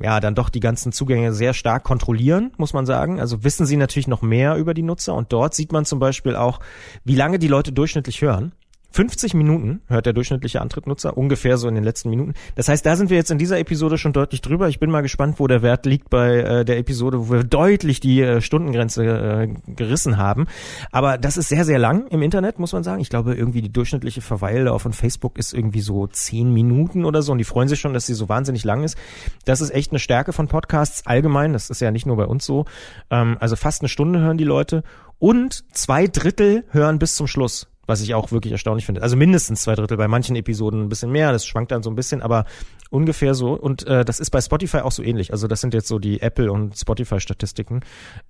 ja 0.00 0.20
dann 0.20 0.34
doch 0.34 0.48
die 0.48 0.60
ganzen 0.60 0.92
Zugänge 0.92 1.32
sehr 1.32 1.54
stark 1.54 1.84
kontrollieren, 1.84 2.52
muss 2.56 2.72
man 2.72 2.86
sagen. 2.86 3.20
Also 3.20 3.44
wissen 3.44 3.66
sie 3.66 3.76
natürlich 3.76 4.08
noch 4.08 4.22
mehr 4.22 4.56
über 4.56 4.74
die 4.74 4.82
Nutzer 4.82 5.14
und 5.14 5.32
dort 5.32 5.54
sieht 5.54 5.72
man 5.72 5.84
zum 5.84 5.98
Beispiel 5.98 6.36
auch, 6.36 6.60
wie 7.04 7.14
lange 7.14 7.38
die 7.38 7.48
Leute 7.48 7.72
durchschnittlich 7.72 8.20
hören. 8.20 8.52
50 8.94 9.34
Minuten 9.34 9.80
hört 9.88 10.06
der 10.06 10.12
durchschnittliche 10.12 10.60
Antrittnutzer, 10.60 11.18
ungefähr 11.18 11.58
so 11.58 11.66
in 11.66 11.74
den 11.74 11.82
letzten 11.82 12.10
Minuten. 12.10 12.34
Das 12.54 12.68
heißt, 12.68 12.86
da 12.86 12.94
sind 12.94 13.10
wir 13.10 13.16
jetzt 13.16 13.32
in 13.32 13.38
dieser 13.38 13.58
Episode 13.58 13.98
schon 13.98 14.12
deutlich 14.12 14.40
drüber. 14.40 14.68
Ich 14.68 14.78
bin 14.78 14.88
mal 14.88 15.00
gespannt, 15.00 15.40
wo 15.40 15.48
der 15.48 15.62
Wert 15.62 15.84
liegt 15.84 16.10
bei 16.10 16.36
äh, 16.36 16.64
der 16.64 16.78
Episode, 16.78 17.18
wo 17.18 17.32
wir 17.32 17.42
deutlich 17.42 17.98
die 17.98 18.20
äh, 18.20 18.40
Stundengrenze 18.40 19.04
äh, 19.04 19.48
gerissen 19.66 20.16
haben. 20.16 20.46
Aber 20.92 21.18
das 21.18 21.36
ist 21.36 21.48
sehr, 21.48 21.64
sehr 21.64 21.80
lang 21.80 22.06
im 22.06 22.22
Internet, 22.22 22.60
muss 22.60 22.72
man 22.72 22.84
sagen. 22.84 23.00
Ich 23.00 23.08
glaube, 23.08 23.34
irgendwie 23.34 23.62
die 23.62 23.72
durchschnittliche 23.72 24.20
Verweildauer 24.20 24.78
von 24.78 24.92
Facebook 24.92 25.38
ist 25.38 25.54
irgendwie 25.54 25.80
so 25.80 26.06
10 26.06 26.52
Minuten 26.52 27.04
oder 27.04 27.20
so. 27.22 27.32
Und 27.32 27.38
die 27.38 27.44
freuen 27.44 27.66
sich 27.66 27.80
schon, 27.80 27.94
dass 27.94 28.06
sie 28.06 28.14
so 28.14 28.28
wahnsinnig 28.28 28.62
lang 28.62 28.84
ist. 28.84 28.96
Das 29.44 29.60
ist 29.60 29.70
echt 29.70 29.90
eine 29.90 29.98
Stärke 29.98 30.32
von 30.32 30.46
Podcasts 30.46 31.04
allgemein. 31.04 31.52
Das 31.52 31.68
ist 31.68 31.80
ja 31.80 31.90
nicht 31.90 32.06
nur 32.06 32.16
bei 32.16 32.26
uns 32.26 32.46
so. 32.46 32.64
Ähm, 33.10 33.38
also 33.40 33.56
fast 33.56 33.82
eine 33.82 33.88
Stunde 33.88 34.20
hören 34.20 34.38
die 34.38 34.44
Leute. 34.44 34.84
Und 35.18 35.64
zwei 35.72 36.06
Drittel 36.06 36.62
hören 36.70 37.00
bis 37.00 37.16
zum 37.16 37.26
Schluss 37.26 37.73
was 37.86 38.00
ich 38.00 38.14
auch 38.14 38.32
wirklich 38.32 38.52
erstaunlich 38.52 38.86
finde. 38.86 39.02
Also 39.02 39.16
mindestens 39.16 39.62
zwei 39.62 39.74
Drittel, 39.74 39.96
bei 39.96 40.08
manchen 40.08 40.36
Episoden 40.36 40.82
ein 40.82 40.88
bisschen 40.88 41.10
mehr, 41.10 41.32
das 41.32 41.46
schwankt 41.46 41.72
dann 41.72 41.82
so 41.82 41.90
ein 41.90 41.96
bisschen, 41.96 42.22
aber 42.22 42.44
ungefähr 42.90 43.34
so. 43.34 43.54
Und 43.54 43.86
äh, 43.86 44.04
das 44.04 44.20
ist 44.20 44.30
bei 44.30 44.40
Spotify 44.40 44.78
auch 44.78 44.92
so 44.92 45.02
ähnlich. 45.02 45.32
Also 45.32 45.46
das 45.46 45.60
sind 45.60 45.74
jetzt 45.74 45.88
so 45.88 45.98
die 45.98 46.20
Apple 46.20 46.50
und 46.50 46.76
Spotify-Statistiken. 46.76 47.80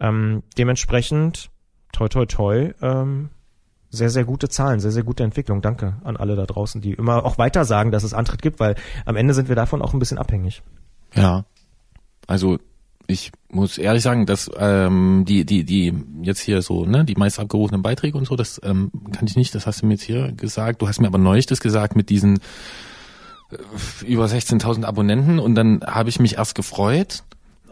Ähm, 0.01 0.43
dementsprechend, 0.57 1.51
toi 1.93 2.09
toi 2.09 2.27
toi, 2.27 2.73
ähm, 2.83 3.31
sehr, 3.91 4.11
sehr 4.11 4.25
gute 4.25 4.49
Zahlen, 4.49 4.81
sehr, 4.81 4.91
sehr 4.91 5.05
gute 5.05 5.23
Entwicklung. 5.23 5.63
Danke 5.63 5.97
an 6.03 6.17
alle 6.17 6.35
da 6.37 6.47
draußen, 6.47 6.81
die 6.81 6.93
immer 6.93 7.25
auch 7.25 7.39
weiter 7.39 7.65
sagen, 7.65 7.93
dass 7.93 8.03
es 8.03 8.13
Antritt 8.13 8.43
gibt, 8.43 8.61
weil 8.61 8.75
am 9.05 9.17
Ende 9.17 9.35
sind 9.35 9.49
wir 9.49 9.57
davon 9.57 9.83
auch 9.83 9.93
ein 9.93 10.01
bisschen 10.01 10.19
abhängig. 10.19 10.63
Ja, 11.15 11.45
also 12.27 12.59
ich 13.07 13.33
muss 13.51 13.79
ehrlich 13.79 14.03
sagen, 14.03 14.27
dass 14.27 14.51
ähm, 14.59 15.25
die 15.27 15.45
die 15.45 15.65
die 15.65 15.93
jetzt 16.23 16.41
hier 16.41 16.63
so 16.63 16.85
ne 16.87 17.05
die 17.05 17.15
meist 17.15 17.39
abgerufenen 17.39 17.83
Beiträge 17.83 18.17
und 18.17 18.27
so, 18.27 18.37
das 18.37 18.61
ähm, 18.65 18.91
kann 19.13 19.27
ich 19.27 19.37
nicht. 19.37 19.55
Das 19.55 19.67
hast 19.67 19.83
du 19.83 19.87
mir 19.87 19.95
jetzt 19.95 20.05
hier 20.05 20.33
gesagt. 20.33 20.83
Du 20.83 20.89
hast 20.89 21.01
mir 21.01 21.07
aber 21.07 21.19
neulich 21.19 21.47
das 21.47 21.61
gesagt 21.61 21.97
mit 21.97 22.09
diesen 22.11 22.39
äh, 23.51 24.07
über 24.07 24.27
16.000 24.27 24.85
Abonnenten 24.85 25.39
und 25.39 25.55
dann 25.55 25.83
habe 25.85 26.09
ich 26.09 26.19
mich 26.19 26.37
erst 26.37 26.55
gefreut. 26.55 27.25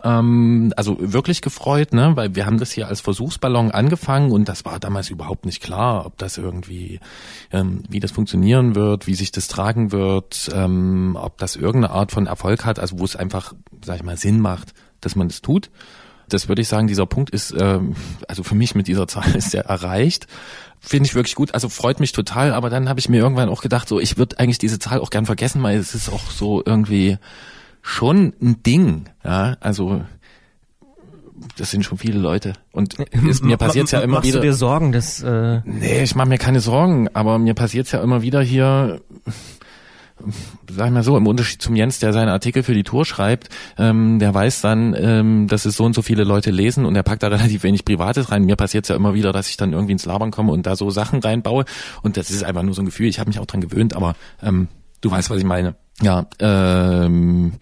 Ähm, 0.05 0.73
also 0.77 0.97
wirklich 1.01 1.43
gefreut, 1.43 1.93
ne, 1.93 2.13
weil 2.17 2.35
wir 2.35 2.47
haben 2.47 2.59
das 2.59 2.73
hier 2.73 2.89
als 2.89 3.01
Versuchsballon 3.01 3.71
angefangen 3.71 4.33
und 4.33 4.49
das 4.49 4.65
war 4.65 4.81
damals 4.81 5.11
überhaupt 5.11 5.47
nicht 5.47 5.63
klar, 5.63 6.07
ob 6.07 6.19
das 6.19 6.39
irgendwie, 6.39 6.99
ähm, 7.53 7.85
wie 7.89 8.01
das 8.01 8.11
funktionieren 8.11 8.75
wird, 8.75 9.07
wie 9.07 9.15
sich 9.15 9.31
das 9.31 9.47
tragen 9.47 9.93
wird, 9.93 10.51
ähm, 10.55 11.17
ob 11.21 11.39
das 11.39 11.55
irgendeine 11.55 11.95
Art 11.95 12.11
von 12.11 12.27
Erfolg 12.27 12.65
hat, 12.65 12.81
also 12.81 12.99
wo 12.99 13.05
es 13.05 13.15
einfach, 13.15 13.55
sag 13.85 13.97
ich 13.97 14.03
mal, 14.03 14.17
Sinn 14.17 14.41
macht, 14.41 14.75
dass 15.01 15.15
man 15.15 15.29
das 15.29 15.41
tut. 15.41 15.71
Das 16.29 16.49
würde 16.49 16.63
ich 16.63 16.69
sagen, 16.69 16.89
dieser 16.89 17.07
Punkt 17.07 17.31
ist, 17.31 17.55
ähm, 17.57 17.95
also 18.27 18.43
für 18.43 18.55
mich 18.57 18.75
mit 18.75 18.89
dieser 18.89 19.07
Zahl 19.13 19.37
ist 19.37 19.55
der 19.55 19.67
erreicht. 19.67 20.27
Finde 20.81 21.07
ich 21.07 21.15
wirklich 21.15 21.37
gut, 21.37 21.55
also 21.55 21.69
freut 21.69 22.01
mich 22.01 22.11
total, 22.11 22.55
aber 22.55 22.71
dann 22.71 22.89
habe 22.89 22.99
ich 22.99 23.09
mir 23.09 23.19
irgendwann 23.19 23.49
auch 23.49 23.63
gedacht, 23.63 23.87
so 23.87 24.01
ich 24.01 24.19
würde 24.19 24.41
eigentlich 24.41 24.59
diese 24.59 24.81
Zahl 24.81 24.99
auch 24.99 25.11
gern 25.11 25.27
vergessen, 25.27 25.63
weil 25.63 25.79
es 25.79 25.95
ist 25.95 26.09
auch 26.09 26.29
so 26.29 26.61
irgendwie 26.67 27.19
schon 27.83 28.33
ein 28.41 28.63
Ding, 28.63 29.05
ja, 29.25 29.57
also 29.61 30.03
das 31.57 31.71
sind 31.71 31.85
schon 31.85 31.99
viele 31.99 32.19
Leute 32.19 32.55
und 32.71 32.97
es, 33.29 33.43
mir 33.43 33.57
passiert 33.57 33.91
ja 33.91 34.01
immer 34.01 34.15
Machst 34.15 34.29
wieder. 34.29 34.41
du 34.41 34.47
dir 34.47 34.55
Sorgen, 34.55 34.93
dass 34.93 35.23
äh 35.23 35.61
Nee, 35.65 36.03
ich 36.03 36.15
mache 36.15 36.29
mir 36.29 36.39
keine 36.39 36.61
Sorgen, 36.61 37.09
aber 37.15 37.39
mir 37.39 37.55
passiert 37.55 37.91
ja 37.91 38.01
immer 38.01 38.23
wieder 38.23 38.41
hier 38.41 39.01
sag 40.71 40.87
ich 40.87 40.93
mal 40.93 41.03
so, 41.03 41.17
im 41.17 41.27
Unterschied 41.27 41.61
zum 41.61 41.77
Jens, 41.77 41.99
der 41.99 42.13
seine 42.13 42.33
Artikel 42.33 42.63
für 42.63 42.75
die 42.75 42.85
Tour 42.85 43.05
schreibt, 43.05 43.49
ähm, 43.79 44.19
der 44.19 44.33
weiß 44.33 44.61
dann, 44.61 44.95
ähm, 44.97 45.49
dass 45.49 45.65
es 45.65 45.77
so 45.77 45.85
und 45.85 45.95
so 45.95 46.03
viele 46.03 46.25
Leute 46.25 46.51
lesen 46.51 46.85
und 46.85 46.95
er 46.95 47.03
packt 47.03 47.23
da 47.23 47.29
relativ 47.29 47.63
wenig 47.63 47.85
Privates 47.85 48.31
rein. 48.31 48.45
Mir 48.45 48.57
passiert 48.57 48.85
es 48.85 48.89
ja 48.89 48.97
immer 48.97 49.15
wieder, 49.15 49.33
dass 49.33 49.49
ich 49.49 49.57
dann 49.57 49.73
irgendwie 49.73 49.93
ins 49.93 50.05
Labern 50.05 50.31
komme 50.31 50.53
und 50.53 50.67
da 50.67 50.77
so 50.77 50.91
Sachen 50.91 51.21
reinbaue 51.21 51.65
und 52.03 52.17
das 52.17 52.31
ist 52.31 52.45
einfach 52.45 52.63
nur 52.63 52.75
so 52.75 52.83
ein 52.83 52.87
Gefühl, 52.87 53.09
ich 53.09 53.19
habe 53.19 53.29
mich 53.31 53.39
auch 53.39 53.47
dran 53.47 53.61
gewöhnt, 53.61 53.95
aber 53.95 54.15
ähm, 54.43 54.69
du 55.03 55.11
weißt, 55.11 55.29
was 55.29 55.39
ich 55.39 55.45
meine. 55.45 55.77
Ja, 56.01 56.27
ähm, 56.39 57.53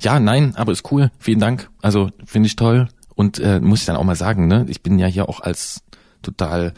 ja, 0.00 0.20
nein, 0.20 0.54
aber 0.56 0.72
ist 0.72 0.90
cool. 0.92 1.10
Vielen 1.18 1.40
Dank. 1.40 1.68
Also 1.82 2.10
finde 2.24 2.46
ich 2.46 2.56
toll 2.56 2.88
und 3.14 3.40
äh, 3.40 3.60
muss 3.60 3.80
ich 3.80 3.86
dann 3.86 3.96
auch 3.96 4.04
mal 4.04 4.14
sagen, 4.14 4.46
ne, 4.46 4.64
ich 4.68 4.82
bin 4.82 4.98
ja 4.98 5.06
hier 5.06 5.28
auch 5.28 5.40
als 5.40 5.82
total 6.22 6.72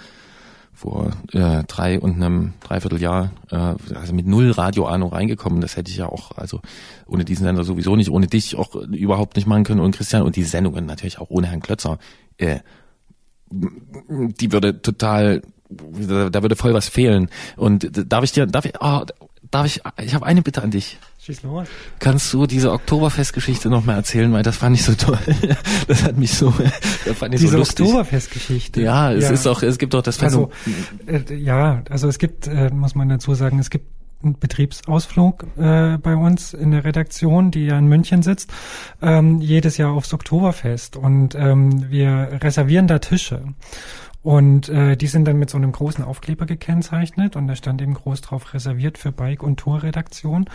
vor 0.72 1.12
äh, 1.32 1.62
drei 1.68 2.00
und 2.00 2.16
einem 2.16 2.54
Dreivierteljahr, 2.60 3.30
äh, 3.50 3.74
also 3.94 4.12
mit 4.12 4.26
null 4.26 4.50
Radioahnung 4.50 5.12
reingekommen. 5.12 5.60
Das 5.60 5.76
hätte 5.76 5.92
ich 5.92 5.98
ja 5.98 6.06
auch, 6.06 6.32
also 6.36 6.60
ohne 7.06 7.24
diesen 7.24 7.44
Sender 7.44 7.62
sowieso 7.62 7.94
nicht, 7.94 8.10
ohne 8.10 8.26
dich 8.26 8.56
auch 8.56 8.74
überhaupt 8.74 9.36
nicht 9.36 9.46
machen 9.46 9.62
können 9.62 9.80
und 9.80 9.94
Christian 9.94 10.22
und 10.22 10.34
die 10.34 10.42
Sendungen 10.42 10.86
natürlich 10.86 11.20
auch 11.20 11.30
ohne 11.30 11.46
Herrn 11.46 11.60
Klötzer. 11.60 11.98
Äh, 12.36 12.60
die 13.50 14.50
würde 14.50 14.82
total, 14.82 15.42
da 15.68 16.42
würde 16.42 16.56
voll 16.56 16.74
was 16.74 16.88
fehlen. 16.88 17.28
Und 17.56 17.88
darf 18.10 18.24
ich 18.24 18.32
dir, 18.32 18.46
darf 18.46 18.64
ich, 18.64 18.72
oh, 18.80 19.04
darf 19.52 19.66
ich, 19.66 19.80
ich 20.02 20.14
habe 20.14 20.26
eine 20.26 20.42
Bitte 20.42 20.62
an 20.62 20.70
dich. 20.70 20.98
Schieß 21.24 21.44
los. 21.44 21.68
Kannst 22.00 22.32
du 22.32 22.46
diese 22.46 22.72
Oktoberfestgeschichte 22.72 23.68
noch 23.70 23.84
mal 23.84 23.94
erzählen, 23.94 24.32
weil 24.32 24.42
das 24.42 24.56
fand 24.56 24.76
ich 24.76 24.82
so 24.82 24.94
toll. 24.94 25.18
Das 25.86 26.02
hat 26.02 26.16
mich 26.16 26.32
so, 26.32 26.52
das 27.04 27.16
fand 27.16 27.34
ich 27.34 27.40
diese 27.40 27.52
so 27.52 27.58
lustig. 27.58 27.86
Oktoberfestgeschichte. 27.86 28.80
Ja, 28.80 29.12
es 29.12 29.30
ist 29.30 29.46
auch, 29.46 29.62
es 29.62 29.78
gibt 29.78 29.94
auch 29.94 30.02
das 30.02 30.16
Phänomen. 30.16 30.50
Also, 31.06 31.34
äh, 31.34 31.36
ja, 31.36 31.82
also 31.90 32.08
es 32.08 32.18
gibt, 32.18 32.48
äh, 32.48 32.70
muss 32.72 32.94
man 32.94 33.08
dazu 33.08 33.34
sagen, 33.34 33.58
es 33.58 33.70
gibt 33.70 33.86
einen 34.24 34.38
Betriebsausflug 34.38 35.46
äh, 35.56 35.98
bei 35.98 36.16
uns 36.16 36.54
in 36.54 36.70
der 36.70 36.84
Redaktion, 36.84 37.50
die 37.50 37.66
ja 37.66 37.78
in 37.78 37.86
München 37.86 38.22
sitzt, 38.22 38.52
ähm, 39.00 39.40
jedes 39.40 39.76
Jahr 39.76 39.92
aufs 39.92 40.14
Oktoberfest 40.14 40.96
und 40.96 41.34
ähm, 41.34 41.90
wir 41.90 42.38
reservieren 42.40 42.86
da 42.86 42.98
Tische. 42.98 43.42
Und 44.22 44.68
äh, 44.68 44.96
die 44.96 45.08
sind 45.08 45.26
dann 45.26 45.38
mit 45.38 45.50
so 45.50 45.56
einem 45.58 45.72
großen 45.72 46.04
Aufkleber 46.04 46.46
gekennzeichnet 46.46 47.34
und 47.34 47.48
da 47.48 47.56
stand 47.56 47.82
eben 47.82 47.94
groß 47.94 48.20
drauf 48.20 48.54
reserviert 48.54 48.96
für 48.98 49.10
Bike- 49.10 49.42
und 49.42 49.58
Tourredaktion. 49.58 50.46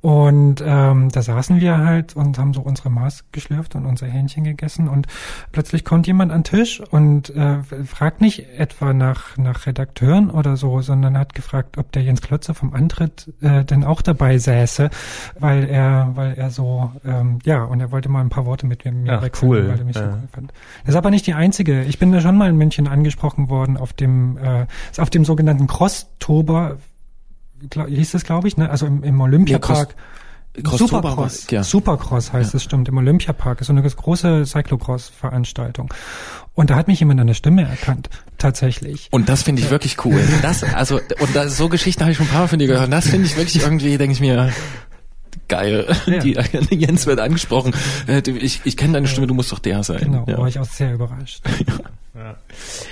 Und 0.00 0.62
ähm, 0.66 1.08
da 1.10 1.22
saßen 1.22 1.60
wir 1.60 1.78
halt 1.78 2.16
und 2.16 2.38
haben 2.38 2.52
so 2.54 2.60
unsere 2.60 2.90
Maß 2.90 3.24
geschlürft 3.32 3.74
und 3.76 3.86
unser 3.86 4.06
Hähnchen 4.06 4.44
gegessen 4.44 4.88
und 4.88 5.06
plötzlich 5.52 5.84
kommt 5.84 6.06
jemand 6.06 6.32
an 6.32 6.40
den 6.40 6.44
Tisch 6.44 6.80
und 6.90 7.30
äh, 7.30 7.58
fragt 7.84 8.20
nicht 8.20 8.46
etwa 8.58 8.92
nach, 8.92 9.36
nach 9.36 9.66
Redakteuren 9.66 10.28
oder 10.30 10.56
so, 10.56 10.80
sondern 10.80 11.16
hat 11.16 11.34
gefragt, 11.34 11.78
ob 11.78 11.92
der 11.92 12.02
Jens 12.02 12.20
Klötzer 12.20 12.54
vom 12.54 12.74
Antritt 12.74 13.32
äh, 13.40 13.64
denn 13.64 13.84
auch 13.84 14.02
dabei 14.02 14.38
säße, 14.38 14.90
weil 15.38 15.64
er, 15.68 16.10
weil 16.14 16.34
er 16.34 16.50
so, 16.50 16.90
ähm, 17.04 17.38
ja, 17.44 17.62
und 17.64 17.80
er 17.80 17.92
wollte 17.92 18.08
mal 18.08 18.20
ein 18.20 18.28
paar 18.28 18.44
Worte 18.46 18.66
mit 18.66 18.84
mir 18.84 19.18
Ach, 19.18 19.22
wechseln, 19.22 19.48
cool. 19.48 19.68
weil 19.68 19.78
er 19.78 19.84
mich 19.84 19.96
so 19.96 20.02
Ja. 20.02 20.08
cool 20.10 20.28
fand. 20.32 20.52
Das 20.82 20.90
ist 20.90 20.96
aber 20.96 21.10
nicht 21.10 21.26
die 21.26 21.34
einzige. 21.34 21.84
Ich 21.84 21.98
bin 21.98 22.10
da 22.12 22.20
schon 22.20 22.36
mal 22.36 22.50
in 22.50 22.56
München 22.56 22.88
angesprochen 23.04 23.50
worden 23.50 23.76
auf 23.76 23.92
dem, 23.92 24.38
äh, 24.38 24.66
auf 24.96 25.10
dem 25.10 25.24
sogenannten 25.26 25.66
Crosstober, 25.66 26.78
glaub, 27.70 27.86
hieß 27.88 28.12
das, 28.12 28.24
glaube 28.24 28.48
ich, 28.48 28.56
ne? 28.56 28.70
Also 28.70 28.86
im, 28.86 29.02
im 29.04 29.20
Olympiapark. 29.20 29.94
Crosstober 30.62 30.98
Supercross. 31.02 31.46
war- 31.46 31.52
ja. 31.52 31.62
Supercross 31.64 32.32
heißt 32.32 32.54
es, 32.54 32.62
stimmt, 32.62 32.88
im 32.88 32.96
Olympiapark. 32.96 33.60
Ist 33.60 33.66
so 33.66 33.72
eine 33.72 33.82
große 33.82 34.46
Cyclocross-Veranstaltung. 34.46 35.92
Und 36.54 36.70
da 36.70 36.76
hat 36.76 36.86
mich 36.86 37.00
jemand 37.00 37.20
an 37.20 37.26
der 37.26 37.34
Stimme 37.34 37.62
erkannt, 37.68 38.08
tatsächlich. 38.38 39.08
Und 39.10 39.28
das 39.28 39.42
finde 39.42 39.62
ich 39.62 39.70
wirklich 39.70 39.96
cool. 40.04 40.20
Das, 40.42 40.62
also, 40.62 40.96
und 41.20 41.34
das, 41.34 41.56
so 41.56 41.68
Geschichten 41.68 42.02
habe 42.02 42.12
ich 42.12 42.16
schon 42.18 42.26
ein 42.26 42.30
paar 42.30 42.42
Mal 42.42 42.48
von 42.48 42.60
dir 42.60 42.68
gehört. 42.68 42.84
Und 42.84 42.92
das 42.92 43.08
finde 43.08 43.26
ich 43.26 43.36
wirklich 43.36 43.62
irgendwie, 43.64 43.98
denke 43.98 44.12
ich 44.12 44.20
mir, 44.20 44.52
geil. 45.48 45.86
Ja. 46.06 46.18
Die, 46.20 46.32
Jens 46.70 47.06
wird 47.06 47.18
angesprochen. 47.18 47.74
Äh, 48.06 48.20
Ich, 48.30 48.60
ich 48.62 48.76
kenne 48.76 48.92
deine 48.92 49.08
Stimme, 49.08 49.26
du 49.26 49.34
musst 49.34 49.50
doch 49.50 49.58
der 49.58 49.82
sein. 49.82 49.98
Genau, 50.04 50.24
ja. 50.28 50.38
war 50.38 50.46
ich 50.46 50.60
auch 50.60 50.64
sehr 50.66 50.94
überrascht. 50.94 51.42
Ja, 52.16 52.36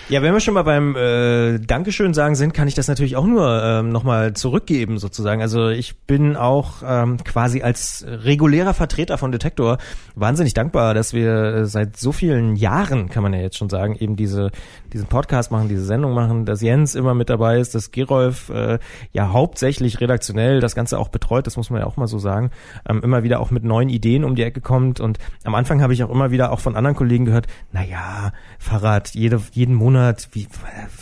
wenn 0.08 0.32
wir 0.32 0.40
schon 0.40 0.54
mal 0.54 0.62
beim 0.62 0.96
äh, 0.96 1.58
Dankeschön 1.58 2.14
sagen 2.14 2.34
sind, 2.34 2.54
kann 2.54 2.68
ich 2.68 2.74
das 2.74 2.88
natürlich 2.88 3.16
auch 3.16 3.26
nur 3.26 3.62
ähm, 3.62 3.90
nochmal 3.90 4.34
zurückgeben 4.34 4.98
sozusagen. 4.98 5.42
Also 5.42 5.68
ich 5.68 5.96
bin 6.06 6.36
auch 6.36 6.82
ähm, 6.84 7.18
quasi 7.24 7.62
als 7.62 8.04
regulärer 8.06 8.74
Vertreter 8.74 9.18
von 9.18 9.32
Detektor 9.32 9.78
wahnsinnig 10.14 10.54
dankbar, 10.54 10.94
dass 10.94 11.12
wir 11.12 11.32
äh, 11.32 11.66
seit 11.66 11.96
so 11.96 12.12
vielen 12.12 12.56
Jahren, 12.56 13.08
kann 13.08 13.22
man 13.22 13.32
ja 13.32 13.40
jetzt 13.40 13.56
schon 13.56 13.68
sagen, 13.68 13.96
eben 13.96 14.16
diese 14.16 14.50
diesen 14.92 15.06
Podcast 15.06 15.50
machen, 15.50 15.68
diese 15.68 15.84
Sendung 15.84 16.12
machen, 16.14 16.44
dass 16.44 16.60
Jens 16.60 16.94
immer 16.94 17.14
mit 17.14 17.30
dabei 17.30 17.58
ist, 17.58 17.74
dass 17.74 17.90
Gerolf 17.90 18.50
äh, 18.50 18.78
ja 19.12 19.32
hauptsächlich 19.32 20.00
redaktionell 20.00 20.60
das 20.60 20.74
Ganze 20.74 20.98
auch 20.98 21.08
betreut, 21.08 21.46
das 21.46 21.56
muss 21.56 21.70
man 21.70 21.80
ja 21.80 21.86
auch 21.86 21.96
mal 21.96 22.06
so 22.06 22.18
sagen, 22.18 22.50
ähm, 22.88 23.00
immer 23.02 23.22
wieder 23.22 23.40
auch 23.40 23.50
mit 23.50 23.64
neuen 23.64 23.88
Ideen 23.88 24.24
um 24.24 24.34
die 24.34 24.42
Ecke 24.42 24.60
kommt 24.60 25.00
und 25.00 25.18
am 25.44 25.54
Anfang 25.54 25.82
habe 25.82 25.92
ich 25.92 26.04
auch 26.04 26.10
immer 26.10 26.30
wieder 26.30 26.52
auch 26.52 26.60
von 26.60 26.76
anderen 26.76 26.96
Kollegen 26.96 27.24
gehört, 27.24 27.46
na 27.72 27.84
ja, 27.84 28.32
Fahrrad, 28.58 29.10
jede, 29.14 29.40
jeden 29.52 29.74
Monat, 29.74 30.28
wie, 30.32 30.48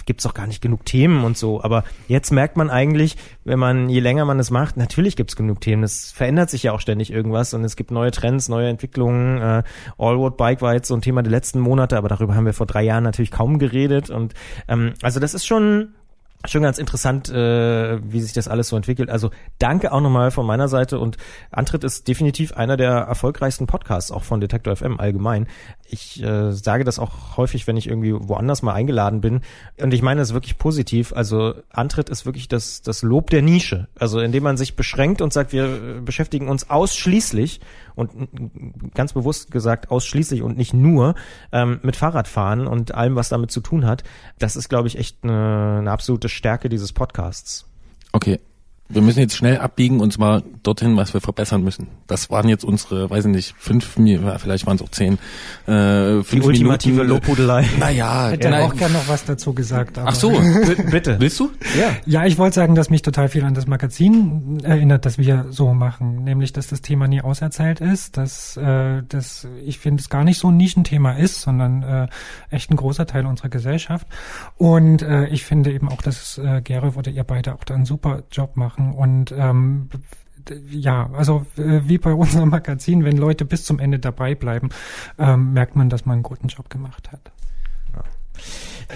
gibt's 0.06 0.24
doch 0.24 0.34
gar 0.34 0.46
nicht 0.46 0.60
genug 0.60 0.84
Themen 0.84 1.24
und 1.24 1.36
so, 1.36 1.62
aber 1.62 1.84
jetzt 2.08 2.30
merkt 2.30 2.56
man 2.56 2.70
eigentlich, 2.70 3.16
wenn 3.44 3.58
man, 3.58 3.88
je 3.88 4.00
länger 4.00 4.24
man 4.24 4.38
es 4.38 4.50
macht, 4.50 4.76
natürlich 4.76 5.16
gibt's 5.16 5.36
genug 5.36 5.60
Themen, 5.60 5.82
es 5.82 6.12
verändert 6.12 6.50
sich 6.50 6.64
ja 6.64 6.72
auch 6.72 6.80
ständig 6.80 7.12
irgendwas 7.12 7.54
und 7.54 7.64
es 7.64 7.76
gibt 7.76 7.90
neue 7.90 8.10
Trends, 8.10 8.48
neue 8.48 8.68
Entwicklungen, 8.68 9.38
äh, 9.38 9.62
Allroad 9.98 10.36
Bike 10.36 10.62
war 10.62 10.74
jetzt 10.74 10.88
so 10.88 10.94
ein 10.94 11.02
Thema 11.02 11.22
der 11.22 11.30
letzten 11.30 11.60
Monate, 11.60 11.96
aber 11.96 12.08
darüber 12.08 12.34
haben 12.34 12.46
wir 12.46 12.52
vor 12.52 12.66
drei 12.66 12.82
Jahren 12.82 13.04
natürlich 13.04 13.30
kaum 13.30 13.58
geredet. 13.58 14.10
Und 14.10 14.34
ähm, 14.68 14.94
also 15.02 15.20
das 15.20 15.34
ist 15.34 15.46
schon 15.46 15.94
Schon 16.46 16.62
ganz 16.62 16.78
interessant, 16.78 17.28
äh, 17.28 17.98
wie 18.02 18.20
sich 18.22 18.32
das 18.32 18.48
alles 18.48 18.68
so 18.68 18.76
entwickelt. 18.76 19.10
Also 19.10 19.30
danke 19.58 19.92
auch 19.92 20.00
nochmal 20.00 20.30
von 20.30 20.46
meiner 20.46 20.68
Seite 20.68 20.98
und 20.98 21.18
Antritt 21.50 21.84
ist 21.84 22.08
definitiv 22.08 22.54
einer 22.54 22.78
der 22.78 22.92
erfolgreichsten 22.92 23.66
Podcasts, 23.66 24.10
auch 24.10 24.22
von 24.22 24.40
Detektor 24.40 24.74
FM 24.74 24.98
allgemein. 24.98 25.48
Ich 25.86 26.22
äh, 26.22 26.52
sage 26.52 26.84
das 26.84 26.98
auch 26.98 27.36
häufig, 27.36 27.66
wenn 27.66 27.76
ich 27.76 27.88
irgendwie 27.88 28.14
woanders 28.14 28.62
mal 28.62 28.72
eingeladen 28.72 29.20
bin. 29.20 29.42
Und 29.78 29.92
ich 29.92 30.00
meine 30.00 30.20
das 30.20 30.32
wirklich 30.32 30.56
positiv. 30.56 31.12
Also 31.12 31.54
Antritt 31.68 32.08
ist 32.08 32.24
wirklich 32.24 32.48
das, 32.48 32.80
das 32.80 33.02
Lob 33.02 33.28
der 33.28 33.42
Nische. 33.42 33.88
Also 33.98 34.20
indem 34.20 34.44
man 34.44 34.56
sich 34.56 34.76
beschränkt 34.76 35.20
und 35.20 35.34
sagt, 35.34 35.52
wir 35.52 35.64
äh, 35.64 36.00
beschäftigen 36.00 36.48
uns 36.48 36.70
ausschließlich 36.70 37.60
und 37.94 38.28
ganz 38.94 39.12
bewusst 39.12 39.50
gesagt 39.50 39.90
ausschließlich 39.90 40.42
und 40.42 40.56
nicht 40.56 40.74
nur 40.74 41.14
ähm, 41.52 41.80
mit 41.82 41.96
Fahrradfahren 41.96 42.66
und 42.66 42.94
allem, 42.94 43.16
was 43.16 43.28
damit 43.28 43.50
zu 43.50 43.60
tun 43.60 43.86
hat. 43.86 44.04
Das 44.38 44.56
ist, 44.56 44.68
glaube 44.68 44.88
ich, 44.88 44.98
echt 44.98 45.18
eine, 45.22 45.78
eine 45.78 45.90
absolute 45.90 46.28
Stärke 46.28 46.68
dieses 46.68 46.92
Podcasts. 46.92 47.66
Okay. 48.12 48.40
Wir 48.90 49.02
müssen 49.02 49.20
jetzt 49.20 49.36
schnell 49.36 49.58
abbiegen 49.58 50.00
und 50.00 50.12
zwar 50.12 50.42
dorthin, 50.62 50.96
was 50.96 51.14
wir 51.14 51.20
verbessern 51.20 51.62
müssen. 51.62 51.86
Das 52.06 52.28
waren 52.30 52.48
jetzt 52.48 52.64
unsere, 52.64 53.08
weiß 53.08 53.26
ich 53.26 53.30
nicht, 53.30 53.54
fünf, 53.56 53.84
vielleicht 54.38 54.66
waren 54.66 54.76
es 54.76 54.82
auch 54.82 54.88
zehn, 54.90 55.14
äh, 55.66 56.22
fünf 56.22 56.30
Die 56.30 56.40
ultimative 56.40 56.94
Minuten. 57.04 57.10
Lobhudelei. 57.10 57.68
Naja, 57.78 58.30
Hätte 58.30 58.50
nein. 58.50 58.62
auch 58.64 58.74
gern 58.76 58.92
noch 58.92 59.08
was 59.08 59.24
dazu 59.24 59.54
gesagt. 59.54 59.96
Aber 59.98 60.08
Ach 60.08 60.14
so, 60.14 60.30
Bitte. 60.90 61.16
willst 61.20 61.38
du? 61.40 61.50
Ja. 61.78 61.90
Ja, 62.04 62.26
ich 62.26 62.36
wollte 62.36 62.56
sagen, 62.56 62.74
dass 62.74 62.90
mich 62.90 63.02
total 63.02 63.28
viel 63.28 63.44
an 63.44 63.54
das 63.54 63.66
Magazin 63.66 64.58
erinnert, 64.62 65.06
das 65.06 65.18
wir 65.18 65.46
so 65.50 65.72
machen. 65.72 66.24
Nämlich, 66.24 66.52
dass 66.52 66.66
das 66.66 66.82
Thema 66.82 67.06
nie 67.08 67.20
auserzählt 67.22 67.80
ist, 67.80 68.16
dass, 68.16 68.56
äh, 68.56 69.02
dass 69.08 69.46
ich 69.64 69.78
finde, 69.78 70.00
es 70.00 70.08
gar 70.08 70.24
nicht 70.24 70.38
so 70.38 70.48
ein 70.48 70.56
Nischenthema 70.56 71.12
ist, 71.12 71.40
sondern 71.42 71.82
äh, 71.82 72.08
echt 72.50 72.70
ein 72.70 72.76
großer 72.76 73.06
Teil 73.06 73.24
unserer 73.26 73.48
Gesellschaft. 73.48 74.06
Und 74.56 75.02
äh, 75.02 75.26
ich 75.28 75.44
finde 75.44 75.72
eben 75.72 75.88
auch, 75.88 76.02
dass 76.02 76.38
äh, 76.38 76.60
Gerolf 76.62 76.96
oder 76.96 77.10
ihr 77.10 77.24
beide 77.24 77.54
auch 77.54 77.64
da 77.64 77.74
einen 77.74 77.86
super 77.86 78.24
Job 78.30 78.56
machen. 78.56 78.79
Und 78.88 79.32
ähm, 79.36 79.88
ja, 80.70 81.10
also 81.12 81.46
äh, 81.56 81.80
wie 81.84 81.98
bei 81.98 82.12
unserem 82.12 82.48
Magazin, 82.48 83.04
wenn 83.04 83.16
Leute 83.16 83.44
bis 83.44 83.64
zum 83.64 83.78
Ende 83.78 83.98
dabei 83.98 84.34
bleiben, 84.34 84.70
ähm, 85.18 85.52
merkt 85.52 85.76
man, 85.76 85.88
dass 85.88 86.06
man 86.06 86.14
einen 86.14 86.22
guten 86.22 86.48
Job 86.48 86.70
gemacht 86.70 87.12
hat. 87.12 87.32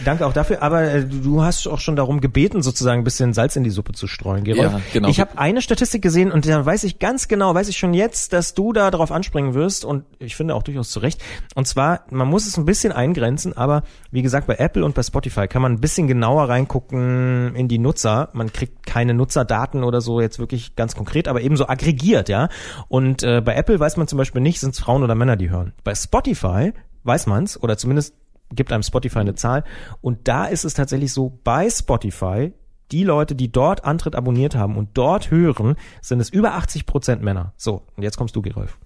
Danke 0.05 0.27
auch 0.27 0.33
dafür, 0.33 0.63
aber 0.63 0.83
äh, 0.83 1.05
du 1.05 1.43
hast 1.43 1.67
auch 1.67 1.81
schon 1.81 1.97
darum 1.97 2.21
gebeten, 2.21 2.63
sozusagen 2.63 3.01
ein 3.01 3.05
bisschen 3.05 3.33
Salz 3.33 3.57
in 3.57 3.65
die 3.65 3.71
Suppe 3.71 3.93
zu 3.93 4.07
streuen, 4.07 4.45
Gerolf. 4.45 4.73
Ja, 4.73 4.81
genau. 4.93 5.09
Ich 5.09 5.21
habe 5.21 5.39
eine 5.39 5.63
Statistik 5.63 6.03
gesehen 6.03 6.33
und 6.33 6.49
da 6.49 6.65
weiß 6.65 6.85
ich 6.85 6.99
ganz 6.99 7.29
genau, 7.29 7.55
weiß 7.55 7.69
ich 7.69 7.77
schon 7.77 7.95
jetzt, 7.95 8.33
dass 8.33 8.55
du 8.55 8.73
da 8.73 8.91
drauf 8.91 9.13
anspringen 9.13 9.55
wirst 9.55 9.85
und 9.85 10.05
ich 10.19 10.37
finde 10.37 10.55
auch 10.55 10.63
durchaus 10.63 10.91
zu 10.91 11.01
Recht. 11.01 11.23
Und 11.55 11.67
zwar, 11.67 12.03
man 12.11 12.29
muss 12.29 12.47
es 12.47 12.57
ein 12.57 12.65
bisschen 12.65 12.93
eingrenzen, 12.93 13.57
aber 13.57 13.83
wie 14.11 14.23
gesagt, 14.23 14.47
bei 14.47 14.57
Apple 14.57 14.85
und 14.85 14.95
bei 14.95 15.03
Spotify 15.03 15.47
kann 15.47 15.63
man 15.63 15.73
ein 15.73 15.81
bisschen 15.81 16.09
genauer 16.09 16.49
reingucken 16.49 17.55
in 17.55 17.69
die 17.69 17.79
Nutzer. 17.79 18.31
Man 18.33 18.53
kriegt 18.53 18.87
keine 18.87 19.15
Nutzerdaten 19.15 19.85
oder 19.85 20.01
so 20.01 20.21
jetzt 20.21 20.39
wirklich 20.39 20.77
ganz 20.77 20.95
konkret, 20.95 21.29
aber 21.29 21.41
ebenso 21.41 21.69
aggregiert, 21.69 22.29
ja. 22.29 22.49
Und 22.89 23.23
äh, 23.23 23.41
bei 23.41 23.55
Apple 23.55 23.79
weiß 23.79 23.97
man 23.97 24.09
zum 24.09 24.19
Beispiel 24.19 24.41
nicht, 24.43 24.61
sind 24.61 24.75
es 24.75 24.81
Frauen 24.81 25.03
oder 25.03 25.15
Männer, 25.15 25.37
die 25.37 25.51
hören. 25.51 25.73
Bei 25.85 25.95
Spotify 25.95 26.73
weiß 27.05 27.27
man's 27.27 27.63
oder 27.63 27.77
zumindest 27.77 28.15
gibt 28.55 28.73
einem 28.73 28.83
Spotify 28.83 29.21
eine 29.21 29.35
Zahl. 29.35 29.65
Und 30.01 30.27
da 30.29 30.47
ist 30.47 30.65
es 30.65 30.75
tatsächlich 30.75 31.13
so, 31.13 31.39
bei 31.45 31.69
Spotify, 31.71 32.53
die 32.91 33.05
Leute, 33.05 33.35
die 33.35 33.51
dort 33.51 33.85
Antritt 33.85 34.15
abonniert 34.15 34.55
haben 34.55 34.77
und 34.77 34.91
dort 34.95 35.31
hören, 35.31 35.77
sind 36.03 36.21
es 36.21 36.29
über 36.31 36.55
80 36.55 36.87
Prozent 36.87 37.23
Männer. 37.23 37.53
So, 37.57 37.83
und 37.97 38.03
jetzt 38.03 38.17
kommst 38.17 38.37
du, 38.37 38.43
Gerolf. 38.43 38.77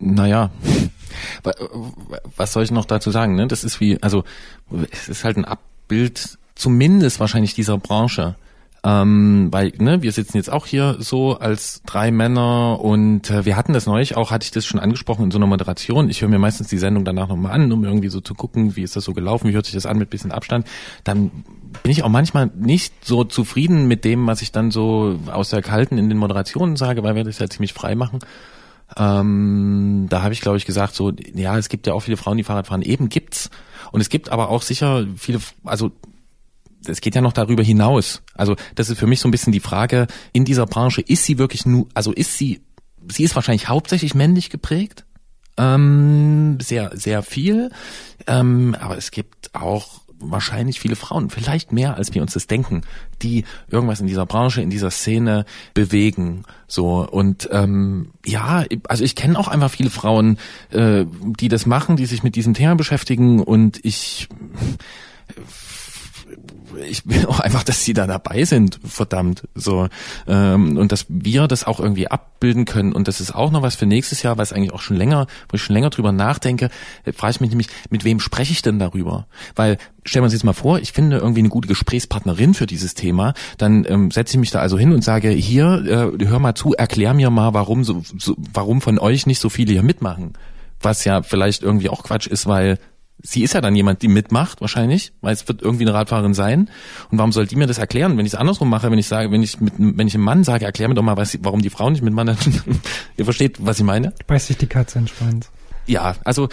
Naja, 0.00 0.50
wa- 1.42 1.54
was 2.36 2.52
soll 2.52 2.64
ich 2.64 2.70
noch 2.72 2.84
dazu 2.84 3.10
sagen? 3.10 3.36
Ne? 3.36 3.46
Das 3.46 3.64
ist 3.64 3.80
wie, 3.80 4.02
also 4.02 4.24
es 4.90 5.08
ist 5.08 5.24
halt 5.24 5.36
ein 5.36 5.44
Abbild 5.44 6.38
zumindest 6.54 7.20
wahrscheinlich 7.20 7.54
dieser 7.54 7.78
Branche. 7.78 8.34
Ähm, 8.86 9.48
weil, 9.50 9.72
ne, 9.78 10.02
wir 10.02 10.12
sitzen 10.12 10.36
jetzt 10.36 10.52
auch 10.52 10.66
hier 10.66 10.96
so 10.98 11.38
als 11.38 11.80
drei 11.86 12.10
Männer 12.10 12.80
und 12.82 13.30
äh, 13.30 13.46
wir 13.46 13.56
hatten 13.56 13.72
das 13.72 13.86
neulich 13.86 14.14
auch, 14.14 14.30
hatte 14.30 14.44
ich 14.44 14.50
das 14.50 14.66
schon 14.66 14.78
angesprochen 14.78 15.24
in 15.24 15.30
so 15.30 15.38
einer 15.38 15.46
Moderation. 15.46 16.10
Ich 16.10 16.20
höre 16.20 16.28
mir 16.28 16.38
meistens 16.38 16.68
die 16.68 16.76
Sendung 16.76 17.02
danach 17.06 17.28
nochmal 17.28 17.52
an, 17.52 17.72
um 17.72 17.82
irgendwie 17.82 18.10
so 18.10 18.20
zu 18.20 18.34
gucken, 18.34 18.76
wie 18.76 18.82
ist 18.82 18.94
das 18.94 19.04
so 19.04 19.14
gelaufen, 19.14 19.48
wie 19.48 19.54
hört 19.54 19.64
sich 19.64 19.74
das 19.74 19.86
an 19.86 19.96
mit 19.96 20.10
bisschen 20.10 20.32
Abstand. 20.32 20.66
Dann 21.02 21.30
bin 21.82 21.92
ich 21.92 22.02
auch 22.02 22.10
manchmal 22.10 22.50
nicht 22.54 23.06
so 23.06 23.24
zufrieden 23.24 23.88
mit 23.88 24.04
dem, 24.04 24.26
was 24.26 24.42
ich 24.42 24.52
dann 24.52 24.70
so 24.70 25.18
aus 25.32 25.48
der 25.48 25.62
Kalten 25.62 25.96
in 25.96 26.10
den 26.10 26.18
Moderationen 26.18 26.76
sage, 26.76 27.02
weil 27.02 27.14
wir 27.14 27.24
das 27.24 27.38
ja 27.38 27.48
ziemlich 27.48 27.72
frei 27.72 27.94
machen. 27.94 28.18
Ähm, 28.98 30.08
da 30.10 30.22
habe 30.22 30.34
ich, 30.34 30.42
glaube 30.42 30.58
ich, 30.58 30.66
gesagt, 30.66 30.94
so, 30.94 31.10
ja, 31.34 31.56
es 31.56 31.70
gibt 31.70 31.86
ja 31.86 31.94
auch 31.94 32.00
viele 32.00 32.18
Frauen, 32.18 32.36
die 32.36 32.44
Fahrrad 32.44 32.66
fahren. 32.66 32.82
Eben 32.82 33.08
gibt's. 33.08 33.48
Und 33.92 34.02
es 34.02 34.10
gibt 34.10 34.28
aber 34.28 34.50
auch 34.50 34.60
sicher 34.60 35.06
viele, 35.16 35.40
also 35.64 35.90
es 36.86 37.00
geht 37.00 37.14
ja 37.14 37.20
noch 37.20 37.32
darüber 37.32 37.62
hinaus. 37.62 38.22
Also 38.34 38.56
das 38.74 38.90
ist 38.90 38.98
für 38.98 39.06
mich 39.06 39.20
so 39.20 39.28
ein 39.28 39.30
bisschen 39.30 39.52
die 39.52 39.60
Frage, 39.60 40.06
in 40.32 40.44
dieser 40.44 40.66
Branche, 40.66 41.00
ist 41.00 41.24
sie 41.24 41.38
wirklich 41.38 41.66
nur, 41.66 41.86
also 41.94 42.12
ist 42.12 42.36
sie, 42.38 42.60
sie 43.10 43.24
ist 43.24 43.34
wahrscheinlich 43.34 43.68
hauptsächlich 43.68 44.14
männlich 44.14 44.50
geprägt, 44.50 45.04
ähm, 45.56 46.58
sehr, 46.60 46.90
sehr 46.94 47.22
viel, 47.22 47.70
ähm, 48.26 48.76
aber 48.80 48.98
es 48.98 49.10
gibt 49.10 49.54
auch 49.54 50.04
wahrscheinlich 50.18 50.80
viele 50.80 50.96
Frauen, 50.96 51.30
vielleicht 51.30 51.72
mehr 51.72 51.96
als 51.96 52.14
wir 52.14 52.22
uns 52.22 52.32
das 52.32 52.46
denken, 52.46 52.82
die 53.22 53.44
irgendwas 53.68 54.00
in 54.00 54.06
dieser 54.06 54.26
Branche, 54.26 54.62
in 54.62 54.70
dieser 54.70 54.90
Szene 54.90 55.44
bewegen. 55.74 56.44
So 56.66 57.06
und 57.06 57.48
ähm, 57.52 58.10
ja, 58.24 58.64
also 58.88 59.04
ich 59.04 59.16
kenne 59.16 59.38
auch 59.38 59.48
einfach 59.48 59.70
viele 59.70 59.90
Frauen, 59.90 60.38
äh, 60.70 61.04
die 61.38 61.48
das 61.48 61.66
machen, 61.66 61.96
die 61.96 62.06
sich 62.06 62.22
mit 62.22 62.36
diesem 62.36 62.54
Thema 62.54 62.74
beschäftigen 62.74 63.40
und 63.40 63.84
ich 63.84 64.28
ich 66.76 67.06
will 67.06 67.26
auch 67.26 67.40
einfach, 67.40 67.62
dass 67.62 67.84
sie 67.84 67.92
da 67.92 68.06
dabei 68.06 68.44
sind, 68.44 68.78
verdammt. 68.84 69.48
So 69.54 69.88
ähm, 70.26 70.76
und 70.76 70.92
dass 70.92 71.06
wir 71.08 71.48
das 71.48 71.64
auch 71.64 71.80
irgendwie 71.80 72.08
abbilden 72.08 72.64
können. 72.64 72.92
Und 72.92 73.08
das 73.08 73.20
ist 73.20 73.34
auch 73.34 73.50
noch 73.50 73.62
was 73.62 73.76
für 73.76 73.86
nächstes 73.86 74.22
Jahr, 74.22 74.38
was 74.38 74.52
eigentlich 74.52 74.72
auch 74.72 74.80
schon 74.80 74.96
länger, 74.96 75.26
wo 75.48 75.56
ich 75.56 75.62
schon 75.62 75.74
länger 75.74 75.90
drüber 75.90 76.12
nachdenke, 76.12 76.70
äh, 77.04 77.12
frage 77.12 77.32
ich 77.32 77.40
mich 77.40 77.50
nämlich, 77.50 77.68
mit 77.90 78.04
wem 78.04 78.20
spreche 78.20 78.52
ich 78.52 78.62
denn 78.62 78.78
darüber? 78.78 79.26
Weil 79.54 79.78
stellen 80.04 80.22
wir 80.22 80.26
uns 80.26 80.34
jetzt 80.34 80.44
mal 80.44 80.52
vor, 80.52 80.78
ich 80.78 80.92
finde 80.92 81.18
irgendwie 81.18 81.40
eine 81.40 81.48
gute 81.48 81.68
Gesprächspartnerin 81.68 82.54
für 82.54 82.66
dieses 82.66 82.94
Thema, 82.94 83.34
dann 83.58 83.84
ähm, 83.88 84.10
setze 84.10 84.34
ich 84.34 84.40
mich 84.40 84.50
da 84.50 84.60
also 84.60 84.78
hin 84.78 84.92
und 84.92 85.02
sage, 85.02 85.30
hier, 85.30 86.12
äh, 86.20 86.26
hör 86.26 86.38
mal 86.38 86.54
zu, 86.54 86.74
erklär 86.74 87.14
mir 87.14 87.30
mal, 87.30 87.54
warum 87.54 87.84
so, 87.84 88.02
so, 88.18 88.34
warum 88.36 88.80
von 88.80 88.98
euch 88.98 89.26
nicht 89.26 89.40
so 89.40 89.48
viele 89.48 89.72
hier 89.72 89.82
mitmachen. 89.82 90.34
Was 90.80 91.04
ja 91.04 91.22
vielleicht 91.22 91.62
irgendwie 91.62 91.88
auch 91.88 92.02
Quatsch 92.02 92.26
ist, 92.26 92.46
weil 92.46 92.78
sie 93.22 93.42
ist 93.42 93.54
ja 93.54 93.60
dann 93.60 93.74
jemand, 93.74 94.02
die 94.02 94.08
mitmacht, 94.08 94.60
wahrscheinlich, 94.60 95.12
weil 95.20 95.32
es 95.32 95.48
wird 95.48 95.62
irgendwie 95.62 95.84
eine 95.84 95.94
Radfahrerin 95.94 96.34
sein. 96.34 96.70
Und 97.10 97.18
warum 97.18 97.32
soll 97.32 97.46
die 97.46 97.56
mir 97.56 97.66
das 97.66 97.78
erklären, 97.78 98.18
wenn 98.18 98.26
ich 98.26 98.32
es 98.32 98.38
andersrum 98.38 98.68
mache, 98.68 98.90
wenn 98.90 98.98
ich 98.98 99.08
sage, 99.08 99.30
wenn 99.30 99.42
ich 99.42 99.60
mit, 99.60 99.74
wenn 99.78 100.06
ich 100.06 100.14
einem 100.14 100.24
Mann 100.24 100.44
sage, 100.44 100.64
erklär 100.64 100.88
mir 100.88 100.94
doch 100.94 101.02
mal, 101.02 101.16
was, 101.16 101.38
warum 101.42 101.62
die 101.62 101.70
Frau 101.70 101.88
nicht 101.90 102.02
mitmacht, 102.02 102.38
ihr 103.16 103.24
versteht, 103.24 103.64
was 103.64 103.78
ich 103.78 103.84
meine? 103.84 104.12
Beißt 104.26 104.48
sich 104.48 104.58
die 104.58 104.66
Katze 104.66 105.06
Schwanz. 105.06 105.50
Ja, 105.86 106.16
also 106.24 106.48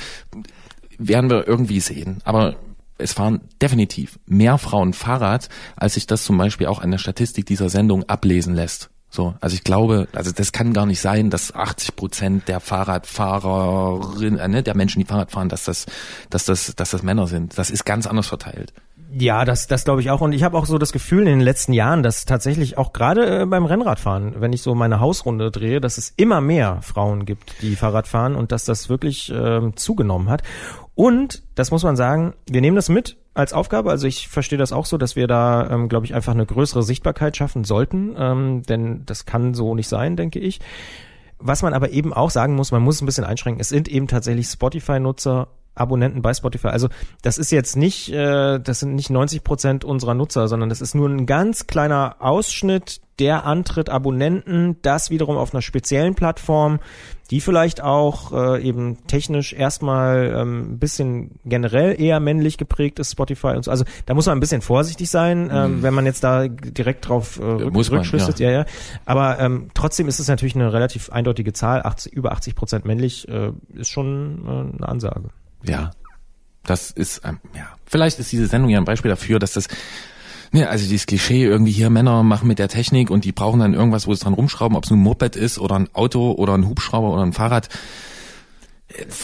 werden 0.98 1.30
wir 1.30 1.48
irgendwie 1.48 1.80
sehen. 1.80 2.22
Aber 2.24 2.56
es 2.98 3.14
fahren 3.14 3.42
definitiv 3.62 4.20
mehr 4.26 4.58
Frauen 4.58 4.94
Fahrrad, 4.94 5.50
als 5.76 5.96
sich 5.96 6.08
das 6.08 6.24
zum 6.24 6.38
Beispiel 6.38 6.68
auch 6.68 6.80
an 6.80 6.92
der 6.92 7.00
Statistik 7.00 7.46
dieser 7.46 7.70
Sendung 7.70 8.04
ablesen 8.08 8.54
lässt. 8.54 8.90
So, 9.14 9.36
also 9.42 9.54
ich 9.56 9.66
glaube, 9.66 10.08
also 10.14 10.32
das 10.32 10.54
kann 10.54 10.72
gar 10.72 10.86
nicht 10.86 11.02
sein, 11.02 11.30
dass 11.30 11.54
80 11.54 11.98
Prozent 11.98 12.48
der 12.48 12.62
Fahrradfahrerinnen, 12.62 14.40
äh, 14.40 14.48
ne, 14.48 14.64
der 14.64 14.76
Menschen, 14.76 15.00
die 15.00 15.06
Fahrrad 15.06 15.32
fahren, 15.32 15.50
dass 15.50 15.66
das, 15.66 15.86
dass 16.30 16.46
das, 16.46 16.74
dass 16.78 16.92
das 16.92 17.04
Männer 17.04 17.28
sind. 17.28 17.58
Das 17.58 17.72
ist 17.72 17.84
ganz 17.84 18.08
anders 18.08 18.28
verteilt. 18.28 18.72
Ja, 19.14 19.44
das, 19.44 19.68
das 19.68 19.84
glaube 19.84 20.00
ich 20.00 20.10
auch. 20.10 20.22
Und 20.22 20.32
ich 20.32 20.44
habe 20.44 20.58
auch 20.58 20.66
so 20.66 20.78
das 20.78 20.94
Gefühl 20.94 21.24
in 21.24 21.26
den 21.26 21.42
letzten 21.42 21.74
Jahren, 21.74 22.04
dass 22.04 22.24
tatsächlich 22.24 22.78
auch 22.78 22.94
gerade 22.94 23.42
äh, 23.42 23.46
beim 23.46 23.66
Rennradfahren, 23.66 24.40
wenn 24.40 24.54
ich 24.54 24.62
so 24.62 24.74
meine 24.76 25.02
Hausrunde 25.02 25.52
drehe, 25.52 25.82
dass 25.82 25.98
es 25.98 26.14
immer 26.16 26.40
mehr 26.40 26.80
Frauen 26.82 27.26
gibt, 27.26 27.62
die 27.62 27.76
Fahrrad 27.76 28.08
fahren 28.08 28.36
und 28.36 28.54
dass 28.54 28.64
das 28.64 28.88
wirklich 28.88 29.30
ähm, 29.36 29.76
zugenommen 29.76 30.30
hat. 30.30 30.44
Und, 30.96 31.44
das 31.56 31.72
muss 31.72 31.84
man 31.84 31.98
sagen, 31.98 32.34
wir 32.50 32.62
nehmen 32.62 32.78
das 32.78 32.88
mit 32.88 33.18
als 33.34 33.54
Aufgabe. 33.54 33.90
Also 33.90 34.08
ich 34.08 34.28
verstehe 34.28 34.58
das 34.60 34.74
auch 34.74 34.86
so, 34.86 34.98
dass 34.98 35.16
wir 35.16 35.28
da, 35.28 35.70
ähm, 35.70 35.90
glaube 35.90 36.06
ich, 36.06 36.14
einfach 36.14 36.34
eine 36.34 36.46
größere 36.46 36.84
Sichtbarkeit 36.84 37.38
schaffen 37.38 37.64
sollten. 37.64 38.16
Ähm, 38.18 38.64
denn 38.64 39.06
das 39.06 39.26
kann 39.26 39.54
so 39.54 39.76
nicht 39.76 39.88
sein, 39.88 40.16
denke 40.16 40.40
ich. 40.40 40.60
Was 41.40 41.64
man 41.64 41.74
aber 41.74 41.92
eben 41.92 42.14
auch 42.14 42.30
sagen 42.30 42.56
muss, 42.56 42.72
man 42.72 42.84
muss 42.84 43.02
ein 43.02 43.06
bisschen 43.06 43.24
einschränken. 43.24 43.62
Es 43.62 43.70
sind 43.70 43.88
eben 43.88 44.08
tatsächlich 44.08 44.48
Spotify-Nutzer 44.48 45.48
Abonnenten 45.74 46.22
bei 46.22 46.34
Spotify. 46.34 46.68
Also 46.68 46.90
das 47.22 47.38
ist 47.38 47.52
jetzt 47.52 47.78
nicht, 47.78 48.12
äh, 48.12 48.60
das 48.60 48.82
sind 48.82 48.94
nicht 48.94 49.10
90 49.10 49.44
Prozent 49.44 49.86
unserer 49.86 50.14
Nutzer, 50.14 50.48
sondern 50.48 50.70
das 50.70 50.82
ist 50.82 50.96
nur 50.96 51.10
ein 51.10 51.26
ganz 51.26 51.66
kleiner 51.66 52.18
Ausschnitt 52.20 53.00
der 53.22 53.46
Antritt 53.46 53.90
Abonnenten, 53.90 54.78
das 54.82 55.12
wiederum 55.12 55.38
auf 55.38 55.54
einer 55.54 55.62
speziellen 55.62 56.16
Plattform, 56.16 56.80
die 57.30 57.40
vielleicht 57.40 57.82
auch 57.82 58.34
äh, 58.34 58.68
eben 58.68 59.06
technisch 59.06 59.54
erstmal 59.54 60.34
ähm, 60.36 60.74
ein 60.74 60.80
bisschen 60.80 61.40
generell 61.46 62.02
eher 62.02 62.20
männlich 62.20 62.58
geprägt 62.58 62.98
ist, 62.98 63.12
Spotify 63.12 63.50
und 63.50 63.64
so. 63.64 63.70
Also 63.70 63.86
da 64.08 64.16
muss 64.16 64.26
man 64.26 64.38
ein 64.38 64.42
bisschen 64.42 64.62
vorsichtig 64.62 65.10
sein, 65.12 65.52
ähm, 65.54 65.78
mhm. 65.78 65.84
wenn 65.84 65.94
man 65.94 66.08
jetzt 66.08 66.24
da 66.24 66.48
direkt 66.48 67.08
drauf 67.08 67.40
äh, 67.40 67.44
rück, 67.44 67.74
muss 67.74 67.92
man, 67.92 68.04
Ja. 68.04 68.30
ja, 68.38 68.52
ja. 68.52 68.66
Aber 69.06 69.40
ähm, 69.40 69.70
trotzdem 69.76 70.08
ist 70.08 70.20
es 70.20 70.28
natürlich 70.28 70.56
eine 70.56 70.74
relativ 70.74 71.12
eindeutige 71.12 71.54
Zahl. 71.54 71.84
80, 71.84 72.12
über 72.12 72.32
80 72.32 72.56
Prozent 72.56 72.86
männlich 72.86 73.30
äh, 73.30 73.52
ist 73.76 73.90
schon 73.90 74.44
äh, 74.46 74.78
eine 74.78 74.90
Ansage. 74.90 75.30
Ja, 75.64 75.92
das 76.64 76.92
ist, 76.92 77.22
ähm, 77.24 77.40
ja, 77.56 77.68
vielleicht 77.86 78.20
ist 78.20 78.32
diese 78.32 78.48
Sendung 78.48 78.72
ja 78.72 78.80
ein 78.80 78.86
Beispiel 78.86 79.10
dafür, 79.10 79.40
dass 79.40 79.54
das, 79.54 79.68
ne, 80.52 80.70
also 80.70 80.88
dieses 80.88 81.06
Klischee 81.06 81.44
irgendwie 81.44 81.72
hier 81.72 81.90
Männer 81.90 82.24
machen 82.24 82.48
mit 82.48 82.60
der 82.60 82.68
Technik 82.68 83.10
und 83.10 83.26
die 83.26 83.32
brauchen 83.32 83.60
dann 83.60 83.74
irgendwas, 83.74 84.08
wo 84.08 84.14
sie 84.14 84.22
dran 84.22 84.34
rumschrauben, 84.34 84.78
ob 84.78 84.86
es 84.86 84.92
ein 84.92 85.00
Moped 85.00 85.36
ist 85.36 85.60
oder 85.60 85.76
ein 85.76 85.90
Auto 85.94 86.32
oder 86.32 86.54
ein 86.54 86.68
Hubschrauber 86.68 87.12
oder 87.12 87.24
ein 87.24 87.34
Fahrrad. 87.34 87.70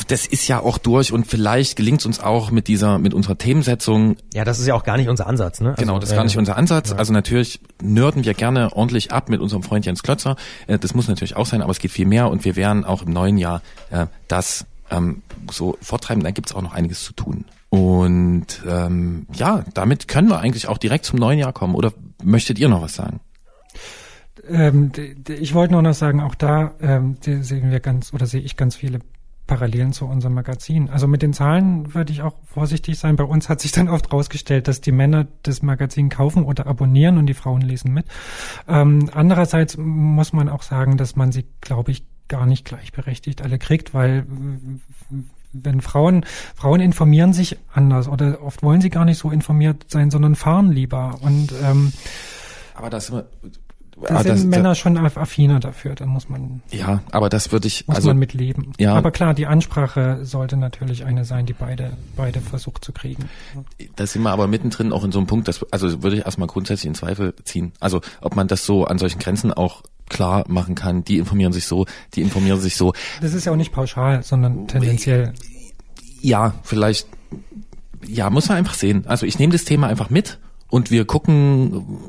Das 0.08 0.26
ist 0.26 0.48
ja 0.48 0.62
auch 0.62 0.78
durch 0.78 1.12
und 1.12 1.28
vielleicht 1.28 1.76
gelingt 1.76 2.00
es 2.00 2.06
uns 2.06 2.22
auch 2.22 2.52
mit 2.52 2.70
dieser, 2.70 3.00
mit 3.00 3.14
unserer 3.14 3.38
Themensetzung. 3.38 4.16
Ja, 4.34 4.46
das 4.46 4.60
ist 4.60 4.68
ja 4.68 4.74
auch 4.74 4.86
gar 4.86 4.96
nicht 4.96 5.10
unser 5.10 5.28
Ansatz, 5.28 5.60
ne? 5.60 5.72
Also, 5.72 5.82
genau, 5.82 6.00
das 6.00 6.10
ist 6.10 6.16
gar 6.16 6.24
nicht 6.24 6.38
unser 6.38 6.56
Ansatz. 6.56 6.92
Ja. 6.92 6.96
Also 6.96 7.12
natürlich 7.12 7.60
nörden 7.82 8.24
wir 8.24 8.34
gerne 8.34 8.72
ordentlich 8.74 9.12
ab 9.12 9.28
mit 9.28 9.42
unserem 9.42 9.64
Freund 9.64 9.86
Jens 9.86 10.04
Klötzer. 10.04 10.38
Äh, 10.68 10.80
das 10.80 10.94
muss 10.94 11.10
natürlich 11.10 11.36
auch 11.36 11.46
sein, 11.46 11.62
aber 11.62 11.72
es 11.72 11.80
geht 11.80 11.92
viel 11.92 12.06
mehr 12.06 12.30
und 12.30 12.46
wir 12.46 12.56
werden 12.56 12.86
auch 12.86 13.02
im 13.02 13.12
neuen 13.12 13.38
Jahr 13.38 13.62
äh, 13.90 14.08
das 14.30 14.66
ähm, 14.90 15.22
so 15.52 15.78
forttreiben, 15.82 16.24
dann 16.24 16.34
gibt 16.34 16.50
es 16.50 16.56
auch 16.56 16.62
noch 16.62 16.74
einiges 16.74 17.04
zu 17.04 17.12
tun. 17.14 17.44
Und 17.78 18.64
ähm, 18.68 19.28
ja, 19.34 19.64
damit 19.74 20.08
können 20.08 20.30
wir 20.30 20.40
eigentlich 20.40 20.68
auch 20.68 20.78
direkt 20.78 21.06
zum 21.06 21.20
neuen 21.20 21.40
Jahr 21.40 21.54
kommen. 21.54 21.76
Oder 21.76 21.94
möchtet 22.24 22.60
ihr 22.60 22.70
noch 22.70 22.82
was 22.82 22.96
sagen? 22.96 23.20
Ähm, 24.50 24.92
ich 25.28 25.54
wollte 25.54 25.74
nur 25.74 25.82
noch 25.82 25.94
sagen, 25.94 26.22
auch 26.22 26.36
da 26.36 26.74
ähm, 26.82 27.18
sehen 27.22 27.72
wir 27.72 27.80
ganz 27.80 28.14
oder 28.14 28.26
sehe 28.26 28.42
ich 28.42 28.56
ganz 28.56 28.76
viele 28.76 29.00
Parallelen 29.48 29.94
zu 29.94 30.06
unserem 30.06 30.34
Magazin. 30.34 30.90
Also 30.90 31.08
mit 31.08 31.22
den 31.22 31.34
Zahlen 31.34 31.94
würde 31.94 32.12
ich 32.12 32.22
auch 32.22 32.36
vorsichtig 32.46 33.00
sein. 33.00 33.16
Bei 33.16 33.24
uns 33.24 33.50
hat 33.50 33.62
sich 33.62 33.72
dann 33.72 33.88
oft 33.88 34.12
rausgestellt, 34.12 34.68
dass 34.68 34.82
die 34.82 34.92
Männer 34.92 35.28
das 35.44 35.62
Magazin 35.62 36.10
kaufen 36.10 36.44
oder 36.44 36.68
abonnieren 36.68 37.18
und 37.18 37.28
die 37.28 37.34
Frauen 37.34 37.62
lesen 37.62 37.94
mit. 37.94 38.06
Ähm, 38.68 39.10
andererseits 39.14 39.78
muss 39.78 40.34
man 40.34 40.50
auch 40.50 40.64
sagen, 40.64 40.98
dass 40.98 41.16
man 41.16 41.32
sie, 41.32 41.46
glaube 41.62 41.92
ich, 41.92 42.04
gar 42.28 42.46
nicht 42.46 42.66
gleichberechtigt 42.66 43.42
alle 43.42 43.58
kriegt, 43.58 43.94
weil 43.94 44.26
wenn 45.64 45.82
Frauen, 45.82 46.26
Frauen 46.56 46.80
informieren 46.80 47.34
sich 47.34 47.58
anders 47.74 48.08
oder 48.08 48.42
oft 48.42 48.64
wollen 48.64 48.82
sie 48.82 48.90
gar 48.90 49.06
nicht 49.06 49.18
so 49.18 49.32
informiert 49.32 49.86
sein, 49.88 50.12
sondern 50.12 50.36
fahren 50.36 50.72
lieber 50.72 51.18
und 51.22 51.54
ähm, 51.64 51.94
aber 52.76 52.90
das 52.90 53.12
da 54.02 54.22
sind 54.22 54.30
das, 54.30 54.44
Männer 54.44 54.70
das, 54.70 54.78
schon 54.78 54.98
affiner 54.98 55.60
dafür, 55.60 55.96
da 55.96 56.06
muss 56.06 56.30
man. 56.30 56.62
Ja, 56.72 57.02
aber 57.12 57.30
das 57.30 57.52
würde 57.52 57.68
ich. 57.68 57.88
Muss 57.88 57.98
also, 57.98 58.10
man 58.10 58.20
mitleben. 58.20 58.74
Ja. 58.80 58.94
Aber 58.94 59.12
klar, 59.12 59.34
die 59.34 59.48
Ansprache 59.48 60.20
sollte 60.24 60.56
natürlich 60.56 61.04
eine 61.04 61.26
sein, 61.26 61.48
die 61.48 61.54
beide, 61.54 61.94
beide 62.16 62.40
versucht 62.40 62.86
zu 62.86 62.92
kriegen. 62.92 63.28
Da 63.96 64.06
sind 64.06 64.22
wir 64.22 64.30
aber 64.30 64.48
mittendrin 64.48 64.92
auch 64.92 65.04
in 65.04 65.12
so 65.12 65.18
einem 65.18 65.28
Punkt, 65.28 65.48
das, 65.48 65.66
also 65.72 66.04
würde 66.04 66.18
ich 66.18 66.26
erstmal 66.26 66.48
grundsätzlich 66.48 66.88
in 66.88 66.96
Zweifel 66.96 67.34
ziehen. 67.44 67.74
Also, 67.80 68.02
ob 68.22 68.36
man 68.36 68.48
das 68.48 68.66
so 68.66 68.86
an 68.86 69.00
solchen 69.00 69.20
Grenzen 69.20 69.52
auch 69.52 69.82
klar 70.10 70.46
machen 70.48 70.76
kann. 70.76 71.04
Die 71.04 71.18
informieren 71.18 71.54
sich 71.54 71.66
so, 71.66 71.86
die 72.14 72.22
informieren 72.22 72.60
sich 72.60 72.76
so. 72.76 72.94
Das 73.22 73.34
ist 73.34 73.46
ja 73.46 73.52
auch 73.52 73.58
nicht 73.58 73.72
pauschal, 73.72 74.24
sondern 74.24 74.68
tendenziell. 74.68 75.34
Ja, 76.22 76.54
vielleicht, 76.64 77.08
ja, 78.06 78.30
muss 78.30 78.50
man 78.50 78.58
einfach 78.58 78.74
sehen. 78.74 79.06
Also 79.08 79.26
ich 79.26 79.40
nehme 79.40 79.54
das 79.54 79.66
Thema 79.66 79.88
einfach 79.88 80.10
mit 80.10 80.40
und 80.70 80.92
wir 80.92 81.06
gucken, 81.06 82.00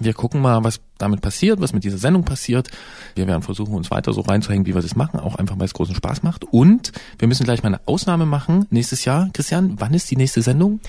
wir 0.00 0.14
gucken 0.14 0.40
mal, 0.40 0.64
was 0.64 0.80
damit 0.98 1.20
passiert, 1.20 1.60
was 1.60 1.72
mit 1.72 1.84
dieser 1.84 1.98
Sendung 1.98 2.24
passiert. 2.24 2.70
Wir 3.14 3.26
werden 3.26 3.42
versuchen, 3.42 3.74
uns 3.74 3.90
weiter 3.90 4.12
so 4.12 4.22
reinzuhängen, 4.22 4.66
wie 4.66 4.74
wir 4.74 4.82
das 4.82 4.96
machen, 4.96 5.20
auch 5.20 5.36
einfach, 5.36 5.58
weil 5.58 5.66
es 5.66 5.74
großen 5.74 5.94
Spaß 5.94 6.22
macht. 6.22 6.44
Und 6.44 6.92
wir 7.18 7.28
müssen 7.28 7.44
gleich 7.44 7.62
mal 7.62 7.68
eine 7.68 7.80
Ausnahme 7.86 8.26
machen 8.26 8.66
nächstes 8.70 9.04
Jahr. 9.04 9.30
Christian, 9.32 9.74
wann 9.78 9.94
ist 9.94 10.10
die 10.10 10.16
nächste 10.16 10.42
Sendung? 10.42 10.80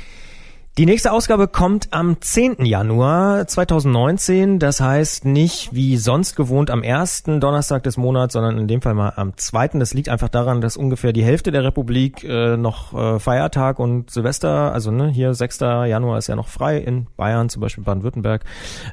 Die 0.78 0.86
nächste 0.86 1.12
Ausgabe 1.12 1.50
kommt 1.50 1.90
am 1.92 2.22
10. 2.22 2.64
Januar 2.64 3.46
2019. 3.46 4.58
Das 4.58 4.80
heißt 4.80 5.26
nicht 5.26 5.76
wie 5.76 5.98
sonst 5.98 6.38
gewohnt 6.38 6.72
am 6.72 6.82
ersten 6.82 7.42
Donnerstag 7.42 7.84
des 7.84 7.98
Monats, 7.98 8.32
sondern 8.32 8.58
in 8.58 8.70
dem 8.70 8.82
Fall 8.82 8.94
mal 8.94 9.12
am 9.18 9.36
zweiten. 9.36 9.82
Das 9.82 9.94
liegt 9.94 10.08
einfach 10.08 10.30
daran, 10.30 10.62
dass 10.62 10.78
ungefähr 10.78 11.12
die 11.12 11.26
Hälfte 11.26 11.52
der 11.52 11.66
Republik 11.66 12.24
äh, 12.24 12.56
noch 12.56 12.94
äh, 12.94 13.20
Feiertag 13.20 13.80
und 13.80 14.12
Silvester, 14.12 14.72
also 14.72 14.92
ne, 14.92 15.10
hier 15.10 15.34
6. 15.34 15.60
Januar 15.60 16.18
ist 16.18 16.28
ja 16.28 16.38
noch 16.38 16.48
frei 16.48 16.78
in 16.78 17.08
Bayern, 17.18 17.50
zum 17.50 17.62
Beispiel 17.62 17.84
Baden-Württemberg, 17.84 18.46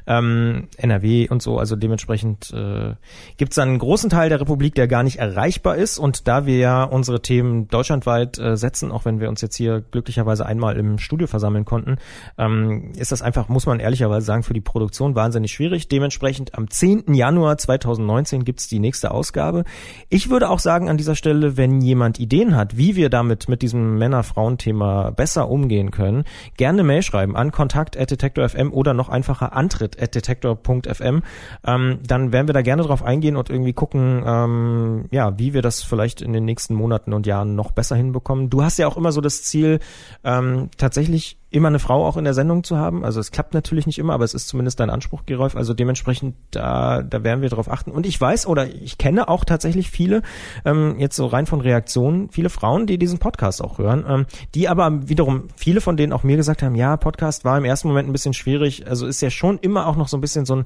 ähm, 0.05 0.67
NRW 0.75 1.29
und 1.29 1.41
so. 1.41 1.59
Also 1.59 1.77
dementsprechend 1.77 2.51
äh, 2.51 2.95
gibt 3.37 3.53
es 3.53 3.57
einen 3.57 3.79
großen 3.79 4.09
Teil 4.09 4.27
der 4.27 4.41
Republik, 4.41 4.75
der 4.75 4.89
gar 4.89 5.03
nicht 5.03 5.19
erreichbar 5.19 5.77
ist. 5.77 5.97
Und 5.97 6.27
da 6.27 6.45
wir 6.45 6.57
ja 6.57 6.83
unsere 6.83 7.21
Themen 7.21 7.69
deutschlandweit 7.69 8.37
äh, 8.37 8.57
setzen, 8.57 8.91
auch 8.91 9.05
wenn 9.05 9.21
wir 9.21 9.29
uns 9.29 9.39
jetzt 9.39 9.55
hier 9.55 9.79
glücklicherweise 9.79 10.45
einmal 10.45 10.75
im 10.75 10.97
Studio 10.97 11.27
versammeln 11.27 11.67
konnten, 11.69 11.97
ähm, 12.37 12.91
ist 12.97 13.11
das 13.11 13.21
einfach, 13.21 13.47
muss 13.47 13.67
man 13.67 13.79
ehrlicherweise 13.79 14.25
sagen, 14.25 14.43
für 14.43 14.53
die 14.53 14.61
Produktion 14.61 15.15
wahnsinnig 15.15 15.51
schwierig. 15.51 15.87
Dementsprechend 15.87 16.57
am 16.57 16.69
10. 16.69 17.13
Januar 17.13 17.57
2019 17.57 18.43
gibt's 18.43 18.67
die 18.67 18.79
nächste 18.79 19.11
Ausgabe. 19.11 19.63
Ich 20.09 20.29
würde 20.29 20.49
auch 20.49 20.59
sagen 20.59 20.89
an 20.89 20.97
dieser 20.97 21.15
Stelle, 21.15 21.55
wenn 21.55 21.81
jemand 21.81 22.19
Ideen 22.19 22.55
hat, 22.55 22.75
wie 22.75 22.95
wir 22.95 23.09
damit 23.09 23.47
mit 23.47 23.61
diesem 23.61 23.97
Männer-Frauen-Thema 23.97 25.11
besser 25.11 25.49
umgehen 25.49 25.91
können, 25.91 26.23
gerne 26.57 26.83
Mail 26.83 27.03
schreiben 27.03 27.35
an 27.35 27.51
kontakt.detektor.fm 27.51 28.73
oder 28.73 28.93
noch 28.93 29.09
einfacher 29.09 29.53
antritt.detektor.fm. 29.53 31.21
Ähm, 31.65 31.99
dann 32.05 32.31
werden 32.31 32.47
wir 32.47 32.53
da 32.53 32.61
gerne 32.61 32.83
drauf 32.83 33.03
eingehen 33.03 33.35
und 33.35 33.49
irgendwie 33.49 33.73
gucken, 33.73 34.23
ähm, 34.25 35.05
ja, 35.11 35.37
wie 35.37 35.53
wir 35.53 35.61
das 35.61 35.83
vielleicht 35.83 36.21
in 36.21 36.33
den 36.33 36.45
nächsten 36.45 36.73
Monaten 36.73 37.13
und 37.13 37.27
Jahren 37.27 37.55
noch 37.55 37.71
besser 37.71 37.95
hinbekommen. 37.95 38.49
Du 38.49 38.63
hast 38.63 38.79
ja 38.79 38.87
auch 38.87 38.97
immer 38.97 39.11
so 39.11 39.21
das 39.21 39.43
Ziel, 39.43 39.79
ähm, 40.23 40.69
tatsächlich 40.77 41.38
immer 41.51 41.69
eine 41.69 41.79
Frau 41.79 42.05
auch 42.05 42.17
in 42.17 42.23
der 42.23 42.33
Sendung 42.33 42.63
zu 42.63 42.77
haben. 42.77 43.03
Also 43.03 43.19
es 43.19 43.31
klappt 43.31 43.53
natürlich 43.53 43.87
nicht 43.87 43.97
immer, 43.97 44.13
aber 44.13 44.23
es 44.23 44.33
ist 44.33 44.47
zumindest 44.47 44.79
dein 44.79 44.89
Anspruch, 44.89 45.25
Gerolf. 45.25 45.55
Also 45.55 45.73
dementsprechend, 45.73 46.35
da, 46.51 47.01
da 47.01 47.23
werden 47.23 47.41
wir 47.41 47.49
drauf 47.49 47.69
achten. 47.71 47.91
Und 47.91 48.05
ich 48.05 48.19
weiß 48.19 48.45
oder 48.45 48.67
ich 48.67 48.97
kenne 48.97 49.27
auch 49.27 49.45
tatsächlich 49.45 49.89
viele, 49.89 50.21
ähm, 50.63 50.99
jetzt 50.99 51.15
so 51.15 51.25
rein 51.25 51.47
von 51.47 51.61
Reaktionen, 51.61 52.29
viele 52.29 52.49
Frauen, 52.49 52.85
die 52.85 52.99
diesen 52.99 53.17
Podcast 53.17 53.63
auch 53.63 53.79
hören, 53.79 54.05
ähm, 54.07 54.25
die 54.53 54.69
aber 54.69 55.09
wiederum, 55.09 55.47
viele 55.55 55.81
von 55.81 55.97
denen 55.97 56.13
auch 56.13 56.23
mir 56.23 56.37
gesagt 56.37 56.61
haben, 56.61 56.75
ja, 56.75 56.97
Podcast 56.97 57.45
war 57.45 57.57
im 57.57 57.65
ersten 57.65 57.87
Moment 57.87 58.07
ein 58.07 58.13
bisschen 58.13 58.33
schwierig. 58.33 58.87
Also 58.87 59.07
ist 59.07 59.21
ja 59.21 59.31
schon 59.31 59.57
immer 59.57 59.87
auch 59.87 59.95
noch 59.95 60.07
so 60.07 60.17
ein 60.17 60.21
bisschen 60.21 60.45
so 60.45 60.57
ein, 60.57 60.65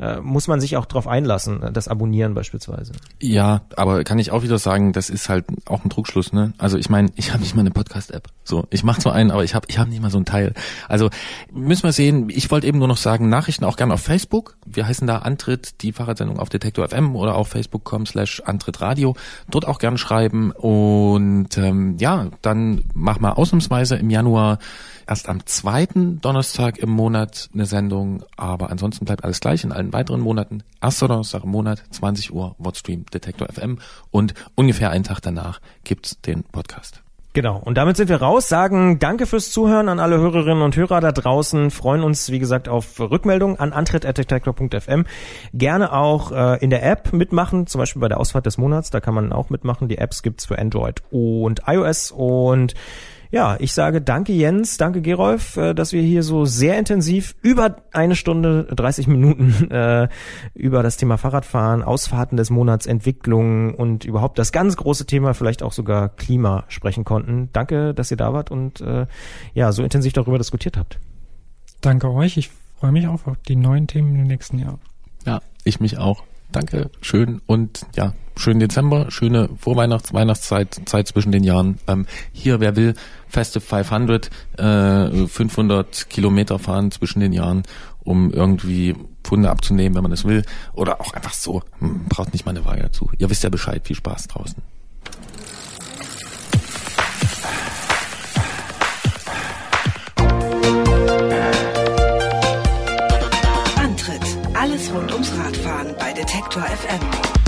äh, 0.00 0.20
muss 0.20 0.46
man 0.46 0.60
sich 0.60 0.76
auch 0.76 0.86
drauf 0.86 1.08
einlassen, 1.08 1.60
das 1.72 1.88
Abonnieren 1.88 2.34
beispielsweise. 2.34 2.92
Ja, 3.20 3.62
aber 3.76 4.04
kann 4.04 4.18
ich 4.18 4.30
auch 4.30 4.42
wieder 4.42 4.58
sagen, 4.58 4.92
das 4.92 5.10
ist 5.10 5.28
halt 5.28 5.46
auch 5.66 5.84
ein 5.84 5.88
Druckschluss, 5.88 6.32
ne? 6.32 6.52
Also 6.58 6.78
ich 6.78 6.88
meine, 6.88 7.10
ich 7.16 7.32
habe 7.32 7.42
nicht 7.42 7.54
mal 7.54 7.62
eine 7.62 7.70
Podcast-App. 7.70 8.28
So, 8.44 8.66
ich 8.70 8.84
mache 8.84 9.00
zwar 9.00 9.14
einen, 9.14 9.30
aber 9.30 9.44
ich 9.44 9.54
habe 9.54 9.66
ich 9.68 9.78
hab 9.78 9.88
nicht 9.88 10.00
mal 10.00 10.10
so 10.10 10.18
ein 10.18 10.24
Teil. 10.24 10.54
Also 10.88 11.10
müssen 11.52 11.82
wir 11.82 11.92
sehen, 11.92 12.28
ich 12.30 12.50
wollte 12.50 12.66
eben 12.66 12.78
nur 12.78 12.88
noch 12.88 12.96
sagen, 12.96 13.28
Nachrichten 13.28 13.64
auch 13.64 13.76
gerne 13.76 13.94
auf 13.94 14.00
Facebook. 14.00 14.56
Wir 14.64 14.86
heißen 14.86 15.06
da 15.06 15.18
Antritt, 15.18 15.82
die 15.82 15.92
Fahrradsendung 15.92 16.38
auf 16.38 16.48
Detektor 16.48 16.88
FM 16.88 17.16
oder 17.16 17.34
auf 17.34 17.48
facebook.com 17.48 18.06
slash 18.06 18.40
Antritt 18.44 18.80
Radio. 18.80 19.16
Dort 19.50 19.66
auch 19.66 19.78
gerne 19.78 19.98
schreiben 19.98 20.52
und 20.52 21.58
ähm, 21.58 21.96
ja, 21.98 22.28
dann 22.42 22.84
mach 22.94 23.18
mal 23.18 23.32
ausnahmsweise 23.32 23.96
im 23.96 24.10
Januar 24.10 24.58
erst 25.08 25.28
am 25.28 25.46
zweiten 25.46 26.20
Donnerstag 26.20 26.78
im 26.78 26.90
Monat 26.90 27.48
eine 27.54 27.66
Sendung, 27.66 28.22
aber 28.36 28.70
ansonsten 28.70 29.04
bleibt 29.04 29.24
alles 29.24 29.40
gleich 29.40 29.64
in 29.64 29.72
allen 29.72 29.92
weiteren 29.92 30.20
Monaten. 30.20 30.62
Erster 30.80 31.08
Donnerstag 31.08 31.44
im 31.44 31.50
Monat, 31.50 31.82
20 31.90 32.32
Uhr, 32.32 32.54
Wordstream 32.58 33.06
Detektor 33.06 33.48
FM 33.48 33.78
und 34.10 34.34
ungefähr 34.54 34.90
einen 34.90 35.04
Tag 35.04 35.20
danach 35.20 35.60
gibt's 35.84 36.20
den 36.20 36.44
Podcast. 36.44 37.02
Genau. 37.34 37.58
Und 37.58 37.76
damit 37.76 37.96
sind 37.96 38.08
wir 38.08 38.20
raus, 38.20 38.48
sagen 38.48 38.98
Danke 38.98 39.26
fürs 39.26 39.52
Zuhören 39.52 39.88
an 39.88 40.00
alle 40.00 40.18
Hörerinnen 40.18 40.62
und 40.62 40.76
Hörer 40.76 41.00
da 41.00 41.12
draußen, 41.12 41.70
freuen 41.70 42.02
uns, 42.02 42.30
wie 42.32 42.38
gesagt, 42.38 42.68
auf 42.68 42.98
Rückmeldungen 42.98 43.60
an 43.60 43.72
antritt.detektor.fm. 43.72 45.04
Gerne 45.54 45.92
auch 45.92 46.32
äh, 46.32 46.58
in 46.60 46.70
der 46.70 46.84
App 46.84 47.12
mitmachen, 47.12 47.66
zum 47.66 47.78
Beispiel 47.80 48.00
bei 48.00 48.08
der 48.08 48.18
Ausfahrt 48.18 48.46
des 48.46 48.58
Monats, 48.58 48.90
da 48.90 49.00
kann 49.00 49.14
man 49.14 49.32
auch 49.32 49.50
mitmachen. 49.50 49.88
Die 49.88 49.98
Apps 49.98 50.22
gibt's 50.22 50.46
für 50.46 50.58
Android 50.58 51.02
und 51.10 51.62
iOS 51.66 52.10
und 52.10 52.74
ja, 53.30 53.56
ich 53.58 53.72
sage 53.72 54.00
danke 54.00 54.32
Jens, 54.32 54.76
danke 54.76 55.02
Gerolf, 55.02 55.56
äh, 55.56 55.74
dass 55.74 55.92
wir 55.92 56.02
hier 56.02 56.22
so 56.22 56.44
sehr 56.44 56.78
intensiv 56.78 57.34
über 57.42 57.76
eine 57.92 58.16
Stunde 58.16 58.64
30 58.64 59.06
Minuten 59.06 59.70
äh, 59.70 60.08
über 60.54 60.82
das 60.82 60.96
Thema 60.96 61.18
Fahrradfahren, 61.18 61.82
Ausfahrten 61.82 62.36
des 62.36 62.50
Monats, 62.50 62.86
Entwicklung 62.86 63.74
und 63.74 64.04
überhaupt 64.04 64.38
das 64.38 64.52
ganz 64.52 64.76
große 64.76 65.06
Thema, 65.06 65.34
vielleicht 65.34 65.62
auch 65.62 65.72
sogar 65.72 66.08
Klima 66.08 66.64
sprechen 66.68 67.04
konnten. 67.04 67.50
Danke, 67.52 67.94
dass 67.94 68.10
ihr 68.10 68.16
da 68.16 68.32
wart 68.32 68.50
und 68.50 68.80
äh, 68.80 69.06
ja, 69.54 69.72
so 69.72 69.82
intensiv 69.82 70.12
darüber 70.12 70.38
diskutiert 70.38 70.76
habt. 70.76 70.98
Danke 71.80 72.10
euch. 72.10 72.36
Ich 72.36 72.50
freue 72.78 72.92
mich 72.92 73.06
auch 73.06 73.26
auf 73.26 73.36
die 73.46 73.56
neuen 73.56 73.86
Themen 73.86 74.14
im 74.16 74.26
nächsten 74.26 74.58
Jahr. 74.58 74.78
Ja, 75.26 75.40
ich 75.64 75.80
mich 75.80 75.98
auch. 75.98 76.24
Danke, 76.50 76.90
schön 77.02 77.42
und 77.46 77.86
ja, 77.94 78.14
schönen 78.38 78.60
Dezember, 78.60 79.10
schöne 79.10 79.48
Vorweihnachts-, 79.60 80.14
Weihnachtszeit, 80.14 80.80
Zeit 80.86 81.08
zwischen 81.08 81.32
den 81.32 81.44
Jahren. 81.44 81.78
Ähm, 81.86 82.06
hier, 82.32 82.60
wer 82.60 82.76
will, 82.76 82.94
Festive 83.28 83.64
500, 83.64 84.30
äh, 84.56 85.26
500 85.26 86.08
Kilometer 86.08 86.58
fahren 86.58 86.90
zwischen 86.90 87.20
den 87.20 87.32
Jahren, 87.32 87.64
um 88.04 88.32
irgendwie 88.32 88.94
Pfunde 89.24 89.50
abzunehmen, 89.50 89.94
wenn 89.96 90.02
man 90.02 90.10
das 90.10 90.24
will. 90.24 90.44
Oder 90.72 91.00
auch 91.00 91.12
einfach 91.12 91.34
so, 91.34 91.62
hm, 91.80 92.06
braucht 92.08 92.32
nicht 92.32 92.46
mal 92.46 92.52
eine 92.52 92.64
Waage 92.64 92.82
dazu. 92.82 93.10
Ihr 93.18 93.28
wisst 93.28 93.42
ja 93.42 93.50
Bescheid, 93.50 93.86
viel 93.86 93.96
Spaß 93.96 94.28
draußen. 94.28 94.62
Antritt. 103.76 104.22
Alles 104.54 104.92
rund 104.94 105.12
ums 105.12 105.32
Radfahren 105.36 105.94
bei 105.98 106.12
Detektor 106.12 106.62
FM. 106.62 107.47